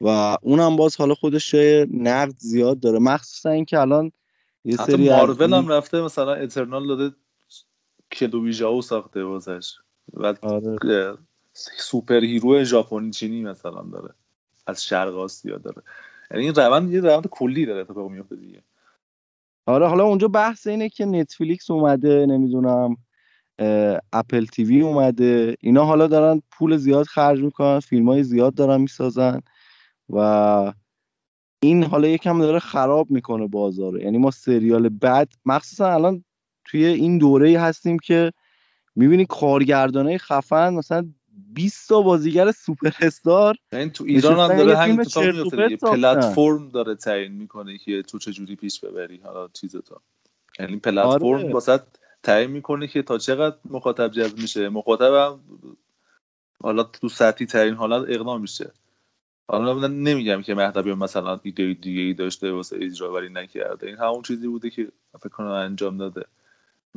و 0.00 0.36
اونم 0.42 0.76
باز 0.76 0.96
حالا 0.96 1.14
خودش 1.14 1.50
جای 1.50 1.86
نقد 1.90 2.34
زیاد 2.38 2.80
داره. 2.80 2.98
مخصوصا 2.98 3.50
اینکه 3.50 3.78
الان 3.78 4.12
یه 4.64 4.76
حتی 4.76 4.92
سری 4.92 5.10
مارول 5.10 5.52
هم 5.52 5.68
رفته 5.68 6.00
مثلا 6.00 6.34
اترنال 6.34 6.86
داده 6.86 7.16
کلویی 8.12 8.54
ژائو 8.54 8.82
ساخته 8.82 9.24
واسش. 9.24 9.74
و 10.12 10.34
آره. 10.42 11.16
superhero 11.78 12.64
ژاپنی 12.64 13.10
چینی 13.10 13.42
مثلا 13.42 13.82
داره. 13.82 14.14
از 14.66 14.84
شرق 14.84 15.16
آسیا 15.16 15.58
داره. 15.58 15.82
یعنی 16.30 16.44
این 16.44 16.54
روند 16.54 16.92
یه 16.92 17.00
روند 17.00 17.26
کلی 17.26 17.66
داره 17.66 17.80
اتفاق 17.80 18.10
میفته 18.10 18.36
دیگه. 18.36 18.62
آره 19.66 19.88
حالا 19.88 20.04
اونجا 20.04 20.28
بحث 20.28 20.66
اینه 20.66 20.88
که 20.88 21.04
Netflix 21.04 21.70
اومده 21.70 22.26
نمی‌دونم 22.26 22.96
Apple 24.12 24.44
TV 24.44 24.80
اومده. 24.80 25.56
اینا 25.60 25.84
حالا 25.84 26.06
دارن 26.06 26.42
پول 26.50 26.76
زیاد 26.76 27.06
خرج 27.06 27.40
می‌کنن 27.40 27.80
فیلم 27.80 28.08
های 28.08 28.22
زیاد 28.22 28.54
دارن 28.54 28.80
می‌سازن 28.80 29.40
و 30.08 30.72
این 31.62 31.84
حالا 31.84 32.08
یکم 32.08 32.38
داره 32.38 32.58
خراب 32.58 33.10
می‌کنه 33.10 33.46
بازار. 33.46 33.92
رو. 33.92 34.00
یعنی 34.00 34.18
ما 34.18 34.30
سریال 34.30 34.88
بد 34.88 35.28
مخصوصا 35.44 35.92
الان 35.92 36.24
توی 36.70 36.84
این 36.84 37.18
دوره 37.18 37.60
هستیم 37.60 37.98
که 37.98 38.32
می‌بینی 38.96 39.26
کارگردانای 39.26 40.18
خفن 40.18 40.74
مثلا 40.74 41.08
20 41.52 41.88
تا 41.88 42.02
بازیگر 42.02 42.50
سوپر 42.50 42.90
استار 43.00 43.56
این 43.72 43.90
تو 43.90 44.04
ایران 44.04 44.50
هم 44.50 44.56
داره 44.56 44.76
همین 44.76 44.86
فیلم 44.86 45.00
اتفاق 45.00 45.24
چرت 45.24 45.34
و 45.34 45.38
میفته 45.38 45.56
پرت 45.56 45.68
دیگه 45.68 45.78
ساختن. 45.80 45.96
پلتفرم 45.96 46.68
داره 46.68 46.94
تعیین 46.94 47.32
می‌کنه 47.32 47.78
که 47.78 48.02
تو 48.02 48.18
چه 48.18 48.32
جوری 48.32 48.56
پیش 48.56 48.80
ببری 48.80 49.20
حالا 49.24 49.48
چیز 49.48 49.76
تو 49.76 50.00
یعنی 50.58 50.76
پلتفرم 50.76 51.56
آره. 51.56 51.82
تعیین 52.22 52.50
می‌کنه 52.50 52.86
که 52.86 53.02
تا 53.02 53.18
چقدر 53.18 53.56
مخاطب 53.70 54.10
جذب 54.10 54.38
میشه. 54.38 54.68
مخاطب 54.68 55.14
هم 55.14 55.40
حالا 56.62 56.82
تو 56.82 57.08
سطحی 57.08 57.46
ترین 57.46 57.74
حالت 57.74 58.08
اقدام 58.08 58.40
میشه. 58.40 58.72
حالا 59.48 59.74
من 59.74 60.02
نمیگم 60.02 60.42
که 60.42 60.54
مهدویان 60.54 60.98
مثلا 60.98 61.40
ایده 61.42 61.74
دیگه 61.74 62.00
ای 62.00 62.14
داشته 62.14 62.52
واسه 62.52 62.76
اجرا 62.80 63.12
ولی 63.12 63.28
نکرده. 63.28 63.86
این 63.86 63.96
همون 63.96 64.22
چیزی 64.22 64.48
بوده 64.48 64.70
که 64.70 64.88
فکر 65.18 65.28
کنم 65.28 65.46
انجام 65.46 65.96
داده. 65.96 66.24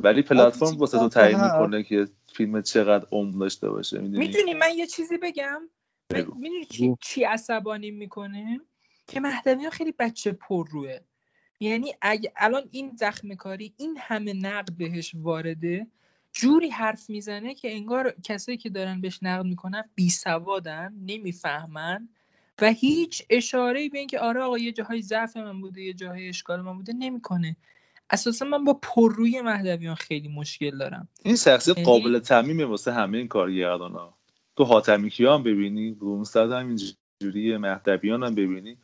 ولی 0.04 0.22
پلتفرم 0.22 0.76
واسه 0.78 0.98
تو 0.98 1.08
تعیین. 1.08 1.40
می‌کنه 1.40 1.82
که 1.82 2.08
فیلم 2.34 2.62
چقدر 2.62 3.06
عمر 3.12 3.38
داشته 3.38 3.70
باشه 3.70 3.98
می‌دونی؟ 3.98 4.26
می‌دونی 4.26 4.54
من 4.54 4.74
یه 4.76 4.86
چیزی 4.86 5.18
بگم. 5.18 5.60
می‌دونی 6.10 6.64
چی, 6.64 6.96
چی 7.00 7.24
عصبانی 7.24 7.90
می‌کنه؟ 7.90 8.60
که 9.06 9.20
مهدویان 9.20 9.70
خیلی 9.70 9.92
بچه 9.92 10.32
پر 10.32 10.68
روه. 10.68 10.98
یعنی 11.60 11.94
اگه 12.02 12.32
الان 12.36 12.62
این 12.70 12.92
زخم 12.96 13.34
کاری 13.34 13.74
این 13.76 13.96
همه 14.00 14.32
نقد 14.32 14.72
بهش 14.78 15.12
وارده 15.14 15.86
جوری 16.32 16.70
حرف 16.70 17.10
می‌زنه 17.10 17.54
که 17.54 17.72
انگار 17.72 18.14
کسایی 18.22 18.58
که 18.58 18.70
دارن 18.70 19.00
بهش 19.00 19.18
نقد 19.22 19.44
می‌کنن 19.44 19.84
بی 19.94 20.10
سوادن 20.10 20.94
نمی‌فهمن 21.06 22.08
و 22.62 22.72
هیچ 22.72 23.22
اشاره 23.30 23.88
به 23.88 23.98
اینکه 23.98 24.18
آره 24.18 24.42
آقا 24.42 24.58
یه 24.58 24.72
جاهای 24.72 25.02
ضعف 25.02 25.36
من 25.36 25.60
بوده 25.60 25.82
یه 25.82 25.92
جاهای 25.92 26.28
اشکال 26.28 26.60
من 26.60 26.76
بوده 26.76 26.92
نمی‌کنه. 26.92 27.56
اساسا 28.10 28.44
من 28.44 28.64
با 28.64 28.74
پرروی 28.82 29.42
مهدویان 29.42 29.94
خیلی 29.94 30.28
مشکل 30.28 30.78
دارم. 30.78 31.08
این 31.24 31.36
شخصیت 31.36 31.78
یعنی- 31.78 31.86
قابل 31.86 32.18
تعمیمه 32.18 32.64
واسه 32.64 32.92
همه 32.92 33.18
این 33.18 33.28
کارگردان 33.28 33.92
ها. 33.92 34.14
تو 34.56 34.64
حاتمی 34.64 35.10
کیا 35.10 35.34
هم 35.34 35.42
ببینی 35.42 35.96
رومستد 36.00 36.52
هم 36.52 36.66
اینجوریه 36.66 37.58
مهدویان 37.58 38.22
هم 38.22 38.34
ببینی. 38.34 38.76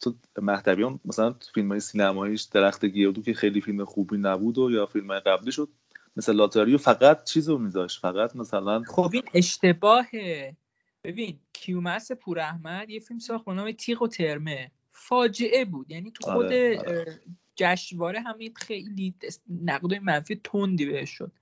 تو 0.00 0.14
مهدویان 0.42 1.00
مثلا 1.04 1.34
فیلم 1.54 1.68
های 1.68 1.80
سینماییش 1.80 2.42
درخت 2.42 2.84
گیردو 2.84 3.22
که 3.22 3.34
خیلی 3.34 3.60
فیلم 3.60 3.84
خوبی 3.84 4.16
نبود 4.16 4.58
و 4.58 4.70
یا 4.70 4.86
فیلم 4.86 5.10
های 5.10 5.20
قبلی 5.20 5.52
شد 5.52 5.68
مثل 6.16 6.32
لاتاریو 6.32 6.78
فقط 6.78 7.24
چیز 7.24 7.48
رو 7.48 7.58
میذاشت 7.58 8.00
فقط 8.00 8.36
مثلا 8.36 8.82
خب 8.82 9.10
این 9.12 9.22
اشتباهه. 9.34 10.56
ببین 11.04 11.38
کیومرس 11.52 12.12
پور 12.12 12.38
احمد 12.38 12.90
یه 12.90 13.00
فیلم 13.00 13.18
ساخت 13.20 13.44
به 13.44 13.52
نام 13.54 13.72
تیغ 13.72 14.02
و 14.02 14.08
ترمه. 14.08 14.70
فاجعه 14.92 15.64
بود. 15.64 15.90
یعنی 15.90 16.10
تو 16.10 16.32
خود 16.32 16.44
آره، 16.44 17.20
جشنواره 17.56 18.20
همین 18.20 18.54
خیلی 18.54 19.14
نقدای 19.48 19.98
منفی 19.98 20.40
تندی 20.44 20.86
بهش 20.86 21.10
شد. 21.10 21.32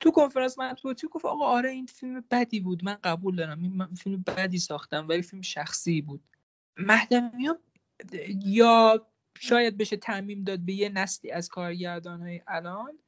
تو 0.00 0.10
کنفرانس 0.10 0.58
مطبوعاتی 0.58 1.06
گفت؟ 1.08 1.24
آقا 1.24 1.46
آره 1.46 1.70
این 1.70 1.86
فیلم 1.86 2.24
بدی 2.30 2.60
بود. 2.60 2.84
من 2.84 2.98
قبول 3.04 3.36
دارم. 3.36 3.62
این 3.62 3.94
فیلم 3.94 4.24
بدی 4.26 4.58
ساختم 4.58 5.08
ولی 5.08 5.22
فیلم 5.22 5.42
شخصی 5.42 6.02
بود. 6.02 6.20
مهدویان 6.76 7.58
یا 8.44 9.06
شاید 9.40 9.76
بشه 9.76 9.96
تعمیم 9.96 10.44
داد 10.44 10.58
به 10.58 10.72
یه 10.72 10.88
نسلی 10.88 11.30
از 11.30 11.48
کارگردان 11.48 12.20
های 12.20 12.42
الان 12.46 12.98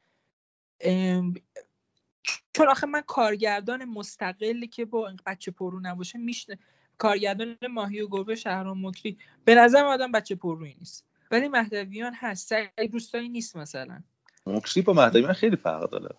چون 2.53 2.69
آخه 2.69 2.87
من 2.87 3.01
کارگردان 3.01 3.85
مستقلی 3.85 4.67
که 4.67 4.85
با 4.85 5.13
بچه 5.27 5.51
پرو 5.51 5.81
نباشه 5.81 6.19
میشنه 6.19 6.59
کارگردان 6.99 7.57
ماهی 7.71 8.01
و 8.01 8.09
گربه 8.09 8.35
شهرام 8.35 8.87
مکری 8.87 9.19
به 9.45 9.55
نظر 9.55 9.85
آدم 9.85 10.13
بچه 10.13 10.35
پرویی 10.35 10.75
نیست. 10.79 11.10
ولی 11.31 11.49
مهدویان 11.49 12.15
هست. 12.15 12.49
سعید 12.49 12.93
روستایی 12.93 13.29
نیست 13.29 13.57
مثلا. 13.57 14.03
مکشی 14.47 14.83
با 14.83 14.93
مهدویان 14.93 15.33
خیلی 15.33 15.57
فرق 15.57 15.91
داره. 15.91 16.17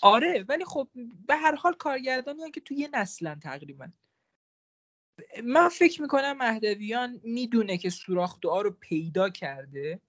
آره 0.00 0.44
ولی 0.48 0.64
خب 0.64 0.88
به 1.26 1.36
هر 1.36 1.54
حال 1.54 1.74
کارگردانی 1.74 2.50
که 2.50 2.60
تو 2.60 2.74
یه 2.74 2.88
نسلن 2.92 3.40
تقریبا. 3.40 3.88
من 5.44 5.68
فکر 5.68 6.02
می‌کنم 6.02 6.36
مهدویان 6.36 7.20
می‌دونه 7.22 7.78
که 7.78 7.90
سوراخ 7.90 8.40
دعا 8.40 8.60
رو 8.60 8.70
پیدا 8.70 9.30
کرده. 9.30 10.00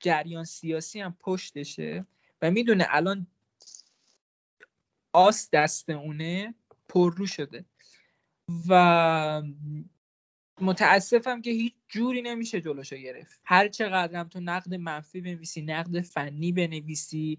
جریان 0.00 0.44
سیاسی 0.44 1.00
هم 1.00 1.16
پشتشه 1.20 2.06
و 2.42 2.50
می‌دونه 2.50 2.86
الان 2.88 3.26
آس 5.12 5.48
دست 5.52 5.90
اونه 5.90 6.54
پررو 6.88 7.26
شده. 7.26 7.64
و 8.68 9.42
متاسفم 10.60 11.40
که 11.40 11.50
هیچ 11.50 11.74
جوری 11.88 12.22
نمیشه 12.22 12.60
جلوشو 12.60 12.96
گرفت. 12.96 13.40
هر 13.44 13.68
چقدرم 13.68 14.28
تو 14.28 14.40
نقد 14.40 14.74
منفی 14.74 15.20
بنویسی 15.20 15.62
نقد 15.62 16.00
فنی 16.00 16.52
بنویسی 16.52 17.38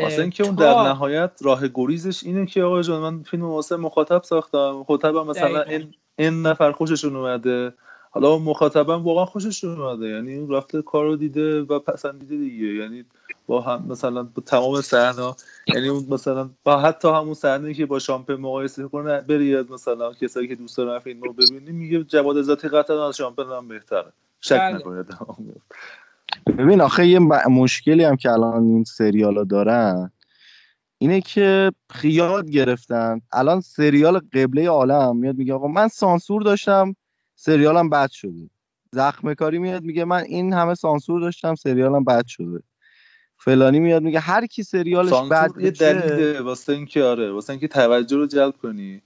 واسه 0.00 0.22
اینکه 0.22 0.44
اون 0.44 0.54
در 0.54 0.74
نهایت 0.74 1.30
راه 1.42 1.68
گریزش 1.74 2.24
اینه 2.24 2.46
که 2.46 2.62
آقا 2.62 2.82
جان 2.82 3.02
من 3.02 3.22
فیلم 3.22 3.44
واسه 3.44 3.76
مخاطب 3.76 4.22
ساختم. 4.22 4.70
مخاطبم 4.70 5.26
مثلا. 5.26 5.62
این 5.62 5.94
این 6.18 6.42
نفر 6.42 6.72
خوششون 6.72 7.16
اومده. 7.16 7.74
حالا 8.10 8.38
مخاطبم 8.38 9.02
واقعا 9.04 9.24
خوششون 9.24 9.80
اومده 9.80 10.08
یعنی 10.08 10.46
رفته 10.50 10.82
کار 10.82 11.04
رو 11.04 11.16
دیده 11.16 11.62
و 11.62 11.78
پسندیده 11.78 12.36
دیگه 12.36 12.66
یعنی 12.66 13.04
با 13.46 13.60
هم 13.60 13.86
مثلا 13.88 14.22
با 14.22 14.42
تمام 14.46 14.80
صحنه 14.80 15.34
یعنی 15.72 15.88
اون 15.88 16.06
مثلا 16.10 16.50
با 16.64 16.80
حتی 16.80 17.08
همون 17.08 17.34
صحنه 17.34 17.74
که 17.74 17.86
با 17.86 17.98
شامپه 17.98 18.36
مقایسه 18.36 18.88
کنه 18.88 19.20
بری 19.20 19.56
از 19.56 19.70
مثلا 19.70 20.12
کسایی 20.12 20.48
که 20.48 20.54
دوست 20.54 20.76
دارن 20.76 20.98
فیلم 20.98 21.22
رو 21.22 21.32
ببینی 21.32 21.72
میگه 21.72 22.04
جواد 22.04 22.42
ذاتی 22.42 22.68
قطعا 22.68 23.08
از 23.08 23.16
شامپه 23.16 23.44
هم 23.44 23.68
بهتره 23.68 24.12
شک 24.40 24.52
بله. 24.52 24.74
نکنید. 24.74 25.06
ببین 26.58 26.80
آخه 26.80 27.06
یه 27.06 27.20
ب- 27.20 27.48
مشکلی 27.50 28.04
هم 28.04 28.16
که 28.16 28.30
الان 28.30 28.64
این 28.64 28.84
سریال 28.84 29.36
ها 29.38 29.44
دارن 29.44 30.12
اینه 30.98 31.20
که 31.20 31.72
خیاد 31.90 32.50
گرفتن 32.50 33.20
الان 33.32 33.60
سریال 33.60 34.18
قبله 34.18 34.68
عالم 34.68 35.16
میاد 35.16 35.36
میگه 35.36 35.54
آقا 35.54 35.68
من 35.68 35.88
سانسور 35.88 36.42
داشتم 36.42 36.96
سریالم 37.40 37.90
بد 37.90 38.10
شده. 38.10 38.50
زخم 38.92 39.34
کاری 39.34 39.58
میاد 39.58 39.82
میگه 39.82 40.04
من 40.04 40.22
این 40.22 40.52
همه 40.52 40.74
سانسور 40.74 41.20
داشتم 41.20 41.54
سریالم 41.54 42.04
بد 42.04 42.26
شده. 42.26 42.62
فلانی 43.36 43.80
میاد 43.80 44.02
میگه 44.02 44.20
هر 44.20 44.46
کی 44.46 44.62
سریالش 44.62 45.30
بد 45.30 45.50
یه 45.60 45.70
دلیله 45.70 46.40
واسه 46.40 46.72
اینکه 46.72 47.04
آره 47.04 47.32
واسه 47.32 47.50
اینکه 47.50 47.68
توجه 47.68 48.16
رو 48.16 48.26
جلب 48.26 48.54
کنی. 48.56 49.02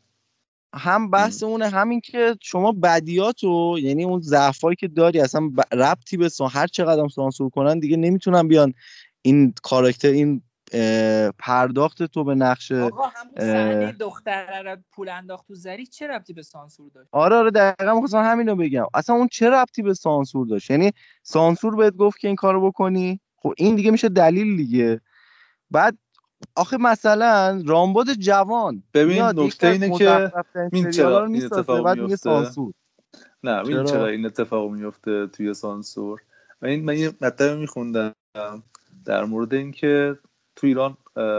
هم 0.75 1.11
بحث 1.11 1.43
اونه 1.43 1.69
همین 1.69 2.01
که 2.01 2.37
شما 2.41 2.73
بدیاتو 2.73 3.77
یعنی 3.83 4.05
اون 4.05 4.21
ضعفایی 4.21 4.77
که 4.77 4.89
داری 4.89 5.21
اصلا 5.21 5.51
ربطی 5.73 6.17
به 6.17 6.29
سان 6.29 6.51
هر 6.53 6.67
چقدر 6.67 7.01
هم 7.01 7.09
سانسور 7.09 7.51
کنن 7.51 7.79
دیگه 7.79 7.97
نمی‌تونن 7.97 8.49
بیان 8.49 8.75
این 9.23 9.55
کاراکتر 9.63 10.09
این 10.09 10.43
پرداخت 11.39 12.03
تو 12.03 12.25
به 12.25 12.35
نقش 12.35 12.73
آقا 12.73 13.03
همون 13.03 13.33
اه، 13.37 13.47
صحنه 13.47 13.93
دختر 13.93 14.63
رو 14.63 14.77
پول 14.93 15.09
انداخت 15.09 15.47
تو 15.49 15.55
زری 15.55 15.87
چه 15.87 16.07
ربطی 16.07 16.33
به 16.33 16.43
سانسور 16.43 16.91
داشت؟ 16.95 17.09
آره 17.13 17.37
آره 17.37 17.51
دقیقا 17.51 17.95
می‌خواستم 17.95 18.23
همین 18.23 18.49
رو 18.49 18.57
بگم. 18.57 18.87
اصلا 18.95 19.17
اون 19.17 19.29
چه 19.29 19.51
ربطی 19.51 19.83
به 19.83 19.95
سانسور 19.95 20.47
داشت؟ 20.47 20.71
یعنی 20.71 20.93
سانسور 21.23 21.77
بهت 21.77 21.97
گفت 21.97 22.19
که 22.19 22.29
این 22.29 22.37
کارو 22.37 22.67
بکنی؟ 22.71 23.21
خب 23.37 23.55
این 23.57 23.77
دیگه 23.77 23.91
میشه 23.91 24.09
دلیل 24.09 24.57
دیگه. 24.57 25.01
بعد 25.71 25.99
آخه 26.57 26.77
مثلا 26.77 27.63
رامبد 27.67 28.13
جوان 28.13 28.83
ببین 28.95 29.23
نکته 29.23 29.69
اینه 29.69 29.99
که 29.99 30.33
این 30.73 30.91
چرا 30.91 31.25
رو 31.25 31.33
این 31.33 31.45
اتفاق 31.45 31.99
میفته 31.99 32.17
سانسور. 32.17 32.73
نه 33.45 33.59
این 33.59 33.67
چرا؟ 33.67 33.85
چرا 33.85 34.07
این 34.07 34.27
اتفاق 34.27 34.71
میفته 34.71 35.27
توی 35.27 35.55
سانسور؟ 35.55 36.21
و 36.63 36.67
این 36.67 36.85
من 36.85 36.99
یه 36.99 37.13
مطلب 37.21 37.59
میخوندم 37.59 38.15
در 39.05 39.25
مورد 39.25 39.55
اینکه 39.55 40.19
تو 40.57 40.67
ایران 40.67 40.97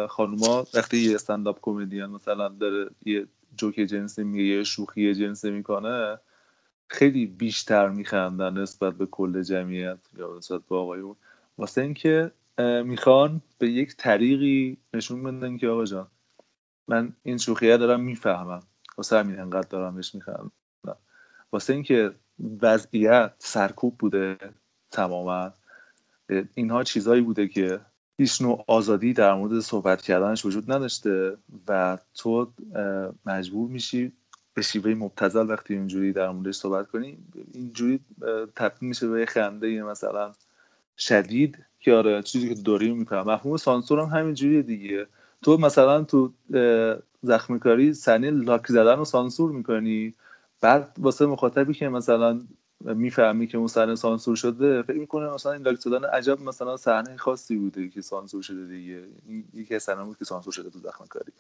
خانوما 0.08 0.66
وقتی 0.74 0.98
یه 0.98 1.16
استنداپ 1.16 1.60
کمدین 1.62 2.06
مثلا 2.06 2.50
داره 2.50 2.90
یه 3.06 3.28
جوک 3.58 3.76
جنسی 3.76 4.24
میگه 4.24 4.44
یه 4.44 4.64
شوخی 4.64 5.14
جنسی 5.14 5.52
می‌کنه 5.52 6.20
خیلی 6.88 7.26
بیشتر 7.26 7.90
میخندن 7.90 8.58
نسبت 8.58 8.94
به 8.94 9.06
کل 9.06 9.42
جمعیت 9.42 10.00
یا 10.18 10.38
نسبت 10.38 10.62
به 10.70 10.76
آقایون. 10.76 11.16
واسه 11.58 11.82
اینکه 11.82 12.32
می‌خوان 12.86 13.42
به 13.58 13.70
یک 13.70 13.96
طریقی 13.98 14.78
نشون 14.94 15.24
بدن 15.24 15.58
که 15.58 15.68
آقا 15.68 15.86
جان 15.86 16.08
من 16.88 17.14
این 17.24 17.38
شوخیه 17.38 17.78
دارم 17.78 18.00
می‌فهمم. 18.00 18.64
واسه 18.98 19.20
همین 19.20 19.40
انقدر 19.40 19.68
دارم 19.68 19.96
بهش 19.96 20.16
میخندم. 20.16 20.52
واسه 21.52 21.74
اینکه 21.74 22.12
وضعیت 22.62 23.34
سرکوب 23.38 23.98
بوده 23.98 24.38
تماما. 24.92 25.54
اینها 26.56 26.84
چیزایی 26.84 27.22
بوده 27.22 27.48
که 27.48 27.80
هیچ 28.18 28.42
نوع 28.42 28.64
آزادی 28.68 29.14
در 29.14 29.34
مورد 29.34 29.60
صحبت 29.60 30.02
کردنش 30.02 30.46
وجود 30.46 30.72
نداشته 30.72 31.38
و 31.68 31.98
تو 32.16 32.52
مجبور 33.26 33.70
میشی 33.70 34.12
به 34.54 34.62
شیوه 34.62 34.94
مبتذل 34.94 35.50
وقتی 35.50 35.74
اینجوری 35.74 36.14
در 36.14 36.30
موردش 36.30 36.56
صحبت 36.56 36.88
کنی. 36.88 37.18
اینجوری 37.54 38.00
تبدیل 38.56 38.90
میشه 38.90 39.08
به 39.08 39.20
یه 39.20 39.26
خنده 39.26 39.84
مثلا 39.84 40.32
شدید 40.98 41.58
که 41.80 41.94
آره 41.94 42.22
چیزی 42.22 42.50
که 42.56 42.62
داریم 42.62 42.98
می‌کنم 42.98 43.32
مفهوم 43.32 43.58
سانسور 43.58 44.00
هم 44.00 44.20
همینجوریه 44.20 44.62
دیگه. 44.62 45.08
تو 45.42 45.58
مثلا 45.58 46.04
تو 46.04 46.34
زخمی 47.22 47.60
کاری 47.60 47.94
صحنه 47.94 48.32
لاک 48.32 48.68
زدن 48.68 48.98
رو 48.98 49.06
سانسور 49.06 49.52
می‌کنی. 49.52 50.14
بعد 50.62 50.96
واسه 50.98 51.26
مخاطبی 51.26 51.74
که 51.74 51.90
مثلا 51.90 52.42
می‌فهمی 52.84 53.48
که 53.48 53.58
اون 53.58 53.68
صحنه 53.68 53.96
سانسور 53.96 54.36
شده 54.36 54.82
فکر 54.82 54.98
می‌کنه 54.98 55.34
مثلا 55.34 55.52
این 55.52 55.62
لاک 55.62 55.80
زدن 55.80 56.06
عجب 56.06 56.42
مثلا 56.42 56.78
صحنه 56.78 57.18
خاصی 57.18 57.56
بوده 57.56 57.90
که 57.90 58.02
سانسور 58.02 58.42
شده 58.42 58.66
دیگه. 58.66 59.04
این 59.28 59.46
یکی 59.54 59.76
از 59.76 59.90
بود 59.90 60.18
که 60.18 60.26
سانسور 60.26 60.54
شده 60.54 60.70
تو 60.70 60.80
زخمی 60.80 61.08
کاری 61.08 61.32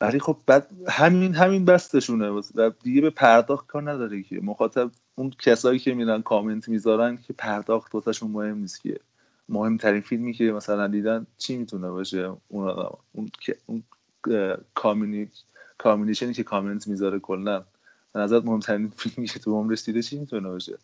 ولی 0.00 0.18
خب 0.20 0.36
بعد 0.46 0.70
همین 0.88 1.34
همین 1.34 1.64
بستشونه. 1.64 2.30
و 2.30 2.70
دیگه 2.82 3.00
به 3.00 3.10
پرداخت 3.10 3.66
کار 3.66 3.90
نداره 3.90 4.22
که. 4.22 4.40
مخاطب 4.42 4.90
اون 5.14 5.30
کسایی 5.38 5.78
که 5.78 5.94
میرن 5.94 6.22
کامنت 6.22 6.68
می‌ذارن 6.68 7.16
که 7.16 7.32
پرداخت 7.32 7.94
واسهشون 7.94 8.30
مهم 8.30 8.58
نیست 8.58 8.82
که. 8.82 9.00
مهمترین 9.48 10.00
فیلمی 10.00 10.32
که 10.32 10.44
مثلا 10.44 10.86
دیدن 10.86 11.26
چی 11.38 11.56
می‌تونه 11.56 11.90
باشه؟ 11.90 12.32
اون 12.48 12.68
آدم 12.68 12.98
اون 13.12 13.30
اون 13.66 13.82
community 15.78 16.27
ای 16.27 16.32
که 16.32 16.42
کامنت 16.42 16.88
می‌ذاره 16.88 17.18
کلا. 17.18 17.64
به 18.12 18.20
نظر 18.20 18.40
مهمترین 18.40 18.90
فیلمی 18.90 19.28
که 19.28 19.38
تو 19.38 19.54
عمرش 19.54 19.84
دیده 19.84 20.02
چی 20.02 20.18
می‌تونه 20.18 20.48
باشه؟ 20.48 20.78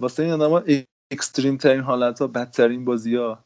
واسه 0.00 0.22
این 0.22 0.32
آدم 0.32 0.50
ها 0.50 0.62
extreme 1.10 1.56
ترین 1.56 1.80
حالت 1.80 2.18
ها 2.20 2.26
بدترین 2.26 2.84
بازی 2.84 3.16
ها 3.16 3.44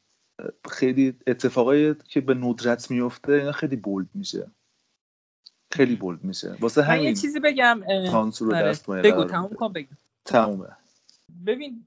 خیلی 0.70 1.14
اتفاقایی 1.26 1.94
که 2.08 2.20
به 2.20 2.34
ندرت 2.34 2.90
میفته 2.90 3.32
اینا 3.32 3.52
خیلی 3.52 3.76
بولد 3.76 4.08
میشه. 4.14 4.50
خیلی 5.72 5.96
بولد 5.96 6.24
میشه. 6.24 6.56
واسه 6.60 6.80
من 6.80 6.94
یه 6.94 7.00
همین 7.00 7.14
چیزی 7.14 7.40
بگم 7.40 7.80
اه، 7.88 8.10
سانسور 8.10 8.48
رو 8.48 8.56
آره. 8.56 8.68
دست 8.68 8.90
بگو 8.90 9.24
تموم. 9.24 9.54
کن 9.54 9.72
بگو. 9.72 9.94
تمومه. 10.24 10.68
ببین 11.46 11.86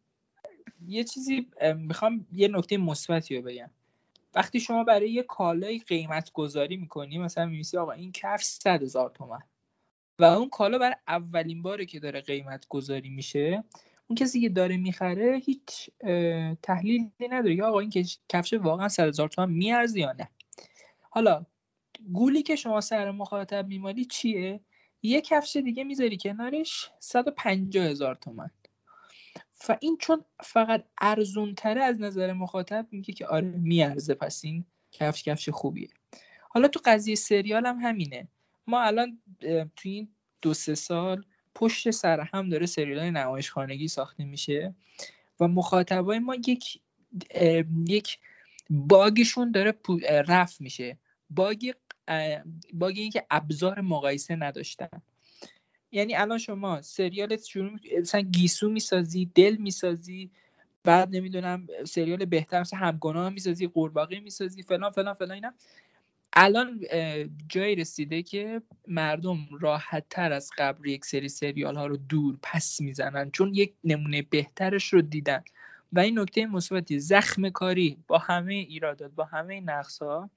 یه 0.87 1.03
چیزی 1.03 1.47
می‌خوام 1.75 2.27
یه 2.33 2.47
نکته 2.47 2.77
مثبتی 2.77 3.35
رو 3.37 3.41
بگم. 3.41 3.69
وقتی 4.35 4.59
شما 4.59 4.83
برای 4.83 5.11
یه 5.11 5.23
کالای 5.23 5.79
قیمت 5.79 6.31
گذاری 6.31 6.77
می‌کنی 6.77 7.17
مثلا 7.17 7.45
میمیسی 7.45 7.77
آقا 7.77 7.91
این 7.91 8.11
کفش 8.11 8.43
100 8.43 8.83
هزار 8.83 9.09
تومن. 9.09 9.41
و 10.19 10.23
اون 10.23 10.49
کالا 10.49 10.77
برای 10.77 10.95
اولین 11.07 11.61
باره 11.61 11.85
که 11.85 11.99
داره 11.99 12.21
قیمت 12.21 12.67
گذاری 12.67 13.09
میشه 13.09 13.63
اون 14.07 14.15
کسی 14.15 14.41
که 14.41 14.49
داره 14.49 14.77
می‌خره 14.77 15.41
هیچ 15.45 15.89
تحلیلی 16.61 17.11
نداره 17.19 17.55
یا 17.55 17.67
آقا 17.67 17.79
این 17.79 17.91
کفش 18.29 18.53
واقعا 18.53 18.89
100 18.89 19.07
هزار 19.07 19.29
تومن 19.29 19.51
میارزه 19.51 19.99
یا 19.99 20.11
نه. 20.11 20.29
حالا 21.09 21.45
گولی 22.13 22.43
که 22.43 22.55
شما 22.55 22.81
سر 22.81 23.11
مخاطب 23.11 23.67
میمالی 23.67 24.05
چیه؟ 24.05 24.59
یه 25.01 25.21
کفش 25.21 25.55
دیگه 25.55 25.83
می‌ذاری 25.83 26.17
کنارش 26.17 26.91
150 26.99 27.85
هزار 27.85 28.15
تومن. 28.15 28.49
و 29.69 29.77
این 29.81 29.97
چون 29.97 30.25
فقط 30.43 30.83
ارزون 31.01 31.55
تره 31.55 31.83
از 31.83 32.01
نظر 32.01 32.33
مخاطب 32.33 32.87
میگه 32.91 33.13
که 33.13 33.27
آره 33.27 33.47
میارزه. 33.47 34.13
پس 34.13 34.45
این 34.45 34.65
کفش 34.91 35.23
کفش 35.23 35.49
خوبیه. 35.49 35.87
حالا 36.49 36.67
تو 36.67 36.79
قضیه 36.85 37.15
سریال 37.15 37.65
هم 37.65 37.77
همینه. 37.77 38.27
ما 38.67 38.81
الان 38.81 39.19
تو 39.75 39.89
این 39.89 40.07
دو 40.41 40.53
سه 40.53 40.75
سال 40.75 41.25
پشت 41.55 41.91
سر 41.91 42.19
هم 42.19 42.49
داره 42.49 42.65
سریال 42.65 42.99
های 42.99 43.11
نمایش 43.11 43.51
خانگی 43.51 43.87
ساخته 43.87 44.23
میشه 44.23 44.75
و 45.39 45.47
مخاطبای 45.47 46.19
ما 46.19 46.35
یک 46.35 46.81
یک 47.87 48.19
باگشون 48.69 49.51
داره 49.51 49.73
رفع 50.27 50.63
میشه. 50.63 50.97
باگ 51.29 51.71
باگ 52.73 52.97
این 52.97 53.11
که 53.11 53.25
ابزار 53.29 53.81
مقایسه 53.81 54.35
نداشتن. 54.35 55.01
یعنی 55.93 56.15
الان 56.15 56.37
شما 56.37 56.81
سریالت 56.81 57.43
شروع 57.45 57.71
مثلا 58.01 58.21
گیسو 58.21 58.69
می‌سازی 58.69 59.31
دل 59.35 59.55
می‌سازی 59.55 60.31
بعد 60.83 61.15
نمی‌دونم 61.15 61.67
سریال 61.85 62.25
بهتر 62.25 62.59
مثل 62.59 62.77
همگناه 62.77 63.29
می‌سازی 63.29 63.67
قورباغه 63.67 64.19
می‌سازی 64.19 64.63
فلان 64.63 64.91
فلان 64.91 65.13
فلان 65.13 65.31
اینا. 65.31 65.53
الان 66.33 66.81
جایی 67.49 67.75
رسیده 67.75 68.23
که 68.23 68.61
مردم 68.87 69.37
راحت 69.61 70.05
تر 70.09 70.31
از 70.31 70.49
قبل 70.57 70.87
یک 70.87 71.05
سری 71.05 71.29
سریال 71.29 71.75
ها 71.75 71.87
رو 71.87 71.97
دور 71.97 72.37
پس 72.41 72.81
می‌زنن 72.81 73.31
چون 73.31 73.53
یک 73.53 73.73
نمونه 73.83 74.21
بهترش 74.21 74.93
رو 74.93 75.01
دیدن. 75.01 75.43
و 75.93 75.99
این 75.99 76.19
نکته 76.19 76.45
مثبتی 76.45 76.99
زخم 76.99 77.49
کاری 77.49 77.97
با 78.07 78.17
همه 78.17 78.53
ایرادات 78.53 79.11
با 79.11 79.23
همه 79.23 79.61
نقص 79.61 80.01
ها 80.01 80.29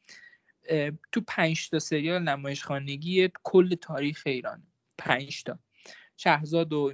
تو 1.12 1.20
پنج 1.27 1.70
تا 1.70 1.78
سریال 1.78 2.23
نمایش 2.23 2.65
خانگی 2.65 3.31
کل 3.43 3.74
تاریخ 3.74 4.23
ایران 4.27 4.62
پنج 4.98 5.43
تا. 5.43 5.59
شهرزاد 6.18 6.73
و 6.73 6.93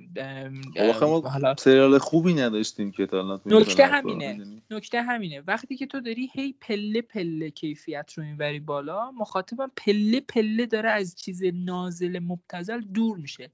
خب 1.01 1.25
حالا 1.25 1.55
سریال 1.59 1.99
خوبی 1.99 2.35
نداشتیم 2.35 2.93
که 2.93 3.07
تا 3.07 3.41
نکته 3.47 3.87
همینه؟ 3.87 4.61
نکته 4.71 5.03
همینه. 5.03 5.41
وقتی 5.41 5.77
که 5.77 5.87
تو 5.87 6.01
داری 6.01 6.31
هی 6.33 6.55
پله 6.61 7.03
پله 7.03 7.51
کیفیت 7.51 8.13
رو 8.17 8.25
می‌بری 8.25 8.61
بالا 8.61 9.11
مخاطبم 9.11 9.71
پله 9.77 10.21
پله 10.21 10.67
داره 10.67 10.91
از 10.91 11.17
چیز 11.17 11.43
نازل 11.55 12.19
مبتزل 12.19 12.81
دور 12.81 13.17
میشه. 13.17 13.51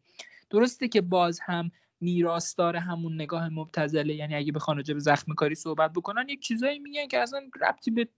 درسته 0.51 0.89
که 0.89 1.01
باز 1.01 1.41
هم 1.41 1.71
میراثدار 2.01 2.77
همون 2.77 3.15
نگاه 3.15 3.49
مبتزله 3.49 4.15
یعنی 4.15 4.35
اگه 4.35 4.53
بخوان 4.53 4.77
راجع 4.77 4.95
به 4.95 5.01
زخم 5.01 5.35
کاری 5.35 5.55
صحبت 5.55 5.93
بکنن 5.93 6.29
یک 6.29 6.41
چیزایی 6.41 6.79
میگن 6.79 7.07
که 7.07 7.19
اصلا 7.19 7.41
ربطی 7.63 7.91
به 7.91 8.09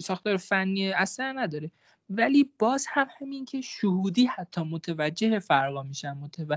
ساختار 0.00 0.36
فنی 0.36 0.92
اصلا 0.92 1.32
نداره. 1.32 1.70
ولی 2.10 2.50
باز 2.58 2.86
هم 2.88 3.06
همین 3.20 3.44
که 3.44 3.60
شهودی 3.60 4.26
حتی 4.26 4.60
متوجه 4.60 5.38
فرقا 5.38 5.82
میشن 5.82 6.12
متو... 6.12 6.56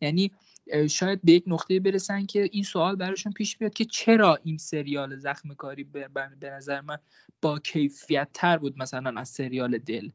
یعنی 0.00 0.30
شاید 0.90 1.20
به 1.24 1.32
یک 1.32 1.44
نقطه 1.46 1.80
برسن 1.80 2.26
که 2.26 2.48
این 2.52 2.62
سوال 2.62 2.96
براشون 2.96 3.32
پیش 3.32 3.56
بیاد 3.56 3.74
که 3.74 3.84
چرا 3.84 4.38
این 4.44 4.58
سریال 4.58 5.16
زخم 5.16 5.54
کاری 5.54 5.84
به 6.40 6.50
نظر 6.50 6.80
من 6.80 6.98
با 7.42 7.58
کیفیت 7.58 8.28
تر 8.34 8.58
بود 8.58 8.78
مثلا 8.78 9.20
از 9.20 9.28
سریال 9.28 9.78
دل. 9.78 10.10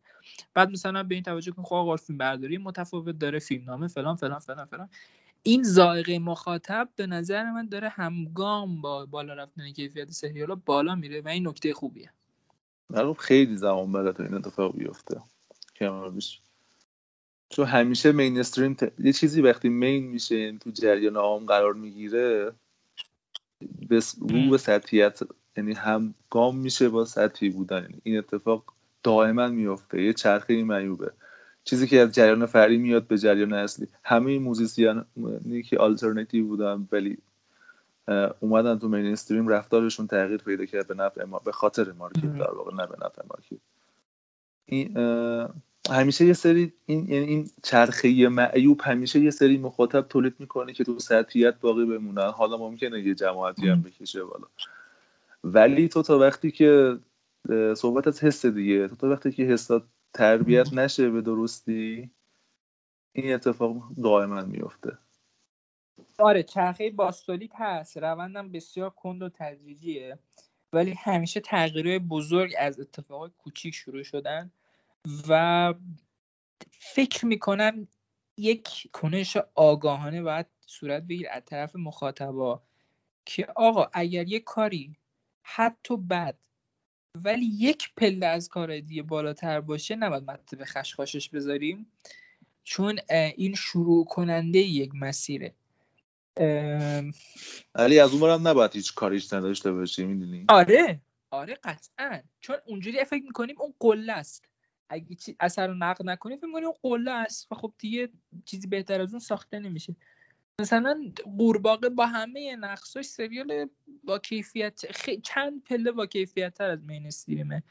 بعد 0.54 0.70
مثلا 0.70 1.04
به 1.04 1.16
این 1.16 1.24
توجه 1.24 1.52
کن 1.52 1.64
خب 1.64 1.76
آقا 1.76 1.98
فیلم 1.98 2.18
برداری 2.18 2.58
متفاوت 2.58 3.18
داره 3.20 3.40
فیلمنامه 3.40 3.88
فلان 3.88 4.16
فلان 4.16 4.40
فلان 4.40 4.66
فلان. 4.66 4.90
این 5.44 5.64
ذائقه 5.64 6.20
مخاطب 6.20 6.90
به 6.96 7.08
نظر 7.08 7.52
من 7.52 7.68
داره 7.68 7.90
همگام 7.90 8.82
با 8.82 9.06
بالا 9.06 9.34
رفتن 9.34 9.72
کیفیت 9.72 10.12
سریال 10.12 10.56
بالا 10.56 10.96
میره 10.96 11.22
و 11.22 11.28
این 11.28 11.48
نکته 11.48 11.74
خوبیه. 11.74 12.14
معلوم 12.92 13.14
خیلی 13.14 13.58
زمان 13.58 13.92
بره 13.92 14.12
تا 14.12 14.24
این 14.24 14.34
اتفاق 14.34 14.76
بیفته. 14.78 15.22
کم 15.76 16.01
و 16.01 16.10
بیش 16.10 16.40
چون 17.50 17.66
همیشه 17.66 18.12
mainstream 18.12 18.74
ت... 18.74 18.92
یه 19.00 19.14
چیزی 19.14 19.42
وقتی 19.42 19.70
main 19.70 20.08
میشه 20.08 20.40
یعنی 20.40 20.58
تو 20.58 20.72
جریان 20.72 21.16
عام 21.16 21.46
قرار 21.46 21.74
می‌گیره 21.74 22.52
به 23.90 24.02
رو 24.20 24.50
به 24.50 24.58
سطحیت 24.58 25.20
یعنی 25.58 25.74
هم 25.74 26.14
گام 26.30 26.58
میشه 26.58 26.90
با 26.90 27.06
سطحی 27.06 27.50
بودن. 27.50 27.82
یعنی 27.82 28.02
این 28.04 28.18
اتفاق 28.18 28.74
دائما 29.04 29.48
میفته. 29.48 30.02
یه 30.02 30.14
چرخه 30.14 30.64
معیوبه. 30.64 31.12
چیزی 31.64 31.88
که 31.88 32.00
از 32.00 32.12
جریان 32.12 32.46
فرعی 32.46 32.78
میاد 32.78 33.08
به 33.08 33.18
جریان 33.18 33.54
اصلی. 33.54 33.88
همه 34.04 34.32
این 34.32 34.44
موزیسیانی 34.44 35.64
که 35.66 35.78
آلترناتیو 35.78 36.48
بودن 36.48 36.88
ولی 36.92 37.18
اومدن 38.40 38.80
تو 38.80 38.88
mainstream 38.88 39.48
رفتارشون 39.48 40.08
تغییر 40.08 40.42
پیدا 40.42 40.66
کرد 40.66 40.88
به 40.88 40.94
نفع 40.94 41.24
ما 41.24 41.40
به 41.40 41.52
خاطر 41.52 41.92
market 41.92 42.34
در 42.34 42.52
واقع 42.52 42.76
نه 42.76 42.88
به 42.88 42.96
نفع 43.06 43.22
market 43.30 43.58
این 44.66 44.98
همیشه 45.90 46.26
یه 46.26 46.34
سری 46.34 46.74
این 46.86 47.10
یعنی 47.10 47.26
این 47.26 47.50
چرخه 47.64 48.28
معیوب 48.28 48.82
همیشه 48.84 49.20
یه 49.20 49.32
سری 49.32 49.58
مخاطب 49.58 50.02
تولید 50.02 50.36
می‌کنه 50.40 50.74
که 50.74 50.84
تو 50.84 51.00
سطحیت 51.00 51.60
باقی 51.60 51.86
بمونن. 51.86 52.30
حالا 52.30 52.58
ممکنه 52.58 53.00
یه 53.00 53.16
جماعتی 53.16 53.70
هم 53.70 53.82
بکشه 53.82 54.24
بالا. 54.24 54.48
ولی 55.44 55.88
تو 55.88 56.02
تا 56.02 56.20
وقتی 56.20 56.52
که 56.52 56.98
صحبت 57.78 58.08
از 58.08 58.24
حس 58.24 58.46
دیگه 58.46 58.88
تو 58.88 58.96
تا 58.96 59.10
وقتی 59.10 59.32
که 59.32 59.44
حسات 59.44 59.84
تربیت 60.14 60.74
نشه 60.74 61.10
به 61.10 61.22
درستی 61.22 62.10
این 63.14 63.34
اتفاق 63.34 63.76
دائما 64.04 64.42
میفته 64.42 64.98
آره 66.20 66.44
چرخه 66.44 66.90
باستولیک 66.92 67.52
هست 67.56 67.98
روندم 67.98 68.52
بسیار 68.52 68.90
کند 68.90 69.22
و 69.22 69.30
تدریجیه. 69.30 70.20
ولی 70.74 70.94
همیشه 70.94 71.40
تغییرهای 71.40 72.00
بزرگ 72.00 72.54
از 72.60 72.80
اتفاقای 72.80 73.30
کوچیک 73.38 73.76
شروع 73.76 74.04
شدن 74.04 74.52
و 75.28 75.74
فکر 76.72 77.26
می‌کنم 77.26 77.88
یک 78.38 78.92
کنش 78.94 79.38
آگاهانه 79.56 80.22
باید 80.22 80.46
صورت 80.66 81.04
بگیر 81.04 81.28
از 81.32 81.46
طرف 81.46 81.76
مخاطبا 81.76 82.62
که 83.26 83.48
آقا 83.56 83.90
اگر 83.94 84.28
یک 84.28 84.44
کاری 84.44 84.96
حتی 85.42 85.98
بد 85.98 86.36
ولی 87.16 87.46
یک 87.46 87.94
پله 87.98 88.26
از 88.26 88.50
کار 88.50 88.80
دیگه 88.80 89.04
بالاتر 89.04 89.62
باشه 89.62 89.96
نباید 89.96 90.24
مطلب 90.24 90.60
به 90.60 90.66
خشخاشش 90.66 91.30
بذاریم. 91.30 91.92
چون 92.64 93.00
این 93.10 93.56
شروع 93.56 94.06
کننده 94.06 94.60
یک 94.60 94.92
مسیره. 94.96 95.54
ولی 97.76 98.00
از 98.00 98.14
اون 98.14 98.30
هم 98.30 98.48
نباید 98.48 98.76
هیچ 98.76 98.96
کاریش 98.96 99.34
نداشته 99.34 99.72
باشی 99.72 100.06
می‌دونی؟ 100.06 100.46
آره. 100.50 101.02
آره 101.32 101.58
قطعا. 101.64 102.22
چون 102.40 102.56
اونجوری 102.66 103.06
فکر 103.06 103.24
می‌کنیم 103.24 103.56
اون 103.60 103.74
قله 103.80 104.14
است. 104.14 104.46
اگه 104.90 105.16
چی 105.16 105.36
اثر 105.40 105.68
رو 105.68 105.74
نقد 105.74 106.10
نکنیم 106.10 106.38
فکر 106.38 106.46
می‌کنیم 106.46 106.66
اون 106.66 106.76
قله 106.82 107.12
است. 107.12 107.52
و 107.52 107.56
خب 107.56 107.74
دیگه 107.78 108.10
چیزی 108.46 108.68
بهتر 108.68 109.02
از 109.02 109.12
اون 109.12 109.20
ساخته 109.20 109.60
نمیشه. 109.60 109.96
مثلا 110.62 111.12
قورباغه 111.38 111.90
با 111.90 112.06
همه 112.06 112.56
نقصاش 112.56 113.06
سریال 113.06 113.68
با 114.04 114.20
کیفیت 114.20 114.92
خی... 114.92 115.22
چند 115.22 115.64
پله 115.64 115.92
با 115.92 116.06
کیفیت 116.06 116.54
تر 116.54 116.70
از 116.70 116.80
مین 116.84 117.06
استریمه. 117.06 117.64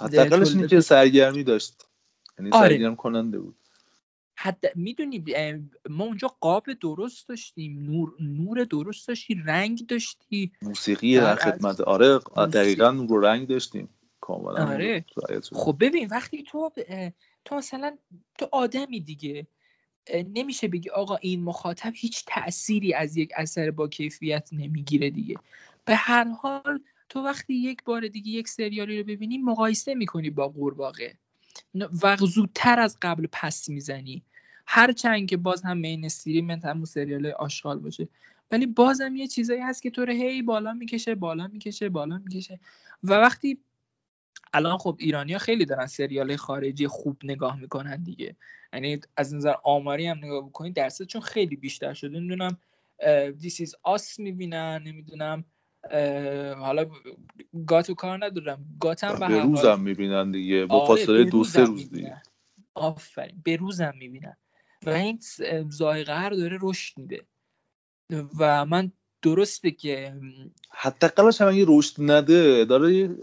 حداقلش 0.00 0.54
اینه 0.54 0.68
که 0.68 0.80
سرگرمی 0.80 1.44
داشت. 1.44 1.88
یعنی 2.38 2.50
آره. 2.52 2.68
سرگرم 2.68 2.96
کننده 2.96 3.38
بود. 3.38 3.56
حد 4.42 4.64
می‌دونی 4.74 5.24
ما 5.90 6.04
اونجا 6.04 6.28
قاب 6.28 6.72
درست 6.72 7.28
داشتیم 7.28 7.78
نور 7.78 8.14
نور 8.20 8.64
درست 8.64 9.08
داشتی 9.08 9.34
رنگ 9.46 9.86
داشتی. 9.86 10.52
موسیقی 10.62 11.16
در 11.16 11.34
خدمت 11.36 11.80
آره 11.80 12.18
دقیقا 12.52 12.90
رو 13.08 13.20
رنگ 13.20 13.48
داشتیم. 13.48 13.88
کاملا 14.20 14.72
آره. 14.72 15.04
خب 15.52 15.76
ببین 15.80 16.08
وقتی 16.10 16.42
تو 16.42 16.70
تو 17.44 17.56
مثلا 17.56 17.96
تو 18.38 18.48
آدمی 18.52 19.00
دیگه 19.00 19.46
نمیشه 20.14 20.68
بگی 20.68 20.90
آقا 20.90 21.16
این 21.16 21.42
مخاطب 21.42 21.92
هیچ 21.94 22.24
تأثیری 22.26 22.94
از 22.94 23.16
یک 23.16 23.32
اثر 23.36 23.70
با 23.70 23.88
کیفیت 23.88 24.48
نمی‌گیره 24.52 25.10
دیگه. 25.10 25.36
به 25.84 25.94
هر 25.94 26.24
حال 26.24 26.80
تو 27.08 27.20
وقتی 27.20 27.54
یک 27.54 27.84
بار 27.84 28.08
دیگه 28.08 28.30
یک 28.30 28.48
سریالی 28.48 28.98
رو 28.98 29.04
ببینی 29.04 29.38
مقایسه 29.38 29.94
می‌کنی 29.94 30.30
با 30.30 30.48
قورباغه. 30.48 31.14
و 32.02 32.16
زودتر 32.16 32.80
از 32.80 32.98
قبل 33.02 33.26
پس 33.32 33.68
می‌زنی. 33.68 34.22
هرچند 34.74 35.28
که 35.28 35.36
باز 35.36 35.62
هم 35.62 35.78
mainstream 35.78 36.04
ت 36.04 36.64
همون 36.64 36.84
سریال 36.84 37.26
آشغال 37.26 37.78
باشه. 37.78 38.08
ولی 38.50 38.66
بازم 38.66 39.16
یه 39.16 39.26
چیزایی 39.26 39.60
هست 39.60 39.82
که 39.82 39.90
تو 39.90 40.04
رو 40.04 40.12
هی 40.12 40.42
بالا 40.42 40.72
می‌کشه 40.72 41.14
بالا 41.14 41.46
می‌کشه 41.46 41.88
بالا 41.88 42.18
می‌کشه. 42.18 42.60
و 43.02 43.12
وقتی 43.12 43.58
الان 44.52 44.78
خب 44.78 44.96
ایرانیا 44.98 45.38
خیلی 45.38 45.64
دارن 45.64 45.86
سریال 45.86 46.36
خارجی 46.36 46.86
خوب 46.86 47.16
نگاه 47.24 47.60
می‌کنن 47.60 48.02
دیگه. 48.02 48.36
یعنی 48.72 49.00
از 49.16 49.34
نظر 49.34 49.54
آماری 49.64 50.06
هم 50.06 50.18
نگاه 50.18 50.46
بکنید 50.48 50.74
درصدشون 50.74 51.20
خیلی 51.20 51.56
بیشتر 51.56 51.94
شده. 51.94 52.18
نمی‌دونم 52.18 52.58
This 53.38 53.60
Is 53.60 53.74
Us 53.82 54.18
می‌بینن 54.18 54.82
نمی‌دونم 54.86 55.44
حالا 56.58 56.86
گاتو 57.66 57.94
کار 57.94 58.24
ندارم. 58.24 58.64
گاتم 58.80 59.28
به 59.28 59.42
روزم 59.42 59.80
می‌بینن 59.80 60.30
دیگه. 60.30 60.66
با 60.66 60.78
آره، 60.78 60.86
فاصله 60.86 61.24
دو 61.24 61.44
سه 61.44 61.64
روز 61.64 61.90
دیگه. 61.90 62.22
آفرین 62.74 63.40
به 63.44 63.56
روزم 63.56 63.94
می‌بینن. 63.98 64.36
و 64.86 64.90
این 64.90 65.18
زایقه 65.70 66.14
هر 66.14 66.30
داره 66.30 66.58
رشد 66.62 66.98
میده. 66.98 67.24
و 68.38 68.64
من 68.64 68.92
درسته 69.22 69.70
که 69.70 70.14
حداقلش 70.70 71.40
هم 71.40 71.48
اگه 71.48 71.64
رشد 71.68 71.94
نده 71.98 72.64
داره 72.64 73.16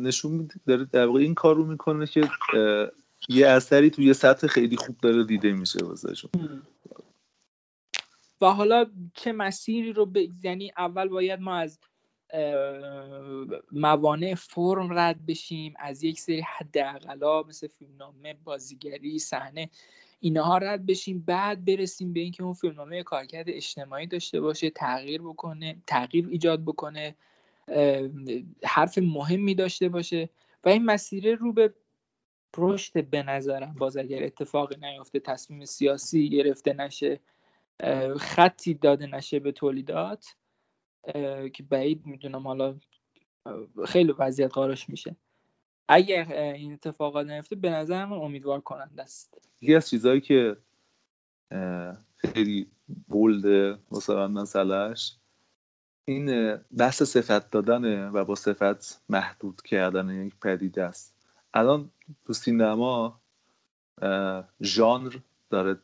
نشون 0.00 0.48
داره 0.66 0.84
در 0.84 1.06
واقع 1.06 1.20
این 1.20 1.34
کار 1.34 1.56
رو 1.56 1.64
می‌کنه 1.64 2.06
که 2.06 2.28
یه 3.28 3.46
اثری 3.48 3.90
توی 3.90 4.14
سطح 4.14 4.46
خیلی 4.46 4.76
خوب 4.76 4.96
داره 5.02 5.24
دیده 5.24 5.52
میشه 5.52 5.84
واسهشون. 5.84 6.30
و 8.40 8.46
حالا 8.46 8.86
چه 9.14 9.32
مسیری 9.32 9.92
رو 9.92 10.06
ب... 10.06 10.16
یعنی 10.44 10.72
اول 10.76 11.08
باید 11.08 11.40
ما 11.40 11.56
از 11.56 11.78
موانع 13.72 14.34
فرم 14.34 14.98
رد 14.98 15.26
بشیم 15.26 15.74
از 15.78 16.02
یک 16.02 16.20
سری 16.20 16.40
حداقلا 16.40 17.42
مثل 17.42 17.68
فیلمنامه 17.78 18.34
بازیگری 18.44 19.18
صحنه 19.18 19.70
اینها 20.20 20.58
رد 20.58 20.86
بشیم 20.86 21.24
بعد 21.26 21.64
برسیم 21.64 22.12
به 22.12 22.20
اینکه 22.20 22.42
اون 22.42 22.52
فیلمنامه 22.52 23.02
کارکرد 23.02 23.46
اجتماعی 23.48 24.06
داشته 24.06 24.40
باشه 24.40 24.70
تغییر 24.70 25.22
بکنه 25.22 25.76
تغییر 25.86 26.28
ایجاد 26.28 26.64
بکنه 26.64 27.14
حرف 28.64 28.98
مهمی 28.98 29.54
داشته 29.54 29.88
باشه 29.88 30.30
و 30.64 30.68
این 30.68 30.84
مسیره 30.84 31.34
رو 31.34 31.52
به 31.52 31.74
رشد 32.56 33.04
به 33.04 33.22
نظرم 33.22 33.74
باز 33.78 33.96
اگر 33.96 34.24
اتفاقی 34.24 34.76
نیفته 34.76 35.20
تصمیم 35.20 35.64
سیاسی 35.64 36.28
گرفته 36.28 36.72
نشه 36.72 37.20
خطی 38.16 38.74
داده 38.74 39.06
نشه 39.06 39.38
به 39.38 39.52
تولیدات 39.52 40.36
که 41.52 41.62
بعید 41.70 42.06
می‌دونم 42.06 42.46
حالا 42.46 42.78
خیلی 43.86 44.12
وضعیت 44.18 44.52
قارش 44.52 44.88
میشه. 44.88 45.16
اگر 45.88 46.32
این 46.32 46.72
اتفاقات 46.72 47.26
نیفته 47.26 47.56
به 47.56 47.70
نظر 47.70 48.04
من 48.04 48.16
امیدوار 48.16 48.60
کننده 48.60 49.02
است. 49.02 49.38
یکی 49.60 49.74
از 49.74 49.88
چیزهایی 49.88 50.20
که 50.20 50.56
خیلی 52.16 52.70
بولده 53.08 53.78
مثلا 53.90 54.28
مسئلهش 54.28 55.16
این 56.04 56.56
بحث 56.56 57.02
صفت 57.02 57.50
دادنه 57.50 58.08
و 58.08 58.24
با 58.24 58.34
صفت 58.34 59.02
محدود 59.08 59.62
کردن 59.62 60.26
یک 60.26 60.36
پدیده 60.40 60.84
است. 60.84 61.14
الان 61.54 61.90
تو 62.26 62.32
سینما 62.32 63.20
ژانر 64.62 65.16
داره 65.50 65.78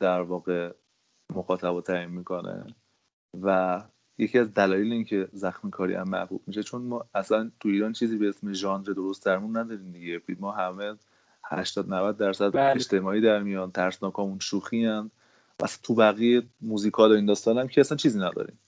در 0.00 0.20
واقع 0.20 0.72
مخاطب 1.30 1.80
تعیین 1.80 2.10
می‌کنه 2.10 2.66
و 3.42 3.82
یکی 4.18 4.38
از 4.38 4.54
دلایل 4.54 4.92
اینکه 4.92 5.28
زخم 5.32 5.70
کاری 5.70 5.94
هم 5.94 6.08
محبوب 6.08 6.42
میشه 6.46 6.62
چون 6.62 6.82
ما 6.82 7.04
اصلا 7.14 7.50
تو 7.60 7.68
ایران 7.68 7.92
چیزی 7.92 8.16
به 8.16 8.28
اسم 8.28 8.52
ژانر 8.52 8.84
درست 8.84 9.26
درمون 9.26 9.56
نداریم 9.56 9.92
دیگه. 9.92 10.20
ما 10.40 10.52
همه 10.52 10.94
80 11.44 11.94
90 11.94 12.16
درصد 12.16 12.52
بله. 12.52 12.74
اجتماعی 12.74 13.20
در 13.20 13.42
میان 13.42 13.70
ترسناکامون 13.70 14.38
شوخی 14.38 14.84
هم 14.84 15.10
و 15.62 15.66
تو 15.82 15.94
بقیه 15.94 16.42
موزیکال 16.60 17.12
و 17.12 17.14
این 17.14 17.26
داستان 17.26 17.58
هم 17.58 17.68
که 17.68 17.80
اصلا 17.80 17.96
چیزی 17.96 18.18
نداریم. 18.18 18.58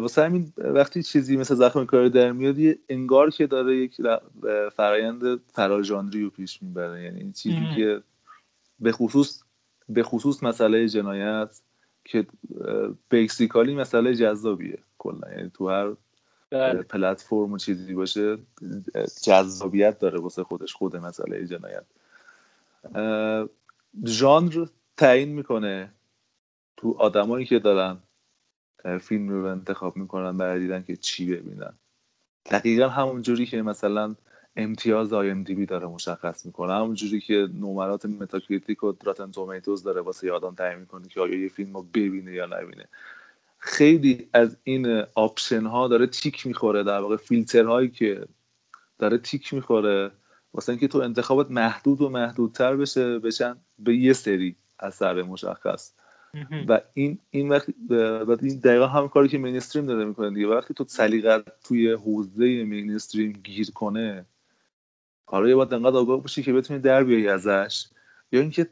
واسه 0.00 0.24
همین 0.24 0.52
وقتی 0.56 1.02
چیزی 1.02 1.36
مثل 1.36 1.54
زخم 1.54 1.84
کاری 1.84 2.10
در 2.10 2.32
میاد 2.32 2.78
انگار 2.88 3.30
که 3.30 3.46
داره 3.46 3.76
یک 3.76 3.96
فرایند 4.72 5.40
فراژانری 5.52 6.22
رو 6.22 6.30
پیش 6.30 6.62
می‌بره. 6.62 7.02
یعنی 7.02 7.32
چیزی 7.32 7.66
که 7.76 8.02
به 8.80 8.92
خصوص 8.92 9.42
به 9.88 10.02
خصوص 10.02 10.42
مسئله 10.42 10.88
جنایت 10.88 11.60
که 12.08 12.26
بیسیکالی 13.10 13.74
مسئله 13.74 14.14
جذابیه 14.14 14.78
کلا. 14.98 15.32
یعنی 15.36 15.50
تو 15.54 15.68
هر 15.68 15.96
بله. 16.50 16.82
پلتفرم 16.82 17.52
و 17.52 17.58
چیزی 17.58 17.94
باشه 17.94 18.38
جذابیت 19.22 19.98
داره 19.98 20.20
واسه 20.20 20.44
خودش 20.44 20.74
خود 20.74 20.96
مسئله 20.96 21.46
جنایت. 21.46 21.84
ژانر 24.06 24.66
تعیین 24.96 25.28
می‌کنه 25.28 25.92
تو 26.76 26.96
آدمایی 26.98 27.46
که 27.46 27.58
دارن 27.58 27.98
فیلم 29.00 29.28
رو 29.28 29.44
انتخاب 29.44 29.96
می‌کنن 29.96 30.38
برای 30.38 30.60
دیدن 30.60 30.82
که 30.82 30.96
چی 30.96 31.34
ببینن. 31.34 31.74
دقیقا 32.50 32.88
همون 32.88 33.22
جوری 33.22 33.46
که 33.46 33.62
مثلا 33.62 34.14
امتیاز 34.56 35.12
IMDb 35.12 35.66
داره 35.66 35.86
مشخص 35.86 36.46
می‌کنه. 36.46 36.72
همون 36.72 36.94
جوری 36.94 37.20
که 37.20 37.48
نمرات 37.54 38.06
Metacritic 38.06 38.84
و 38.84 38.92
Rotten 38.92 39.30
Tomatoes 39.30 39.82
داره 39.82 40.00
واسه 40.00 40.26
یادان 40.26 40.54
تعیین 40.54 40.78
می‌کنه 40.78 41.08
که 41.08 41.20
آیا 41.20 41.42
یه 41.42 41.48
فیلم 41.48 41.74
رو 41.74 41.82
ببینه 41.82 42.32
یا 42.32 42.46
نبینه. 42.46 42.88
خیلی 43.58 44.28
از 44.32 44.56
این 44.64 45.02
option 45.14 45.66
ها 45.66 45.88
داره 45.88 46.06
تیک 46.06 46.46
می‌خوره 46.46 46.82
در 46.82 47.00
واقع 47.00 47.16
فیلتر 47.16 47.64
هایی 47.64 47.88
که 47.88 48.26
داره 48.98 49.18
تیک 49.18 49.54
می‌خوره. 49.54 50.10
واسه 50.54 50.72
اینکه 50.72 50.88
تو 50.88 50.98
انتخابات 50.98 51.50
محدود 51.50 52.00
و 52.00 52.08
محدودتر 52.08 52.76
بشه 52.76 53.18
بشن 53.18 53.56
به 53.78 53.96
یه 53.96 54.12
سری 54.12 54.56
اثر 54.80 55.22
مشخص. 55.22 55.92
و 56.68 56.80
این 56.94 57.18
این 57.30 57.48
وقت 57.48 57.68
و 57.90 58.36
این 58.42 58.58
دقیقا 58.58 58.86
هم 58.86 59.08
کاری 59.08 59.28
که 59.28 59.38
mainstream 59.38 59.86
داره 59.86 60.04
می‌کنه 60.04 60.30
دیگه. 60.30 60.46
وقتی 60.46 60.74
تو 60.74 60.84
سلیقت 60.88 61.44
توی 61.64 61.92
حوزه 61.92 62.64
mainstream 62.64 63.32
گیر 63.32 63.70
کنه 63.70 64.26
حالا 65.30 65.48
یه 65.48 65.54
باید 65.54 65.74
انقدر 65.74 65.96
آگاه 65.96 66.20
باشی 66.22 66.42
که 66.42 66.52
بتونی 66.52 66.80
در 66.80 67.04
بیایی 67.04 67.28
ازش. 67.28 67.86
یا 68.32 68.40
اینکه 68.40 68.66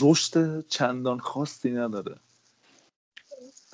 رشد 0.00 0.66
چندان 0.68 1.18
خاصی 1.18 1.70
نداره. 1.70 2.16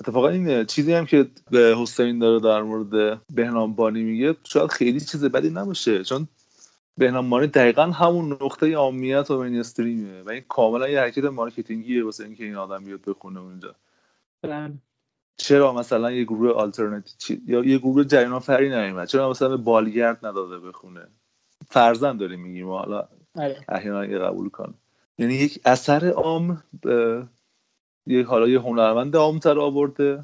اتفاقا 0.01 0.29
این 0.29 0.65
چیزی 0.65 0.93
هم 0.93 1.05
که 1.05 1.27
به 1.51 1.75
حسین 1.77 2.19
داره 2.19 2.39
در 2.39 2.61
مورد 2.61 3.21
بهنام 3.35 3.75
بانی 3.75 4.03
میگه 4.03 4.35
شاید 4.43 4.71
خیلی 4.71 4.99
چیز 4.99 5.25
بدی 5.25 5.49
نباشه. 5.49 6.03
چون 6.03 6.27
بهنام 6.97 7.29
بانی 7.29 7.47
دقیقا 7.47 7.83
همون 7.83 8.31
نقطه 8.31 8.73
عامیت 8.73 9.31
و 9.31 9.43
مینستریمه 9.43 10.21
و 10.21 10.29
این 10.29 10.43
کاملا 10.49 10.89
یه 10.89 10.99
حرکت 10.99 11.23
مارکتینگیه 11.23 12.03
واسه 12.03 12.23
اینکه 12.23 12.43
این 12.43 12.55
آدم 12.55 12.83
بیاد 12.83 13.01
بخونه 13.07 13.39
اونجا. 13.39 13.75
بله. 14.41 14.73
چرا 15.37 15.73
مثلا 15.73 16.11
یه 16.11 16.23
گروه 16.23 16.51
آلترناتیو 16.51 17.39
یا 17.47 17.65
یه 17.65 17.77
گروه 17.77 18.03
جریان 18.03 18.39
فری 18.39 18.69
نیومد؟ 18.69 19.07
چرا 19.07 19.29
مثلا 19.29 19.49
به 19.49 19.57
بالگرد 19.57 20.25
نداده 20.25 20.59
بخونه؟ 20.59 21.07
فرزند 21.69 22.19
داریم 22.19 22.41
میگیم 22.41 22.69
حالا 22.69 23.07
آره. 23.35 23.65
احیانا 23.69 24.05
یه 24.05 24.17
قبول 24.17 24.49
کن 24.49 24.73
یعنی 25.17 25.33
یک 25.33 25.61
اثر 25.65 26.09
عام 26.09 26.63
یه 28.07 28.25
حالا 28.25 28.47
یه 28.47 28.59
هنرمند 28.59 29.15
عامتر 29.15 29.59
آورده 29.59 30.23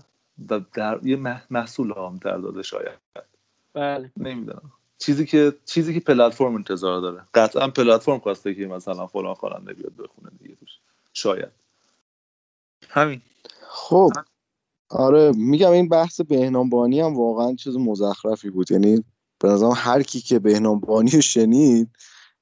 و 0.49 0.59
در 0.73 0.99
یه 1.03 1.15
محصول 1.49 1.91
عامتر 1.91 2.37
داده 2.37 2.63
شاید. 2.63 2.99
بله. 3.73 4.11
نمی‌دونم. 4.17 4.71
چیزی 4.97 5.25
که 5.25 5.53
چیزی 5.65 5.93
که 5.93 5.99
پلتفرم 5.99 6.55
انتظار 6.55 7.01
داره. 7.01 7.21
قطعا 7.33 7.67
پلتفرم 7.67 8.19
خواسته 8.19 8.55
که 8.55 8.67
مثلا 8.67 9.07
فلان 9.07 9.33
خواننده 9.33 9.73
بیاد 9.73 9.95
بخونه 9.95 10.31
دیگه 10.39 10.55
توش. 10.55 10.69
شاید. 11.13 11.51
همین. 12.89 13.21
خب. 13.67 14.09
آره 14.89 15.31
میگم 15.35 15.71
این 15.71 15.89
بحث 15.89 16.21
بهنام 16.21 16.69
بانی 16.69 16.99
هم 16.99 17.17
واقعا 17.17 17.55
چیز 17.55 17.77
مزخرفی 17.77 18.49
بود. 18.49 18.71
یعنی 18.71 19.03
به 19.41 19.49
نظرم 19.49 19.73
هر 19.75 20.03
کی 20.03 20.21
که 20.21 20.39
بهنام 20.39 20.79
بانی 20.79 21.11
رو 21.11 21.21
شنید 21.21 21.89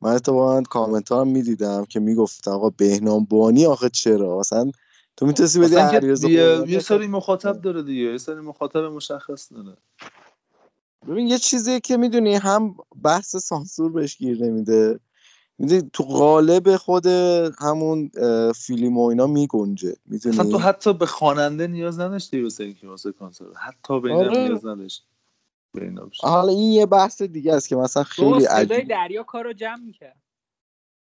من 0.01 0.11
اتفاقا 0.11 0.61
کامنت 0.61 1.11
هم 1.11 1.27
می‌دیدم 1.27 1.85
که 1.85 1.99
می‌گفت 1.99 2.47
آقا 2.47 2.69
بهنام 2.69 3.25
بانی 3.25 3.65
آخه 3.65 3.89
چرا؟ 3.89 4.39
مثلا 4.39 4.71
تو 5.17 5.25
می‌تونستی 5.25 5.59
بدی 5.59 5.75
علیرضا 5.75 6.29
یه, 6.29 6.79
سری 6.79 7.07
مخاطب 7.07 7.61
داره 7.61 7.83
دیگه 7.83 8.01
یه 8.01 8.17
سری 8.17 8.41
مخاطب 8.41 8.79
مشخص 8.79 9.51
داره. 9.53 9.77
ببین 11.07 11.27
یه 11.27 11.37
چیزی 11.37 11.79
که 11.79 11.97
می‌دونی 11.97 12.35
هم 12.35 12.75
بحث 13.03 13.35
سانسور 13.35 13.91
بهش 13.91 14.17
گیر 14.17 14.43
نمیده. 14.43 14.99
می‌دونی 15.57 15.89
تو 15.93 16.03
قالب 16.03 16.75
خود 16.75 17.05
همون 17.59 18.11
فیلم 18.55 18.97
و 18.97 19.05
اینا 19.05 19.27
میگنجه. 19.27 19.95
می‌دونی؟ 20.05 20.39
اصلا 20.39 20.51
تو 20.51 20.57
حتی 20.57 20.93
به 20.93 21.05
خواننده 21.05 21.67
نیاز 21.67 21.99
نداشتی 21.99 22.41
واسه 22.41 22.63
اینکه 22.63 22.87
واسه 22.87 23.11
کنسرت 23.11 23.47
حتی 23.57 23.99
به 24.01 24.13
آره. 24.13 24.47
نیاز 24.47 24.65
نداشتی. 24.65 25.05
اینا. 25.05 25.08
حالا 26.21 26.49
این 26.49 26.73
یه 26.73 26.85
بحث 26.85 27.21
دیگه 27.21 27.53
است 27.53 27.69
که 27.69 27.75
مثلا 27.75 28.03
خیلی 28.03 28.45
عجیب. 28.45 28.87
دریا 28.87 29.23
کارو 29.23 29.53
جمع 29.53 29.83
می‌کرد. 29.85 30.21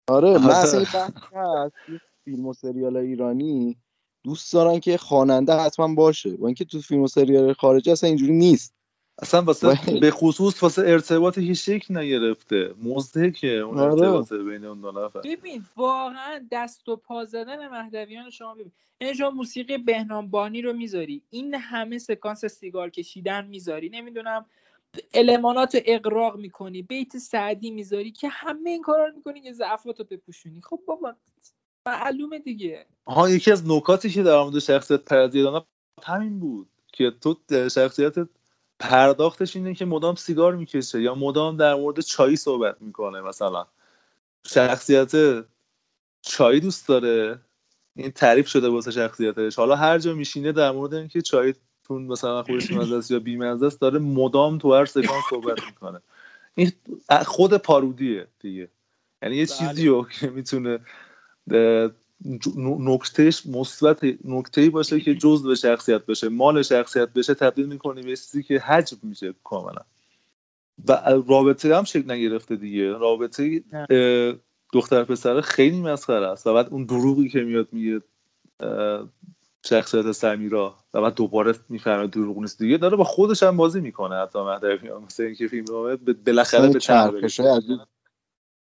آره 0.09 0.37
من 0.37 0.49
اصلا 0.49 0.79
این 0.79 0.87
بحث 0.93 1.11
هست 1.33 1.75
فیلم 2.23 2.45
و 2.47 2.53
سریال 2.53 2.97
ایرانی 2.97 3.77
دوست 4.23 4.53
دارن 4.53 4.79
که 4.79 4.97
خواننده 4.97 5.53
حتما 5.53 5.95
باشه. 5.95 6.37
با 6.37 6.47
اینکه 6.47 6.65
تو 6.65 6.81
فیلم 6.81 7.01
و 7.01 7.07
سریال 7.07 7.53
خارجی 7.53 7.91
اصلا 7.91 8.07
اینجوری 8.07 8.33
نیست. 8.33 8.80
اصلا 9.21 9.41
واسه. 9.41 9.99
به 10.01 10.11
خصوص 10.11 10.63
واسه 10.63 10.81
ارتباط 10.81 11.37
هیچ 11.37 11.65
شکل 11.65 11.97
نگرفته. 11.97 12.73
مزدکه 12.83 13.47
اون 13.47 13.79
آره. 13.79 13.91
ارتباط 13.91 14.33
بین 14.33 14.65
اون 14.65 14.81
دو 14.81 14.91
نفر. 14.91 15.21
ببین 15.21 15.65
واقعا 15.75 16.47
دست 16.51 16.89
و 16.89 16.95
پا 16.95 17.25
زدن 17.25 17.67
مهدویان 17.67 18.29
شما 18.29 18.53
ببین. 18.53 18.71
یعنی 19.01 19.15
شما 19.15 19.29
موسیقی 19.29 19.77
بهنام 19.77 20.27
بانی 20.27 20.61
رو 20.61 20.73
می‌ذاری. 20.73 21.21
این 21.29 21.55
همه 21.55 21.97
سکانس 21.97 22.45
سیگار 22.45 22.89
کشیدن 22.89 23.45
می‌ذاری. 23.45 23.89
نمی‌دونم 23.89 24.45
المانات 25.13 25.75
رو 25.75 25.81
اقراق 25.85 26.37
می‌کنی 26.37 26.81
بیت 26.81 27.17
سعدی 27.17 27.71
می‌ذاری 27.71 28.11
که 28.11 28.27
همه 28.29 28.69
این 28.69 28.81
کارا 28.81 29.05
رو 29.05 29.15
می‌کنی 29.15 29.41
که 29.41 29.53
ضعفات 29.53 29.99
رو 29.99 30.05
بپوشونی. 30.09 30.61
خب 30.61 30.79
بابا 30.87 31.13
معلومه 31.85 32.39
دیگه. 32.39 32.85
آها 33.05 33.29
یکی 33.29 33.51
از 33.51 33.69
نکاتی 33.69 34.09
که 34.09 34.23
در 34.23 34.43
مورد 34.43 34.59
شخصیت 34.59 35.01
پردازی 35.01 35.43
دادن 35.43 35.65
همین 36.03 36.39
بود 36.39 36.67
که 36.93 37.11
تو 37.21 37.35
شخصیت 37.51 38.15
پرداختش 38.81 39.55
اینه 39.55 39.73
که 39.73 39.85
مدام 39.85 40.15
سیگار 40.15 40.55
می‌کشه 40.55 41.01
یا 41.01 41.15
مدام 41.15 41.57
در 41.57 41.75
مورد 41.75 41.99
چایی 41.99 42.35
صحبت 42.35 42.81
می‌کنه 42.81 43.21
مثلا. 43.21 43.65
شخصیت 44.47 45.11
چای 46.21 46.59
دوست 46.59 46.87
داره. 46.87 47.39
این 47.95 48.11
تعریف 48.11 48.47
شده 48.47 48.69
واسه 48.69 48.91
شخصیتش. 48.91 49.55
حالا 49.55 49.75
هر 49.75 49.99
جا 49.99 50.13
میشینه 50.13 50.51
در 50.51 50.71
مورد 50.71 50.93
اینکه 50.93 51.21
چای 51.21 51.53
تون 51.83 52.01
مثلا 52.01 52.43
خودش 52.43 52.71
مزه 52.71 52.95
است 52.95 53.11
یا 53.11 53.19
بیمزه 53.19 53.65
است 53.65 53.81
داره 53.81 53.99
مدام 53.99 54.57
تو 54.57 54.73
هر 54.73 54.85
سکانس 54.85 55.23
صحبت 55.29 55.63
می‌کنه. 55.65 56.01
این 56.55 56.71
خود 57.25 57.53
پارودیه 57.53 58.27
دیگه. 58.39 58.67
یعنی 59.21 59.35
یه 59.35 59.45
چیزی 59.45 59.87
رو 59.87 60.07
که 60.19 60.29
می‌تونه 60.29 60.79
نکتهش 62.79 63.45
مثبت 63.45 63.99
نکته‌ای 64.25 64.69
باشه 64.69 64.99
که 64.99 65.15
جزء 65.15 65.47
به 65.47 65.55
شخصیت 65.55 66.05
بشه 66.05 66.29
مال 66.29 66.61
شخصیت 66.61 67.09
بشه 67.09 67.33
تبدیل 67.33 67.65
می‌کنی 67.65 68.01
به 68.01 68.15
چیزی 68.15 68.43
که 68.43 68.59
حجم 68.59 68.97
میشه 69.03 69.33
کاملا. 69.43 69.81
و 70.87 71.01
رابطه 71.27 71.77
هم 71.77 71.83
شکل 71.83 72.11
نگرفته 72.11 72.55
دیگه. 72.55 72.91
رابطه 72.91 73.63
دختر 74.73 75.03
پسر 75.03 75.41
خیلی 75.41 75.81
مسخره 75.81 76.27
است. 76.27 76.47
و 76.47 76.53
بعد 76.53 76.67
اون 76.69 76.85
دروغی 76.85 77.29
که 77.29 77.39
میاد 77.39 77.67
میگه 77.71 78.01
شخصیت 79.65 80.11
سمیرا 80.11 80.75
و 80.93 81.01
بعد 81.01 81.15
دوباره 81.15 81.55
می‌فهمه 81.69 82.07
دروغ 82.07 82.39
نیست 82.39 82.59
دیگه 82.59 82.77
داره 82.77 82.97
با 82.97 83.03
خودش 83.03 83.43
هم 83.43 83.57
بازی 83.57 83.81
می‌کنه 83.81 84.15
حتی 84.15 84.39
مهدویان 84.39 85.03
مثل 85.03 85.23
اینکه 85.23 85.47
فیلم 85.47 85.65
نامه 85.69 85.95
بالاخره 85.95 86.69
به 86.69 86.79
چرخشه. 86.79 87.61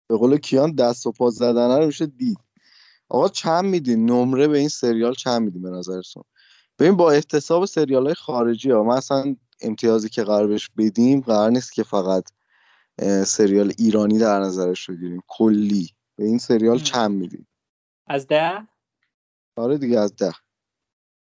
به 0.07 0.17
قول 0.17 0.37
کیان 0.37 0.75
دست 0.75 1.07
و 1.07 1.11
پا 1.11 1.29
زدن 1.29 1.79
رو 1.79 1.85
میشه 1.85 2.05
دید. 2.05 2.37
آقا 3.13 3.29
چند 3.29 3.65
میدین؟ 3.65 4.05
نمره 4.05 4.47
به 4.47 4.57
این 4.57 4.69
سریال 4.69 5.13
چند 5.13 5.41
میدین 5.41 5.61
به 5.61 5.69
نظرتون؟ 5.69 6.23
ببین 6.79 6.97
با 6.97 7.11
احتساب 7.11 7.65
سریال 7.65 8.05
های 8.05 8.15
خارجی 8.15 8.71
ها 8.71 8.83
ما 8.83 8.95
اصلا 8.95 9.35
امتیازی 9.61 10.09
که 10.09 10.23
قرار 10.23 10.47
بهش 10.47 10.69
بدیم 10.77 11.21
قرار 11.21 11.51
نیست 11.51 11.73
که 11.73 11.83
فقط 11.83 12.23
سریال 13.25 13.73
ایرانی 13.77 14.19
در 14.19 14.39
نظرش 14.39 14.89
بگیریم. 14.89 15.21
کلی. 15.27 15.89
به 16.15 16.25
این 16.25 16.37
سریال 16.37 16.79
چند 16.79 17.11
میدیم 17.11 17.47
از 18.07 18.27
ده؟ 18.27 18.67
آره 19.55 19.77
دیگه 19.77 19.99
از 19.99 20.15
ده. 20.15 20.33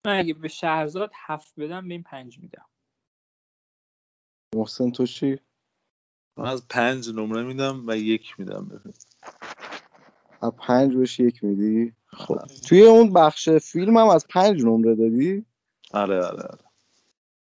من 0.06 0.18
اگه 0.18 0.34
به 0.34 0.48
شهرزاد 0.48 1.10
هفت 1.26 1.60
بدم 1.60 1.88
به 1.88 1.94
این 1.94 2.02
پنج 2.02 2.38
میدم. 2.38 2.66
محسن 4.54 4.90
تو 4.90 5.06
چی؟ 5.06 5.38
من 6.36 6.46
از 6.46 6.68
پنج 6.68 7.08
نمره 7.08 7.42
میدم 7.42 7.84
و 7.86 7.96
یک 7.96 8.34
میدم 8.38 8.68
بفید 8.68 9.06
پنج 10.48 10.96
بهش 10.96 11.20
یک 11.20 11.44
میدی؟ 11.44 11.92
خب. 12.06 12.38
توی 12.68 12.82
اون 12.82 13.12
بخش 13.12 13.48
فیلم 13.48 13.96
هم 13.96 14.08
از 14.08 14.26
پنج 14.28 14.64
نمره 14.64 14.94
دادی؟ 14.94 15.44
آره 15.92 16.16
آره 16.24 16.42
آره. 16.42 16.64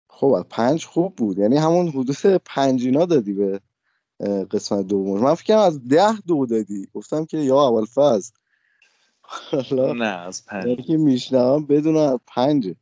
خب 0.10 0.28
از 0.34 0.44
پنج 0.50 0.86
خوب 0.86 1.16
بود. 1.16 1.38
یعنی 1.38 1.58
همون 1.58 1.88
حدود 1.88 2.38
پنجینا 2.46 3.06
دادی 3.06 3.34
به 3.34 3.60
قسمت 4.52 4.88
دوم 4.88 5.22
من 5.22 5.34
فکرم 5.34 5.60
از 5.60 5.88
ده 5.88 6.18
دو 6.28 6.46
دادی. 6.46 6.88
گفتم 6.94 7.26
که 7.26 7.38
یا 7.38 7.68
اول 7.68 7.86
فاز 7.86 8.34
نه 9.96 10.06
از 10.06 10.46
پنج. 10.46 10.86
که 10.86 10.98
میشنم 10.98 11.66
بدون 11.66 11.98
از 11.98 12.20
پنجه 12.28 12.76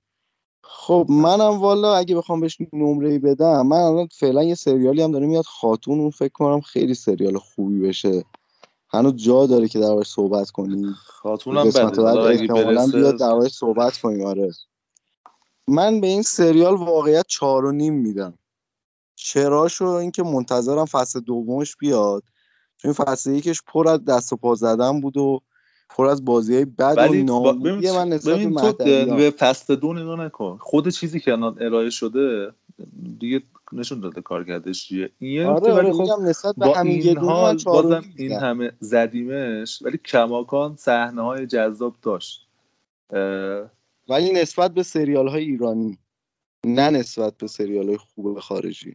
خب 0.61 1.06
منم 1.10 1.60
والا 1.60 1.95
اگه 1.95 2.15
بخوام 2.15 2.40
بهش 2.40 2.57
نمره 2.73 3.19
بدم 3.19 3.68
من 3.68 3.77
الان 3.77 4.07
فعلا 4.07 4.44
یه 4.44 4.56
سریالی 4.56 5.02
هم 5.02 5.11
داره 5.11 5.27
میاد 5.27 5.45
خاتون. 5.45 5.99
اون 5.99 6.10
فکر 6.10 6.32
کنم 6.34 6.61
خیلی 6.61 6.94
سریال 6.94 7.38
خوبی 7.38 7.80
بشه. 7.80 8.23
هنوز 8.96 9.16
جا 9.16 9.46
داره 9.46 9.68
که 9.68 9.80
دربارش 9.80 10.08
صحبت 10.08 10.50
کنیم. 10.50 10.94
خاتون 11.06 11.58
هم 11.58 11.70
بده 11.70 12.88
بیاد 12.92 13.20
دربارش 13.20 13.52
صحبت 13.52 13.98
کنیم 13.98 14.26
آره. 14.26 14.52
من 15.68 16.02
به 16.02 16.08
این 16.08 16.22
سریال 16.22 16.76
واقعیت 16.76 17.26
چهار 17.28 17.66
و 17.66 17.72
نیم 17.72 17.94
میدم. 17.94 18.34
چراشو 19.16 19.86
اینکه 19.86 20.24
منتظرم 20.24 20.86
فصل 20.86 21.20
دومش 21.20 21.76
بیاد. 21.76 22.24
چون 22.78 22.94
فصل 22.94 23.32
یکش 23.32 23.62
پر 23.68 23.88
از 23.88 24.06
دست 24.06 24.34
و 24.34 24.36
پا 24.36 24.56
زدن 24.56 25.02
بود 25.02 25.18
و 25.18 25.42
پر 25.90 26.06
از 26.06 26.26
بازی 26.26 26.56
های 26.56 26.66
بد 26.66 26.98
و 26.98 27.14
نامودی 27.14 27.92
من 27.92 28.10
نسبت 28.10 28.34
ببین 28.34 28.56
تو 28.56 28.74
به 29.16 29.34
فصل 29.38 29.76
دو 29.76 29.94
نگاه 29.94 30.26
نکن. 30.26 30.58
خود 30.62 30.90
چیزی 30.90 31.20
که 31.20 31.32
الان 31.32 31.58
ارائه 31.62 31.90
شده 31.90 32.52
دیگه 33.20 33.44
نشون 33.74 34.00
داده 34.00 34.22
کارکردش 34.22 34.88
چیه. 34.88 35.10
این 35.20 35.46
آره 35.46 35.74
آره 35.74 35.92
خب 35.92 36.22
نسبت 36.22 36.56
به 36.56 36.66
با 36.66 36.74
همین 36.74 37.02
این 37.02 37.18
حال 37.18 37.58
بازم 37.66 38.04
این 38.16 38.32
همه 38.32 38.72
زدیمش 38.80 39.82
ولی 39.82 39.98
کماکان 39.98 40.76
صحنه 40.76 41.22
های 41.22 41.48
جذاب 41.48 41.96
داشت. 42.02 42.48
ولی 44.10 44.32
نسبت 44.34 44.74
به 44.74 44.84
سریال 44.84 45.28
های 45.28 45.44
ایرانی 45.44 45.98
نه 46.66 46.90
نسبت 46.90 47.38
به 47.38 47.48
سریال 47.48 47.88
های 47.88 47.98
خوب 47.98 48.40
خارجی. 48.40 48.94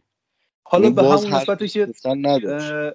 حالا 0.63 0.83
یعنی 0.83 0.95
به 0.95 1.03
همون 1.03 1.33
نسبتی 1.33 1.67
که 1.67 1.93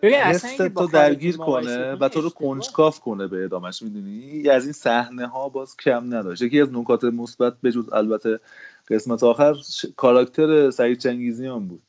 حست 0.02 0.62
با 0.62 0.86
تو 0.86 0.92
درگیر 0.92 1.36
کنه 1.36 1.92
و 1.94 2.08
تو 2.08 2.20
رو 2.20 2.30
کنجکاف 2.30 3.00
کنه 3.00 3.26
به 3.26 3.44
ادامش 3.44 3.82
می‌دونی؟ 3.82 4.48
از 4.48 4.64
این 4.64 4.72
صحنه 4.72 5.26
ها 5.26 5.48
باز 5.48 5.76
کم 5.76 6.14
نداشت. 6.14 6.42
یکی 6.42 6.60
از 6.60 6.68
نکات 6.72 7.04
مثبت 7.04 7.54
به 7.62 7.72
جز 7.72 7.92
البته 7.92 8.40
قسمت 8.90 9.22
آخر 9.22 9.54
ش- 9.54 9.86
کاراکتر 9.96 10.70
سعید 10.70 10.98
چنگیزیان 10.98 11.68
بود. 11.68 11.82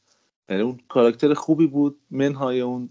یعنی 0.49 0.61
اون 0.61 0.79
کاراکتر 0.89 1.33
خوبی 1.33 1.67
بود 1.67 1.99
منهای 2.11 2.61
اون 2.61 2.89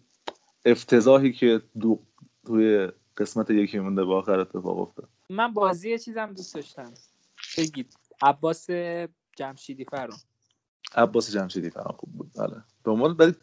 افتضاحی 0.65 1.33
که 1.33 1.63
دو 1.81 1.99
توی 2.47 2.89
قسمت 3.17 3.51
یکی 3.51 3.79
مونده 3.79 4.05
به 4.05 4.15
آخر 4.15 4.41
اتفاق 4.41 4.79
افتاد. 4.79 5.09
من 5.31 5.53
بازی 5.53 5.99
چیزم 5.99 6.33
دوست 6.33 6.55
داشتم. 6.55 6.93
بگید. 7.59 7.97
عباس 8.23 8.71
جمشیدی 9.37 9.85
فرام 9.85 10.19
عباس 10.95 11.33
جمشیدی 11.33 11.71
فهم 11.71 11.95
خوب 11.99 12.13
بود 12.13 12.31
بله. 12.39 12.63
به 12.85 12.91
عنوان 12.91 13.17
ولی 13.19 13.35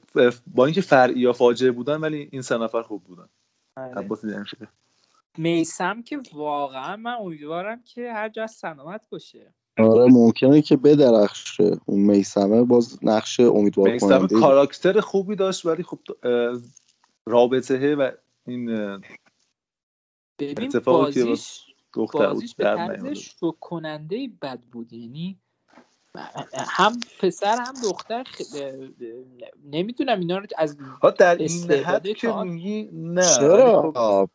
با 0.48 0.66
اینکه 0.66 0.82
فرعی 0.82 1.20
یا 1.20 1.34
فاجعه 1.34 1.72
بودن 1.72 1.98
ولی 2.02 2.30
این 2.32 2.42
سه 2.42 2.58
نفر 2.58 2.82
خوب 2.82 3.04
بودن. 3.04 3.30
آره. 3.78 3.96
عباس 3.98 4.26
جمشیدی 4.26 4.68
میسم 5.38 6.02
که 6.02 6.20
واقعا 6.34 6.96
من 6.96 7.14
امیدوارم 7.14 7.84
که 7.84 8.14
هر 8.14 8.30
جا 8.30 8.48
سلامت 8.48 9.10
باشه. 9.10 9.54
آره 9.78 10.12
ممکنه 10.12 10.62
که 10.62 10.78
بدرخشه. 10.78 11.78
اون 11.86 12.00
میسمه 12.02 12.64
باز 12.64 13.00
نقش 13.02 13.40
امیدوار 13.40 13.92
میسم 13.92 14.08
کننده 14.08 14.40
کاراکتر 14.40 15.00
خوبی 15.00 15.36
داشت 15.36 15.66
ولی 15.66 15.84
خب 15.84 16.00
رابطه 17.26 17.96
و 17.96 18.12
این 18.48 18.70
اتفاقی 20.40 21.14
که 21.14 21.24
بازیش 21.24 21.66
دختر 21.94 22.18
بود 22.18 22.28
بازیش 22.34 22.56
به 22.56 22.64
طرز. 22.64 23.18
شوک 23.18 23.60
کننده 23.60 24.30
بد 24.42 24.60
بود. 24.72 24.94
یعنی 24.94 25.40
هم 26.56 27.00
پسر 27.20 27.58
هم 27.60 27.74
دختر 27.84 28.24
خ- 28.24 28.56
نمی‌دونم 29.66 30.20
اینا 30.20 30.38
رو 30.38 30.46
از 30.58 30.78
ها 31.04 31.10
در 31.10 31.36
این 31.36 31.72
حد 31.72 32.08
که 32.08 32.32
میگی 32.32 32.90
نه 32.94 33.22
چرا؟ 33.22 33.92
خب 33.96 34.30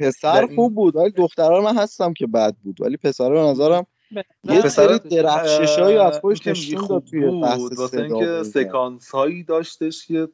پسر 0.00 0.48
خوب 0.54 0.74
بود 0.74 0.96
ولی 0.96 1.10
دخترها 1.10 1.60
من 1.60 1.76
هستم 1.76 2.12
که 2.12 2.26
بد 2.26 2.56
بود. 2.56 2.80
ولی 2.80 2.96
پسر 2.96 3.30
به 3.32 3.40
نظرم 3.40 3.86
یه 4.44 4.68
سری 4.68 4.98
درخششایی 4.98 5.96
از 5.96 6.18
خودش 6.20 6.46
نشون 6.46 6.86
داد 6.86 7.04
توی 7.04 7.40
بحث 7.40 7.58
بود 7.58 7.78
واسه 7.78 8.02
اینکه. 8.02 8.42
سکانس 8.42 9.10
هایی 9.10 9.42
داشتش 9.42 10.06
که 10.06 10.28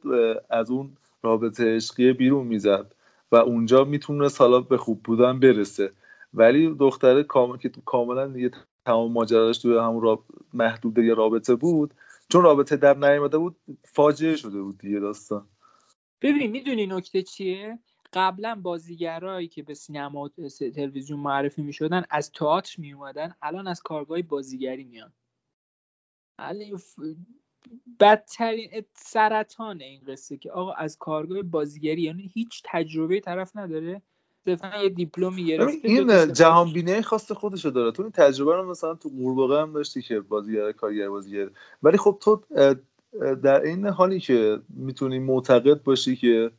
از 0.49 0.71
اون 0.71 0.97
رابطه 1.23 1.75
عشقی 1.75 2.13
بیرون 2.13 2.47
می‌زد 2.47 2.95
و 3.31 3.35
اونجا 3.35 3.83
می‌تونست 3.83 4.41
حالا 4.41 4.59
به 4.59 4.77
خوب 4.77 5.03
بودن 5.03 5.39
برسه. 5.39 5.91
ولی 6.33 6.75
دختره 6.79 7.23
کام... 7.23 7.57
که 7.57 7.71
کاملا 7.85 8.27
دیگه 8.27 8.51
تمام 8.85 9.11
ماجراش 9.11 9.57
توی 9.57 9.77
همون 9.77 10.01
راب... 10.01 10.23
محدوده 10.53 11.05
یه 11.05 11.13
رابطه 11.13 11.55
بود 11.55 11.93
چون 12.29 12.43
رابطه 12.43 12.75
در 12.75 12.97
نیامده 12.97 13.37
بود 13.37 13.55
فاجعه 13.83 14.35
شده 14.35 14.61
بود 14.61 14.77
دیگه 14.77 14.99
داستان. 14.99 15.47
ببین 16.21 16.51
می‌دونی 16.51 16.87
نکته 16.87 17.21
چیه؟ 17.21 17.79
قبلا 18.15 18.59
بازیگرایی 18.63 19.47
که 19.47 19.63
به 19.63 19.73
سینما 19.73 20.23
و 20.23 20.29
تلویزیون 20.75 21.19
معرفی 21.19 21.61
می‌شدن 21.61 22.03
از 22.09 22.31
تئاتر 22.31 22.75
می 22.77 22.93
اومدن 22.93 23.33
الان 23.41 23.67
از 23.67 23.81
کارگاه 23.81 24.21
بازیگری 24.21 24.83
میان. 24.83 25.13
بدترین 27.99 28.69
سرطان 28.93 29.81
این 29.81 30.01
قصه 30.07 30.37
که 30.37 30.51
آقا 30.51 30.73
از 30.73 30.97
کارگاه 30.97 31.41
بازیگری 31.41 32.01
یعنی 32.01 32.31
هیچ 32.33 32.61
تجربه 32.65 33.19
طرف 33.19 33.55
نداره. 33.55 34.01
صرفا 34.45 34.83
یه 34.83 34.89
دیپلمی 34.89 35.45
گرفته 35.45 35.87
این 35.87 36.33
جهان 36.33 36.73
بینی 36.73 37.01
خاص 37.01 37.31
خودشو 37.31 37.69
داره. 37.69 37.91
تو 37.91 38.03
این 38.03 38.11
تجربه 38.11 38.55
رو 38.55 38.69
مثلا 38.69 38.95
تو 38.95 39.09
قورباغه 39.09 39.61
هم 39.61 39.73
داشتی 39.73 40.01
که 40.01 40.19
بازیگر 40.19 40.71
کارگر 40.71 41.09
بازیگر. 41.09 41.49
ولی 41.83 41.97
خب 41.97 42.17
تو 42.21 42.43
در 43.43 43.61
این 43.61 43.85
حالی 43.85 44.19
که 44.19 44.61
می‌تونی 44.69 45.19
معتقد 45.19 45.83
باشی 45.83 46.15
که 46.15 46.51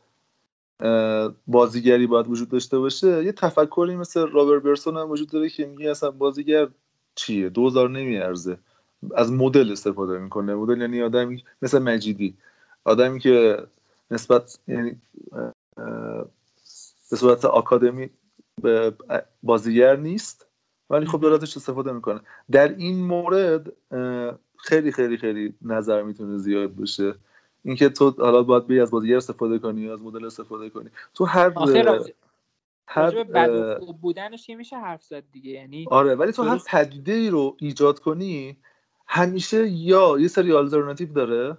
بازیگری 1.47 2.07
باید 2.07 2.29
وجود 2.29 2.49
داشته 2.49 2.79
باشه. 2.79 3.25
یه 3.25 3.33
تفکری 3.33 3.97
مثل 3.97 4.27
رابرت 4.27 4.63
برسون 4.63 4.97
هم 4.97 5.11
وجود 5.11 5.29
داره 5.31 5.49
که 5.49 5.67
میگه 5.67 5.91
اصلا 5.91 6.11
بازیگر 6.11 6.69
چیه؟ 7.15 7.49
دوزار 7.49 7.91
نمیارزه. 7.91 8.59
از 9.15 9.33
مدل 9.33 9.73
استفاده 9.73 10.19
می‌کنه. 10.19 10.55
مدل 10.55 10.81
یعنی 10.81 11.03
آدمی 11.03 11.45
مثل 11.63 11.79
مجیدی. 11.79 12.37
آدمی 12.85 13.19
که 13.19 13.67
نسبت 14.11 14.59
یعنی 14.69 14.97
به 17.11 17.17
صورت 17.17 17.45
آکادمی 17.45 18.11
بازیگر 19.43 19.97
نیست 19.97 20.47
ولی 20.91 21.07
خب 21.07 21.21
داره 21.21 21.35
ازش 21.35 21.57
استفاده 21.57 21.93
می‌کنه. 21.93 22.21
در 22.51 22.69
این 22.77 23.05
مورد 23.05 23.73
خیلی 24.57 24.93
خیلی 24.93 25.17
خیلی 25.17 25.55
نظر 25.63 26.03
می‌تونه 26.03 26.39
زیاد 26.39 26.75
باشه. 26.75 27.15
اینکه 27.67 27.89
تو 27.89 28.15
حالا 28.19 28.43
باید 28.43 28.67
بری 28.67 28.81
از 28.81 28.91
بازیگر 28.91 29.17
استفاده 29.17 29.59
کنی 29.59 29.91
از 29.91 30.01
مدل 30.01 30.25
استفاده 30.25 30.71
کنی 30.71 30.91
تو 31.15 31.25
هر 31.25 31.53
هر 32.89 33.25
بد 33.25 33.81
بودنش 34.01 34.47
که 34.47 34.57
میشه 34.57 34.77
حرف 34.77 35.03
زد 35.03 35.25
دیگه 35.33 35.51
یعنی 35.51 35.87
آره 35.91 36.15
ولی 36.15 36.33
تو 36.33 36.43
هر. 36.43 36.61
پدیده 36.67 37.13
ای 37.13 37.31
رو 37.31 37.57
ایجاد 37.61 37.99
کنی 37.99 38.57
همیشه 39.07 39.69
یا 39.69 40.19
یه 40.19 40.29
سری 40.29 40.53
آلترناتیو 40.53 41.13
داره 41.13 41.59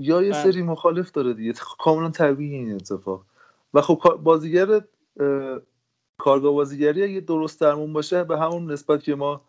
یا 0.00 0.22
یه 0.22 0.30
بله. 0.30 0.42
سری 0.42 0.62
مخالف 0.62 1.10
داره 1.10 1.34
دیگه 1.34 1.54
کاملا 1.78 2.10
طبیعی 2.10 2.54
این 2.54 2.74
اتفاق 2.74 3.24
و 3.74 3.80
خب 3.80 4.20
بازیگر 4.22 4.70
اه، 4.72 4.82
کارگاه 6.18 6.52
بازیگری 6.52 7.04
اگه 7.04 7.20
درست 7.20 7.60
درمون 7.60 7.92
باشه 7.92 8.24
به 8.24 8.38
همون 8.38 8.72
نسبت 8.72 9.02
که 9.02 9.14
ما 9.14 9.40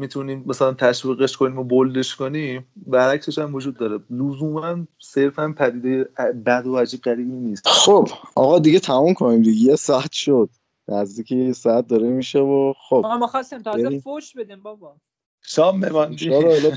می‌تونیم 0.00 0.44
مثلا 0.46 0.72
تشویقش 0.72 1.36
کنیم 1.36 1.58
و 1.58 1.64
بولدش 1.64 2.16
کنیم 2.16 2.66
برعکسش 2.76 3.38
هم 3.38 3.54
وجود 3.54 3.76
داره. 3.76 3.98
لزوما 4.10 4.86
صرفا 4.98 5.54
پدیده 5.58 6.04
بد 6.46 6.66
و 6.66 6.76
عجیب 6.76 7.00
غریبی 7.00 7.32
نیست. 7.32 7.68
خب 7.68 8.08
آقا 8.34 8.58
دیگه 8.58 8.80
تموم 8.80 9.14
کنیم 9.14 9.42
دیگه. 9.42 9.70
یه 9.70 9.76
ساعت 9.76 10.12
شد. 10.12 10.50
نزدیک 10.88 11.32
یه 11.32 11.52
ساعت 11.52 11.86
داره 11.86 12.08
میشه 12.08 12.38
و 12.38 12.72
خب. 12.88 13.00
ما 13.02 13.18
ما 13.18 13.26
خواستیم 13.26 13.62
تازه 13.62 13.82
بریم. 13.82 14.00
فوش 14.00 14.36
بدیم 14.36 14.62
بابا. 14.62 14.96
شام 15.42 15.80
بماندی 15.80 16.30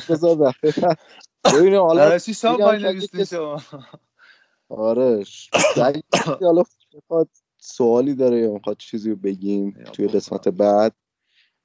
بذار 0.10 0.54
ببینیم 1.54 1.82
حالا 1.82 2.18
شام 2.18 2.78
کسی- 2.78 3.26
شما؟ 3.26 3.62
آره. 4.70 5.24
حالا 6.42 6.64
سوالی 7.58 8.16
داره 8.16 8.40
یا 8.40 8.54
می‌خواد 8.54 8.78
چیزی 8.78 9.10
رو 9.10 9.16
بگیم 9.16 9.84
توی 9.94 10.08
قسمت 10.08 10.48
بعد. 10.48 10.94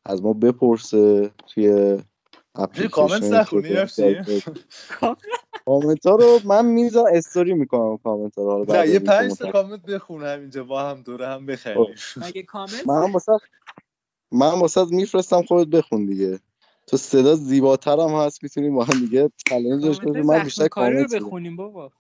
از 0.07 0.23
ما 0.23 0.33
بپرسه 0.33 1.31
توی 1.49 1.99
کامنت 2.93 3.23
نخونی 3.33 3.87
کامنت 5.67 6.07
ها 6.07 6.17
رو 6.17 6.41
من 6.45 6.67
می‌ذارم 6.67 7.13
استوری 7.17 7.55
می‌کنم 7.55 7.99
کامنت 7.99 8.39
ها 8.39 8.59
رو 8.59 8.65
نه 8.67 8.89
یه 8.89 8.99
پنج 9.01 9.39
تا 9.39 9.47
کامنت 9.47 9.83
بخون 9.83 10.25
همینجا 10.25 10.65
با 10.65 10.91
هم 10.91 11.03
دوره 11.03 11.29
هم 11.29 11.47
بخریم. 11.47 11.97
مگه 12.21 12.43
کامنت؟ 12.43 12.87
من 12.87 13.13
واسه 13.13 13.33
من 14.33 14.61
واسه 14.61 14.87
میفرستم 14.91 15.43
خودت 15.43 15.71
بخون 15.71 16.07
دیگه. 16.07 16.41
تو 16.87 16.97
صدا 16.97 17.37
زیباترم 17.37 18.17
هست 18.17 18.43
می‌تونیم 18.43 18.75
با 18.75 18.85
هم 18.85 19.01
دیگه 19.01 19.31
چالنجش 19.49 20.01
کامنت 20.01 20.01
کنیم 20.01 20.27
من 20.27 20.43
بیشتر 20.43 20.65
زخم 20.65 20.69
کاری 20.69 20.97
رو 20.99 21.09
کامنت 21.09 21.09
بخونیم 21.09 21.57
بابا. 21.57 21.93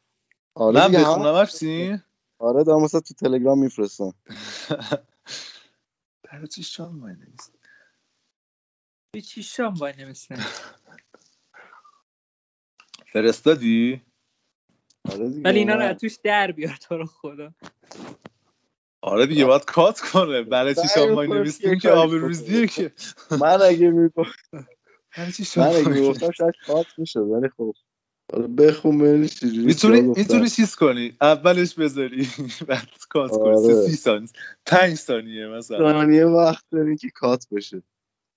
آره 0.56 0.80
من 0.80 0.94
بخونم 0.94 1.34
افسین 1.34 2.00
آره 2.40 2.64
دارم 2.64 2.82
واسه 2.82 3.00
تو 3.00 3.14
تلگرام 3.14 3.58
میفرستم. 3.60 4.14
برای 6.24 6.48
چی 6.48 6.62
شام 6.62 7.02
وای 7.02 7.16
نویسین 9.14 9.14
به 9.14 9.20
چی 9.20 9.42
شام 9.42 9.74
وای 9.74 9.92
نمیستن 9.98 10.36
فرستادی؟ 13.12 14.02
آره 15.12 15.28
دیگه 15.28 15.40
ولی 15.44 15.58
اینا 15.58 15.74
رو 15.74 15.94
توش 15.94 16.18
در 16.24 16.52
بیار 16.52 16.76
تو 16.76 16.96
رو 16.96 17.06
خدا. 17.06 17.54
آره 19.02 19.26
دیگه 19.26 19.44
باید 19.44 19.64
کات 19.64 20.00
کنه. 20.00 20.42
برای 20.42 20.74
چی 20.74 20.80
نویسین 20.80 21.14
خودش 21.14 21.82
که 21.82 21.90
آبروریزیه 21.90 22.66
که. 22.66 22.92
من 23.40 23.62
اگه 23.62 23.90
می‌گفتم 23.90 24.66
برای 25.16 25.32
چی 25.32 25.44
شام 25.44 25.64
من 25.64 25.76
اگه 25.76 25.88
می‌گفتم 25.88 26.30
شاید 26.30 26.54
کات 26.66 26.86
می‌شد 26.96 27.20
ولی 27.20 27.48
خب. 27.48 27.74
حالا 28.32 28.46
بخون 28.46 29.26
چجوری 29.26 29.58
می‌تونی. 29.58 30.00
می‌تونی 30.00 30.48
چیز 30.48 30.76
کنی؟ 30.76 31.16
اولش 31.20 31.74
بذاری. 31.74 32.28
بعد 32.68 32.88
کات 33.08 33.30
کنی. 33.30 33.40
آره. 33.40 33.74
سی, 33.74 33.90
سی 33.90 33.96
ثانیه. 33.96 34.28
پنج 34.66 34.94
ثانیه 34.94 35.46
مثلا. 35.46 35.92
ثانیه 35.92 36.24
وقت 36.24 36.64
داری 36.72 36.96
که 36.96 37.10
کات 37.10 37.46
بشه. 37.52 37.82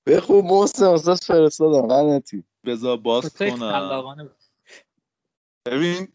بخون 0.07 0.45
محسن 0.45 0.85
واسه 0.85 1.15
فرستادم. 1.15 1.87
لعنتی 1.87 2.43
بذار 2.65 2.97
باز 2.97 3.35
کنم. 3.37 4.25
ببین 5.65 6.07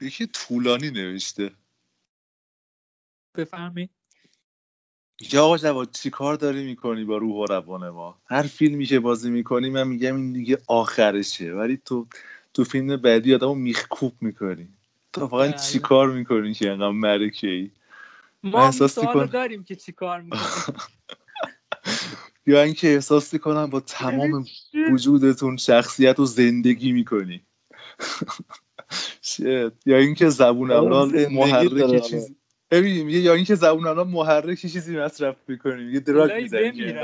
یکی 0.00 0.26
طولانی 0.26 0.90
نوشته. 0.90 1.50
بفهمی؟ 3.36 3.88
یا 5.32 5.44
آقا 5.44 5.58
جواد 5.58 5.90
چی 5.90 6.10
کار 6.10 6.34
داری 6.34 6.64
می‌کنی 6.64 7.04
با 7.04 7.16
روح 7.16 7.34
و 7.34 7.46
روان 7.46 7.90
ما؟ 7.90 8.20
هر 8.26 8.42
فیلمی 8.42 8.86
که 8.86 9.00
بازی 9.00 9.30
می‌کنی 9.30 9.70
من 9.70 9.88
میگم 9.88 10.16
این 10.16 10.32
دیگه 10.32 10.58
آخرشه. 10.66 11.52
ولی 11.52 11.76
تو 11.76 12.06
تو 12.54 12.64
فیلم 12.64 12.96
بعدی 12.96 13.34
آدمو 13.34 13.54
میخکوب 13.54 14.12
می‌کنی. 14.20 14.68
تو 15.12 15.20
واقعا 15.20 15.48
بله. 15.48 15.58
چی 15.58 15.78
کار 15.78 16.10
می‌کنی 16.10 16.54
که 16.54 16.70
انقدر 16.70 16.90
مرکه 16.90 17.48
ای 17.48 17.70
ما 18.42 18.72
سوال 18.72 19.26
داریم 19.26 19.64
که 19.64 19.76
چی 19.76 19.92
کار 19.92 20.20
می‌کنیم 20.20 20.42
یا 22.46 22.62
اینکه 22.62 22.94
احساس 22.94 23.34
کنم 23.34 23.70
با 23.70 23.80
تمام 23.80 24.44
وجودتون 24.92 25.56
شخصیت 25.56 26.18
و 26.18 26.24
زندگی 26.24 26.92
می‌کنی. 26.92 27.42
یا 29.86 29.96
اینکه 29.96 30.28
زبون 30.28 30.70
امرال 30.70 31.28
محرک 31.28 32.06
چیزی 32.06 32.36
ببین 32.70 33.08
یا 33.10 33.34
اینکه 33.34 33.54
زبون 33.54 33.86
امرال 33.86 34.08
محرک 34.08 34.58
چیزی 34.58 34.96
مصرف 34.96 35.36
می‌کنیم 35.48 35.90
یه 35.90 36.00
دراگ 36.00 36.32
می‌زنیم 36.42 36.96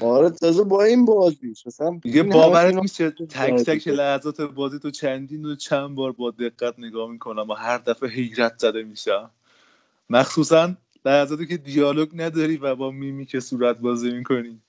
آره 0.00 0.30
تازه 0.30 0.64
با 0.64 0.84
این 0.84 1.04
بازیش 1.04 1.66
مثلا 1.66 2.00
دیگه 2.02 2.22
باورت 2.22 2.74
میشه 2.74 3.10
تک 3.10 3.54
تک 3.54 3.88
لحظات 3.88 4.40
بازی 4.40 4.78
تو 4.78 4.90
چندین 4.90 5.46
و 5.46 5.56
چند 5.56 5.94
بار 5.94 6.12
با 6.12 6.30
دقت 6.30 6.74
نگاه 6.78 7.10
می‌کنم 7.10 7.50
و 7.50 7.54
هر 7.54 7.78
دفعه 7.78 8.08
حیرت 8.08 8.58
زده 8.58 8.82
میشم. 8.82 9.30
مخصوصا 10.10 10.74
لحظاتی 11.04 11.46
که 11.46 11.56
دیالوگ 11.56 12.08
نداری 12.14 12.56
و 12.56 12.74
با 12.74 12.90
میمیک 12.90 13.40
صورت 13.40 13.78
بازی 13.78 14.10
می‌کنی. 14.10 14.62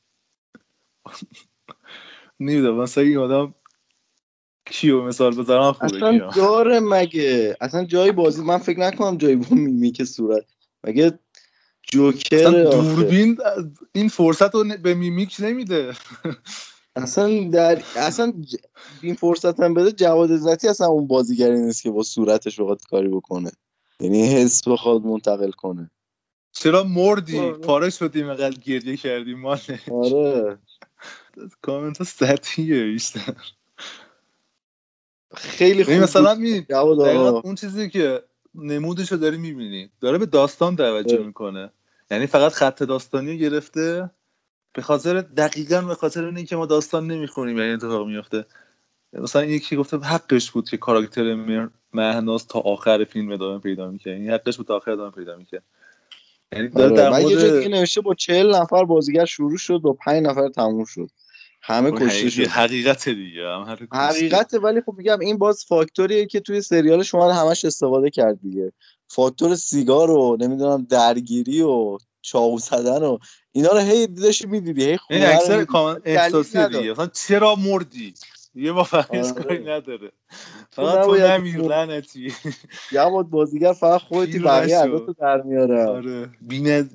نمی‌دونم 2.40 2.82
مثلا 2.82 3.03
این 3.03 3.18
آدم 3.18 3.56
کیو 4.66 5.03
مثال 5.03 5.36
بزنم 5.36 5.72
خوبه 5.72 5.86
اصلا 5.86 6.30
داره 6.36 6.80
مگه؟ 6.80 7.57
اصلا 7.62 7.86
جایی 7.86 8.12
بازی 8.12 8.44
من 8.44 8.57
فکر 8.57 8.80
نکنم 8.80 9.18
جایی 9.18 9.36
با 9.36 9.56
میمیک 9.56 10.06
صورت. 10.06 10.45
مگه 10.84 11.20
جوکر 11.82 12.64
دوربین 12.64 13.38
این 13.94 14.10
فرصت 14.10 14.56
رو 14.56 14.64
به 14.84 14.94
میمیک 14.94 15.36
نمیده. 15.40 15.94
اصلا 16.95 17.49
در 17.49 17.84
اصلا 17.95 18.34
این 19.02 19.16
فرصت 19.16 19.60
هم 19.60 19.74
بده 19.74 19.91
جواد 19.91 20.32
عزتی 20.32 20.68
اصلا 20.68 20.88
اون 20.88 21.07
بازیگری 21.07 21.62
نیست 21.62 21.84
که 21.84 21.91
با 21.91 22.03
صورتش 22.03 22.60
بخواد 22.60 22.82
کاری 22.90 23.07
بکنه. 23.07 23.52
یعنی 23.99 24.26
حس 24.34 24.68
بخواد 24.68 25.02
منتقل 25.02 25.52
کنه. 25.52 25.91
چرا 26.56 26.84
مردی؟ 26.84 27.40
آره. 27.40 27.52
پاره 27.52 27.90
شدیم 27.90 28.30
اینقدر 28.30 28.57
گریه 28.57 28.98
کردیم 28.98 29.40
مال 29.40 29.60
آره. 29.91 30.57
کامنت 31.61 32.03
سطحیه 32.03 32.84
بیشتر. 32.84 33.34
خیلی 35.36 35.84
خوب 35.84 35.94
مثلا 35.94 36.36
می 36.36 36.65
اون 37.44 37.56
چیزی 37.56 37.90
که 37.90 38.23
نمودش 38.56 39.11
رو 39.11 39.18
داری 39.18 39.38
می‌بینی. 39.38 39.90
داره 40.02 40.18
به 40.18 40.26
داستان 40.26 40.76
توجه 40.76 41.18
می‌کنه. 41.18 41.69
یعنی 42.11 42.27
فقط 42.27 42.52
خط 42.52 42.84
داستانی 42.84 43.38
گرفته. 43.38 44.10
به 44.73 44.82
خاطر 44.82 45.22
دقیقا 45.22 45.82
به 45.82 45.95
خاطر 45.95 46.26
اینه 46.26 46.44
که 46.44 46.56
ما 46.56 46.65
داستان 46.65 47.07
نمی‌خونیم 47.07 47.57
یعنی 47.57 47.72
اتفاق 47.72 48.07
میفته 48.07 48.45
مثلا 49.14 49.45
یکی 49.45 49.76
گفته 49.76 49.98
حقش 49.98 50.52
بود 50.52 50.69
که 50.69 50.77
کاراکتر 50.77 51.36
مهناز 51.94 52.48
تا 52.48 52.60
آخر 52.60 53.03
فیلم 53.03 53.32
ادامه 53.32 53.60
پیدا 53.60 53.91
می‌کنه 53.91 54.14
یعنی 54.14 54.30
حقش 54.30 54.57
بود 54.57 54.68
تا 54.68 54.76
آخر 54.76 54.91
ادامه 54.91 55.11
پیدا 55.11 55.38
می‌کنه 55.38 55.61
یعنی 56.54 56.68
داره 56.68 56.96
در 56.96 57.10
مورد... 57.10 57.24
یه 57.24 57.38
جایی 57.38 57.70
نوشته 57.70 58.02
با 58.02 58.14
چهل 58.14 58.56
نفر 58.56 58.86
بازیگر 58.86 59.26
شروع 59.26 59.58
شد 59.58 59.78
با 59.78 59.94
پنج 59.94 60.26
نفر 60.26 60.50
تموم 60.50 60.86
شد. 60.86 61.10
همه 61.62 61.92
کشته 61.92 62.30
شد. 62.30 62.48
حقیقت 62.48 63.10
دیگه 63.10 63.42
هم 63.48 63.78
حقیقت 63.94 64.54
ولی 64.54 64.82
خب 64.82 64.94
میگم 64.98 65.20
این 65.20 65.38
باز 65.38 65.66
فاکتوریه 65.68 66.26
که 66.26 66.40
توی 66.40 66.62
سریال 66.62 67.04
شما 67.04 67.34
همش 67.34 67.66
استفاده 67.66 68.10
کرد 68.10 68.42
دیگه. 68.42 68.72
فاکتور 69.08 69.56
سیگار 69.56 70.12
و 70.12 70.38
نمی‌دونم 70.40 70.88
درگیری 70.90 71.62
و 71.62 71.98
چاقو 72.22 72.58
زدن 72.60 73.04
و 73.04 73.18
اینا 73.52 73.70
رو 73.70 73.78
هی 73.78 74.08
دیدش 74.08 74.46
می‌دیدی 74.46 74.84
هی 74.84 74.98
این 75.10 75.26
اکثر 75.26 75.64
کامن 75.64 76.02
احساسی 76.06 76.68
دیگه. 76.68 76.92
مثلا 76.92 77.08
چرا 77.08 77.56
مردی؟ 77.56 78.14
یه 78.56 78.72
با 78.72 78.84
فقیس 78.84 79.34
کاری 79.34 79.64
نداره. 79.64 80.11
فقط 80.69 81.06
تو 81.06 81.15
نمیر 81.15 81.57
لعنتی. 81.57 82.34
یه 82.91 83.23
بازیگر 83.32 83.73
فقط 83.73 84.02
خودتی 84.02 84.40
بقیه 84.40 84.80
عداتو 84.80 85.14
در 85.14 85.41
میاره. 85.41 85.86
آره. 85.86 86.30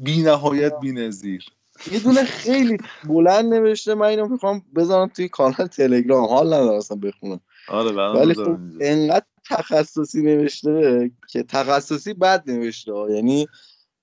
بی 0.01 0.23
نهایت 0.23 0.73
بی 0.81 0.93
نظیر 0.93 1.45
یه 1.93 1.99
دونه 1.99 2.25
خیلی 2.25 2.79
بلند 3.05 3.55
نوشته 3.55 3.95
من 3.95 4.07
اینو 4.07 4.29
می‌خوام 4.29 4.63
بذارم 4.77 5.09
توی 5.09 5.29
کانال 5.29 5.67
تلگرام. 5.67 6.25
حال 6.25 6.47
ندارم 6.47 7.01
بخونم. 7.03 7.41
آره 7.69 7.93
ولی 7.93 8.35
خب 8.35 8.57
انقدر 8.81 9.27
تخصصی 9.51 10.23
نوشته 10.23 11.11
که 11.29 11.43
تخصصی 11.43 12.15
بد 12.15 12.51
نوشته 12.51 12.93
یعنی 13.11 13.49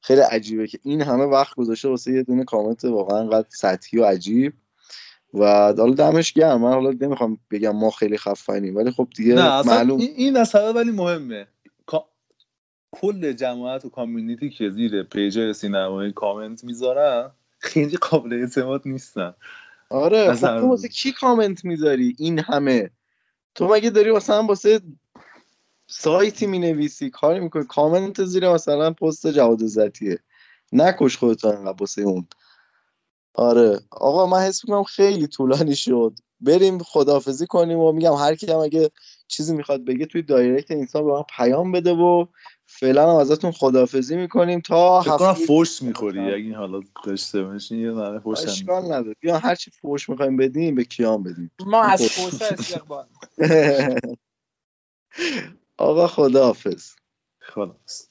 خیلی 0.02 0.22
عجیبه 0.22 0.68
که 0.68 0.80
این 0.84 1.02
همه 1.02 1.24
وقت 1.24 1.56
گذاشته 1.56 1.90
واسه 1.90 2.12
یه 2.12 2.24
دونه 2.24 2.44
کامنت 2.44 2.86
واقعا 2.86 3.20
انقدر 3.20 3.48
سطحی 3.50 4.00
و 4.00 4.06
عجیب. 4.06 4.54
و 5.40 5.74
حالا 5.78 5.94
دمش 5.94 6.34
گرم. 6.34 6.62
من 6.62 6.72
حالا 6.72 6.94
نمی‌خوام 7.02 7.38
بگم 7.52 7.76
ما 7.76 7.90
خیلی 7.90 8.18
خفنیم 8.18 8.76
ولی 8.76 8.92
خب 8.92 9.08
دیگه 9.16 9.34
نه 9.34 9.62
معلوم 9.62 10.00
این, 10.00 10.38
مسئله 10.38 10.72
ولی 10.72 10.92
مهمه. 10.92 11.48
کل 12.92 13.34
جماعت 13.34 13.86
و 13.86 13.90
community 13.90 14.44
ای 14.44 14.50
که 14.50 14.70
زیر 14.70 15.04
پیج 15.04 15.52
سینمایی 15.52 16.12
کامنت 16.12 16.64
می‌ذارن 16.64 17.32
خیلی 17.60 17.98
قابل 17.98 18.34
اعتماد 18.34 18.82
نیستن. 18.86 19.34
آره 19.90 20.34
خب 20.34 20.60
تو 20.60 20.68
واسه 20.68 20.88
کی 20.88 21.12
کامنت 21.12 21.66
می‌ذاری؟ 21.66 22.16
این 22.18 22.40
همه. 22.40 22.90
تو 23.56 23.68
مگه 23.68 23.90
داری 23.90 24.12
مثلا 24.12 24.44
واسه 24.44 24.82
سایتی 25.88 26.48
می 26.48 26.60
نویسی 26.60 27.10
کاری 27.10 27.40
می‌کنی؟ 27.40 27.64
کامنت 27.64 28.24
زیر 28.24 28.50
مثلا 28.50 28.92
پست 28.92 29.28
جواد 29.28 29.66
زتیه 29.66 30.20
نکش 30.74 31.18
خودت 31.18 31.46
انقدر 31.46 31.78
واسه 31.80 32.02
اون. 32.02 32.28
آره. 33.38 33.80
آقا 33.92 34.26
من 34.26 34.40
حس 34.40 34.66
می‌کنم 34.66 34.84
خیلی 34.84 35.28
طولانی 35.28 35.76
شد. 35.76 36.14
بریم 36.42 36.80
خدافزی 36.80 37.48
کنیم 37.48 37.80
و 37.80 37.92
میگم 37.92 38.14
هر 38.14 38.36
کی 38.36 38.52
هم 38.52 38.60
اگه 38.60 38.92
چیزی 39.28 39.56
می‌خواد 39.56 39.86
بگه 39.86 40.06
توی 40.06 40.22
دایرکت 40.22 40.72
اینستا 40.72 41.02
به 41.04 41.12
من 41.12 41.24
پیام 41.38 41.72
بده 41.72 41.92
و 41.92 42.26
فعلا 42.66 43.12
هم 43.12 43.18
ازتون 43.18 43.52
خدافزی 43.52 44.18
می‌کنیم 44.18 44.60
تا 44.60 45.02
هفته 45.02 45.34
فوش 45.46 45.82
می‌خوری. 45.82 46.20
اگه 46.20 46.34
این 46.36 46.54
حالا 46.56 46.80
داشته 47.06 47.44
باشین 47.44 47.80
یه 47.80 47.92
نره 47.92 48.20
فوش 48.20 48.40
اشکال 48.40 48.84
نداره. 48.84 49.16
بیا 49.20 49.38
هر 49.38 49.56
چی 49.56 49.72
فوش 49.72 50.10
می‌خوایم 50.10 50.38
بدیم 50.38 50.76
به 50.76 50.84
کیام 50.84 51.24
بدیم. 51.24 51.52
ما 51.66 51.82
از 51.84 52.08
فوش. 52.08 52.42
استقبال. 52.42 53.06
آقا 55.78 56.08
خداحافظ. 56.08 56.92
خلاص 57.40 58.10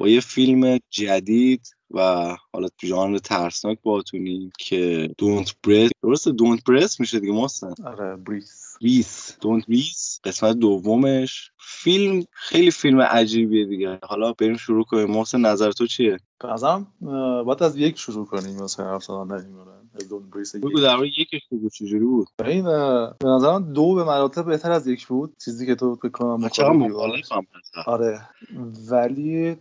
با 0.00 0.08
یه 0.08 0.20
فیلم 0.20 0.78
جدید 0.90 1.74
و 1.90 2.00
حالا 2.52 2.68
تو 2.68 2.86
ژانر 2.86 3.18
ترسناک 3.18 3.78
باتونیم 3.82 4.52
که 4.58 5.10
دونت 5.18 5.54
برس 5.66 5.90
درست 6.02 6.28
دونت 6.28 6.64
برس 6.64 7.00
میشه 7.00 7.20
دیگه 7.20 7.32
محسن؟ 7.32 7.74
آره 7.84 8.16
بریس 8.16 8.76
بریس 8.80 9.36
دونت 9.40 9.66
بریس 9.66 10.20
قسمت 10.24 10.56
دومش. 10.56 11.50
فیلم 11.58 12.24
خیلی 12.32 12.70
فیلم 12.70 13.00
عجیبیه 13.00 13.66
دیگه. 13.66 13.98
حالا 14.02 14.32
بریم 14.32 14.56
شروع 14.56 14.84
کنیم. 14.84 15.10
محسن 15.10 15.40
نظر 15.40 15.72
تو 15.72 15.86
چیه؟ 15.86 16.16
بازم 16.40 16.86
باید 17.46 17.62
از 17.62 17.76
یک 17.76 17.98
شروع 17.98 18.26
کنیم 18.26 18.62
مثلا 18.62 18.86
حرف 18.86 19.04
زدن 19.04 19.52
دون 20.08 20.30
بریس 20.30 20.56
بگو 20.56 20.80
در 20.80 20.96
مورد 20.96 21.08
یکش 21.18 21.40
بگو 21.52 21.68
چجوری 21.68 22.04
بود؟ 22.04 22.28
این 22.44 22.64
به 23.20 23.28
نظرم 23.28 23.72
دو 23.72 23.94
به 23.94 24.04
مراتب 24.04 24.44
بهتر 24.44 24.72
از 24.72 24.86
یک 24.86 25.06
بود 25.06 25.32
چیزی 25.44 25.66
که 25.66 25.74
تو 25.74 25.94
فکر 25.94 26.08
کنم 26.08 26.48
چرا 26.48 26.72
مخالفی 26.72 26.92
باهاش. 26.92 27.32
مخالفم 27.32 27.46
آره. 27.86 28.20
ولی 28.90 29.56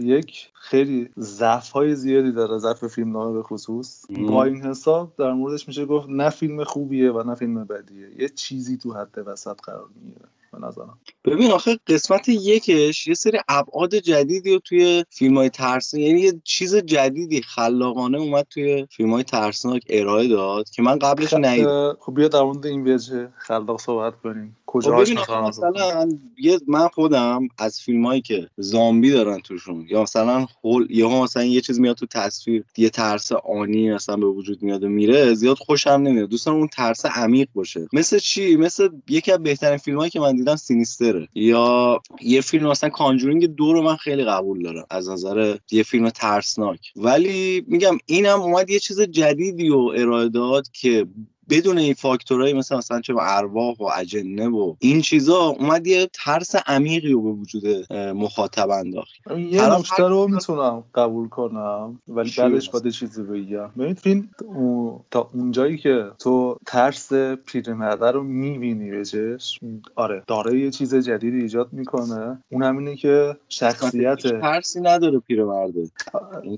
یک 0.00 0.50
خیلی 0.54 1.08
ضعف 1.18 1.70
های 1.70 1.94
زیادی 1.94 2.32
داره 2.32 2.58
ضعف 2.58 2.86
فیلم 2.86 3.12
نامه 3.12 3.32
به 3.32 3.42
خصوص. 3.42 4.04
با 4.28 4.44
این 4.44 4.62
حساب 4.62 5.12
در 5.18 5.32
موردش 5.32 5.68
میشه 5.68 5.86
گفت 5.86 6.08
نه 6.08 6.30
فیلم 6.30 6.64
خوبیه 6.64 7.12
و 7.12 7.22
نه 7.22 7.34
فیلم 7.34 7.64
بدیه. 7.64 8.08
یه 8.18 8.28
چیزی 8.28 8.76
تو 8.76 8.92
حد 8.92 9.18
وسط 9.26 9.60
قرار 9.60 9.88
می‌گیره. 9.94 10.26
به 10.54 10.66
نظرم. 10.66 10.98
ببین 11.24 11.50
آخه 11.50 11.78
قسمت 11.86 12.28
یکش 12.28 13.06
یه 13.06 13.14
سری 13.14 13.38
ابعاد 13.48 13.94
جدیدی 13.94 14.52
رو 14.52 14.58
توی 14.58 15.04
فیلم 15.10 15.36
های 15.36 15.50
ترسناک 15.50 16.02
یعنی 16.02 16.20
یه 16.20 16.40
چیز 16.44 16.76
جدیدی 16.76 17.42
خلاقانه 17.42 18.18
اومد 18.18 18.46
توی 18.50 18.86
فیلم 18.90 19.12
های 19.12 19.22
ترسناک 19.22 19.82
ارائه 19.88 20.28
داد 20.28 20.70
که 20.70 20.82
من 20.82 20.98
قبلش 20.98 21.34
ندیدم 21.34 21.68
اه، 21.68 21.96
خب 22.00 22.14
بیا 22.14 22.28
در 22.28 22.42
مورد 22.42 22.66
این 22.66 22.88
وجه 22.88 23.28
خلاق 23.36 23.80
صحبت 23.80 24.20
کنیم. 24.22 24.56
خب 24.66 24.80
کجاش 24.80 25.10
مثلا 25.46 26.08
یه 26.38 26.58
من 26.66 26.88
خودم 26.88 27.48
از 27.58 27.80
فیلم 27.80 28.06
هایی 28.06 28.20
که 28.20 28.48
زامبی 28.56 29.10
دارن 29.10 29.40
توشون 29.40 29.86
یا 29.90 30.02
مثلا 30.02 30.46
هول 30.64 30.86
یا 30.90 31.08
مثلا 31.08 31.44
یه 31.44 31.60
چیز 31.60 31.80
میاد 31.80 31.96
تو 31.96 32.06
تصویر 32.06 32.64
یه 32.76 32.90
ترس 32.90 33.32
آنی 33.32 33.90
مثلا 33.90 34.16
به 34.16 34.26
وجود 34.26 34.62
میاد 34.62 34.84
و 34.84 34.88
میره 34.88 35.34
زیاد 35.34 35.56
خوشم 35.56 35.90
نمیاد. 35.90 36.28
دوست 36.28 36.46
دارم 36.46 36.58
اون 36.58 36.68
ترس 36.68 37.06
عمیق 37.06 37.48
باشه. 37.54 37.88
مثل 37.92 38.18
چی؟ 38.18 38.56
مثل 38.56 38.88
یکی 39.08 39.32
از 39.32 39.42
بهترین 39.42 39.78
فیلم 39.78 39.98
هایی 39.98 40.10
که 40.10 40.20
من 40.20 40.36
دیدم 40.44 40.56
سینیستره. 40.56 41.28
یا 41.34 42.00
یه 42.20 42.40
فیلم 42.40 42.66
مثلا 42.66 42.90
کانجورینگ 42.90 43.46
دو 43.46 43.72
رو 43.72 43.82
من 43.82 43.96
خیلی 43.96 44.24
قبول 44.24 44.62
دارم. 44.62 44.86
از 44.90 45.08
نظر 45.08 45.56
یه 45.70 45.82
فیلم 45.82 46.10
ترسناک. 46.10 46.92
ولی 46.96 47.64
میگم 47.66 47.98
اینم 48.06 48.40
اومد 48.40 48.70
یه 48.70 48.78
چیز 48.78 49.00
جدیدی 49.00 49.68
رو 49.68 49.92
ارائه 49.96 50.28
داد 50.28 50.68
که 50.72 51.06
بدون 51.50 51.78
این 51.78 51.94
فاکتورهای 51.94 52.52
مثل 52.52 52.76
مثلا 52.76 53.00
چه 53.00 53.14
ارواح 53.18 53.76
و 53.78 53.84
اجنه 53.96 54.48
و 54.48 54.74
این 54.78 55.00
چیزا 55.00 55.38
اومد 55.38 55.86
یه 55.86 56.08
ترس 56.12 56.54
عمیقی 56.66 57.12
رو 57.12 57.22
به 57.22 57.30
وجود 57.30 57.92
مخاطب 57.92 58.70
انداخت 58.70 59.12
یه 59.50 59.78
نکته 59.78 60.02
رو 60.02 60.28
می‌تونم 60.28 60.84
قبول 60.94 61.28
کنم 61.28 62.00
ولی 62.08 62.30
بعدش؟ 62.38 62.70
باید 62.70 62.88
چیزی 62.88 63.22
بگم 63.22 63.70
ببین 63.78 64.28
او- 64.44 65.04
تا 65.10 65.30
اونجایی 65.34 65.78
که 65.78 66.10
تو 66.18 66.56
ترس 66.66 67.12
پیرمرده 67.46 68.10
رو 68.10 68.22
می‌بینی 68.22 68.90
به 68.90 69.04
چشم 69.04 69.82
آره 69.94 70.22
داره 70.26 70.58
یه 70.60 70.70
چیز 70.70 70.94
جدیدی 70.94 71.40
ایجاد 71.40 71.72
می‌کنه 71.72 72.42
اون 72.52 72.62
هم 72.62 72.78
اینه 72.78 72.96
که 72.96 73.36
شخصیت 73.48 74.40
ترسی 74.40 74.80
نداره 74.80 75.18
پیرمرده 75.18 75.90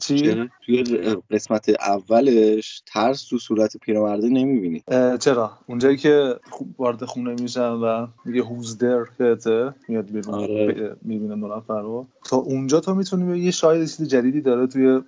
چی؟ 0.02 0.18
چرا؟ 0.18 0.46
توی 0.66 0.84
قسمت 1.30 1.68
اولش 1.68 2.82
ترس 2.86 3.28
تو 3.28 3.38
صورت 3.38 3.76
پیرمرده 3.76 4.28
نمی‌بینی 4.28 4.75
اه، 4.88 5.18
چرا؟ 5.18 5.50
اونجایی 5.66 5.96
که 5.96 6.36
وارد 6.78 7.04
خونه 7.04 7.34
میشن 7.40 7.70
و 7.70 8.06
میگه 8.24 8.42
هوزدر 8.42 9.04
کهته 9.18 9.74
میاد 9.88 10.06
بیرون. 10.06 10.34
آره. 10.34 10.96
می‌بینه 11.02 11.34
نفر 11.56 11.80
رو 11.80 12.06
تا 12.24 12.36
اونجا 12.36 12.80
تو 12.80 12.94
می‌تونی 12.94 13.32
بگی 13.32 13.44
یه 13.44 13.50
شاید 13.50 13.80
چیز 13.80 14.08
جدیدی 14.08 14.40
داره 14.40 14.66
توی 14.66 15.00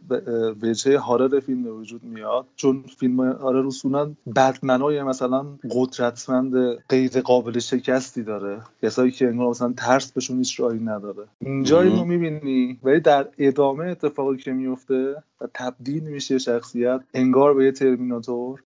وجهه 0.63 0.99
هارر 0.99 1.41
فیلم 1.41 1.63
به 1.63 1.73
وجود 1.73 2.05
میاد. 2.05 2.45
چون 2.57 2.85
فیلم 2.99 3.33
هارر 3.33 3.67
اصولا 3.67 4.11
بدمنای 4.37 5.03
مثلا 5.03 5.47
قدرتمند 5.71 6.55
غیر 6.89 7.21
قابل 7.21 7.59
شکستی 7.59 8.23
داره. 8.23 8.61
کسایی 8.83 9.11
که 9.11 9.29
انگار 9.29 9.49
مثلا 9.49 9.75
ترس 9.77 10.13
بهشون 10.13 10.39
هیچ 10.39 10.61
راهی 10.61 10.81
نداره. 10.81 11.25
اینجا. 11.41 11.83
اینو 11.83 12.05
می‌بینی. 12.05 12.79
ولی 12.83 13.01
در 13.01 13.27
ادامه 13.39 13.85
اتفاقی 13.85 14.37
که 14.37 14.53
میفته 14.53 15.15
و 15.41 15.47
تبدیل 15.55 16.03
میشه 16.03 16.39
شخصیت 16.39 17.01
انگار 17.15 17.55
به 17.55 17.65
یه 17.65 17.73
ترمیناتور 17.73 18.63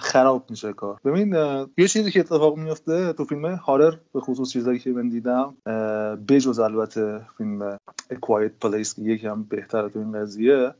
خراب 0.00 0.43
میشه 0.50 0.72
کار. 0.72 1.00
ببین 1.04 1.34
یه 1.78 1.88
چیزی 1.88 2.10
که 2.10 2.20
اتفاق 2.20 2.58
میفته 2.58 3.12
تو 3.12 3.24
فیلم 3.24 3.44
هارر 3.44 3.94
به 4.14 4.20
خصوص 4.20 4.52
چیزایی 4.52 4.78
که 4.78 4.90
من 4.90 5.08
دیدم 5.08 5.54
بجز 6.28 6.58
البته 6.58 7.20
فیلم 7.38 7.76
Quiet 8.12 8.66
Place 8.66 8.94
که 8.94 9.02
یکم 9.02 9.42
بهتره 9.42 9.88
تو 9.88 9.98
این 9.98 10.12
قضیه. 10.12 10.74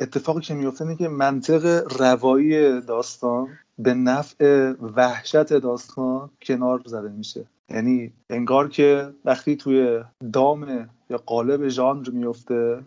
اتفاقی 0.00 0.40
که 0.40 0.54
میفته 0.54 0.84
اینه 0.84 0.96
که 0.96 1.08
منطق 1.08 1.92
روایی 2.00 2.80
داستان 2.80 3.48
به 3.78 3.94
نفع 3.94 4.72
وحشت 4.96 5.52
داستان 5.52 6.30
کنار 6.42 6.82
زده 6.86 7.08
میشه. 7.08 7.44
یعنی 7.70 8.12
انگار 8.30 8.68
که 8.68 9.08
وقتی 9.24 9.56
توی 9.56 10.00
دام 10.32 10.88
یا 11.10 11.16
قالب 11.26 11.68
ژانر 11.68 12.10
میفته 12.10 12.84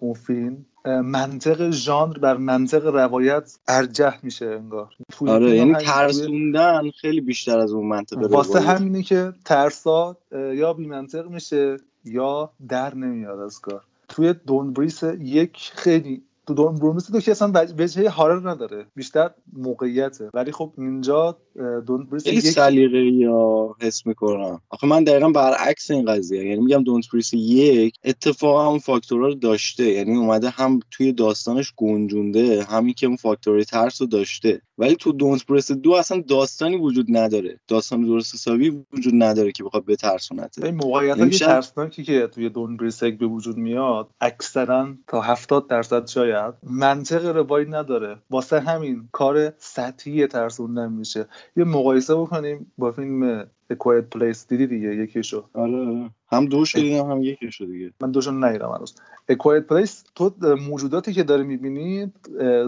اون 0.00 0.14
فیلم. 0.14 0.66
منطق 1.04 1.70
ژانر 1.70 2.18
بر 2.18 2.36
منطق 2.36 2.86
روایت 2.86 3.58
ارجح 3.68 4.18
میشه 4.22 4.46
انگار. 4.46 4.94
آره 5.26 5.56
یعنی 5.56 5.74
ترسوندن 5.74 6.90
خیلی 6.90 7.20
بیشتر 7.20 7.58
از 7.58 7.72
اون 7.72 7.86
منطقه 7.86 8.26
واسه. 8.26 8.60
همینه 8.60 9.02
که 9.02 9.32
ترسا 9.44 10.16
یا 10.32 10.72
بی 10.72 10.86
منطق 10.86 11.28
میشه 11.28 11.76
یا 12.04 12.50
در 12.68 12.94
نمیاد 12.94 13.40
از 13.40 13.60
کار. 13.60 13.84
توی 14.08 14.34
دون 14.46 14.72
بریس 14.72 15.02
یک 15.20 15.70
خیلی 15.74 16.22
تو 16.46 16.54
دون 16.54 16.74
بریس 16.74 17.10
دو 17.12 17.20
که 17.20 17.30
اصلا 17.30 17.52
وج- 17.52 17.72
وجهه 17.80 18.08
هارر 18.08 18.50
نداره. 18.50 18.86
بیشتر 18.94 19.30
موقعیته. 19.52 20.30
ولی 20.34 20.52
خب 20.52 20.72
اینجا 20.78 21.36
اه، 21.58 21.80
دون 21.80 22.04
بریس 22.04 22.24
خیلی 22.24 22.36
یک 22.36 22.44
سلیقه 22.44 22.98
یا 22.98 23.74
حس 23.80 24.06
می‌کنم. 24.06 24.60
آخه 24.70 24.86
من 24.86 25.04
دقیقا 25.04 25.28
برعکس 25.28 25.90
این 25.90 26.04
قضیه. 26.04 26.44
یعنی 26.44 26.60
میگم 26.60 26.82
Don't 26.82 27.04
Breathe 27.12 27.34
یک 27.34 27.94
اتفاقا 28.04 28.68
اون 28.68 28.78
فاکتورها 28.78 29.26
رو 29.26 29.34
داشته. 29.34 29.84
یعنی 29.84 30.16
اومده 30.16 30.48
هم 30.48 30.80
توی 30.90 31.12
داستانش 31.12 31.72
گنجونده 31.76 32.64
همین 32.64 32.94
که 32.94 33.06
اون 33.06 33.16
فاکتورهای 33.16 33.64
ترس 33.64 34.00
رو 34.00 34.06
داشته. 34.06 34.62
ولی 34.78 34.96
تو 34.96 35.12
Don't 35.12 35.46
Breathe 35.46 35.72
دو 35.72 35.92
اصلا 35.92 36.24
داستانی 36.28 36.76
وجود 36.76 37.06
نداره. 37.08 37.60
داستان 37.68 38.02
درست 38.06 38.34
حسابی 38.34 38.84
وجود 38.92 39.14
نداره 39.16 39.52
که 39.52 39.64
بخواد 39.64 39.84
بترسونته 39.84 40.64
این 40.64 40.74
موقعیت 40.74 41.18
یعنی 41.18 41.30
ترسناکی 41.30 42.04
که 42.04 42.26
توی 42.26 42.48
Don't 42.48 42.76
Breathe 42.76 43.02
یک 43.02 43.18
به 43.18 43.26
وجود 43.26 43.56
میاد 43.56 44.08
اکثرا 44.20 44.94
تا 45.08 45.20
70 45.20 45.66
درصد 45.68 46.06
شاید 46.06 46.54
منطق 46.62 47.26
روایی 47.36 47.66
نداره. 47.66 48.16
واسه 48.30 48.60
همین 48.60 49.08
کار 49.12 49.52
سطحی 49.58 50.26
ترسوندن 50.26 50.92
میشه. 50.92 51.26
یه 51.56 51.64
مقایسه 51.64 52.14
بکنیم 52.14 52.72
با 52.78 52.92
فیلم 52.92 53.50
A 53.72 53.76
Quiet 53.76 54.18
Place 54.18 54.46
دیدی 54.48 54.66
دیگه 54.66 54.96
یکیشو. 54.96 55.44
آره 55.54 56.10
هم 56.32 56.46
دوش 56.46 56.76
دیدم 56.76 57.10
هم 57.10 57.22
یکیشو 57.22 57.64
دیگه. 57.64 57.92
من 58.00 58.10
دوشون 58.10 58.44
ندیدم 58.44 58.70
هنوز. 58.70 58.94
A 59.32 59.34
Quiet 59.34 59.72
Place 59.72 59.92
تو 60.14 60.34
موجوداتی 60.68 61.12
که 61.12 61.22
داره 61.22 61.42
می‌بینی 61.42 62.12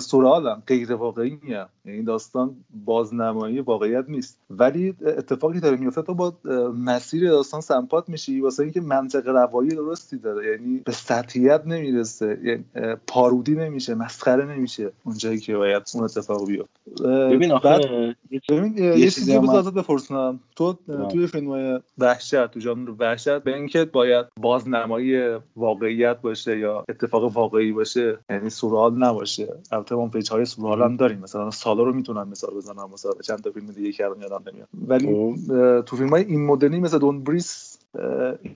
سورالن 0.00 0.62
غیر 0.66 0.92
واقعی 0.92 1.38
یعنی 1.84 2.02
داستان 2.02 2.56
بازنمایی 2.84 3.60
واقعیت 3.60 4.04
نیست. 4.08 4.38
ولی 4.50 4.94
اتفاقی 5.06 5.60
داره 5.60 5.76
میفته 5.76 6.02
تو 6.02 6.14
با 6.14 6.34
مسیر 6.78 7.28
داستان 7.30 7.60
سمپات 7.60 8.08
میشی 8.08 8.40
واسه 8.40 8.62
اینکه 8.62 8.80
منطق 8.80 9.28
روایی 9.28 9.70
درستی 9.70 10.16
داره. 10.16 10.50
یعنی 10.50 10.78
به 10.84 10.92
سطحیت 10.92 11.62
نمی‌رسه 11.66 12.38
یعنی 12.44 12.64
پارودی 13.06 13.54
نمیشه 13.54 13.94
مسخره 13.94 14.44
نمیشه 14.56 14.92
اونجایی 15.04 15.38
که 15.38 15.56
باید 15.56 15.82
اون 15.94 16.04
اتفاق 16.04 16.46
بیفته. 16.46 16.80
ببین 17.04 17.52
آخه 17.52 17.68
بعد 17.68 18.16
یه- 18.30 18.40
ببین 18.48 18.78
یه 18.78 19.10
چیزی 19.10 19.32
هم 19.32 19.42
بذار 19.42 19.72
بپرسم. 19.72 20.40
تو. 20.56 20.78
توی 21.10 21.26
فیلم 21.26 21.80
وحشت 21.98 22.46
تو 22.46 22.60
ژانر 22.60 22.90
وحشت 22.98 23.38
به 23.38 23.54
اینکه 23.54 23.84
باید 23.84 24.26
بازنمایی 24.40 25.38
واقعیت 25.56 26.20
باشه 26.20 26.58
یا 26.58 26.84
اتفاق 26.88 27.36
واقعی 27.36 27.72
باشه 27.72 28.18
یعنی 28.30 28.50
سورئال 28.50 28.98
نباشه. 28.98 29.48
البته 29.72 29.94
ما 29.94 30.08
پیج 30.08 30.30
های 30.30 30.44
سورئال 30.44 30.82
هم 30.82 30.96
داریم. 30.96 31.18
مثلا 31.18 31.50
سالا 31.50 31.82
رو 31.82 31.92
می‌تونم 31.92 32.28
مثال 32.28 32.54
بزنم. 32.54 32.90
مثلا 32.92 33.12
چند 33.26 33.38
تا 33.38 33.50
فیلم 33.50 33.66
دیگه 33.66 33.92
که 33.92 34.04
الان 34.04 34.20
یادم 34.20 34.42
نمیاد. 34.52 34.68
ولی 34.88 35.06
خب. 35.06 35.80
تو 35.80 35.96
فیلم 35.96 36.10
های 36.10 36.24
این 36.24 36.46
مدلی 36.46 36.80
مثل 36.80 36.98
Don't 36.98 37.24
Breathe 37.24 37.69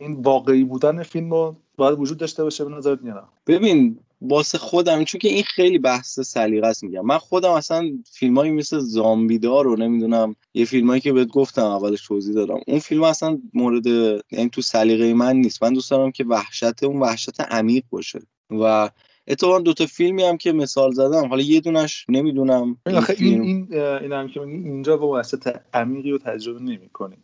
این 0.01 0.12
واقعی 0.23 0.65
بودن 0.65 1.02
فیلم 1.02 1.31
رو 1.31 1.56
باید 1.77 1.98
وجود 1.98 2.19
داشته 2.19 2.44
باشه 2.44 2.65
به 2.65 2.70
نظرت 2.70 3.02
نه؟ 3.02 3.23
ببین 3.47 3.98
واسه 4.23 4.59
خودم 4.59 5.05
چون 5.05 5.19
که 5.19 5.28
این 5.28 5.43
خیلی 5.43 5.78
بحث 5.78 6.20
سلیقه 6.20 6.66
است 6.66 6.85
میگم. 6.85 7.06
من 7.06 7.19
خودم 7.19 7.51
اصلا 7.51 7.90
فیلمایی 8.12 8.52
مثل 8.52 8.78
زامبیدار 8.78 9.65
رو 9.65 9.77
نمی‌دونم. 9.77 10.36
یه 10.55 10.65
فیلمایی 10.65 11.01
که 11.01 11.12
بهت 11.12 11.28
گفتم 11.28 11.65
اولش 11.65 12.06
توضیح 12.06 12.35
دادم. 12.35 12.61
اون 12.66 12.78
فیلم 12.78 13.02
اصلا 13.02 13.39
مورد 13.55 13.86
یعنی 14.31 14.48
تو 14.52 14.62
سلیقه 14.62 15.15
من 15.15 15.36
نیست. 15.36 15.62
من 15.62 15.73
دوست 15.73 15.90
دارم 15.90 16.12
که 16.12 16.24
وحشت 16.24 16.82
اون 16.82 17.01
وحشت 17.01 17.40
عمیق 17.40 17.85
باشه. 17.90 18.20
و 18.51 18.90
اتفاقا 19.28 19.59
دوتا 19.59 19.86
فیلمی 19.86 20.22
هم 20.22 20.36
که 20.36 20.52
مثال 20.52 20.92
زدم. 20.92 21.28
حالا 21.28 21.42
یه 21.42 21.60
دونش 21.60 22.06
نمی‌دونم 22.09 22.62
این 22.62 22.76
این 22.86 22.96
آخه 22.96 23.14
این 23.18 23.74
این 23.74 24.12
هم 24.12 24.28
که 24.28 24.40
اینجا 24.40 24.96
با 24.96 25.09
وحشت 25.09 25.34
عمیقی 25.74 26.10
رو 26.10 26.18
تجربه 26.18 26.60
نمی‌کنیم. 26.60 27.22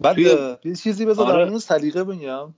بعد 0.00 0.18
یه 0.18 0.74
چیزی 0.82 1.06
بذار 1.06 1.26
آره. 1.32 1.44
مورد 1.44 1.58
سلیقه 1.58 2.04
بگم. 2.04 2.54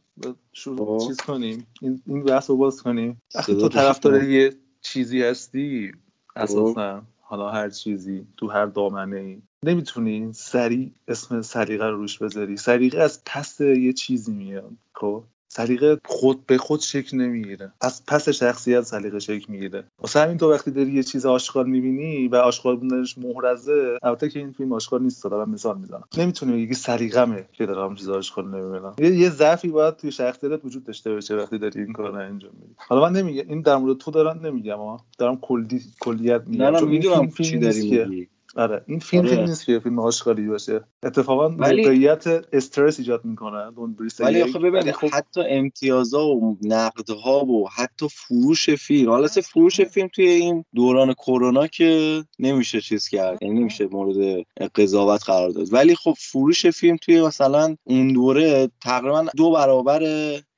شروع 0.52 0.98
خب. 0.98 1.06
چیز 1.06 1.16
کنیم. 1.16 1.66
این 1.80 2.02
این 2.06 2.24
بحث 2.24 2.50
رو 2.50 2.56
باز 2.56 2.82
کنیم. 2.82 3.22
تو 3.46 3.68
طرفدار. 3.68 4.24
یه 4.24 4.52
چیزی 4.82 5.22
هستی. 5.22 5.92
خب. 6.28 6.40
اساسا. 6.42 7.02
حالا 7.20 7.50
هر 7.50 7.70
چیزی 7.70 8.26
تو 8.36 8.48
هر 8.48 8.66
دامنه 8.66 9.16
ای. 9.16 9.42
نمی‌تونی 9.64 10.32
سریع 10.32 10.90
اسم 11.08 11.42
سلیقه 11.42 11.86
رو 11.86 11.96
روش 11.96 12.18
بذاری. 12.18 12.56
سلیقه 12.56 13.00
از 13.00 13.22
پس 13.26 13.60
یه 13.60 13.92
چیزی 13.92 14.32
میاد. 14.32 14.72
خب. 14.94 15.24
سلیقه 15.54 15.98
خود 16.04 16.46
به 16.46 16.58
خود 16.58 16.80
شکل 16.80 17.16
نمی‌گیره. 17.16 17.72
از 17.80 18.06
پس 18.06 18.28
شخصیت 18.28 18.82
سلیقه 18.82 19.18
شکل 19.18 19.52
می‌گیره. 19.52 19.84
واسه 19.98 20.20
همین 20.20 20.38
تو 20.38 20.52
وقتی 20.52 20.70
داری 20.70 20.92
یه 20.92 21.02
چیز 21.02 21.26
آشکار 21.26 21.64
می‌بینی 21.64 22.28
و 22.28 22.36
آشکار 22.36 22.76
بودنش 22.76 23.18
محرزه 23.18 23.98
البته 24.02 24.28
که 24.28 24.38
این 24.38 24.52
فیلم 24.52 24.72
آشکار 24.72 25.00
نیست 25.00 25.24
دارم 25.24 25.50
مثال 25.50 25.78
می‌زنم. 25.78 26.04
نمی‌تونی 26.18 26.52
بگی 26.64 26.74
سلیقمه 26.74 27.44
که 27.52 27.66
دارم 27.66 27.94
چیز 27.94 28.08
آشکار 28.08 28.44
نمی‌بینم. 28.44 28.94
یه, 28.98 29.16
یه 29.16 29.30
ضعفی 29.30 29.68
باید 29.68 29.96
توی 29.96 30.12
شخصیتت 30.12 30.64
وجود 30.64 30.84
داشته 30.84 31.12
باشه 31.12 31.36
وقتی 31.36 31.58
داری 31.58 31.80
این 31.80 31.92
کار 31.92 32.10
رو 32.10 32.18
انجام 32.18 32.52
میدی. 32.60 32.74
حالا 32.76 33.02
من 33.02 33.12
نمیگم 33.12 33.48
این 33.48 33.60
در 33.60 33.76
مورد 33.76 33.98
تو 33.98 34.10
دارم 34.10 34.46
نمیگم 34.46 34.78
ها 34.78 35.00
دارم 35.18 35.36
کلی 35.36 35.80
کلیت 36.00 36.42
میگم. 36.46 36.64
نه 36.64 36.70
نه 36.70 36.80
می‌دونم 36.80 37.30
چی 37.30 37.58
داری 37.58 37.90
میگی. 37.90 38.28
آره 38.56 38.84
این 38.88 38.98
فیلم 38.98 39.26
آره. 39.26 39.44
نیست 39.44 39.66
که 39.66 39.78
فیلم 39.78 39.98
آشکاری 39.98 40.46
باشه. 40.48 40.80
اتفاقا 41.02 41.48
ولی- 41.48 41.82
موقعیت 41.82 42.24
استرس 42.52 42.98
ایجاد 42.98 43.24
می‌کنه 43.24 43.70
بریس 43.70 44.20
ولی. 44.20 44.42
آخه 44.42 44.58
ببین 44.58 44.72
ولی 44.74 44.92
خب 44.92 45.06
حتی 45.12 45.40
امتیازها 45.48 46.26
و 46.28 46.58
نقدها 46.62 47.44
و 47.44 47.68
حتی 47.68 48.08
فروش 48.08 48.70
فیلم 48.70 49.10
حالا 49.10 49.26
فروش 49.28 49.80
فیلم 49.80 50.08
توی 50.08 50.28
این 50.28 50.64
دوران 50.74 51.12
کرونا 51.14 51.66
که 51.66 52.22
نمیشه 52.38 52.80
چیز 52.80 53.08
کرد 53.08 53.42
یعنی 53.42 53.60
نمیشه 53.60 53.86
مورد 53.86 54.46
قضاوت 54.74 55.24
قرار 55.24 55.50
داد. 55.50 55.72
ولی 55.72 55.94
خب 55.94 56.14
فروش 56.18 56.66
فیلم 56.66 56.96
توی 56.96 57.22
مثلا 57.22 57.76
اون 57.84 58.12
دوره 58.12 58.70
تقریبا 58.82 59.26
دو 59.36 59.50
برابر 59.50 60.02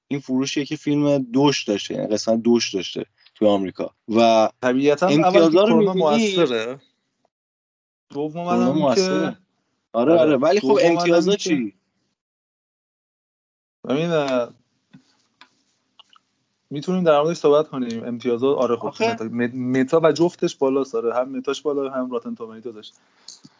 این 0.08 0.20
فروشیه 0.20 0.64
که 0.64 0.76
فیلم 0.76 1.18
دوش 1.18 1.64
داشته 1.64 1.94
یعنی 1.94 2.06
قسمت 2.06 2.42
دوش 2.42 2.74
داشته 2.74 3.04
توی 3.34 3.48
آمریکا. 3.48 3.90
و 4.08 4.48
طبیعتا 4.62 5.06
امتیازها 5.06 5.64
رو 5.64 5.66
کرونا 5.84 5.92
می‌بینی 5.94 6.36
موثره. 6.36 6.78
دوم 8.10 8.48
موثره. 8.72 9.30
که 9.30 9.36
آره 9.92 10.12
آره. 10.12 10.20
آره. 10.20 10.36
ولی 10.36 10.60
خب 10.60 10.78
که- 10.78 11.36
چی؟ 11.36 11.74
ببین 13.88 14.10
می‌تونیم 16.70 17.04
در 17.04 17.20
موردش 17.22 17.36
صحبت 17.36 17.68
کنیم. 17.68 18.04
امتیازات 18.04 18.58
آره 18.58 18.76
خب 18.76 19.22
متا, 19.54 20.00
و 20.04 20.12
جفتش 20.12 20.56
بالا 20.56 20.84
ساره 20.84 21.14
هم 21.14 21.36
متاش 21.36 21.62
بالا 21.62 21.90
هم 21.90 22.10
راتن 22.10 22.34
تومیتو 22.34 22.72
داشت. 22.72 22.94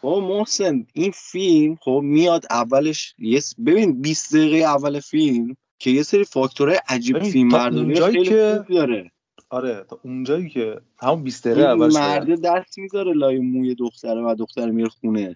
خب 0.01 0.23
محسن 0.29 0.85
این 0.93 1.11
فیلم 1.11 1.75
خب 1.81 1.99
میاد 2.03 2.45
اولش 2.49 3.15
یه 3.19 3.41
ببین 3.65 4.01
20 4.01 4.35
دقیقه 4.35 4.57
اول 4.57 4.99
فیلم 4.99 5.55
که 5.79 5.89
یه 5.91 6.03
سری 6.03 6.23
فاکتورهای 6.23 6.79
عجیب 6.89 7.19
فیلم 7.23 7.49
برداری 7.49 7.83
اونجایی 7.83 8.13
خیلی 8.13 8.29
که- 8.29 8.63
خوب 8.67 8.75
داره. 8.77 9.11
آره 9.49 9.85
تا 9.89 9.99
اونجایی 10.03 10.49
که 10.49 10.81
همون 10.99 11.23
20 11.23 11.47
دقیقه 11.47 11.69
اول. 11.69 11.93
مرده 11.93 12.35
دست 12.35 12.77
می‌ذاره 12.77 13.13
لای 13.13 13.39
موی 13.39 13.75
دختره 13.75 14.21
و 14.21 14.35
دختر 14.39 14.69
میره 14.69 14.89
خونه 14.89 15.35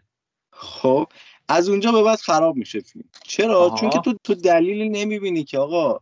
خب 0.52 1.08
از 1.48 1.70
اونجا 1.70 1.92
به 1.92 2.04
بعد 2.04 2.20
خراب 2.20 2.56
میشه 2.56 2.80
فیلم 2.80 3.06
چرا 3.24 3.66
آها. 3.66 3.78
چون 3.78 3.90
که 3.90 4.00
تو 4.00 4.14
تو 4.24 4.36
دلیلی 4.36 4.90
نمی‌بینی 4.90 5.44
که 5.44 5.58
آقا 5.58 6.00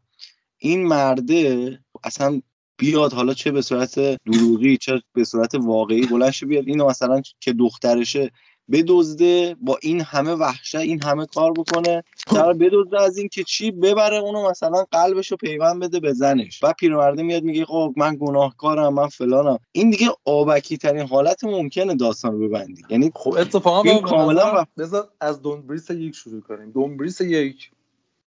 این 0.57 0.87
مرده 0.87 1.79
اصلا 2.03 2.41
بیاد 2.77 3.13
حالا 3.13 3.33
چه 3.33 3.51
به 3.51 3.61
صورت 3.61 3.99
دروغی 3.99 4.77
چه 4.77 5.01
به 5.13 5.23
صورت 5.23 5.55
واقعی 5.55 6.05
بلند 6.05 6.31
شه 6.31 6.45
بیاد 6.45 6.67
اینو 6.67 6.89
مثلا 6.89 7.21
که 7.39 7.53
دخترشه 7.53 8.31
بدزده 8.71 9.55
با 9.61 9.77
این 9.81 10.01
همه 10.01 10.33
وحشت 10.33 10.75
این 10.75 11.03
همه 11.03 11.25
کار 11.25 11.51
بکنه. 11.51 12.03
سر 12.27 12.53
بدزده 12.53 13.01
از 13.01 13.17
این 13.17 13.29
که 13.29 13.43
چی 13.43 13.71
ببره 13.71 14.17
اونو 14.17 14.49
مثلا 14.49 14.85
قلبشو 14.91 15.35
پیوند 15.35 15.81
بده 15.81 15.99
به 15.99 16.13
زنش. 16.13 16.59
بعد 16.59 16.75
پیرمرده 16.75 17.23
میاد 17.23 17.43
میگه 17.43 17.65
خب 17.65 17.93
من 17.97 18.17
گناهکارم 18.19 18.93
من 18.93 19.07
فلانم. 19.07 19.59
این 19.71 19.89
دیگه 19.89 20.07
آبکی 20.25 20.77
ترین 20.77 21.07
حالت 21.07 21.43
ممکنه 21.43 21.95
داستان 21.95 22.31
رو 22.31 22.47
ببندی. 22.47 22.83
یعنی 22.89 23.11
خب 23.15 23.33
اتفاقا 23.33 23.99
کاملا. 23.99 24.65
بذار 24.77 25.07
از 25.21 25.41
دون 25.41 25.61
بریس 25.61 25.89
یک 25.89 26.15
شروع 26.15 26.41
کنیم. 26.41 26.71
دون 26.71 26.97
بریس 26.97 27.21
یک 27.21 27.71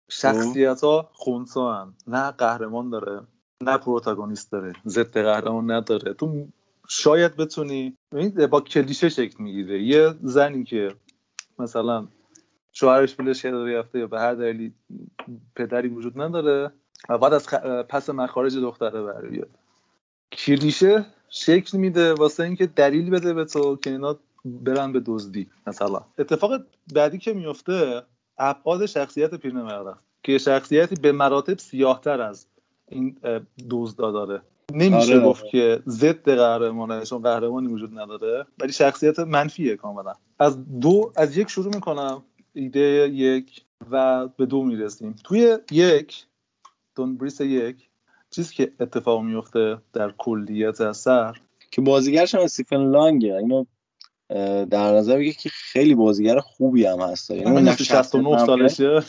شخصیت 0.09 0.81
ها 0.81 1.09
خونسا 1.13 1.73
هم 1.73 1.93
نه 2.07 2.31
قهرمان 2.31 2.89
داره 2.89 3.21
نه 3.61 3.77
پروتاگونیست 3.77 4.51
داره. 4.51 4.73
ضد 4.87 5.17
قهرمان 5.17 5.71
نداره. 5.71 6.13
تو 6.13 6.47
شاید 6.89 7.35
بتونی 7.35 7.97
با 8.51 8.61
کلیشه 8.61 9.09
شکل 9.09 9.43
می‌گیره. 9.43 9.83
یه 9.83 10.13
زنی 10.21 10.63
که 10.63 10.95
مثلا 11.59 12.07
شوهرش 12.73 13.15
پولش 13.15 13.41
کرده 13.43 13.79
رفته 13.79 13.99
یا 13.99 14.07
به 14.07 14.19
هر 14.19 14.33
دلیلی 14.33 14.73
پدری 15.55 15.87
وجود 15.87 16.21
نداره 16.21 16.71
و 17.09 17.17
بعد 17.17 17.33
از 17.33 17.47
خ- 17.47 17.85
پس 17.89 18.09
مخارج 18.09 18.57
دختره 18.57 19.01
بر 19.01 19.21
بیاد 19.27 19.49
کلیشه 20.31 21.05
شکل 21.29 21.77
میده 21.77 22.13
واسه 22.13 22.43
اینکه 22.43 22.65
دلیل 22.65 23.09
بده 23.09 23.33
به 23.33 23.45
تو 23.45 23.75
که 23.75 23.89
اینا 23.89 24.19
برن 24.45 24.91
به 24.91 24.99
دزدی 25.05 25.49
مثلا. 25.67 26.01
اتفاق 26.19 26.51
بعدی 26.93 27.17
که 27.17 27.33
میفته 27.33 28.03
ابعاد 28.37 28.85
شخصیت 28.85 29.35
پیرمرد 29.35 29.99
که 30.23 30.37
شخصیتی 30.37 30.95
به 30.95 31.11
مراتب 31.11 31.57
سیاهتر 31.57 32.21
از 32.21 32.47
این 32.87 33.17
دزدا 33.69 34.11
داره. 34.11 34.41
نمیشه 34.73 35.15
آره. 35.15 35.25
گفت 35.25 35.45
که 35.45 35.81
ضد 35.87 36.29
قهرمانه 36.29 37.05
چون 37.05 37.21
قهرمانی 37.21 37.67
وجود 37.67 37.99
نداره 37.99 38.45
ولی 38.59 38.71
شخصیت 38.71 39.19
منفیه 39.19 39.75
کاملا. 39.75 40.13
از 40.39 40.79
دو 40.79 41.11
از 41.15 41.37
یک 41.37 41.49
شروع 41.49 41.75
می‌کنم 41.75 42.23
ایده 42.53 43.09
یک 43.13 43.61
و 43.91 44.27
به 44.27 44.45
دو 44.45 44.63
می‌رسیم. 44.63 45.15
توی 45.23 45.57
یک 45.71 46.25
دون 46.95 47.17
بریس 47.17 47.41
یک 47.41 47.75
چیزی 48.29 48.55
که 48.55 48.71
اتفاق 48.79 49.21
میفته 49.21 49.77
در 49.93 50.13
کلیت 50.17 50.81
اثر 50.81 51.37
که 51.71 51.81
بازیگرش 51.81 52.35
هم 52.35 52.41
استیفن 52.41 52.91
لانگه. 52.91 53.35
اینو 53.35 53.65
در 54.65 54.93
نظر 54.93 55.17
بگیر 55.17 55.35
که 55.35 55.49
خیلی 55.49 55.95
بازیگر 55.95 56.39
خوبی 56.39 56.85
هم 56.85 56.99
هست. 56.99 57.31
یعنی 57.31 57.43
اون 57.43 57.53
من 57.53 57.69
نقش 57.69 57.81
69 57.81 58.37
شخصیت 58.37 58.45
سالشه. 58.45 59.03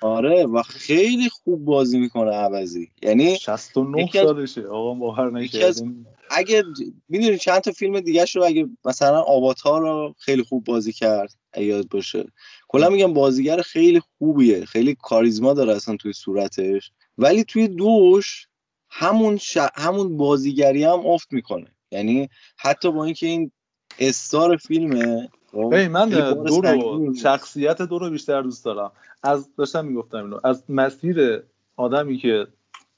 آره 0.00 0.46
و 0.46 0.62
خیلی 0.62 1.28
خوب 1.28 1.64
بازی 1.64 1.98
می‌کنه 1.98 2.30
عوضی. 2.30 2.90
یعنی 3.02 3.36
69 3.36 4.02
یکی 4.02 4.18
از- 4.18 4.26
سالشه. 4.26 4.66
آقا 4.66 4.94
باور 4.94 5.30
نکردیم. 5.30 6.06
اگه 6.30 6.62
می‌دونی 7.08 7.38
چند 7.38 7.60
تا 7.60 7.72
فیلم 7.72 8.00
دیگه 8.00 8.24
رو 8.34 8.44
اگه 8.44 8.68
مثلا 8.84 9.20
آواتار 9.22 9.80
رو 9.80 10.14
خیلی 10.18 10.42
خوب 10.42 10.64
بازی 10.64 10.92
کرد 10.92 11.34
یاد 11.56 11.88
باشه. 11.88 12.24
کلا 12.68 12.88
میگم 12.88 13.12
بازیگر 13.14 13.60
خیلی 13.62 14.00
خوبیه. 14.18 14.64
خیلی 14.64 14.96
کاریزما 15.02 15.54
داره 15.54 15.76
اصلا 15.76 15.96
توی 15.96 16.12
صورتش. 16.12 16.92
ولی 17.18 17.44
توی 17.44 17.68
دوش 17.68 18.48
همون 18.90 19.36
ش... 19.36 19.58
همون 19.74 20.16
بازیگری 20.16 20.84
هم 20.84 21.06
افت 21.06 21.32
می‌کنه. 21.32 21.74
یعنی 21.90 22.28
حتی 22.58 22.90
با 22.92 23.04
اینکه 23.04 23.26
این 23.26 23.52
استار 23.98 24.56
فیلمه 24.56 25.28
ببین 25.52 25.88
من 25.88 26.08
دو 26.08 26.60
رو 26.60 27.14
شخصیت 27.14 27.82
دو 27.82 27.98
رو 27.98 28.10
بیشتر 28.10 28.42
دوست 28.42 28.64
دارم. 28.64 28.92
از 29.22 29.48
داشتم 29.56 29.84
می‌گفتم 29.84 30.18
اینو 30.18 30.38
از 30.44 30.62
مسیر 30.68 31.42
آدمی 31.76 32.16
که 32.16 32.46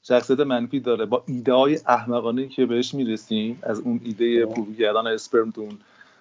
شخصیت 0.03 0.39
منفی 0.39 0.79
داره 0.79 1.05
با 1.05 1.23
ایده 1.27 1.53
های 1.53 1.79
احمقانه 1.87 2.47
که 2.47 2.65
بهش 2.65 2.93
می‌رسیم 2.93 3.59
از 3.63 3.79
اون 3.79 4.01
ایده 4.03 4.45
پول 4.45 4.75
کردن 4.75 5.07
اسپرم 5.07 5.51
تو 5.51 5.61
اون 5.61 5.77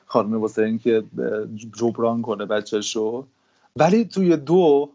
خانمه 0.07 0.37
واسه 0.37 0.63
اینکه 0.63 1.05
جبران 1.77 2.23
کنه 2.23 2.47
بچه‌ش 2.47 2.97
رو 2.97 3.27
ولی 3.77 4.05
توی 4.05 4.37
دو 4.37 4.91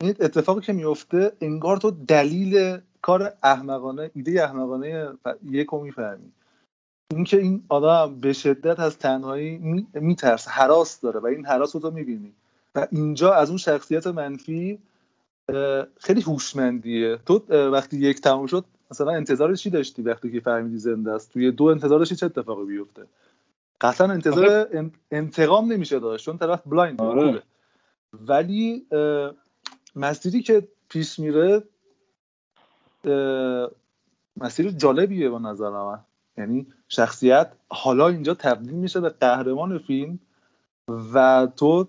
این 0.00 0.14
اتفاقی 0.20 0.60
که 0.60 0.72
میفته 0.72 1.32
انگار 1.40 1.76
تو 1.76 1.90
دلیل 1.90 2.78
کار 3.02 3.32
احمقانه 3.42 4.10
ایده 4.14 4.44
احمقانه 4.44 5.08
یک 5.50 5.66
رو 5.66 5.82
می‌فهمی. 5.84 6.32
اینکه 7.10 7.36
این 7.40 7.64
آدم 7.68 8.20
به 8.20 8.32
شدت 8.32 8.80
از 8.80 8.98
تنهایی 8.98 9.58
می- 9.58 9.86
میترسه 9.94 10.50
حراس 10.50 11.00
داره 11.00 11.20
و 11.20 11.26
این 11.26 11.46
حراس 11.46 11.74
رو 11.76 11.80
تو 11.80 11.90
می‌بینی. 11.90 12.32
و 12.74 12.86
اینجا 12.90 13.34
از 13.34 13.48
اون 13.48 13.58
شخصیت 13.58 14.06
منفی 14.06 14.78
خیلی 16.00 16.20
هوشمندیه. 16.20 17.18
تو 17.26 17.34
وقتی 17.48 17.96
یک 17.98 18.20
تموم 18.20 18.46
شد 18.46 18.64
مثلا 18.90 19.12
انتظار 19.12 19.54
چی 19.54 19.70
داشتی 19.70 20.02
وقتی 20.02 20.32
که 20.32 20.40
فهمیدی 20.40 20.78
زنده 20.78 21.12
است؟ 21.12 21.32
توی 21.32 21.50
دو 21.50 21.64
انتظار 21.64 21.98
داشتی 21.98 22.16
چه 22.16 22.26
اتفاقی 22.26 22.64
بیفته؟ 22.64 23.02
قطعا 23.80 24.06
انتظار 24.12 24.68
ان- 24.72 24.92
انتقام 25.10 25.72
نمیشه 25.72 25.98
داشت 25.98 26.24
چون 26.24 26.38
طرف 26.38 26.62
blind 26.66 27.00
آره. 27.00 27.42
ولی 28.12 28.86
مسیری 29.96 30.42
که 30.42 30.68
پیش 30.88 31.18
میره 31.18 31.62
مسیر 34.36 34.70
جالبیه 34.70 35.30
به 35.30 35.38
نظر 35.38 35.70
من. 35.70 35.98
یعنی 36.38 36.66
شخصیت 36.88 37.52
حالا 37.68 38.08
اینجا 38.08 38.34
تبدیل 38.34 38.74
میشه 38.74 39.00
به 39.00 39.08
قهرمان 39.08 39.78
فیلم 39.78 40.18
و 41.14 41.48
تو 41.56 41.88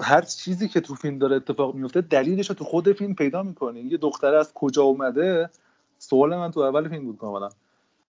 هر 0.00 0.20
چیزی 0.20 0.68
که 0.68 0.80
تو 0.80 0.94
فیلم 0.94 1.18
داره 1.18 1.36
اتفاق 1.36 1.74
میفته 1.74 2.00
دلیلش 2.00 2.48
رو 2.48 2.54
تو 2.54 2.64
خود 2.64 2.92
فیلم 2.92 3.14
پیدا 3.14 3.42
می‌کنی. 3.42 3.80
یه 3.80 3.96
دختره 3.96 4.38
از 4.38 4.54
کجا 4.54 4.82
اومده 4.82 5.50
سوال 5.98 6.36
من 6.36 6.50
تو 6.50 6.60
اول 6.60 6.88
فیلم 6.88 7.04
بود 7.04 7.18
کاملا. 7.18 7.48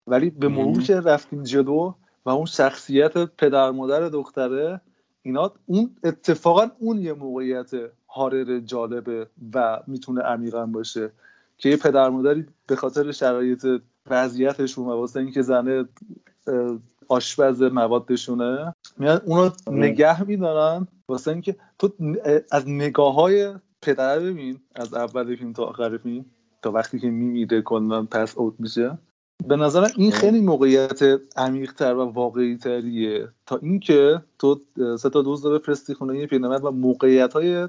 ولی 0.07 0.29
به 0.29 0.47
مرور 0.47 0.83
که 0.83 0.99
رفتیم 0.99 1.43
جلو 1.43 1.93
و 2.25 2.29
اون 2.29 2.45
شخصیت 2.45 3.17
پدر 3.17 3.71
مادر 3.71 4.09
دختره 4.09 4.81
اینا 5.21 5.51
اون 5.65 5.95
اتفاقا 6.03 6.67
اون 6.79 6.97
یه 6.97 7.13
موقعیت 7.13 7.71
هارر 8.09 8.59
جالبه 8.59 9.27
و 9.53 9.79
می‌تونه 9.87 10.21
عمیقا 10.21 10.65
باشه 10.65 11.11
که 11.57 11.69
یه 11.69 11.77
پدر 11.77 12.09
مادری 12.09 12.45
به 12.67 12.75
خاطر 12.75 13.11
شرایط 13.11 13.65
وضعیتشون 14.09 14.85
و 14.85 14.89
واسه 14.89 15.19
اینکه 15.19 15.41
زنه 15.41 15.85
آشپز 17.07 17.61
موادشونه. 17.61 18.73
میان 18.97 19.21
اونو 19.25 19.49
نگه 19.71 20.23
میدارن. 20.23 20.87
واسه 21.07 21.31
اینکه 21.31 21.55
تو 21.79 21.89
از 22.51 22.69
نگاه 22.69 23.13
های 23.13 23.53
پدر 23.81 24.19
ببین 24.19 24.59
از 24.75 24.93
اول 24.93 25.35
فیلم 25.35 25.53
تا 25.53 25.63
آخر 25.63 25.97
فیلم 25.97 26.25
تا 26.61 26.71
وقتی 26.71 26.99
که 26.99 27.09
میمیره 27.09 27.61
کلا 27.61 28.03
پس 28.03 28.37
اوت 28.37 28.53
میشه. 28.59 28.97
به 29.47 29.55
نظرم 29.55 29.89
این 29.97 30.11
خیلی 30.11 30.41
موقعیت 30.41 30.99
عمیقتر 31.37 31.95
و 31.95 32.01
واقعی 32.01 32.57
تریه 32.57 33.27
تا 33.45 33.57
اینکه 33.57 34.21
تو 34.39 34.59
سه 34.99 35.09
تا 35.09 35.21
دوز 35.21 35.45
بفرستی 35.45 35.93
خونه 35.93 36.19
یه 36.19 36.27
پیرمرد 36.27 36.65
و 36.65 36.71
موقعیت 36.71 37.33
های 37.33 37.67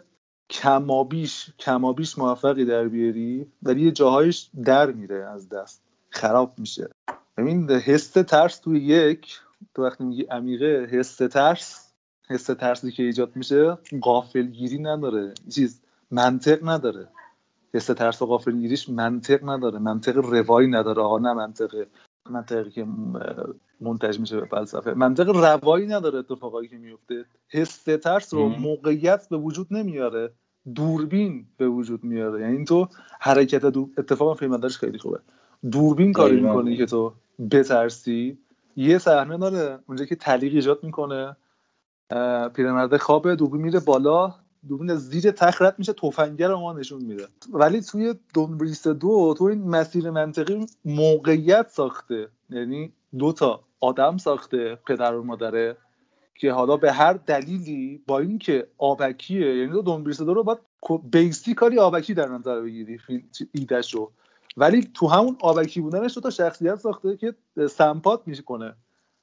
کمابیش 0.51 1.51
کمابیش 1.59 2.19
موفقی 2.19 2.65
در 2.65 2.89
بیاری 2.89 3.47
ولی 3.63 3.83
یه 3.83 3.91
جاهایش 3.91 4.51
در 4.65 4.91
میره 4.91 5.25
از 5.25 5.49
دست. 5.49 5.90
خراب 6.11 6.55
میشه. 6.59 6.91
ببین 7.37 7.71
حس 7.71 8.11
ترس 8.11 8.59
توی 8.59 8.81
یک 8.81 9.41
تو 9.75 9.85
وقتی 9.85 10.05
میگی 10.05 10.23
عمیقه 10.23 10.89
حس 10.91 11.17
ترس 11.17 11.91
حس 12.31 12.45
ترسی 12.45 12.93
که 12.93 13.03
ایجاد 13.03 13.37
میشه 13.37 13.79
غافلگیری 14.03 14.79
نداره. 14.79 15.35
چیز 15.55 15.81
منطق 16.11 16.69
نداره. 16.69 17.09
حس 17.75 17.87
ترس 17.87 18.23
و 18.23 18.27
غافلگیریش 18.27 18.89
منطق 18.89 19.49
نداره. 19.49 19.79
منطق 19.79 20.17
روایی 20.17 20.69
نداره. 20.69 21.03
آقا 21.03 21.19
نه 21.19 21.33
منطق 21.33 21.87
منطقی 22.31 22.71
که 22.71 22.87
منتج 23.81 24.21
میشه 24.21 24.41
به 24.41 24.47
فلسفه. 24.47 24.95
منطق 24.95 25.29
روایی 25.29 25.87
نداره 25.87 26.19
اتفاقایی 26.19 26.69
که 26.69 26.79
میفته. 26.79 27.25
حس 27.49 27.83
ترس 27.85 28.35
رو 28.35 28.49
موقعیت 28.49 29.29
به 29.29 29.37
وجود 29.37 29.67
نمیاره. 29.71 30.33
دوربین 30.75 31.47
به 31.57 31.69
وجود 31.69 32.05
میاره. 32.05 32.41
یعنی 32.41 32.65
تو 32.65 32.89
حرکت 33.21 33.65
دور... 33.65 33.89
اتفاقا 33.99 34.35
فیلم 34.35 34.69
خیلی 34.69 34.99
خوبه. 34.99 35.21
دوربین 35.73 36.13
کاری 36.13 36.41
می‌کنه 36.41 36.77
که 36.77 36.87
تو 36.87 37.13
بترسی؟ 37.51 38.39
یه 38.77 38.99
صحنه 38.99 39.39
داره 39.39 39.79
اونجا 39.87 40.05
که 40.05 40.17
تعلیق 40.17 40.55
ایجاد 40.55 40.85
می‌کنه. 40.85 41.37
پیرمرده 42.55 42.99
خوابه 42.99 43.37
دوربین 43.37 43.61
میره 43.61 43.81
بالا. 43.81 44.35
دوربین 44.69 44.95
زیر 44.95 45.31
تخت 45.31 45.63
رد 45.63 45.75
میشه 45.79 45.93
تفنگه 45.93 46.49
رو 46.49 46.61
ما 46.61 46.73
نشون 46.73 47.03
میده. 47.03 47.27
ولی 47.53 47.81
توی 47.81 48.15
دونبریست 48.35 48.89
دو 48.89 49.35
تو 49.39 49.45
این 49.45 49.69
مسیر 49.69 50.11
منطقی 50.11 50.67
موقعیت 50.85 51.69
ساخته. 51.69 52.29
یعنی 52.51 52.93
دو 53.19 53.33
تا 53.33 53.61
آدم 53.81 54.17
ساخته 54.17 54.79
پدر 54.87 55.15
و 55.15 55.25
مادره 55.25 55.77
که 56.35 56.53
حالا 56.53 56.77
به 56.77 56.93
هر 56.93 57.13
دلیلی 57.13 58.03
با 58.07 58.19
اینکه 58.19 58.67
آبکیه 58.79 59.57
یعنی 59.57 59.73
دو 59.73 59.83
دونبریست 59.83 60.23
دو 60.23 60.35
رو 60.35 60.43
باید 60.43 60.59
بیسیکالی 61.11 61.79
آبکی 61.79 62.15
در 62.15 62.29
نظر 62.29 62.61
بگیری. 62.61 62.99
ایدش 63.53 63.95
رو 63.95 64.13
ولی 64.57 64.91
تو 64.95 65.07
همون 65.09 65.37
آبکی 65.41 65.81
بودنش 65.81 66.15
دو 66.15 66.21
تا 66.21 66.31
شخصیت 66.31 66.75
ساخته 66.75 67.17
که 67.17 67.35
سمپات 67.69 68.23
می‌کنه. 68.27 68.75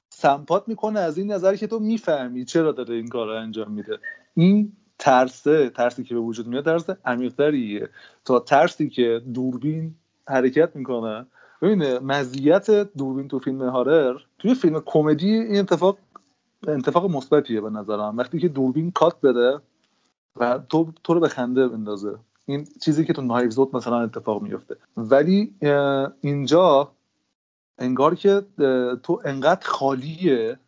سمپات 0.09 0.67
می‌کنه 0.67 0.99
از 0.99 1.17
این 1.17 1.31
نظر 1.31 1.55
که 1.55 1.67
تو 1.67 1.79
می‌فهمی 1.79 2.45
چرا 2.45 2.71
داره 2.71 2.95
این 2.95 3.07
کار 3.07 3.27
رو 3.27 3.33
انجام 3.33 3.71
میده. 3.71 3.97
این 4.33 4.73
ترسه 4.99 5.69
ترسی 5.69 6.03
که 6.03 6.15
به 6.15 6.21
وجود 6.21 6.47
میاد 6.47 6.65
ترس 6.65 6.89
عمیقتریه. 7.05 7.89
تا 8.25 8.39
ترسی 8.39 8.89
که 8.89 9.21
دوربین 9.33 9.95
حرکت 10.27 10.75
می‌کنه. 10.75 11.25
ببین 11.61 11.97
مزیت 11.97 12.71
دوربین 12.71 13.27
تو 13.27 13.39
فیلم 13.39 13.61
هارر 13.69 14.17
توی 14.39 14.55
فیلم 14.55 14.81
کمدی 14.85 15.33
این 15.33 15.59
اتفاق 15.59 15.97
اتفاق 16.67 17.11
مثبتیه 17.11 17.61
به 17.61 17.69
نظرم. 17.69 18.17
وقتی 18.17 18.39
که 18.39 18.47
دوربین 18.47 18.91
کات 18.91 19.21
بده 19.21 19.59
و 20.35 20.59
تو 20.69 20.91
تو 21.03 21.13
رو 21.13 21.19
به 21.19 21.27
خنده 21.27 21.67
بندازه. 21.67 22.15
این 22.49 22.67
چیزی 22.81 23.05
که 23.05 23.13
تو 23.13 23.21
نایوز 23.21 23.59
مثلا 23.73 24.01
اتفاق 24.01 24.41
میفته 24.41 24.75
ولی 24.97 25.53
اینجا 26.21 26.91
انگار 27.77 28.15
که 28.15 28.41
تو 29.03 29.21
انقدر 29.25 29.67
خالیه 29.67 30.59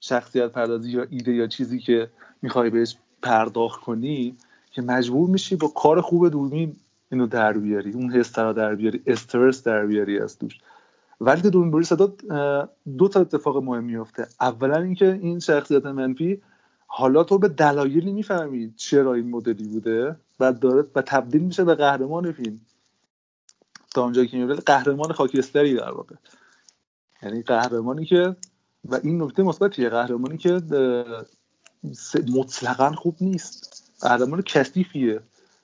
شخصیت 0.00 0.52
پردازی 0.52 0.90
یا 0.90 1.06
ایده 1.10 1.32
یا 1.32 1.46
چیزی 1.46 1.78
که 1.78 2.10
می‌خوای 2.42 2.70
بهش 2.70 2.96
پرداخت 3.22 3.80
کنی 3.80 4.36
که 4.70 4.82
مجبور 4.82 5.30
میشی 5.30 5.56
با 5.56 5.68
کار 5.68 6.00
خوب 6.00 6.28
دوربین 6.28 6.76
اینو 7.10 7.26
در 7.26 7.52
بیاری 7.52 7.92
اون 7.92 8.12
حس 8.12 8.38
رو 8.38 8.52
در 8.52 8.74
بیاری 8.74 9.02
استرس 9.06 9.62
در 9.62 9.86
بیاری 9.86 10.18
از 10.18 10.38
توش. 10.38 10.58
ولی 11.20 11.50
دوربین 11.50 11.70
بری 11.70 11.84
صدا 11.84 12.12
دو 12.98 13.08
تا 13.08 13.20
اتفاق 13.20 13.56
مهم 13.56 13.84
میفته 13.84 14.26
اولا 14.40 14.76
اینکه 14.76 15.12
این 15.12 15.38
شخصیت 15.38 15.86
منفی 15.86 16.42
حالا 16.94 17.24
تو 17.24 17.38
به 17.38 17.48
دلایلی 17.48 18.12
می‌فهمی 18.12 18.74
چرا 18.76 19.14
این 19.14 19.30
مدلی 19.30 19.68
بوده 19.68 20.16
و 20.40 20.52
داره 20.52 20.84
و 20.94 21.02
تبدیل 21.02 21.42
میشه 21.42 21.64
به 21.64 21.74
قهرمان 21.74 22.32
فیلم. 22.32 22.60
تا 23.94 24.02
اونجایی 24.02 24.28
که 24.28 24.36
می‌بره 24.36 24.56
قهرمان 24.56 25.12
خاکستری 25.12 25.74
در 25.74 25.90
واقع. 25.90 26.14
یعنی 27.22 27.42
قهرمانی 27.42 28.04
که 28.04 28.36
و 28.84 29.00
این 29.02 29.22
نکته 29.22 29.42
مثبتیه 29.42 29.88
قهرمانی 29.88 30.38
که 30.38 30.62
مطلقا 32.34 32.92
خوب 32.92 33.16
نیست. 33.20 33.84
قهرمان 34.00 34.42
کثیفیه 34.42 35.20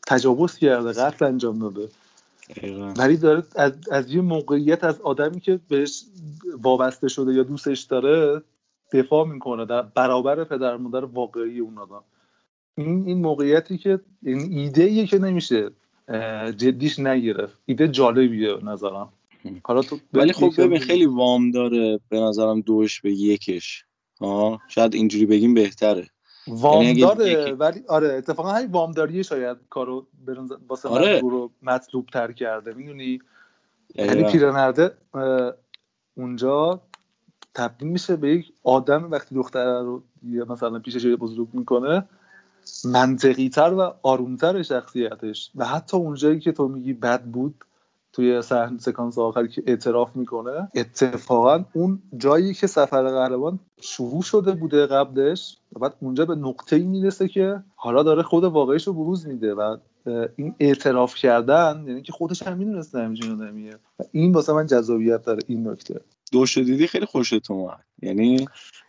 تجاوز 0.06 0.56
کرده 0.56 0.92
قتل 0.92 1.24
انجام 1.24 1.58
داده. 1.58 1.88
ولی 2.96 3.16
داره 3.16 3.42
از, 3.56 3.72
از 3.90 4.12
یه 4.12 4.20
موقعیت 4.20 4.84
از 4.84 5.00
آدمی 5.00 5.40
که 5.40 5.60
بهش 5.68 6.04
وابسته 6.62 7.08
شده 7.08 7.34
یا 7.34 7.42
دوستش 7.42 7.80
داره 7.80 8.42
دفاع 8.92 9.26
می‌کنه 9.26 9.66
در 9.66 9.82
برابر 9.82 10.44
پدر 10.44 10.76
مادر 10.76 11.04
واقعی 11.04 11.60
اون 11.60 11.78
آدم. 11.78 12.04
این 12.74 13.04
این 13.06 13.20
موقعیتی 13.22 13.78
که 13.78 14.00
این 14.22 14.52
ایده 14.52 14.82
ایه 14.82 15.06
که 15.06 15.18
نمیشه 15.18 15.70
جدیش 16.56 16.98
نگرفت. 16.98 17.58
ایده 17.66 17.88
جالبیه 17.88 18.56
نظرم. 18.64 19.12
حالا 19.64 19.82
تو 19.82 19.98
ولی 20.12 20.32
خب 20.32 20.52
ببین 20.58 20.78
خیلی 20.78 21.06
وام 21.06 21.50
داره 21.50 22.00
به 22.08 22.20
نظرم 22.20 22.60
دوش 22.60 23.00
به 23.00 23.12
یکش. 23.12 23.84
ها 24.20 24.60
شاید 24.68 24.94
اینجوری 24.94 25.26
بگیم 25.26 25.54
بهتره. 25.54 26.06
وام 26.48 26.82
یعنی 26.82 27.00
داره 27.00 27.52
ولی 27.52 27.80
آره 27.88 28.08
اتفاقا 28.08 28.52
همین 28.52 28.70
وامداریه 28.70 29.22
شاید 29.22 29.56
کارو 29.70 30.06
واسه 30.68 30.88
آره. 30.88 31.20
رو 31.20 31.50
مطلوب 31.62 32.06
تر 32.06 32.32
کرده. 32.32 32.74
می‌دونی؟ 32.74 33.18
یعنی 33.94 34.24
پیرمرده 34.24 34.90
اونجا 36.14 36.80
تبدیل 37.54 37.88
میشه 37.88 38.16
به 38.16 38.28
یک 38.34 38.52
آدم 38.64 39.10
وقتی 39.10 39.34
دختر 39.34 39.82
رو 39.82 40.02
مثلا 40.48 40.78
پیشش 40.78 41.06
بزرگ 41.06 41.48
می‌کنه 41.52 42.04
منطقی 42.84 43.48
تر 43.48 43.74
و 43.74 43.94
آرومتر 44.02 44.62
شخصیتش. 44.62 45.50
و 45.56 45.64
حتی 45.64 45.96
اونجایی 45.96 46.40
که 46.40 46.52
تو 46.52 46.68
میگی 46.68 46.92
بد 46.92 47.22
بود 47.22 47.54
توی 48.12 48.42
صحنه 48.42 48.78
سکانس 48.78 49.18
آخری 49.18 49.48
که 49.48 49.62
اعتراف 49.66 50.16
می‌کنه 50.16 50.68
اتفاقا 50.74 51.64
اون 51.72 52.02
جایی 52.16 52.54
که 52.54 52.66
سفر 52.66 53.02
قهرمان 53.02 53.58
شروع 53.80 54.22
شده 54.22 54.52
بوده 54.52 54.86
قبلش 54.86 55.58
و 55.72 55.78
بعد 55.78 55.94
اونجا 56.00 56.24
به 56.24 56.34
نقطه 56.34 56.76
ای 56.76 56.82
می‌رسه 56.82 57.28
که 57.28 57.62
حالا 57.76 58.02
داره 58.02 58.22
خود 58.22 58.44
واقعیش 58.44 58.86
رو 58.86 58.92
بروز 58.92 59.26
میده 59.26 59.54
و 59.54 59.76
این 60.36 60.54
اعتراف 60.60 61.14
کردن 61.14 61.84
یعنی 61.86 62.02
که 62.02 62.12
خودش 62.12 62.42
هم 62.42 62.56
می‌دونسته 62.56 62.98
همچین 62.98 63.32
آدمیه. 63.32 63.78
این 64.12 64.32
واسه 64.32 64.52
من 64.52 64.66
جذابیت 64.66 65.24
داره 65.24 65.40
این 65.46 65.68
نکته. 65.68 66.00
دوش 66.32 66.58
دیدی 66.58 66.86
خیلی 66.86 67.06
خوشت 67.06 67.50
اومد. 67.50 67.84
یعنی 68.02 68.48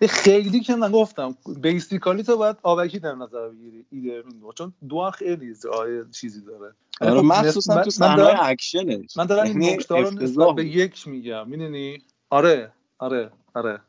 خیلی 0.10 0.60
که 0.60 0.76
من 0.76 0.91
گفتم 0.91 1.38
basically 1.61 2.24
تو 2.24 2.38
باید 2.38 2.56
آبکی 2.64 2.99
در 2.99 3.16
نظر 3.16 3.49
بگیری 3.49 3.86
ایده 3.91 4.24
چون 4.57 4.74
دو 4.90 5.11
خیلی 5.11 5.56
آیه 5.74 6.06
چیزی 6.11 6.41
داره. 6.41 6.74
آره 7.02 7.22
خب 7.22 7.26
مخصوصا 7.26 7.84
تو 7.84 7.90
صحنه 7.90 8.44
اکشنش 8.44 9.18
من 9.18 9.26
دارم 9.26 9.44
این 9.45 9.64
نکته 9.64 9.95
رو 9.95 10.11
نسبت 10.11 10.56
به 10.56 10.66
یک 10.66 11.07
میگم. 11.07 11.49
می‌دونی؟ 11.49 11.98
آره 12.30 12.74
آره 12.98 13.32
آره. 13.56 13.82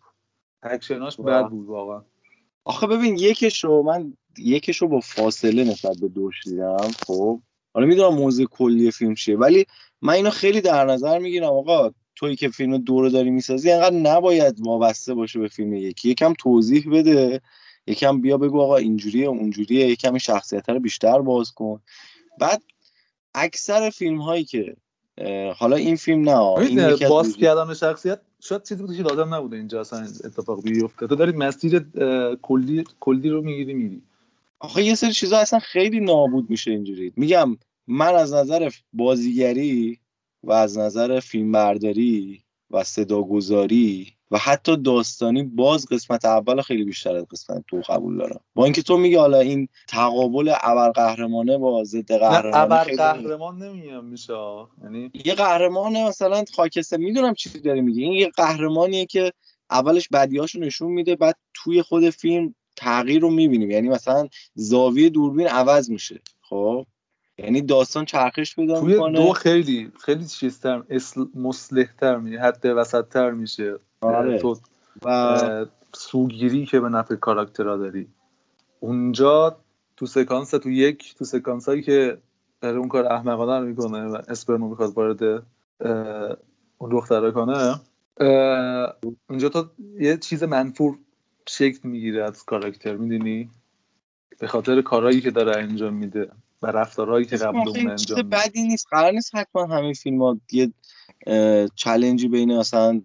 اکشناش 0.63 1.17
بد 1.17 1.49
بود 1.49 1.67
واقعا. 1.67 2.03
آخه 2.65 2.87
ببین 2.87 3.17
یکش 3.19 3.65
رو 3.65 3.83
من 3.83 4.13
یکش 4.39 4.83
رو 4.83 4.89
با 4.89 5.01
فاصله 5.01 5.65
نسبت 5.65 5.97
به 6.01 6.09
دوش 6.09 6.35
دیدم 6.45 6.91
خب. 7.07 7.41
حالا 7.75 7.87
می‌دونم 7.87 8.15
موضوع 8.15 8.47
کلی 8.47 8.91
فیلم 8.91 9.15
چیه 9.15 9.37
ولی 9.37 9.67
من 10.03 10.13
اینو 10.13 10.31
خیلی 10.31 10.61
در 10.61 10.85
نظر 10.87 11.19
می‌گیرم. 11.19 11.53
آقا 11.53 11.91
توی 12.21 12.37
که 12.37 12.49
فیلم 12.49 12.79
دو 12.79 13.01
رو 13.01 13.09
داری 13.09 13.31
می‌سازی 13.31 13.71
انقدر 13.71 13.97
نباید 13.97 14.61
وابسته 14.61 15.15
باشه 15.15 15.39
به 15.39 15.49
فیلم 15.49 15.75
یکی. 15.75 16.09
یکم 16.09 16.33
توضیح 16.33 16.91
بده. 16.93 17.41
یکم 17.87 18.21
بیا 18.21 18.39
بگو 18.39 18.61
آقا 18.61 18.77
اینجوریه 18.77 19.27
اونجوریه. 19.27 19.87
یکم 19.87 20.09
این 20.09 20.19
شخصیت 20.19 20.69
رو 20.69 20.81
بیشتر 20.81 21.21
باز 21.21 21.53
کن. 21.53 21.81
بعد 22.39 22.63
اکثر 23.35 23.91
فیلم 23.91 24.21
هایی 24.21 24.45
که 24.45 24.77
حالا 25.57 25.77
این 25.77 25.97
فیلم 25.97 26.29
نه 26.29 26.39
این 26.39 26.97
باز 27.09 27.37
کردن 27.37 27.75
شخصیت 27.75 28.21
شاید 28.41 28.63
چیزی 28.63 28.83
بوده 28.83 28.97
که 28.97 29.03
لازم 29.03 29.35
نبوده 29.35 29.57
اینجا 29.57 29.81
اصلا 29.81 29.99
اتفاق 29.99 30.63
بیفته. 30.63 31.07
تو 31.07 31.17
داری 31.17 31.33
مسیر 31.33 31.87
کلی 32.43 32.85
کلی 33.01 33.29
رو 33.29 33.43
می‌گیری 33.43 33.75
میری. 33.75 34.03
آخه 34.59 34.83
یه 34.83 34.95
سری 34.95 35.13
چیزا 35.13 35.39
اصلا 35.39 35.59
خیلی 35.59 36.01
نابود 36.01 36.51
میشه 36.51 36.71
اینجوری. 36.71 37.13
میگم 37.17 37.57
من 37.87 38.15
از 38.15 38.35
نظر 38.35 38.71
بازیگری 38.93 39.99
و 40.43 40.53
از 40.53 40.79
نظر 40.79 41.21
فیلمبرداری 41.21 42.43
و 42.71 42.85
صداگذاری 42.85 44.13
و 44.31 44.39
حتی 44.39 44.77
داستانی 44.77 45.43
باز 45.43 45.87
قسمت 45.91 46.25
اول 46.25 46.63
خیلی 46.63 46.85
بیشتر 46.85 47.17
از 47.17 47.25
قسمت 47.25 47.65
دو 47.69 47.81
قبول 47.81 48.19
دارم. 48.19 48.41
با 48.55 48.65
اینکه 48.65 48.83
تو 48.83 48.97
میگی 48.97 49.15
حالا 49.15 49.41
این 49.41 49.69
تقابل 49.89 50.55
ابرقهرمانه 50.63 51.59
با 51.59 51.85
ضد 51.85 52.13
قهرمانه 52.13 52.85
خیلی 52.85 52.97
قهرمان 52.97 53.63
نمیگم 53.63 54.05
میشه 54.05 54.33
یعنی 54.83 55.11
یه 55.25 55.35
قهرمان 55.35 56.03
مثلا 56.03 56.45
خاکستر 56.55 56.97
می‌دونم 56.97 57.35
چی 57.35 57.61
داری 57.61 57.81
میگی. 57.81 58.03
این 58.03 58.13
یه 58.13 58.29
قهرمانیه 58.29 59.07
که 59.07 59.33
اولش 59.71 60.09
بدیاشو 60.09 60.59
نشون 60.59 60.93
میده 60.93 61.17
بعد 61.17 61.37
توی 61.55 61.83
خود 61.83 62.11
فیلم 62.11 62.55
تغییر 62.77 63.23
رو 63.23 63.31
می‌بینیم. 63.31 63.71
یعنی 63.71 63.89
مثلا 63.89 64.29
زاویه 64.55 65.09
دوربین 65.09 65.47
عوض 65.47 65.91
میشه. 65.91 66.21
خب؟ 66.41 66.87
یعنی 67.45 67.63
داستان 67.63 68.05
چرخش 68.05 68.57
پیدا 68.57 68.81
توی 68.81 68.93
می‌کنه. 68.93 69.19
دو 69.19 69.33
خیلی 69.33 69.93
خیلی 70.01 70.27
چیزتر 70.27 70.83
مسلحتر 71.35 72.17
میشه 72.17 72.41
حد 72.41 72.67
وسطتر 72.67 73.31
میشه. 73.31 73.75
آره. 74.01 74.39
تو 74.39 74.57
و 75.05 75.67
سوگیری 75.93 76.67
که 76.67 76.81
به 76.81 76.89
نفع 76.89 77.15
کاراکترها 77.15 77.77
داری. 77.77 78.09
اونجا 78.81 79.57
تو 79.97 80.07
سکانس 80.07 80.51
تو 80.51 80.71
یک 80.71 81.15
تو 81.19 81.25
سکانس 81.25 81.69
هایی 81.69 81.83
که 81.83 82.19
داره 82.61 82.79
اون 82.79 82.89
کار 82.89 83.13
احمقانه 83.13 83.61
رو 83.61 83.67
می‌کنه 83.67 84.05
و 84.05 84.19
اسپرمو 84.29 84.69
می‌خواد 84.69 84.93
وارد 84.95 85.23
اون 86.79 86.91
دختره 86.91 87.31
کنه 87.31 87.81
اونجا 89.31 89.49
تو 89.49 89.67
یه 89.99 90.17
چیز 90.17 90.43
منفور 90.43 90.99
شکل 91.49 91.89
می‌گیره 91.89 92.25
از 92.25 92.45
کاراکتر 92.45 92.97
می‌دونی؟ 92.97 93.51
به 94.39 94.47
خاطر 94.47 94.83
کارهایی 94.83 95.21
که 95.21 95.31
داره 95.31 95.63
انجام 95.63 95.95
میده. 95.95 96.31
و 96.63 96.67
رفتارهایی 96.67 97.25
که 97.25 97.37
قبل 97.37 97.57
اون 97.57 97.91
انجام 97.91 98.29
بدی 98.29 98.63
نیست. 98.63 98.87
قرار 98.91 99.13
نیست 99.13 99.35
حتما 99.35 99.67
همه 99.67 99.93
فیلم 99.93 100.23
ها 100.23 100.41
یه 100.53 100.73
چلنجی 101.75 102.29
بین 102.29 102.59
مثلا 102.59 103.03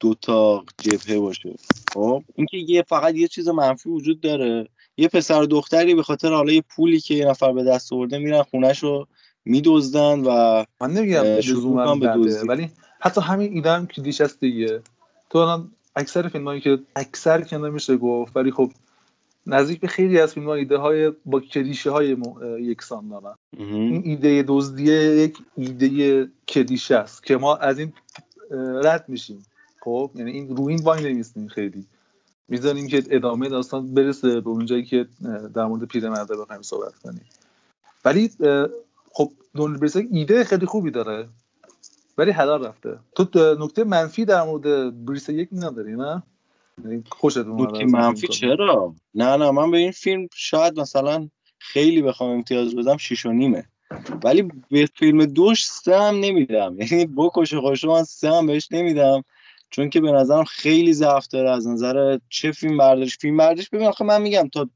دو 0.00 0.14
تا 0.14 0.64
جبهه 0.78 1.18
باشه. 1.18 1.54
خب؟ 1.94 2.22
اینکه 2.34 2.56
یه 2.56 2.82
فقط 2.82 3.14
یه 3.14 3.28
چیز 3.28 3.48
منفی 3.48 3.88
وجود 3.88 4.20
داره. 4.20 4.68
یه 4.96 5.08
پسر 5.08 5.42
و 5.42 5.46
دختری 5.46 5.94
به 5.94 6.02
خاطر 6.02 6.32
حالا 6.32 6.52
یه 6.52 6.62
پولی 6.76 7.00
که 7.00 7.14
یه 7.14 7.26
نفر 7.26 7.52
به 7.52 7.64
دست 7.64 7.92
آورده 7.92 8.18
میرن 8.18 8.42
خونش 8.42 8.82
رو 8.82 9.06
میدزدن 9.44 10.20
و 10.20 10.64
من 10.80 10.90
نمیگم 10.90 11.22
به 11.22 12.42
ولی 12.48 12.70
حتی 13.00 13.20
همین 13.20 13.52
ایده 13.52 13.70
هم 13.70 13.86
کلیش 13.86 14.20
دیگه. 14.40 14.82
تو 15.30 15.38
الان 15.38 15.70
اکثر 15.96 16.28
فیلم 16.28 16.44
هایی 16.44 16.60
که 16.60 16.78
اکثر 16.96 17.40
که 17.40 17.58
نمیشه 17.58 17.96
گفت 17.96 18.36
ولی 18.36 18.50
خب 18.50 18.70
نزدیک 19.46 19.80
به 19.80 19.86
خیلی 19.86 20.20
از 20.20 20.34
فیلم 20.34 20.46
ها 20.46 20.54
ایده 20.54 20.76
های 20.76 21.12
با 21.24 21.40
کلیشه 21.40 21.90
های 21.90 22.16
یکسان 22.60 23.08
دارن. 23.08 23.34
این 23.58 24.02
ایده 24.04 24.44
دزدی 24.48 24.82
یک 24.92 25.38
ایده 25.56 26.28
کلیشه 26.48 26.96
است 26.96 27.24
که 27.24 27.36
ما 27.36 27.56
از 27.56 27.78
این 27.78 27.92
رد 28.84 29.04
میشیم. 29.08 29.46
خب؟ 29.80 30.10
یعنی 30.14 30.30
این 30.30 30.56
رو 30.56 30.66
این 30.68 30.82
وای 30.82 31.12
نمیستیم 31.12 31.48
خیلی. 31.48 31.86
می‌ذاریم 32.48 32.86
که 32.86 33.02
ادامه 33.10 33.48
داستان 33.48 33.94
برسه 33.94 34.40
به 34.40 34.50
اونجایی 34.50 34.84
که 34.84 35.06
در 35.54 35.64
مورد 35.64 35.84
پیرمرده 35.84 36.36
بخوایم 36.36 36.62
صحبت 36.62 36.94
کنیم. 36.94 37.24
ولی 38.04 38.30
خب 39.12 39.32
دونالد 39.54 39.80
بریسک 39.80 40.06
ایده 40.10 40.44
خیلی 40.44 40.66
خوبی 40.66 40.90
داره 40.90 41.28
ولی 42.18 42.30
هدر 42.30 42.58
رفته. 42.58 42.98
تو 43.14 43.56
نکته 43.60 43.84
منفی 43.84 44.24
در 44.24 44.42
مورد 44.42 45.04
بریس 45.04 45.28
یک 45.28 45.48
نداری 45.52 45.96
نه؟ 45.96 46.22
یعنی 46.84 47.04
خوشت 47.10 47.36
اومده 47.36 47.62
نکته 47.62 47.74
از 47.74 47.80
این 47.80 47.90
منفی؟ 47.90 48.28
چرا؟ 48.28 48.94
نه 49.14 49.36
نه 49.36 49.50
من 49.50 49.70
به 49.70 49.78
این 49.78 49.90
فیلم 49.90 50.28
شاید 50.34 50.80
مثلا 50.80 51.28
خیلی 51.58 52.02
بخوام 52.02 52.30
امتیاز 52.30 52.76
بدم 52.76 52.96
شیش 52.96 53.26
و 53.26 53.32
نیمه. 53.32 53.64
ولی 54.24 54.48
به 54.70 54.86
فیلم 54.86 55.26
دوش 55.26 55.66
سه 55.66 56.00
هم 56.00 56.20
نمیدم. 56.20 56.76
یعنی 56.80 57.06
بکش 57.06 57.54
خوش 57.54 57.84
من 57.84 58.04
سه 58.04 58.30
هم 58.30 58.46
بهش 58.46 58.68
نمیدم. 58.70 59.22
چون 59.70 59.90
که 59.90 60.00
به 60.00 60.12
نظرم 60.12 60.44
خیلی 60.44 60.92
ضعف 60.92 61.26
داره. 61.26 61.50
از 61.50 61.68
نظر 61.68 62.18
چه 62.28 62.52
فیلم 62.52 62.78
برداشت؟ 62.78 63.20
فیلم 63.20 63.36
برداشت؟ 63.36 63.70
ببین 63.70 63.86
آخه 63.86 64.04
من 64.04 64.22
میگم 64.22 64.48
تا 64.48 64.68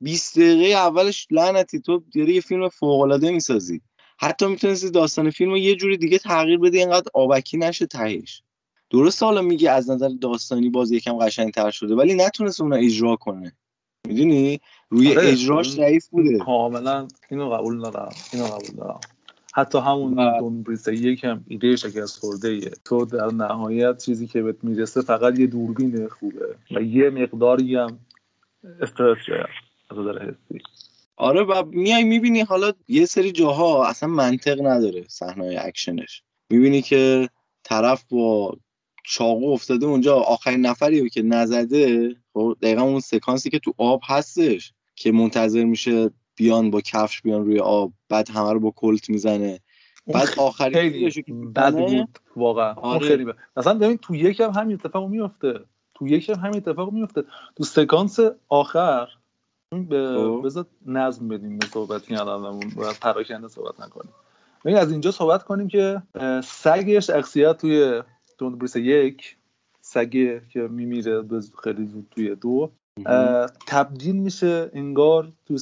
20 0.00 0.38
دقیقه 0.38 0.78
اولش 0.78 1.26
لعنتی. 1.30 1.80
تو 1.80 2.02
داری 2.14 2.34
یه 2.34 2.40
فیلم 2.40 2.68
فوق 2.68 3.00
العاده 3.00 3.30
می‌سازی. 3.30 3.80
حتی 4.18 4.46
می‌تونستی 4.46 4.90
داستان 4.90 5.30
فیلم 5.30 5.50
رو 5.50 5.58
یه 5.58 5.76
جوری 5.76 5.96
دیگه 5.96 6.18
تغییر 6.18 6.58
بدی 6.58 6.78
اینقدر 6.78 7.10
آبکی 7.14 7.58
نشه 7.58 7.86
تهش 7.86 8.42
درست 8.90 9.22
حالا 9.22 9.42
میگه 9.42 9.70
از 9.70 9.90
نظر 9.90 10.08
داستانی 10.20 10.70
باز 10.70 10.92
یکم 10.92 11.18
قشنگتر 11.18 11.70
شده 11.70 11.94
ولی 11.94 12.14
نتونست 12.14 12.60
اون 12.60 12.70
رو 12.70 12.76
اجرا 12.76 13.16
کنه. 13.16 13.52
می‌دونی؟ 14.08 14.60
روی 14.90 15.10
آره، 15.10 15.28
اجراش 15.28 15.70
ضعیف 15.70 16.08
بوده. 16.08 16.38
کاملا 16.38 17.08
اینو 17.30 17.50
قبول 17.50 17.80
دارم 17.80 18.14
اینو 18.32 18.44
قبول 18.44 18.76
دارم. 18.76 19.00
حتی 19.54 19.78
همون 19.78 20.38
دون 20.38 20.62
بریس 20.62 20.88
یک 20.88 21.24
هم 21.24 21.44
ایده 21.48 21.76
شکست 21.76 22.18
خورده 22.18 22.48
ایه 22.48 22.70
تو 22.84 23.04
در 23.04 23.26
نهایت 23.26 23.98
چیزی 23.98 24.26
که 24.26 24.42
بهت 24.42 24.56
می‌رسه 24.62 25.02
فقط 25.02 25.38
یه 25.38 25.46
دوربین 25.46 26.08
خوبه 26.08 26.56
و 26.70 26.82
یه 26.82 27.10
مقداری 27.10 27.76
هم 27.76 27.98
استرس 28.80 29.18
از 29.90 29.98
نظر 29.98 30.22
حسی. 30.22 30.60
آره 31.16 31.42
و 31.42 31.64
میای 31.64 32.04
می‌بینی 32.04 32.40
حالا 32.40 32.72
یه 32.88 33.06
سری 33.06 33.32
جاها 33.32 33.86
اصلا 33.86 34.08
منطق 34.08 34.66
نداره 34.66 35.04
صحنه 35.08 35.58
اکشنش. 35.60 36.22
می‌بینی 36.50 36.82
که 36.82 37.28
طرف 37.62 38.04
با 38.10 38.56
چاقو 39.08 39.52
افتاده 39.52 39.86
اونجا. 39.86 40.16
آخرین 40.16 40.60
نفری 40.60 41.00
رو 41.00 41.08
که 41.08 41.22
نزده 41.22 42.10
خب 42.34 42.56
دقیقا 42.62 42.82
اون 42.82 43.00
سکانسی 43.00 43.50
که 43.50 43.58
تو 43.58 43.74
آب 43.78 44.00
هستش 44.04 44.72
که 44.94 45.12
منتظر 45.12 45.64
میشه 45.64 46.10
بیان 46.36 46.70
با 46.70 46.80
کفش 46.80 47.22
بیان 47.22 47.44
روی 47.44 47.60
آب 47.60 47.92
بعد 48.08 48.30
همه 48.30 48.52
رو 48.52 48.60
با 48.60 48.72
کلت 48.76 49.10
می‌زنه. 49.10 49.60
بعد 50.06 50.28
که 51.10 51.32
بد 51.54 51.74
بود 51.74 52.18
واقعا. 52.36 52.74
آره. 52.74 53.08
خیلی 53.08 53.24
بد. 53.24 53.34
مثلا 53.56 53.74
ببین 53.74 53.96
تو 53.96 54.14
یک 54.14 54.40
هم 54.40 54.50
همین 54.50 54.74
اتفاق 54.74 55.08
میفته 55.08 55.60
تو 55.94 56.08
یک 56.08 56.28
هم 56.28 56.36
همین 56.36 56.56
اتفاق 56.56 56.92
میفته 56.92 57.22
تو 57.56 57.64
سکانس 57.64 58.18
آخر 58.48 59.08
این 59.72 59.86
به 59.86 60.14
خب. 60.16 60.42
بذار 60.44 60.66
نظم 60.86 61.28
بدیم 61.28 61.58
به 61.58 61.66
صحبت 61.66 62.02
کردنمون 62.02 62.72
و 62.76 62.92
پراکنده 63.00 63.48
صحبت 63.48 63.80
نکنیم. 63.80 64.12
ببین 64.64 64.76
از 64.76 64.92
اینجا 64.92 65.10
صحبت 65.10 65.42
کنیم 65.42 65.68
که 65.68 66.02
اه، 66.14 66.40
سگ 66.40 66.98
شخصیت 66.98 67.58
توی 67.58 68.02
دون 68.38 68.58
بریس 68.58 68.76
یک 68.76 69.36
سگه 69.80 70.42
که 70.48 70.60
میمیره 70.60 71.24
خیلی 71.64 71.86
زود 71.86 72.06
توی 72.10 72.34
دو. 72.34 72.70
تبدیل 73.66 74.16
میشه 74.16 74.70
انگار 74.72 75.32
تو 75.46 75.56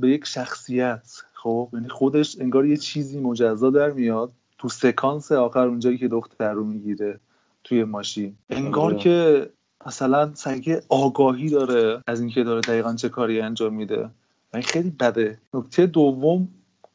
به 0.00 0.08
یک 0.08 0.24
شخصیت 0.24 1.22
خب؟ 1.32 1.68
یعنی 1.72 1.88
خودش 1.88 2.36
انگار 2.40 2.66
یه 2.66 2.76
چیزی 2.76 3.20
مجزا 3.20 3.70
در 3.70 3.90
میاد 3.90 4.32
تو 4.58 4.68
سکانس 4.68 5.32
آخر 5.32 5.66
اونجایی 5.66 5.98
که 5.98 6.08
دختر 6.08 6.52
رو 6.52 6.64
می‌گیره 6.64 7.20
توی 7.64 7.84
ماشین. 7.84 8.36
انگار 8.50 8.84
آره. 8.84 8.98
که 8.98 9.48
مثلا 9.86 10.34
سگه 10.34 10.82
آگاهی 10.88 11.48
داره 11.50 12.02
از 12.06 12.20
اینکه 12.20 12.44
داره 12.44 12.60
دقیقا 12.60 12.94
چه 12.94 13.08
کاری 13.08 13.40
انجام 13.40 13.74
میده. 13.74 14.04
و 14.52 14.54
این 14.54 14.62
خیلی 14.62 14.90
بده. 14.90 15.38
نکته 15.54 15.86
دوم 15.86 16.48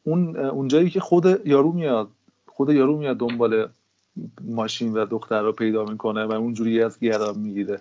اون 0.04 0.36
اونجایی 0.36 0.90
که 0.90 1.00
خود 1.00 1.46
یارو 1.46 1.72
میاد 1.72 2.08
خود 2.46 2.70
یارو 2.70 2.98
میاد 2.98 3.16
دنبال 3.16 3.68
ماشین 4.44 4.92
و 4.92 5.06
دختر 5.06 5.42
رو 5.42 5.52
پیدا 5.52 5.84
می‌کنه 5.84 6.24
و 6.24 6.32
اونجوری 6.32 6.82
از 6.82 6.98
گردن 6.98 7.38
می‌گیره. 7.38 7.80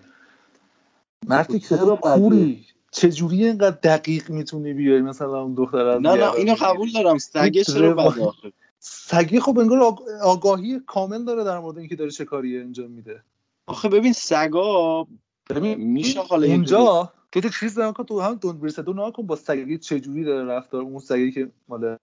مردی 1.28 1.60
که؟ 1.60 1.78
کوری 2.02 2.66
چجوری 2.92 3.46
اینقدر 3.46 3.78
دقیق 3.84 4.30
می‌تونی 4.30 4.74
بیای 4.74 5.02
مثلا 5.02 5.42
اون 5.42 5.54
دختر 5.54 5.86
از 5.86 6.02
نه 6.02 6.14
نه 6.14 6.34
اینو؟ 6.34 6.56
قبول 6.56 6.92
دارم. 6.92 7.18
سگه 7.18 7.64
چرا 7.64 7.94
بده 7.94 8.32
سگه 8.80 9.40
خب 9.40 9.60
انگار 9.60 9.80
آگ- 9.80 10.22
آگاهی 10.24 10.80
کامل 10.88 11.24
داره 11.24 11.44
در 11.44 11.60
مورد 11.60 11.78
اینکه 11.78 11.96
داره 11.96 12.12
چه 12.12 12.26
کاری 12.26 12.60
انجام 12.60 12.92
میده. 12.92 13.24
آخه 13.68 13.90
ببین 13.90 14.14
سگا 14.14 15.08
ببین 15.50 15.80
میشه 15.80 16.22
حالا 16.22 16.48
اونجا 16.48 17.12
تو 17.32 17.42
تو 17.42 17.50
چیز 17.50 17.80
کن 17.80 18.04
تو 18.04 18.22
هم 18.22 18.36
دون 18.36 18.60
بریس 18.60 18.80
دو 18.80 19.12
کن 19.12 19.28
با 19.28 19.36
سگی 19.36 19.78
چجوری 19.78 20.24
داره 20.24 20.46
رفتار. 20.46 20.82
اون 20.82 21.00
سگی 21.00 21.32
که 21.32 21.52
مال 21.68 21.98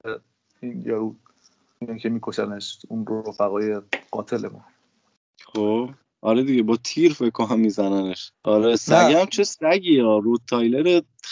این 0.60 0.82
یارو 0.86 1.14
که 2.02 2.08
میکشنش 2.08 2.78
اون 2.88 3.06
رفقای 3.26 3.80
قاتل 4.10 4.48
ما. 4.48 4.64
خب 5.44 5.90
آره 6.22 6.42
دیگه 6.42 6.62
با 6.62 6.76
تیر 6.76 7.12
فکر 7.12 7.30
کنم 7.30 7.60
میزننش. 7.60 8.32
آره 8.44 8.76
سگی 8.76 9.14
هم 9.14 9.26
چه 9.26 9.44
سگی 9.44 10.00
ها؟ 10.00 10.18
رود 10.18 10.40
تایلر 10.46 10.82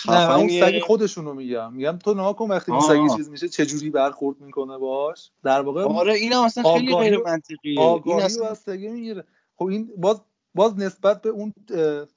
نه 0.09 0.29
من 0.29 0.35
اون 0.35 0.47
خفنیه. 0.47 0.65
سگ 0.65 0.79
خودشون 0.87 1.25
رو 1.25 1.35
میگم. 1.35 1.73
میگم 1.75 1.99
تو 1.99 2.15
نگاه 2.15 2.37
کن 2.37 2.49
وقتی 2.49 2.73
آه. 2.73 2.81
سگی 2.81 3.17
چیز 3.17 3.31
میشه 3.31 3.49
چجوری 3.49 3.91
برخورد 3.91 4.41
می‌کنه 4.41 4.79
باش. 4.79 5.31
در 5.43 5.61
واقع 5.61 5.83
آره 5.83 6.15
این 6.15 6.33
هم 6.33 6.43
اصلا 6.43 6.73
خیلی 6.75 6.95
غیر 6.95 7.15
رو- 7.15 7.23
منطقیه. 7.27 7.59
این 7.63 7.79
آگاهی 7.79 8.23
اصلا 8.23 8.45
رو 8.45 8.51
از 8.51 8.59
سگه 8.59 8.91
می‌گیره. 8.93 9.25
خب 9.57 9.65
این 9.67 9.91
باز 9.97 10.21
باز 10.55 10.79
نسبت 10.79 11.23
به 11.23 11.29
اون 11.29 11.55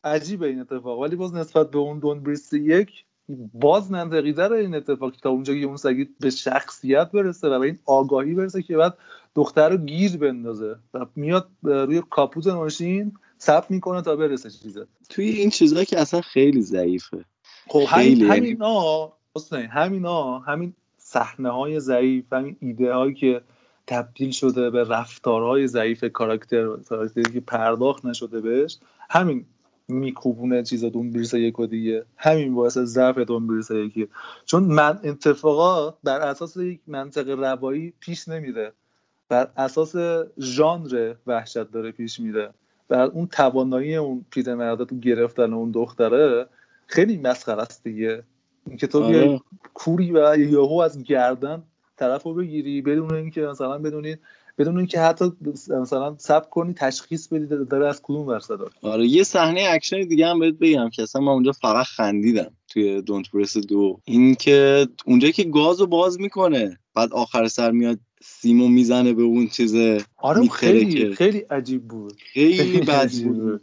عجیبه 0.04 0.48
این 0.48 0.60
اتفاق. 0.60 1.00
ولی 1.00 1.16
باز 1.16 1.34
نسبت 1.34 1.72
به 1.72 1.78
اون 1.80 2.00
دون 2.00 2.24
بریست 2.24 2.54
یک 2.54 3.06
باز 3.54 3.92
منطقی 3.92 4.42
این 4.42 4.76
اتفاق 4.76 5.12
تا 5.12 5.30
اونجا 5.30 5.54
که 5.54 5.66
اون 5.66 5.78
سگی 5.78 6.10
به 6.20 6.30
شخصیت 6.30 7.12
برسه 7.12 7.48
و 7.48 7.60
به 7.60 7.66
این 7.66 7.80
آگاهی 7.86 8.34
برسه 8.34 8.62
که 8.62 8.78
بعد 8.78 8.98
دختر 9.36 9.70
رو 9.70 9.78
گیر 9.78 10.18
بندازه 10.18 10.76
و 10.94 11.06
میاد 11.16 11.50
روی 11.64 12.02
کاپوت 12.10 12.48
ماشین 12.48 13.12
ثبت 13.40 13.72
می‌کنه 13.72 14.02
تا 14.02 14.16
برسه 14.16 14.50
چیزه. 14.50 14.88
توی 15.10 15.30
این 15.30 15.50
چیزا 15.50 15.84
که 15.84 16.00
اصلا 16.00 16.22
خیلی 16.22 16.62
ضعیفه. 16.62 17.26
خب 17.68 17.86
خیلی 17.86 18.26
همین 18.26 18.34
یعنی 18.34 18.48
همینا 18.48 19.14
حسین 19.36 19.66
همینا 19.66 20.40
همین 20.40 20.74
صحنه 20.98 21.50
های 21.50 21.80
ضعیف 21.80 22.34
همین 22.34 22.56
ایده 22.60 22.94
هایی 22.94 23.14
که 23.14 23.42
تبدیل 23.88 24.32
شده 24.32 24.70
به 24.70 24.84
رفتارهای 24.84 25.68
ضعیف 25.68 26.04
کاراکتر 26.04 26.78
کاراکتری 26.90 27.34
که 27.34 27.40
پرداخت 27.40 28.06
نشده 28.06 28.42
بهش 28.42 28.78
همین 29.10 29.46
میکوبونه 29.92 30.64
چیزا 30.64 30.90
دون 30.90 31.12
بریس 31.12 31.34
یک 31.34 31.60
و 31.60 31.66
دیگه. 31.66 32.06
همین 32.18 32.56
باعث 32.56 32.78
ضعف 32.78 33.18
دون 33.18 33.48
بریس 33.48 33.72
یکی. 33.72 34.08
چون 34.46 34.64
من 34.64 35.00
اتفاقات 35.04 35.96
بر 36.04 36.20
اساس 36.20 36.58
یک 36.58 36.80
منطق 36.88 37.30
روایی 37.30 37.94
پیش 38.00 38.28
نمیره. 38.28 38.72
بر 39.30 39.48
اساس 39.58 39.96
ژانر 40.40 41.14
وحشت 41.28 41.72
داره 41.72 41.92
پیش 41.92 42.20
میره. 42.20 42.54
بر 42.88 43.06
اون 43.06 43.28
توانایی 43.28 43.96
اون 43.96 44.26
پیرمرده 44.30 44.86
تو 44.86 44.96
گرفتن 44.96 45.54
اون 45.54 45.72
دختره 45.72 46.46
خیلی 46.88 47.18
مسخره 47.18 47.62
است 47.62 47.84
دیگه. 47.84 48.24
اینکه 48.68 48.88
تو 48.88 49.04
آره. 49.04 49.20
بیای 49.20 49.40
کوری 49.74 50.12
و 50.12 50.38
یهو 50.38 50.74
از 50.74 51.04
گردن 51.04 51.64
طرف 51.98 52.24
رو 52.24 52.34
بگیری 52.34 52.82
بدون 52.82 53.14
اینکه 53.14 53.42
مثلا 53.42 53.78
بدونی 53.78 54.18
بدون 54.62 54.78
اینکه 54.78 55.00
حتی 55.00 55.26
مثلا 55.70 56.16
صبر 56.18 56.50
کنی 56.50 56.74
تشخیص 56.74 57.28
بدی 57.28 57.66
داره 57.66 57.88
از 57.88 58.02
کدوم 58.04 58.28
ور 58.28 58.42
آره 58.82 59.08
یه 59.08 59.24
صحنه 59.24 59.68
اکشن 59.70 60.08
دیگه 60.08 60.28
هم 60.28 60.40
بهت 60.40 60.54
بگم 60.54 60.90
که 60.90 61.04
اصلا 61.04 61.22
من 61.22 61.32
اونجا 61.32 61.52
فقط 61.52 61.86
خندیدم 61.86 62.52
توی 62.68 63.02
Don't 63.02 63.32
Breathe 63.32 63.58
دو. 63.58 64.00
این 64.06 64.36
که 64.36 64.88
اونجا 65.06 65.30
که 65.30 65.44
گازو 65.44 65.88
باز 65.88 66.20
می‌کنه 66.20 66.80
بعد 66.96 67.14
آخر 67.14 67.48
سر 67.48 67.72
میاد 67.72 68.00
سیمو 68.24 68.68
می‌زنه 68.68 69.14
به 69.14 69.24
اون 69.24 69.48
چیزه 69.48 69.98
آره. 70.18 70.48
خیلی 70.48 71.16
خیلی 71.16 71.40
عجیب 71.40 71.88
بود. 71.88 72.14
خیلی 72.34 72.80
بد 72.80 73.12
بود. 73.12 73.62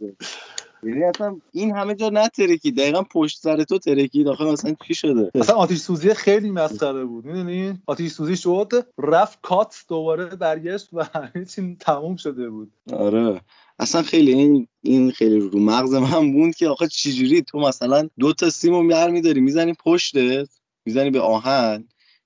یعنی 0.82 1.04
اصلا 1.04 1.40
این 1.52 1.76
همه 1.76 1.94
جا 1.94 2.08
نترکید 2.08 2.76
دقیقا 2.76 3.02
پشت 3.02 3.38
سر 3.38 3.64
تو 3.64 3.78
ترکید 3.78 4.28
آخه 4.28 4.44
مثلا 4.44 4.74
چی 4.86 4.94
شده؟ 4.94 5.30
اصلا 5.34 5.56
آتیش 5.56 5.78
سوزی 5.78 6.14
خیلی 6.14 6.50
مسخره 6.50 7.04
بود 7.04 7.24
می‌دونی؟ 7.24 7.82
آتیش 7.86 8.12
سوزی 8.12 8.36
شد 8.36 8.86
رفت 8.98 9.38
کات 9.42 9.84
دوباره 9.88 10.24
برگشت 10.24 10.88
و 10.92 11.04
همه 11.14 11.44
چی 11.44 11.76
تموم 11.80 12.16
شده 12.16 12.50
بود. 12.50 12.72
آره. 12.92 13.40
اصلا 13.78 14.02
خیلی 14.02 14.32
این 14.32 14.68
این 14.82 15.10
خیلی 15.10 15.40
رو 15.40 15.58
مغز 15.58 15.94
من 15.94 16.32
بود 16.32 16.54
که 16.54 16.68
آخه 16.68 16.86
چجوری 16.88 17.42
تو 17.42 17.58
مثلا 17.58 18.08
دو 18.18 18.32
تا 18.32 18.50
سیمو 18.50 18.82
میار 18.82 19.10
میداری 19.10 19.40
می‌زنی 19.40 19.74
پشتت 19.84 20.48
می‌زنی 20.84 21.10
به 21.10 21.20
آهن 21.20 21.84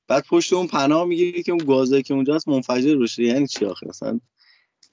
بعد 0.09 0.25
پشت 0.29 0.53
اون 0.53 0.67
پناه 0.67 1.05
می‌گیری 1.05 1.43
که 1.43 1.53
اون 1.53 1.65
گازه 1.65 2.03
که 2.03 2.15
اونجاست 2.15 2.49
منفجر 2.49 2.97
بشه 2.97 3.23
یعنی 3.23 3.47
چی 3.47 3.65
آخه؟ 3.65 3.89
اصلا 3.89 4.21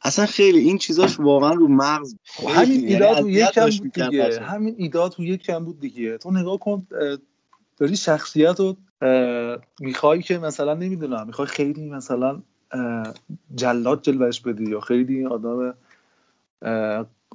اصلا 0.02 0.26
خیلی 0.26 0.60
این 0.60 0.78
چیزاش 0.78 1.20
واقعا 1.20 1.54
رو 1.54 1.68
مغز 1.68 2.16
خیلی- 2.24 2.56
همین 2.56 2.80
یعنی 2.80 2.94
ایداد 2.94 3.18
تو 3.20 3.26
اذیت 3.26 3.50
یکم 3.50 3.70
بود 3.78 3.92
دیگه. 3.94 4.40
همین 4.40 4.76
ایداد 4.78 5.12
تو 5.12 5.24
یکم 5.24 5.66
بود 5.66 5.80
دیگه. 5.80 6.18
تو 6.18 6.32
نگاه 6.32 6.60
کن 6.60 6.88
داری 7.78 7.96
شخصیت 7.96 8.60
رو 8.60 8.78
می‌خوای 9.80 10.22
که 10.22 10.38
مثلا 10.38 10.74
نمی‌دونم 10.74 11.28
می‌خوای 11.28 11.48
خیلی 11.48 11.90
مثلا 11.90 12.42
جلاد 13.56 14.02
جلوش 14.02 14.42
بدی 14.42 14.70
یا 14.70 14.80
خیلی 14.80 15.26
آدم 15.26 15.74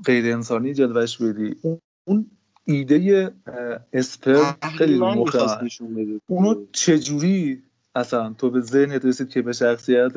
غیر 0.05 0.35
انسانی 0.35 0.75
جلوش 0.75 1.19
بدی 1.23 1.57
اون, 2.05 2.31
ایده 2.65 3.35
اه، 3.47 3.81
اسپرم 3.93 4.57
خیلی 4.79 4.99
بده 5.81 6.21
اونو 6.27 6.67
چجوری 6.73 7.63
اصلا 7.95 8.33
تو 8.33 8.51
به 8.51 8.61
ذهنت 8.61 9.05
رسید 9.05 9.29
که 9.29 9.43
به 9.43 9.53
شخصیت 9.53 10.13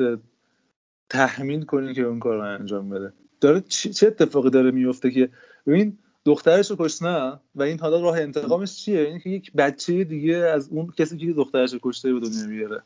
تحمیل 1.10 1.64
کنی 1.64 1.94
که 1.94 2.02
اون 2.02 2.18
کار 2.18 2.36
رو 2.36 2.42
انجام 2.42 2.90
بده. 2.90 3.12
داره 3.40 3.60
چه 3.68 4.06
اتفاقی 4.06 4.50
داره 4.50 4.70
میفته 4.70 5.10
که 5.10 5.28
ببین 5.66 5.98
دخترش 6.24 6.70
رو 6.70 6.76
کشتن 6.78 7.40
و 7.54 7.62
این 7.62 7.80
حالا 7.80 8.00
راه 8.00 8.18
انتقامش 8.18 8.76
چیه؟ 8.76 9.00
این 9.00 9.18
که 9.18 9.30
یک 9.30 9.52
بچه 9.52 10.04
دیگه 10.04 10.36
از 10.36 10.68
اون 10.68 10.92
کسی 10.98 11.16
که 11.16 11.32
دخترش 11.32 11.72
رو 11.72 11.78
کشته 11.82 12.12
به 12.12 12.20
دنیا 12.20 12.46
میاره. 12.46 12.82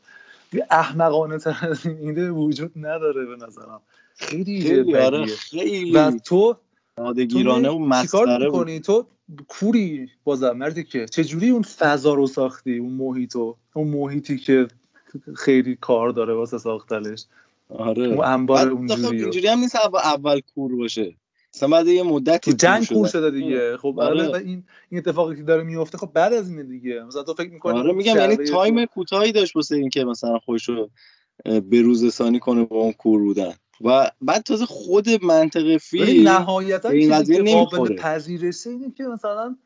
احمقانه 0.71 1.37
تر 1.37 1.57
از 1.61 1.85
این 1.85 1.97
ایده 1.97 2.31
وجود 2.31 2.71
نداره 2.75 3.25
به 3.25 3.35
نظرم. 3.45 3.81
خیلی 4.15 4.61
خیلی 4.61 4.95
آره 4.95 5.25
خیلی. 5.25 5.91
و 5.91 6.11
تو 6.11 6.57
ساده‌گیرانه 6.95 7.69
و 7.69 7.79
مسخره 7.79 8.45
می‌کنی؟ 8.45 8.79
تو 8.79 9.05
کوری 9.47 10.09
بازم. 10.23 10.51
مردی 10.51 10.83
که 10.83 11.05
چجوری 11.05 11.49
اون 11.49 11.61
فضا 11.61 12.13
رو 12.13 12.27
ساختی؟ 12.27 12.77
اون 12.77 12.93
محیطو 12.93 13.55
اون 13.73 13.87
محیطی 13.87 14.37
که 14.37 14.67
خیلی 15.35 15.75
کار 15.75 16.09
داره 16.09 16.33
واسه 16.33 16.57
ساختنش. 16.57 17.25
آره 17.69 18.03
اون 18.03 18.25
انبار 18.25 18.69
اونجوری 18.69 19.01
رو. 19.01 19.23
اینجوری 19.23 19.47
هم 19.47 19.59
نیست 19.59 19.75
اول, 19.75 19.99
اول 19.99 20.41
کور 20.55 20.75
باشه 20.75 21.15
مثلا 21.55 21.69
بعد 21.69 21.87
یه 21.87 22.03
مدتی 22.03 22.53
جنگ 22.53 22.87
کور 22.87 23.07
شده. 23.07 23.31
دیگه 23.31 23.77
خب 23.77 23.99
آره. 23.99 24.21
آره. 24.21 24.31
و 24.31 24.35
این 24.35 24.63
این 24.89 24.99
اتفاقی 24.99 25.35
که 25.35 25.43
داره 25.43 25.63
میفته 25.63 25.97
خب 25.97 26.09
بعد 26.13 26.33
از 26.33 26.49
اینه 26.49 26.63
دیگه 26.63 27.03
مثلا 27.03 27.23
تو 27.23 27.33
فکر 27.33 27.49
می‌کنی 27.49 27.79
آره 27.79 27.93
میگم 27.93 28.15
یعنی 28.15 28.35
تایم 28.35 28.85
کوتاهی 28.85 29.31
داشت 29.31 29.55
واسه 29.55 29.75
اینکه 29.75 30.03
مثلا 30.03 30.39
خودش 30.39 30.69
رو 30.69 30.89
بروزرسانی 31.45 32.39
کنه 32.39 32.65
با 32.65 32.77
اون 32.77 32.91
کور 32.91 33.19
بودن 33.19 33.53
و 33.81 34.11
بعد 34.21 34.43
تازه 34.43 34.65
خود 34.65 35.23
منطق 35.23 35.77
فیلم 35.77 36.29
نهایتا 36.29 36.89
به 36.89 36.95
این 36.95 37.13
قضیه 37.13 37.37
قابل 37.37 37.51
نمی‌خوره 37.51 37.95
پذیرشه 37.95 38.69
اینه 38.69 38.91
که 38.91 39.03
مثلا 39.03 39.57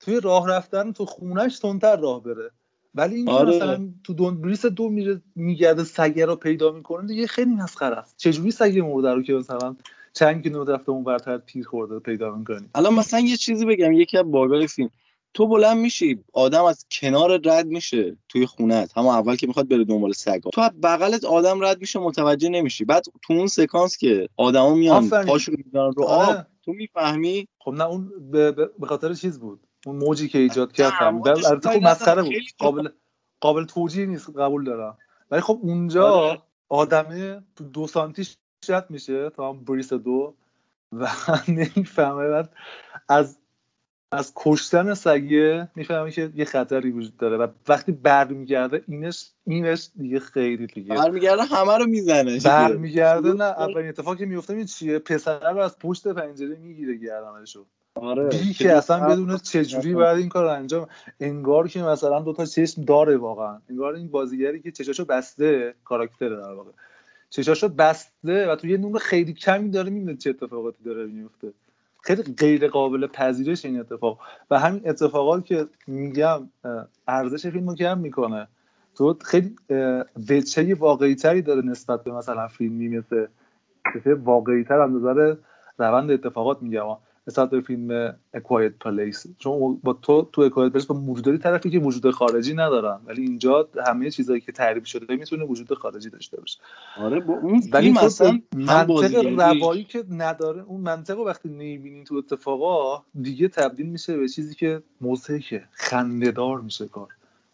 توی 0.00 0.20
راه 0.20 0.48
رفتن 0.48 0.92
تو 0.92 1.04
خونش 1.04 1.58
تندتر 1.58 1.96
راه 1.96 2.22
بره 2.22 2.50
ولی 2.96 3.14
اینکه 3.14 3.32
آره. 3.32 3.56
مثلا 3.56 3.88
تو 4.04 4.14
دون 4.14 4.40
بریس 4.40 4.66
دو 4.66 4.88
میره 4.88 5.20
میگرده 5.34 5.84
سگه 5.84 6.26
رو 6.26 6.36
پیدا 6.36 6.72
می‌کنه 6.72 7.06
دیگه 7.06 7.26
خیلی 7.26 7.50
مسخره 7.50 7.96
است. 7.96 8.16
چجوری 8.16 8.50
سگ 8.50 8.78
مرده 8.78 9.14
رو 9.14 9.22
که 9.22 9.32
مثلا 9.32 9.76
چند 10.12 10.42
کیلومتر 10.42 10.72
رفته 10.72 10.90
اون 10.90 11.04
ورتر 11.04 11.38
پیر 11.38 11.66
خورده 11.66 11.98
پیدا 11.98 12.34
می‌کنی؟ 12.34 12.68
الان 12.74 12.94
مثلا 12.94 13.20
یه 13.20 13.36
چیزی 13.36 13.64
بگم 13.64 13.92
یکی 13.92 14.18
از 14.18 14.30
باگای 14.30 14.66
فیلم. 14.66 14.90
تو 15.34 15.46
بلند 15.46 15.76
میشی 15.76 16.24
آدم 16.32 16.64
از 16.64 16.86
کنار 16.90 17.40
رد 17.44 17.66
میشه 17.66 18.16
توی 18.28 18.46
خونت 18.46 18.98
همون 18.98 19.14
اول 19.14 19.36
که 19.36 19.46
می‌خواد 19.46 19.68
بره 19.68 19.84
دنبال 19.84 20.12
سگا 20.12 20.50
تو 20.50 20.60
از 20.60 20.70
بغلت 20.82 21.24
آدم 21.24 21.64
رد 21.64 21.80
میشه 21.80 21.98
متوجه 21.98 22.48
نمیشی. 22.48 22.84
بعد 22.84 23.04
تو 23.22 23.32
اون 23.32 23.46
سکانس 23.46 23.96
که 23.96 24.28
آدما 24.36 24.74
میان. 24.74 25.08
پاشو 25.08 25.52
می‌ذارن 25.64 25.92
رو 25.92 26.04
آره. 26.04 26.38
آب 26.38 26.46
تو 26.64 26.72
می‌فهمی؟ 26.72 27.48
خب 27.58 27.70
نه 27.70 27.84
اون 27.84 28.12
به 28.30 28.86
خاطر 28.86 29.14
چیز 29.14 29.38
بود؟ 29.38 29.60
اون 29.86 29.96
موجی 29.96 30.28
که 30.28 30.38
ایجاد 30.38 30.72
کرد 30.72 31.04
موجش 31.04 31.44
البته 31.44 31.70
خب 31.70 31.82
مسخره. 31.82 32.22
بود. 32.22 32.32
قابل 32.58 32.88
قابل 33.40 33.64
توجیه 33.64 34.06
نیست 34.06 34.30
قبول 34.36 34.64
دارم. 34.64 34.98
ولی 35.30 35.40
خب 35.40 35.58
اونجا 35.62 36.08
آره. 36.08 36.42
آدمه 36.68 37.42
تو 37.56 37.64
دو 37.64 37.86
سانتیش 37.86 38.36
رد 38.68 38.90
میشه 38.90 39.30
تا 39.30 39.48
هم 39.48 39.64
بریس 39.64 39.92
دو. 39.92 40.34
و 40.92 41.08
نمی‌فهمه. 41.48 42.28
بعد 42.28 42.52
از 43.08 43.38
از 44.12 44.32
کشتن 44.36 44.94
سگیه 44.94 45.68
می‌فهمه 45.74 46.10
که 46.10 46.32
یه 46.34 46.44
خطری 46.44 46.90
وجود 46.90 47.16
داره. 47.16 47.36
و 47.36 47.46
وقتی 47.68 47.92
برمیگرده 47.92 48.84
اینش 48.88 49.30
اینش 49.46 49.90
دیگه 49.96 50.20
خیلی 50.20 50.66
دیگه. 50.66 50.94
برمیگرده 50.94 51.42
همه 51.42 51.78
رو 51.78 51.86
می‌زنه. 51.86 52.40
برمیگرده 52.44 53.32
نه. 53.32 53.44
اولین 53.44 53.88
اتفاقی 53.88 54.18
که 54.18 54.26
میفته 54.26 54.54
این 54.54 54.66
چیه؟ 54.66 54.98
پسره 54.98 55.50
رو 55.50 55.58
از 55.58 55.78
پشت 55.78 56.08
پنجره 56.08 56.56
می‌گیره 56.56 56.96
گردنشو. 56.96 57.66
آره 57.96 58.28
بی 58.28 58.52
که 58.52 58.72
اصلا 58.72 59.08
بدونه 59.08 59.38
چجوری 59.38 59.94
باید 59.94 60.18
این 60.18 60.28
کار 60.28 60.46
انجام 60.46 60.88
انگار 61.20 61.68
که 61.68 61.82
مثلا 61.82 62.20
دو 62.20 62.32
تا 62.32 62.44
چشم 62.44 62.82
داره 62.82 63.16
واقعا. 63.16 63.58
انگار 63.70 63.94
این 63.94 64.08
بازیگری 64.08 64.60
که 64.60 64.70
چشاشو 64.70 65.04
بسته 65.04 65.74
کاراکتر 65.84 66.28
در 66.28 66.52
واقع. 66.52 66.70
چشاشو 67.30 67.68
بسته 67.68 68.48
و 68.48 68.56
تو 68.56 68.66
یه 68.66 68.76
نور 68.76 68.98
خیلی 68.98 69.32
کمی 69.32 69.70
داره 69.70 69.90
می‌بینه 69.90 70.16
چه 70.16 70.30
اتفاقاتی 70.30 70.84
داره 70.84 71.06
میفته 71.06 71.52
خیلی 72.02 72.22
غیر 72.22 72.68
قابل 72.68 73.06
پذیرش 73.06 73.64
این 73.64 73.80
اتفاق. 73.80 74.18
و 74.50 74.58
همین 74.58 74.82
اتفاقات 74.88 75.44
که 75.46 75.66
میگم 75.86 76.48
ارزش 77.08 77.46
فیلم 77.46 77.68
رو 77.68 77.74
کم 77.74 77.98
می‌کنه. 77.98 78.48
تو 78.94 79.16
خیلی 79.24 79.56
وجهه 80.30 80.74
واقعی 80.78 81.14
تری 81.14 81.42
داره 81.42 81.62
نسبت 81.62 82.04
به 82.04 82.12
مثلا 82.12 82.48
فیلمی 82.48 82.98
مثل 82.98 83.26
مثل 83.96 84.12
واقعی 84.12 84.64
تر 84.64 84.80
از 84.80 84.90
نظر 84.90 85.34
روند 85.78 86.10
اتفاقات 86.10 86.62
میگم. 86.62 86.96
نسبت 87.28 87.50
به 87.50 87.60
فیلم 87.60 88.16
اکواید 88.34 88.78
پلیس 88.78 89.26
چون 89.38 89.80
با 89.82 89.92
تو 89.92 90.28
تو 90.32 90.42
اکواید 90.42 90.72
پلیس 90.72 90.86
با 90.86 90.94
موجوداتی 90.94 91.38
طرفی 91.38 91.70
که 91.70 91.78
وجود 91.78 92.10
خارجی 92.10 92.54
ندارن. 92.54 93.00
ولی 93.06 93.22
اینجا 93.22 93.68
همه 93.86 94.10
چیزایی 94.10 94.40
که 94.40 94.52
تعریف 94.52 94.86
شده 94.86 95.16
می‌تونه 95.16 95.44
وجود 95.44 95.74
خارجی 95.74 96.10
داشته 96.10 96.40
باشه. 96.40 96.58
آره 96.96 97.20
با 97.20 97.34
اون 97.34 97.62
ولی 97.72 97.94
اصلا 97.98 98.28
هم 98.28 98.86
منطق 98.86 99.40
روایی 99.40 99.84
که 99.84 100.04
نداره 100.10 100.62
اون 100.62 100.80
منطق 100.80 101.16
رو 101.16 101.26
وقتی 101.26 101.48
نمی‌بینی 101.48 102.04
تو 102.04 102.14
اتفاقا 102.14 103.02
دیگه 103.22 103.48
تبدیل 103.48 103.86
میشه 103.86 104.16
به 104.16 104.28
چیزی 104.28 104.54
که 104.54 104.82
مضحکه 105.00 105.64
خندهدار 105.72 106.60
میشه 106.60 106.88
کار. 106.88 107.08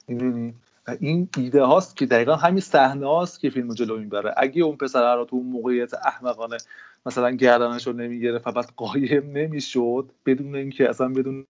می‌دونی؟ 0.09 0.55
و 0.89 0.97
این 1.01 1.29
ایده 1.37 1.63
هاست 1.63 1.97
که 1.97 2.07
دقیقا 2.07 2.35
همین 2.35 2.61
صحنه 2.61 3.07
هاست 3.07 3.41
که 3.41 3.51
فیلم 3.51 3.75
جلو 3.75 3.99
می‌بره. 3.99 4.35
اگه 4.37 4.63
اون 4.63 4.77
پسر 4.77 5.17
رو 5.17 5.25
تو 5.25 5.37
اون 5.37 5.47
موقعیت 5.47 5.95
احمقانه 5.95 6.57
مثلا 7.07 7.31
گردنش 7.31 7.87
رو 7.87 7.93
نمی‌گرفت 7.93 8.47
و 8.47 8.53
بعد 8.53 8.73
قایم 8.77 9.31
نمی‌شد 9.33 10.11
بدون 10.27 10.55
اینکه 10.55 10.89
اصلا 10.89 11.09
بدون 11.09 11.47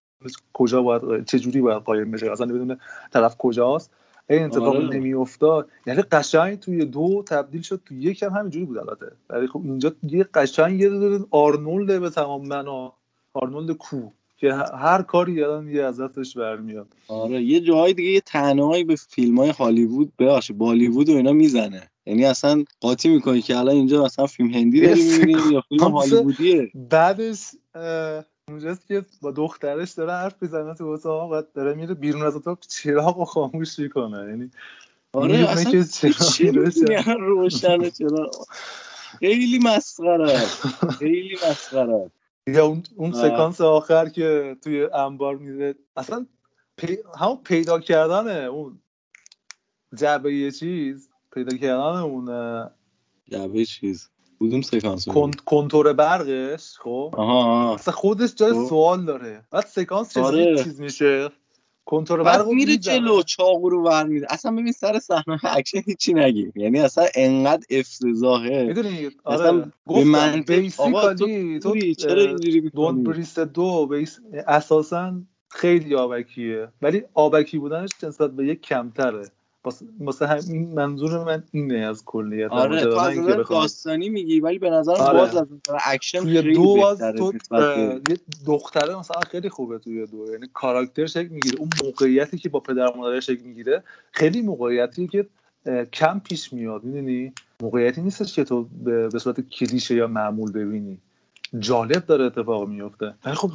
کجا 0.53 0.81
باید 0.81 1.25
چه 1.25 1.39
جوری 1.39 1.61
باید 1.61 1.83
قایم 1.83 2.11
بشه 2.11 2.31
اصلا 2.31 2.45
بدون 2.47 2.77
طرف 3.13 3.37
کجاست 3.37 3.91
این 4.29 4.43
اتفاق 4.43 4.75
آره. 4.75 4.87
نمیافتاد. 4.87 5.69
یعنی 5.85 6.01
قشنگ 6.01 6.59
توی 6.59 6.85
دو 6.85 7.23
تبدیل 7.27 7.61
شد 7.61 7.81
توی 7.85 8.01
یک 8.01 8.23
هم 8.23 8.29
همینجوری 8.29 8.65
بود 8.65 8.77
البته. 8.77 9.11
ولی 9.29 9.47
خب 9.47 9.61
اینجا 9.63 9.91
یه 10.03 10.23
قشنگ 10.23 10.79
یه 10.79 11.19
آرنولد 11.31 12.01
به 12.01 12.09
تمام 12.09 12.47
معنا 12.47 12.93
آرنولد 13.33 13.71
کو. 13.71 14.09
که 14.43 14.53
هر 14.77 15.01
کاری 15.01 15.43
الان 15.43 15.67
یه 15.67 15.83
از 15.83 16.01
دستش 16.01 16.37
برمیاد 16.37 16.87
آره 17.07 17.41
یه 17.41 17.59
جاهای 17.59 17.93
دیگه 17.93 18.09
یه 18.09 18.21
تنهایی 18.21 18.83
به 18.83 18.95
فیلم 18.95 19.39
های 19.39 19.49
هالیوود 19.49 20.13
ببخش 20.19 20.51
بالیوود 20.51 21.09
و 21.09 21.15
اینا 21.15 21.33
می‌زنه 21.33 21.89
یعنی 22.05 22.25
اصلا 22.25 22.63
قاطی 22.81 23.09
می‌کنی 23.09 23.41
که 23.41 23.57
الان 23.57 23.75
اینجا 23.75 24.03
مثلا 24.03 24.25
فیلم 24.25 24.49
هندی 24.49 24.81
داری 24.81 25.03
می‌بینی 25.03 25.41
یا 25.51 25.61
فیلم 25.69 25.83
هالیوودیه 25.83 26.71
بعدش 26.89 27.39
اونجاست 28.47 28.87
که 28.87 29.05
با 29.21 29.31
دخترش 29.31 29.91
داره 29.91 30.13
حرف 30.13 30.35
می‌زنه 30.41 30.73
تو 30.73 30.85
اتاق 30.85 31.31
و 31.31 31.41
داره 31.53 31.73
میره 31.73 31.93
بیرون 31.93 32.25
از 32.25 32.35
اتاق 32.35 32.59
چراغ 32.67 33.19
رو 33.19 33.25
خاموش 33.25 33.79
می‌کنه 33.79 34.29
یعنی 34.29 34.51
آره 35.13 35.49
اصلا 35.49 35.71
روشن. 37.19 37.89
چرا 37.89 38.31
خیلی 39.19 39.59
مسخره. 39.59 40.39
خیلی 40.99 41.35
مسخره. 41.49 42.11
یا 42.47 42.65
اون 42.65 42.83
اون. 42.95 43.11
سکانس 43.11 43.61
آخر 43.61 44.09
که 44.09 44.57
توی 44.63 44.83
انبار 44.85 45.37
میره 45.37 45.75
اصلا 45.95 46.25
پی... 46.77 46.97
همون 47.19 47.37
پیدا 47.43 47.79
کردن 47.79 48.45
اون 48.45 48.81
جعبه 49.95 50.35
یه 50.35 50.51
چیز 50.51 51.09
پیدا 51.33 51.57
کردن 51.57 51.99
اون 51.99 52.25
جعبه 53.31 53.65
چیز 53.65 54.09
کدوم 54.39 54.61
سکانس 54.61 55.07
کنتور 55.45 55.93
برقش 55.93 56.77
خب 56.77 57.15
آها. 57.17 57.73
اصلا 57.73 57.93
خودش 57.93 58.35
جای 58.35 58.53
خب. 58.53 58.65
سوال 58.69 59.05
داره 59.05 59.45
بعد 59.51 59.65
سکانس 59.65 60.13
چجوری 60.13 60.47
آره. 60.47 60.63
چیز 60.63 60.81
میشه 60.81 61.29
کنتور 61.85 62.23
بعد 62.23 62.37
برق 62.37 62.47
رو 62.47 62.53
میره. 62.53 62.77
جلو 62.77 63.21
چاقو 63.21 63.69
رو 63.69 63.83
ور 63.83 64.03
میده 64.07 64.27
اصلا 64.29 64.51
ببین 64.51 64.71
سر 64.71 64.99
صحنه 64.99 65.39
اکشن 65.43 65.81
هیچی 65.85 66.13
نگیم. 66.13 66.53
یعنی 66.55 66.79
اصلا 66.79 67.05
انقدر 67.15 67.65
افتضاحه. 67.69 68.63
می‌دونی؟ 68.63 69.09
اصلا 69.25 69.71
آره 69.85 70.43
به 70.47 70.71
آقا 70.77 71.13
تو 71.13 71.59
تو 71.59 71.93
چرا 71.93 72.21
اینجوری 72.21 72.69
دون؟ 72.69 73.03
بریست 73.03 73.39
دو 73.39 73.87
بیس 73.87 74.19
اساسا 74.47 75.21
خیلی 75.49 75.95
آبکیه. 75.95 76.67
ولی 76.81 77.03
آبکی 77.13 77.57
بودنش 77.57 77.89
نسبت 78.03 78.31
به 78.31 78.47
یک 78.47 78.61
کمتره. 78.61 79.23
واسه- 79.65 79.85
واسه 79.99 80.27
همین 80.27 80.73
منظور 80.73 81.23
من 81.23 81.43
اینه 81.51 81.75
از 81.75 82.05
کلیت 82.05 82.51
آره 82.51 82.75
ماجرا، 82.75 82.93
تو 82.93 82.99
از 82.99 83.17
نظر 83.17 83.43
داستانی 83.43 84.09
میگی 84.09 84.39
ولی 84.39 84.59
به 84.59 84.69
نظرم 84.69 84.95
آره. 84.95 85.19
باز 85.19 85.35
از 85.35 85.47
نظر 85.51 85.79
اکشن 85.85 86.19
توی 86.19 86.53
دو 86.53 86.75
باز 86.75 86.99
تو 86.99 87.33
یه 88.09 88.17
دختره 88.45 88.99
مثلا 88.99 89.21
خیلی 89.21 89.49
خوبه 89.49 89.79
توی 89.79 90.07
دو. 90.07 90.31
یعنی 90.31 90.47
کاراکتر 90.53 91.05
شکل 91.05 91.27
می‌گیره. 91.27 91.59
اون 91.59 91.69
موقعیتی 91.83 92.37
که 92.37 92.49
با 92.49 92.59
پدر 92.59 92.87
و 92.87 92.97
مادرش 92.97 93.25
شکل 93.25 93.43
می‌گیره 93.43 93.83
خیلی 94.11 94.41
موقعیتی 94.41 95.07
که 95.07 95.25
کم 95.93 96.19
پیش 96.19 96.53
میاد 96.53 96.83
می‌دونی؟ 96.83 97.33
موقعیتی 97.61 98.01
نیستش 98.01 98.35
که 98.35 98.43
تو 98.43 98.63
به 99.11 99.19
صورت 99.19 99.49
کلیشه 99.49 99.95
یا 99.95 100.07
معمول 100.07 100.51
ببینی. 100.51 100.97
جالب 101.59 102.05
داره 102.05 102.25
اتفاق 102.25 102.67
میفته. 102.67 103.13
ولی 103.25 103.35
خب 103.35 103.51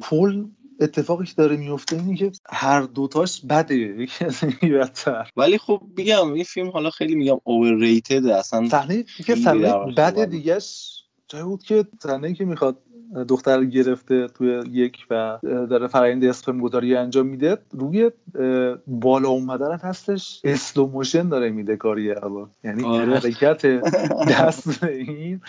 کل 0.00 0.44
اتفاقی 0.80 1.24
که 1.26 1.34
داره 1.36 1.56
میفته 1.56 1.96
اینه 1.96 2.16
که 2.16 2.32
هر 2.48 2.80
دوتاش 2.82 3.40
بده. 3.50 3.76
یکی 3.76 4.24
از 4.24 4.44
بدتر. 4.62 5.30
ولی 5.36 5.58
خب 5.58 5.82
میگم 5.96 6.32
این 6.32 6.44
فیلم 6.44 6.70
حالا 6.70 6.90
خیلی 6.90 7.14
میگم 7.14 7.36
overrated 7.36 8.30
اصلا. 8.30 8.68
صحنه 8.68 9.04
در 9.28 9.34
صحنه 9.34 9.94
بد 9.96 10.24
دیگهش 10.24 11.02
جایی 11.28 11.44
بود 11.44 11.62
که 11.62 11.84
صحنه 12.02 12.34
که 12.34 12.44
می‌خواد 12.44 12.78
دختر 13.28 13.64
گرفته 13.64 14.28
توی 14.28 14.62
یک 14.70 15.06
و 15.10 15.38
داره 15.42 15.86
فرآیند 15.86 16.24
اسپرم 16.24 16.60
گذاری 16.60 16.96
انجام 16.96 17.26
میده 17.26 17.58
روی 17.70 18.10
بالا 18.86 19.28
اومدن 19.28 19.78
هستش. 19.78 20.40
slow 20.44 20.86
motion 20.86 21.28
داره 21.28 21.50
میده 21.50 21.76
کاری 21.76 22.14
یعنی 22.64 22.84
آره. 22.84 23.18
حرکت 23.18 23.66
دست 24.32 24.84
این 24.84 25.40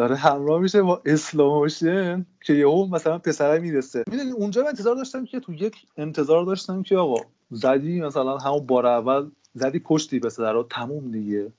داره 0.00 0.16
همراه 0.16 0.60
میشه 0.60 0.82
با 0.82 1.02
slow 1.04 1.50
motion 1.50 2.26
که 2.44 2.52
یهو 2.52 2.86
مثلا 2.86 3.18
پسره 3.18 3.58
می‌رسه. 3.58 4.04
می‌دونی 4.10 4.30
اونجا 4.30 4.62
من 4.62 4.68
انتظار 4.68 4.96
داشتم 4.96 5.24
که 5.24 5.40
تو 5.40 5.52
یک 5.54 5.76
انتظار 5.96 6.44
داشتم 6.44 6.82
که 6.82 6.96
آقا 6.96 7.20
زدی 7.50 8.00
مثلا 8.00 8.38
همون 8.38 8.66
بار 8.66 8.86
اول 8.86 9.30
زدی 9.54 9.82
کشتی 9.84 10.20
پسر 10.20 10.52
رو 10.52 10.66
تموم 10.70 11.10
دیگه. 11.10 11.52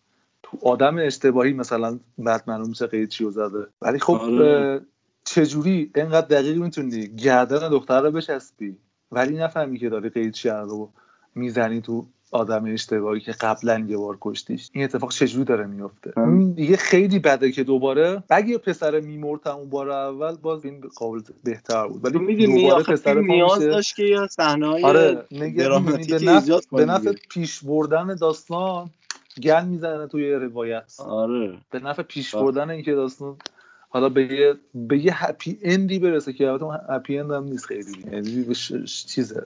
تو 0.43 0.57
آدم 0.63 0.97
اشتباهی 0.97 1.53
مثلا 1.53 1.99
بعد 2.17 2.43
معلوم 2.47 2.69
میشه 2.69 2.87
قیچی 2.87 3.23
رو 3.23 3.31
زده. 3.31 3.67
ولی 3.81 3.99
خب 3.99 4.13
آره. 4.13 4.81
چجوری؟ 5.23 5.91
اینقدر 5.95 6.27
دقیق 6.27 6.57
می‌تونی. 6.57 7.07
گردن 7.07 7.69
دختر 7.69 8.01
رو 8.01 8.11
بچسبی. 8.11 8.77
ولی 9.11 9.37
نفهمی 9.37 9.79
که 9.79 9.89
داری 9.89 10.09
قیچی 10.09 10.49
رو 10.49 10.89
می‌زنی 11.35 11.81
تو 11.81 12.05
آدم 12.31 12.73
اشتباهی 12.73 13.19
که 13.19 13.31
قبلا 13.31 13.85
یه 13.87 13.97
بار 13.97 14.17
کشتیش 14.21 14.69
این 14.73 14.83
اتفاق 14.83 15.11
چجوری 15.11 15.45
داره 15.45 15.65
میفته 15.65 16.13
دیگه 16.55 16.77
خیلی 16.77 17.19
بده 17.19 17.51
که 17.51 17.63
دوباره 17.63 18.23
اگه 18.29 18.57
پسر 18.57 18.99
میمرد 18.99 19.47
اون 19.47 19.69
بار 19.69 19.89
اول 19.89 20.35
باز 20.35 20.65
این 20.65 20.81
قابل 20.95 21.21
بهتر 21.43 21.87
بود 21.87 22.05
ولی 22.05 22.19
می‌دونی 22.19 22.71
پسر 22.71 23.19
نیاز. 23.19 23.59
داشت 23.59 23.95
که 23.95 24.03
یه 24.03 24.27
صحنه 24.27 24.67
های 24.67 24.83
آره 24.83 25.25
دراماتیکی 25.57 26.11
به 26.11 26.19
نفع, 26.25 26.35
ایجاد 26.35 26.61
به 26.61 26.67
کنه 26.67 26.85
نفع 26.85 27.09
دیگه. 27.09 27.21
پیش 27.29 27.63
بردن 27.63 28.15
داستان 28.15 28.89
گن 29.41 29.67
می‌زنه 29.67 30.07
توی 30.07 30.33
روایت 30.33 30.93
آره 30.99 31.57
به 31.71 31.79
نفع 31.79 32.03
پیش. 32.03 32.35
بردن 32.35 32.69
اینکه 32.69 32.93
داستان 32.93 33.37
حالا 33.93 34.09
به 34.09 34.33
یه 34.33 34.55
به 34.75 35.05
یه 35.05 35.25
هپی 35.25 35.59
اندی 35.61 35.99
برسه 35.99 36.33
که 36.33 36.47
البته 36.47 36.65
اون 36.65 36.77
هپی 36.89 37.17
اند 37.17 37.31
هم 37.31 37.43
نیست 37.43 37.65
خیلی. 37.65 37.91
یعنی 38.11 38.45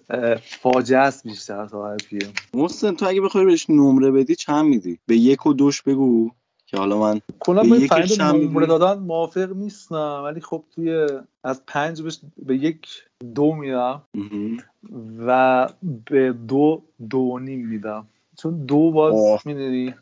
اه، 0.10 0.36
فاجعه 0.36 1.00
است 1.00 1.24
بیشتر 1.24 1.68
تا 1.68 1.94
هپی 1.94 2.20
اند 2.26 2.40
محسن 2.54 2.96
تو 2.96 3.08
اگه 3.08 3.22
بخوای 3.22 3.46
بهش 3.46 3.70
نمره 3.70 4.12
بدی 4.12 4.36
چند 4.36 4.66
میدی؟ 4.66 5.00
به 5.08 5.18
یک 5.18 5.46
و 5.46 5.54
دوش 5.54 5.82
بگو. 5.82 6.32
که 6.68 6.78
حالا 6.78 7.00
من 7.00 7.22
کلا 7.40 7.64
به 7.64 8.08
چند 8.08 8.36
نمره 8.36 8.66
دادن 8.66 9.00
موافق 9.00 9.56
نیستم. 9.56 10.22
ولی 10.24 10.42
خب 10.42 10.64
توی 10.76 11.08
از 11.44 11.66
پنج 11.66 12.02
بهش 12.02 12.20
به 12.46 12.58
یک 12.58 12.88
دو 13.36 13.56
میدم. 13.56 14.02
و 15.28 15.70
به 16.10 16.34
دو 16.48 16.84
دو 17.10 17.40
نیم 17.40 17.68
میدم. 17.68 18.08
چون 18.38 18.66
دو 18.66 18.92
باز. 18.92 19.14
می‌دونی. 19.46 19.94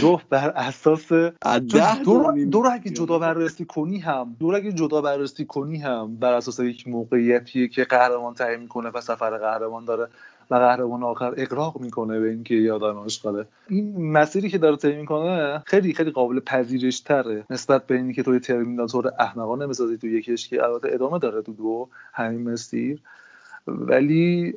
دو 0.00 0.20
بر 0.30 0.50
اساس 0.50 1.12
دو 1.12 2.14
رو, 2.14 2.44
دو 2.44 2.62
رو 2.62 2.70
اگه 2.72 2.90
جدا 2.90 3.18
بررسی 3.18 3.64
کنی 3.64 3.98
هم 3.98 4.36
دو 4.40 4.50
رو 4.50 4.56
اگه 4.56 4.72
جدا 4.72 5.00
بررسی 5.00 5.44
کنی 5.44 5.78
هم 5.78 6.16
بر 6.16 6.32
اساس 6.32 6.58
یک 6.58 6.88
موقعیتیه 6.88 7.68
که 7.68 7.84
قهرمان 7.84 8.34
تعیین 8.34 8.60
می‌کنه 8.60 8.90
و 8.94 9.00
سفر 9.00 9.38
قهرمان 9.38 9.84
داره 9.84 10.08
و 10.50 10.54
قهرمان 10.54 11.02
آخر 11.02 11.34
اقرار 11.36 11.80
می‌کنه 11.80 12.20
به 12.20 12.28
اینکه 12.28 12.54
یه 12.54 12.72
آدم 12.72 13.06
این 13.68 14.12
مسیری 14.12 14.50
که 14.50 14.58
داره 14.58 14.76
طی 14.76 14.96
می‌کنه 14.96 15.62
خیلی 15.66 15.94
خیلی 15.94 16.10
قابل 16.10 16.40
پذیرش 16.40 17.00
تره 17.00 17.44
نسبت 17.50 17.86
به 17.86 17.94
اینی 17.94 18.14
که 18.14 18.22
توی 18.22 18.40
Terminator 18.40 19.12
احمقانه 19.18 19.66
بسازی 19.66 19.96
تو 19.96 20.06
یکیش 20.06 20.48
که 20.48 20.64
البته 20.64 20.88
ادامه 20.92 21.18
داره 21.18 21.42
تو 21.42 21.52
دو 21.52 21.88
همین 22.12 22.50
مسیر. 22.50 22.98
ولی 23.66 24.54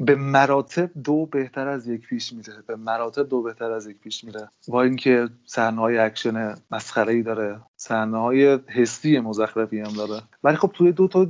به 0.00 0.14
مراتب 0.14 0.90
دو 1.04 1.26
بهتر 1.26 1.68
از 1.68 1.88
یک 1.88 2.06
پیش 2.06 2.32
میره. 2.32 2.54
به 2.66 2.76
مراتب 2.76 3.28
دو 3.28 3.42
بهتر 3.42 3.70
از 3.70 3.86
یک 3.86 3.98
پیش 3.98 4.24
میره. 4.24 4.48
با 4.68 4.82
اینکه 4.82 5.28
صحنه 5.44 5.80
های 5.80 5.98
اکشن 5.98 6.54
مسخره 6.70 7.12
ای 7.12 7.22
داره. 7.22 7.60
صحنه 7.76 8.18
های 8.18 8.58
حسی 8.68 9.18
مزخرفی 9.18 9.80
هم 9.80 9.92
داره. 9.92 10.22
ولی 10.44 10.56
خب 10.56 10.70
توی 10.74 10.92
دو 10.92 11.08
تا 11.08 11.26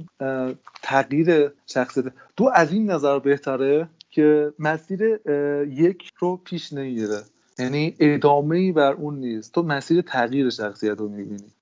تغییر 0.82 1.52
شخصیت 1.66 2.04
دو 2.36 2.50
از 2.54 2.72
این 2.72 2.90
نظر 2.90 3.18
بهتره 3.18 3.88
که 4.10 4.52
مسیر 4.58 5.20
یک 5.68 6.10
رو 6.18 6.36
پیش 6.36 6.72
نمیره 6.72 7.22
یعنی 7.58 7.94
ادامه 8.00 8.56
ای 8.56 8.72
بر 8.72 8.92
اون 8.92 9.18
نیست. 9.18 9.54
تو 9.54 9.62
مسیر 9.62 10.00
تغییر 10.00 10.50
شخصیت 10.50 10.98
رو 10.98 11.08
می‌بینی. 11.08 11.52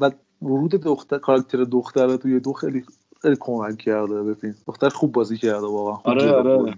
و 0.00 0.10
ورود 0.42 0.70
دختر 0.70 1.18
کاراکتر 1.18 1.64
دختر 1.64 2.16
توی 2.16 2.40
دو 2.40 2.52
خیلی 2.52 2.84
خیلی 3.24 3.36
کمک 3.40 3.78
کرده 3.78 4.22
به 4.22 4.34
فیلم 4.34 4.54
دختر 4.66 4.88
خوب 4.88 5.12
بازی 5.12 5.38
کرده 5.38 5.66
واقعا 5.66 6.00
آره 6.04 6.32
آره. 6.32 6.74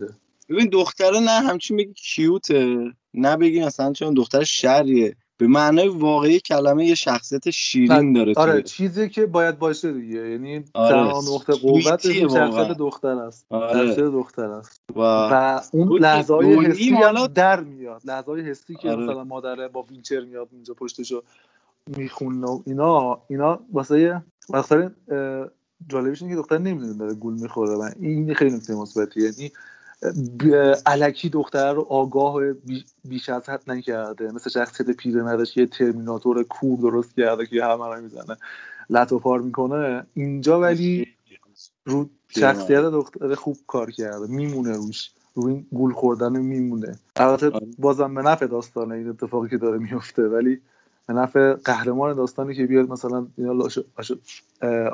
ببین 0.49 0.69
دختره 0.69 1.21
نه 1.21 1.31
همچین 1.31 1.77
بگی 1.77 1.93
کیوته 1.93 2.93
نه 3.15 3.37
بگی 3.37 3.65
مثلا 3.65 3.93
چون 3.93 4.15
دختر 4.15 4.45
شریه 4.45 5.17
به 5.39 5.47
معنای 5.47 5.89
واقعی 5.89 6.41
کلمه 6.41 6.87
یه 6.87 6.95
شخصیت 6.95 7.51
شیرین 7.51 8.13
داره 8.13 8.33
آره 8.37 8.53
توی 8.53 8.63
چیزی 8.63 9.09
که 9.09 9.27
باید 9.27 9.59
باشه 9.59 9.93
دیگه 9.93 10.31
یعنی 10.31 10.65
آره. 10.75 11.13
نقطه 11.35 11.67
این 11.67 11.81
شخصیت. 12.29 12.77
دختر 12.79 13.19
است 13.19 13.47
آره. 13.51 13.87
شخصیت 13.87 14.05
دختر 14.05 14.51
است 14.51 14.83
و, 14.97 15.01
و 15.01 15.61
اون 15.73 15.99
لحظه 15.99 16.35
های 16.35 16.67
حسی 16.67 16.91
هم 16.91 17.27
در 17.27 17.61
میاد 17.61 18.03
لحظه 18.05 18.27
های 18.27 18.41
حسی 18.41 18.75
که 18.75 18.91
آره. 18.91 19.03
مثلا 19.03 19.25
مادره 19.25 19.69
با 19.69 19.83
وینچر 19.83 20.21
میاد 20.21 20.49
اینجا 20.53 20.75
پشتشو 20.75 21.23
می‌خونه 21.87 22.47
و 22.47 22.63
اینا 22.67 23.19
اینا 23.29 23.61
واسه 23.73 24.23
واسه 24.49 24.91
جالبش 25.89 26.23
اینه 26.23 26.35
که 26.35 26.41
دختر 26.41 26.59
نمی‌دونه 26.59 26.95
داره 26.95 27.15
گول 27.15 27.35
می‌خوره. 27.35 27.75
و 27.75 27.91
این 28.01 28.35
خیلی 28.35 28.57
نکته 28.57 28.75
مثبتیه. 28.75 29.25
یعنی 29.25 29.53
الکی 30.87 31.29
دختر 31.29 31.73
رو 31.73 31.83
آگاه 31.83 32.43
بیش 33.05 33.29
از 33.29 33.49
حد 33.49 33.71
نکرده. 33.71 34.33
مثل 34.33 34.51
شخصیت 34.51 34.91
پیرمردش 34.91 35.55
که 35.55 35.61
یه 35.61 35.67
ترمیناتور 35.67 36.43
کور 36.43 36.79
درست 36.79 37.17
کرده 37.17 37.47
که 37.47 37.65
همه 37.65 37.95
رو 37.95 38.03
می‌زنه. 38.03 38.37
لط 38.91 39.13
و 39.13 39.19
پار 39.19 39.41
می‌کنه. 39.41 40.07
اینجا 40.15 40.61
ولی 40.61 41.07
رو 41.85 42.09
شخصیت 42.29 42.81
دختر 42.81 43.35
خوب 43.35 43.57
کار 43.67 43.91
کرده. 43.91 44.27
میمونه 44.27 44.77
روش. 44.77 45.11
رو 45.35 45.47
این 45.47 45.67
گول 45.73 45.93
خوردن 45.93 46.39
میمونه. 46.39 46.99
البته 47.17 47.53
بازم 47.79 48.15
به 48.15 48.23
نفع 48.23 48.47
داستانه 48.47 48.95
این 48.95 49.09
اتفاقی 49.09 49.49
که 49.49 49.59
داره 49.59 49.79
میفته 49.79 50.23
ولی 50.23 50.61
به 51.09 51.15
نفع 51.15 51.53
قهرمان 51.53 52.17
داستانی 52.17 52.55
که 52.55 52.67
بیاد 52.67 52.89
مثلا 52.89 53.27
اینا 53.39 53.69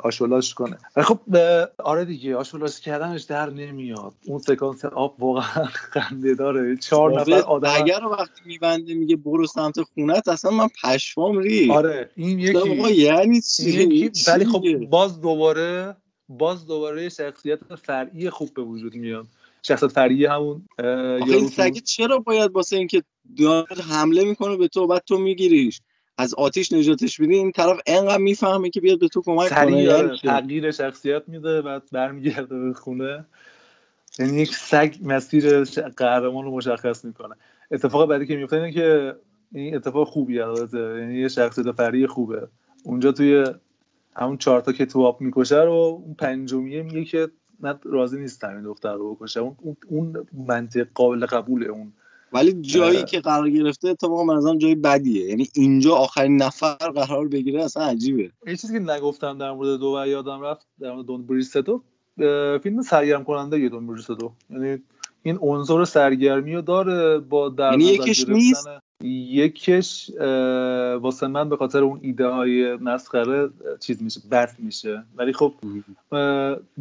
آشولاش 0.03 0.53
کنه. 0.53 0.77
خب 0.97 1.19
آره 1.77 2.05
دیگه 2.05 2.35
آشولاش 2.35 2.79
کردنش 2.79 3.21
در 3.23 3.49
نمیاد. 3.49 4.13
اون 4.27 4.39
سکانس 4.39 4.85
آب 4.85 5.23
واقعا 5.23 5.65
خنده 5.93 6.35
داره. 6.35 6.77
چهار 6.77 7.21
نفر 7.21 7.31
آدم 7.31 7.69
اگر 7.75 8.03
وقتی 8.11 8.41
میبنده 8.45 8.93
میگه 8.93 9.15
برو 9.15 9.47
سمت 9.47 9.81
خونت 9.81 10.27
اصلا 10.27 10.51
من 10.51 10.67
پشمام 10.83 11.37
ری 11.37 11.71
آره 11.71 12.09
این 12.15 12.39
یکی 12.39 12.93
یعنی 12.95 13.41
چی؟ 13.41 14.11
ولی 14.27 14.45
خب؟ 14.45 14.63
باز 14.89 15.21
دوباره 15.21 15.95
باز 16.29 16.67
دوباره 16.67 17.09
شخصیت 17.09 17.75
فرعی 17.75 18.29
خوب 18.29 18.53
به 18.53 18.61
وجود 18.61 18.95
میاد. 18.95 19.25
شخصیت 19.63 19.91
فرعی 19.91 20.25
همون 20.25 20.65
آخه 20.79 21.33
این 21.33 21.47
سگه 21.47 21.81
چرا 21.81 22.19
باید 22.19 22.51
واسه 22.51 22.77
اینکه 22.77 23.03
داره 23.37 23.83
حمله 23.89 24.23
می‌کنه 24.23 24.57
به 24.57 24.67
تو 24.67 24.87
بعد 24.87 25.03
تو 25.07 25.17
میگیریش؟ 25.17 25.81
از 26.17 26.33
آتیش 26.33 26.73
نجاتش 26.73 27.19
میدی 27.19 27.35
این 27.35 27.51
طرف 27.51 27.79
انقدر 27.87 28.17
می‌فهمه 28.17 28.69
که 28.69 28.81
بیاد 28.81 28.99
به 28.99 29.07
تو 29.07 29.21
کمک 29.21 29.49
کنه 29.49 29.83
یعنی 29.83 30.17
چی؟ 30.17 30.27
تغییر 30.27 30.71
شخصیت 30.71 31.23
میده 31.27 31.61
بعد 31.61 31.83
برمیگرده 31.91 32.59
به 32.59 32.73
خونه. 32.73 33.25
یعنی 34.19 34.41
یک 34.41 34.55
سگ 34.55 34.95
مسیر 35.01 35.63
قهرمان 35.97 36.45
رو 36.45 36.51
مشخص 36.51 37.05
می‌کنه. 37.05 37.35
اتفاق 37.71 38.09
بعدی 38.09 38.27
که 38.27 38.35
میفته 38.35 38.55
اینه 38.55 38.71
که 38.71 39.15
این 39.51 39.75
اتفاق 39.75 40.07
خوبی 40.07 40.39
البته. 40.39 40.77
یعنی 40.77 41.19
یه 41.19 41.27
شخصیت 41.27 41.71
فری 41.71 42.07
خوبه. 42.07 42.47
اونجا 42.83 43.11
توی 43.11 43.45
همون 44.15 44.37
چهار 44.37 44.61
تا 44.61 44.71
که 44.71 44.85
تو 44.85 45.03
آب 45.03 45.21
می‌کشه 45.21 45.61
رو 45.61 46.01
اون 46.05 46.13
پنجمیه 46.13 46.83
میگه 46.83 47.05
که 47.05 47.27
من 47.59 47.79
راضی 47.83 48.19
نیستم 48.19 48.49
این 48.49 48.63
دختر 48.63 48.93
رو 48.93 49.15
بکشه. 49.15 49.39
اون 49.39 49.55
اون, 49.61 49.77
اون 49.89 50.27
منطق 50.47 50.87
قابل 50.93 51.25
قبوله 51.25 51.65
اون 51.65 51.93
ولی 52.33 52.61
جایی 52.61 52.97
اه. 52.97 53.05
که 53.05 53.19
قرار 53.19 53.49
گرفته 53.49 53.89
اتفاقا 53.89 54.37
نظرم 54.37 54.57
جای 54.57 54.75
بدیه. 54.75 55.29
یعنی 55.29 55.47
اینجا 55.55 55.95
آخرین 55.95 56.41
نفر 56.41 56.75
قرار 56.75 57.27
بگیره 57.27 57.63
اصلا 57.63 57.83
عجیبه. 57.83 58.31
یه 58.47 58.55
چیزی 58.55 58.73
که 58.73 58.79
نگفتم 58.79 59.37
در 59.37 59.51
مورد 59.51 59.79
دو 59.79 59.97
و 59.97 60.07
یادم 60.07 60.41
رفت 60.41 60.67
در 60.79 60.91
مورد 60.91 61.05
دون 61.05 61.25
بریستو 61.25 61.81
فیلم 62.63 62.81
سرگرم 62.81 63.23
کننده 63.23 63.59
یه 63.59 63.69
دون 63.69 63.87
بریستو 63.87 64.31
یعنی 64.49 64.77
این 65.23 65.37
عنصر 65.41 65.85
سرگرمی 65.85 66.55
رو 66.55 66.61
داره 66.61 67.19
با 67.19 67.49
در 67.49 67.71
یعنی 67.71 67.83
یکش 67.83 68.29
نیست؟ 68.29 68.67
یکش 69.03 70.11
واسه 71.01 71.27
من 71.27 71.49
به 71.49 71.57
خاطر 71.57 71.83
اون 71.83 71.99
ایده 72.01 72.27
های 72.27 72.75
مسخره 72.75 73.49
چیز 73.79 74.03
میشه 74.03 74.19
بد 74.31 74.55
میشه. 74.59 75.03
ولی 75.17 75.33
خب 75.33 75.53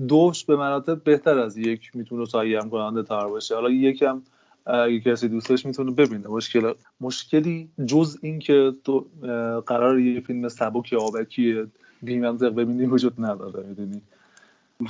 دوش 0.08 0.44
به 0.44 0.56
مراتب 0.56 1.04
بهتر 1.04 1.38
از 1.38 1.56
یک 1.56 1.90
می‌تونه 1.94 2.24
سرگرم 2.24 2.70
کننده 2.70 3.02
تر 3.02 3.26
باشه. 3.26 3.54
حالا 3.54 3.70
یکم 3.70 4.22
اگه 4.66 5.00
کسی 5.00 5.28
دوستش 5.28 5.66
می‌تونه 5.66 5.90
ببینه. 5.90 6.28
مشکل 6.28 6.72
مشکلی 7.00 7.68
جز 7.86 8.18
این 8.22 8.38
که 8.38 8.72
تو 8.84 9.06
قرار 9.66 10.00
یه 10.00 10.20
فیلم 10.20 10.48
سبک 10.48 10.92
آبکی 10.92 11.62
بی 12.02 12.18
منطق 12.18 12.48
ببینی 12.48 12.86
وجود 12.86 13.14
نداره 13.18 13.66
می‌دونی؟ 13.68 14.02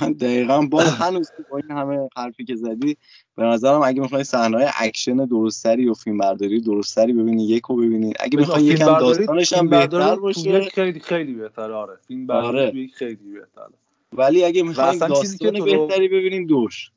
من 0.01 0.13
دقیقا 0.13 0.61
باز 0.61 0.87
هنوز 0.87 1.31
با 1.51 1.57
این 1.57 1.71
همه 1.71 2.09
حرفی 2.17 2.45
که 2.45 2.55
زدی 2.55 2.97
به 3.35 3.43
نظرم 3.43 3.81
اگه 3.81 4.01
می‌خوای 4.01 4.23
صحنه 4.23 4.57
های 4.57 4.67
اکشن 4.79 5.25
درستری 5.25 5.89
و 5.89 5.93
فیلم 5.93 6.17
برداری 6.17 6.61
درستری 6.61 7.13
ببینی 7.13 7.47
یکو 7.47 7.75
ببینید 7.75 8.15
اگه 8.19 8.39
می‌خوای 8.39 8.63
یکم 8.63 8.85
داستانش 8.85 9.53
هم 9.53 9.69
بهتر 9.69 10.15
باشه. 10.15 10.61
خیلی 10.61 10.99
خیلی 10.99 11.33
بهتره 11.33 11.73
آره. 11.73 11.97
فیلم 12.07 12.27
برداری 12.27 12.57
آره. 12.57 12.87
خیلی 12.87 13.15
بهتره. 13.15 13.73
ولی 14.13 14.43
اگه 14.43 14.63
و 14.63 14.65
می‌خواین 14.65 14.89
اصلا 14.89 15.21
چیزی 15.21 15.37
که 15.37 15.51
داستان 15.51 15.65
بهتری 15.65 16.07
ببینین 16.07 16.45
دوش. 16.45 16.91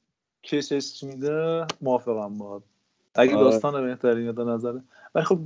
کشش 0.47 1.05
میده؟ 1.05 1.66
موافقم 1.81 2.39
با 2.39 2.62
اگه 3.15 3.36
آره. 3.36 3.44
داستان 3.44 3.83
بهتری 3.83 4.33
به 4.33 4.44
نظره 4.44 4.83
ولی 5.15 5.25
خب 5.25 5.39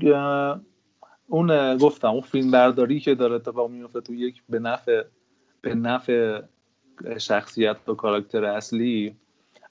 اون 1.29 1.77
گفتم 1.77 2.09
اون 2.09 2.21
فیلم 2.21 2.51
برداری 2.51 3.01
که 3.01 3.15
داره 3.15 3.35
اتفاق 3.35 3.71
میفته 3.71 4.01
تو 4.01 4.15
یک 4.15 4.43
به 4.49 4.59
نفع 4.59 5.03
به 5.61 5.75
نفع 5.75 6.43
شخصیت 7.19 7.77
و 7.89 7.95
کاراکتر 7.95 8.45
اصلی 8.45 9.17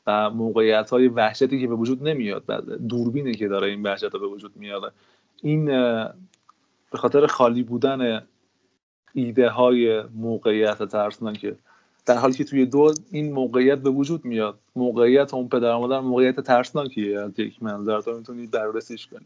و 0.07 0.29
موقعیت 0.29 0.89
های 0.89 1.07
وحشتی 1.07 1.61
که 1.61 1.67
به 1.67 1.75
وجود 1.75 2.07
نمیاد. 2.07 2.45
بعد 2.45 2.87
دوربینه 2.87 3.33
که 3.33 3.47
داره 3.47 3.67
این 3.67 3.83
وحشت 3.83 4.03
رو 4.03 4.19
به 4.19 4.27
وجود 4.27 4.51
میاره. 4.55 4.91
این 5.43 5.65
به 6.91 6.97
خاطر 6.97 7.27
خالی 7.27 7.63
بودن 7.63 8.27
ایده 9.13 9.49
های 9.49 10.01
موقعیت 10.01 10.83
ترسناکه. 10.83 11.55
در 12.05 12.17
حالی 12.17 12.33
که 12.33 12.43
توی 12.43 12.65
دو 12.65 12.93
این 13.11 13.33
موقعیت 13.33 13.77
به 13.77 13.89
وجود 13.89 14.25
میاد. 14.25 14.59
موقعیت 14.75 15.33
اون 15.33 15.47
پدر 15.47 15.75
مادر 15.75 15.99
موقعیت 15.99 16.39
ترسناکیه 16.39 17.19
از 17.19 17.39
یک 17.39 17.63
منظر. 17.63 18.01
تو 18.01 18.13
می‌تونی 18.17 18.47
بررسیش 18.47 19.07
کنی. 19.07 19.25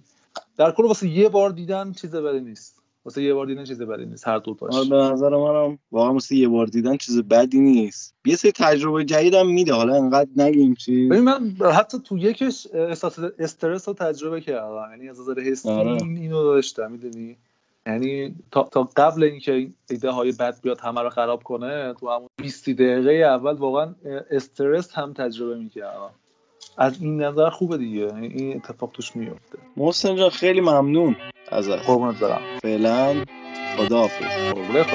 در 0.58 0.72
کل 0.72 0.84
واسه 0.84 1.10
یه 1.10 1.30
بار 1.30 1.50
دیدن 1.50 1.92
چیز 1.92 2.16
بدی 2.16 2.40
نیست. 2.40 2.80
واسه 3.06 3.24
یه 3.24 3.34
بار 3.34 3.46
دیدن 3.46 3.66
چیز 3.66 3.82
بدی 3.82 4.06
نیست. 4.06 4.28
هر 4.28 4.38
دو 4.38 4.54
تاش 4.54 4.74
آره 4.76 4.90
به 4.90 4.96
نظر 4.96 5.30
منم 5.30 5.80
واقعا 5.92 6.14
مثل 6.14 6.36
یه 6.36 6.48
بار 6.48 6.68
دیدن 6.68 6.98
چیز 6.98 7.22
بدی 7.22 7.60
نیست. 7.60 8.16
یه 8.26 8.36
سری 8.36 8.52
تجربه 8.52 9.06
جدیدم 9.06 9.48
میده. 9.48 9.74
حالا 9.74 9.96
انقدر 9.96 10.30
نگیم 10.36 10.76
چی. 10.76 11.08
ببین 11.08 11.24
من 11.24 11.56
حتی 11.74 11.98
تو 12.00 12.18
یکش 12.18 12.68
احساس 12.74 13.20
استرس 13.40 13.88
رو 13.88 13.94
تجربه 13.94 14.42
کردم. 14.42 14.88
یعنی 14.92 15.10
از 15.10 15.20
نظر 15.20 15.40
حسی 15.40 15.70
آره. 15.70 15.92
این 15.92 16.18
اینو 16.18 16.44
داشتم 16.44 16.92
می‌دونی؟ 16.92 17.38
یعنی 17.88 18.36
تا, 18.52 18.64
تا 18.64 18.90
قبل 18.98 19.24
اینکه 19.24 19.52
این 19.54 19.74
ایده 19.90 20.12
های 20.12 20.32
بد 20.32 20.62
بیاد 20.62 20.80
همه 20.80 21.02
رو 21.02 21.10
خراب 21.10 21.44
کنه 21.44 21.94
تو 21.94 22.10
همون 22.10 22.30
20 22.38 22.70
دقیقه 22.70 23.12
اول 23.12 23.54
واقعا 23.54 23.96
استرس 24.32 24.94
هم 24.94 25.14
تجربه 25.14 25.56
می‌کردم 25.56 26.10
از 26.78 27.02
این 27.02 27.22
نظر 27.22 27.50
خوبه 27.50 27.78
دیگه. 27.78 28.00
یعنی 28.00 28.28
این 28.28 28.56
اتفاق 28.56 28.92
توش 28.92 29.16
میفته 29.16 29.58
محسن 29.78 30.16
جان 30.16 30.30
خیلی 30.30 30.62
ممنون 30.62 31.16
ازت. 31.52 31.86
قربونت 31.86 32.20
برم. 32.20 32.42
فعلا 32.62 33.26
خداحافظ. 33.78 34.54
قربونت 34.54 34.88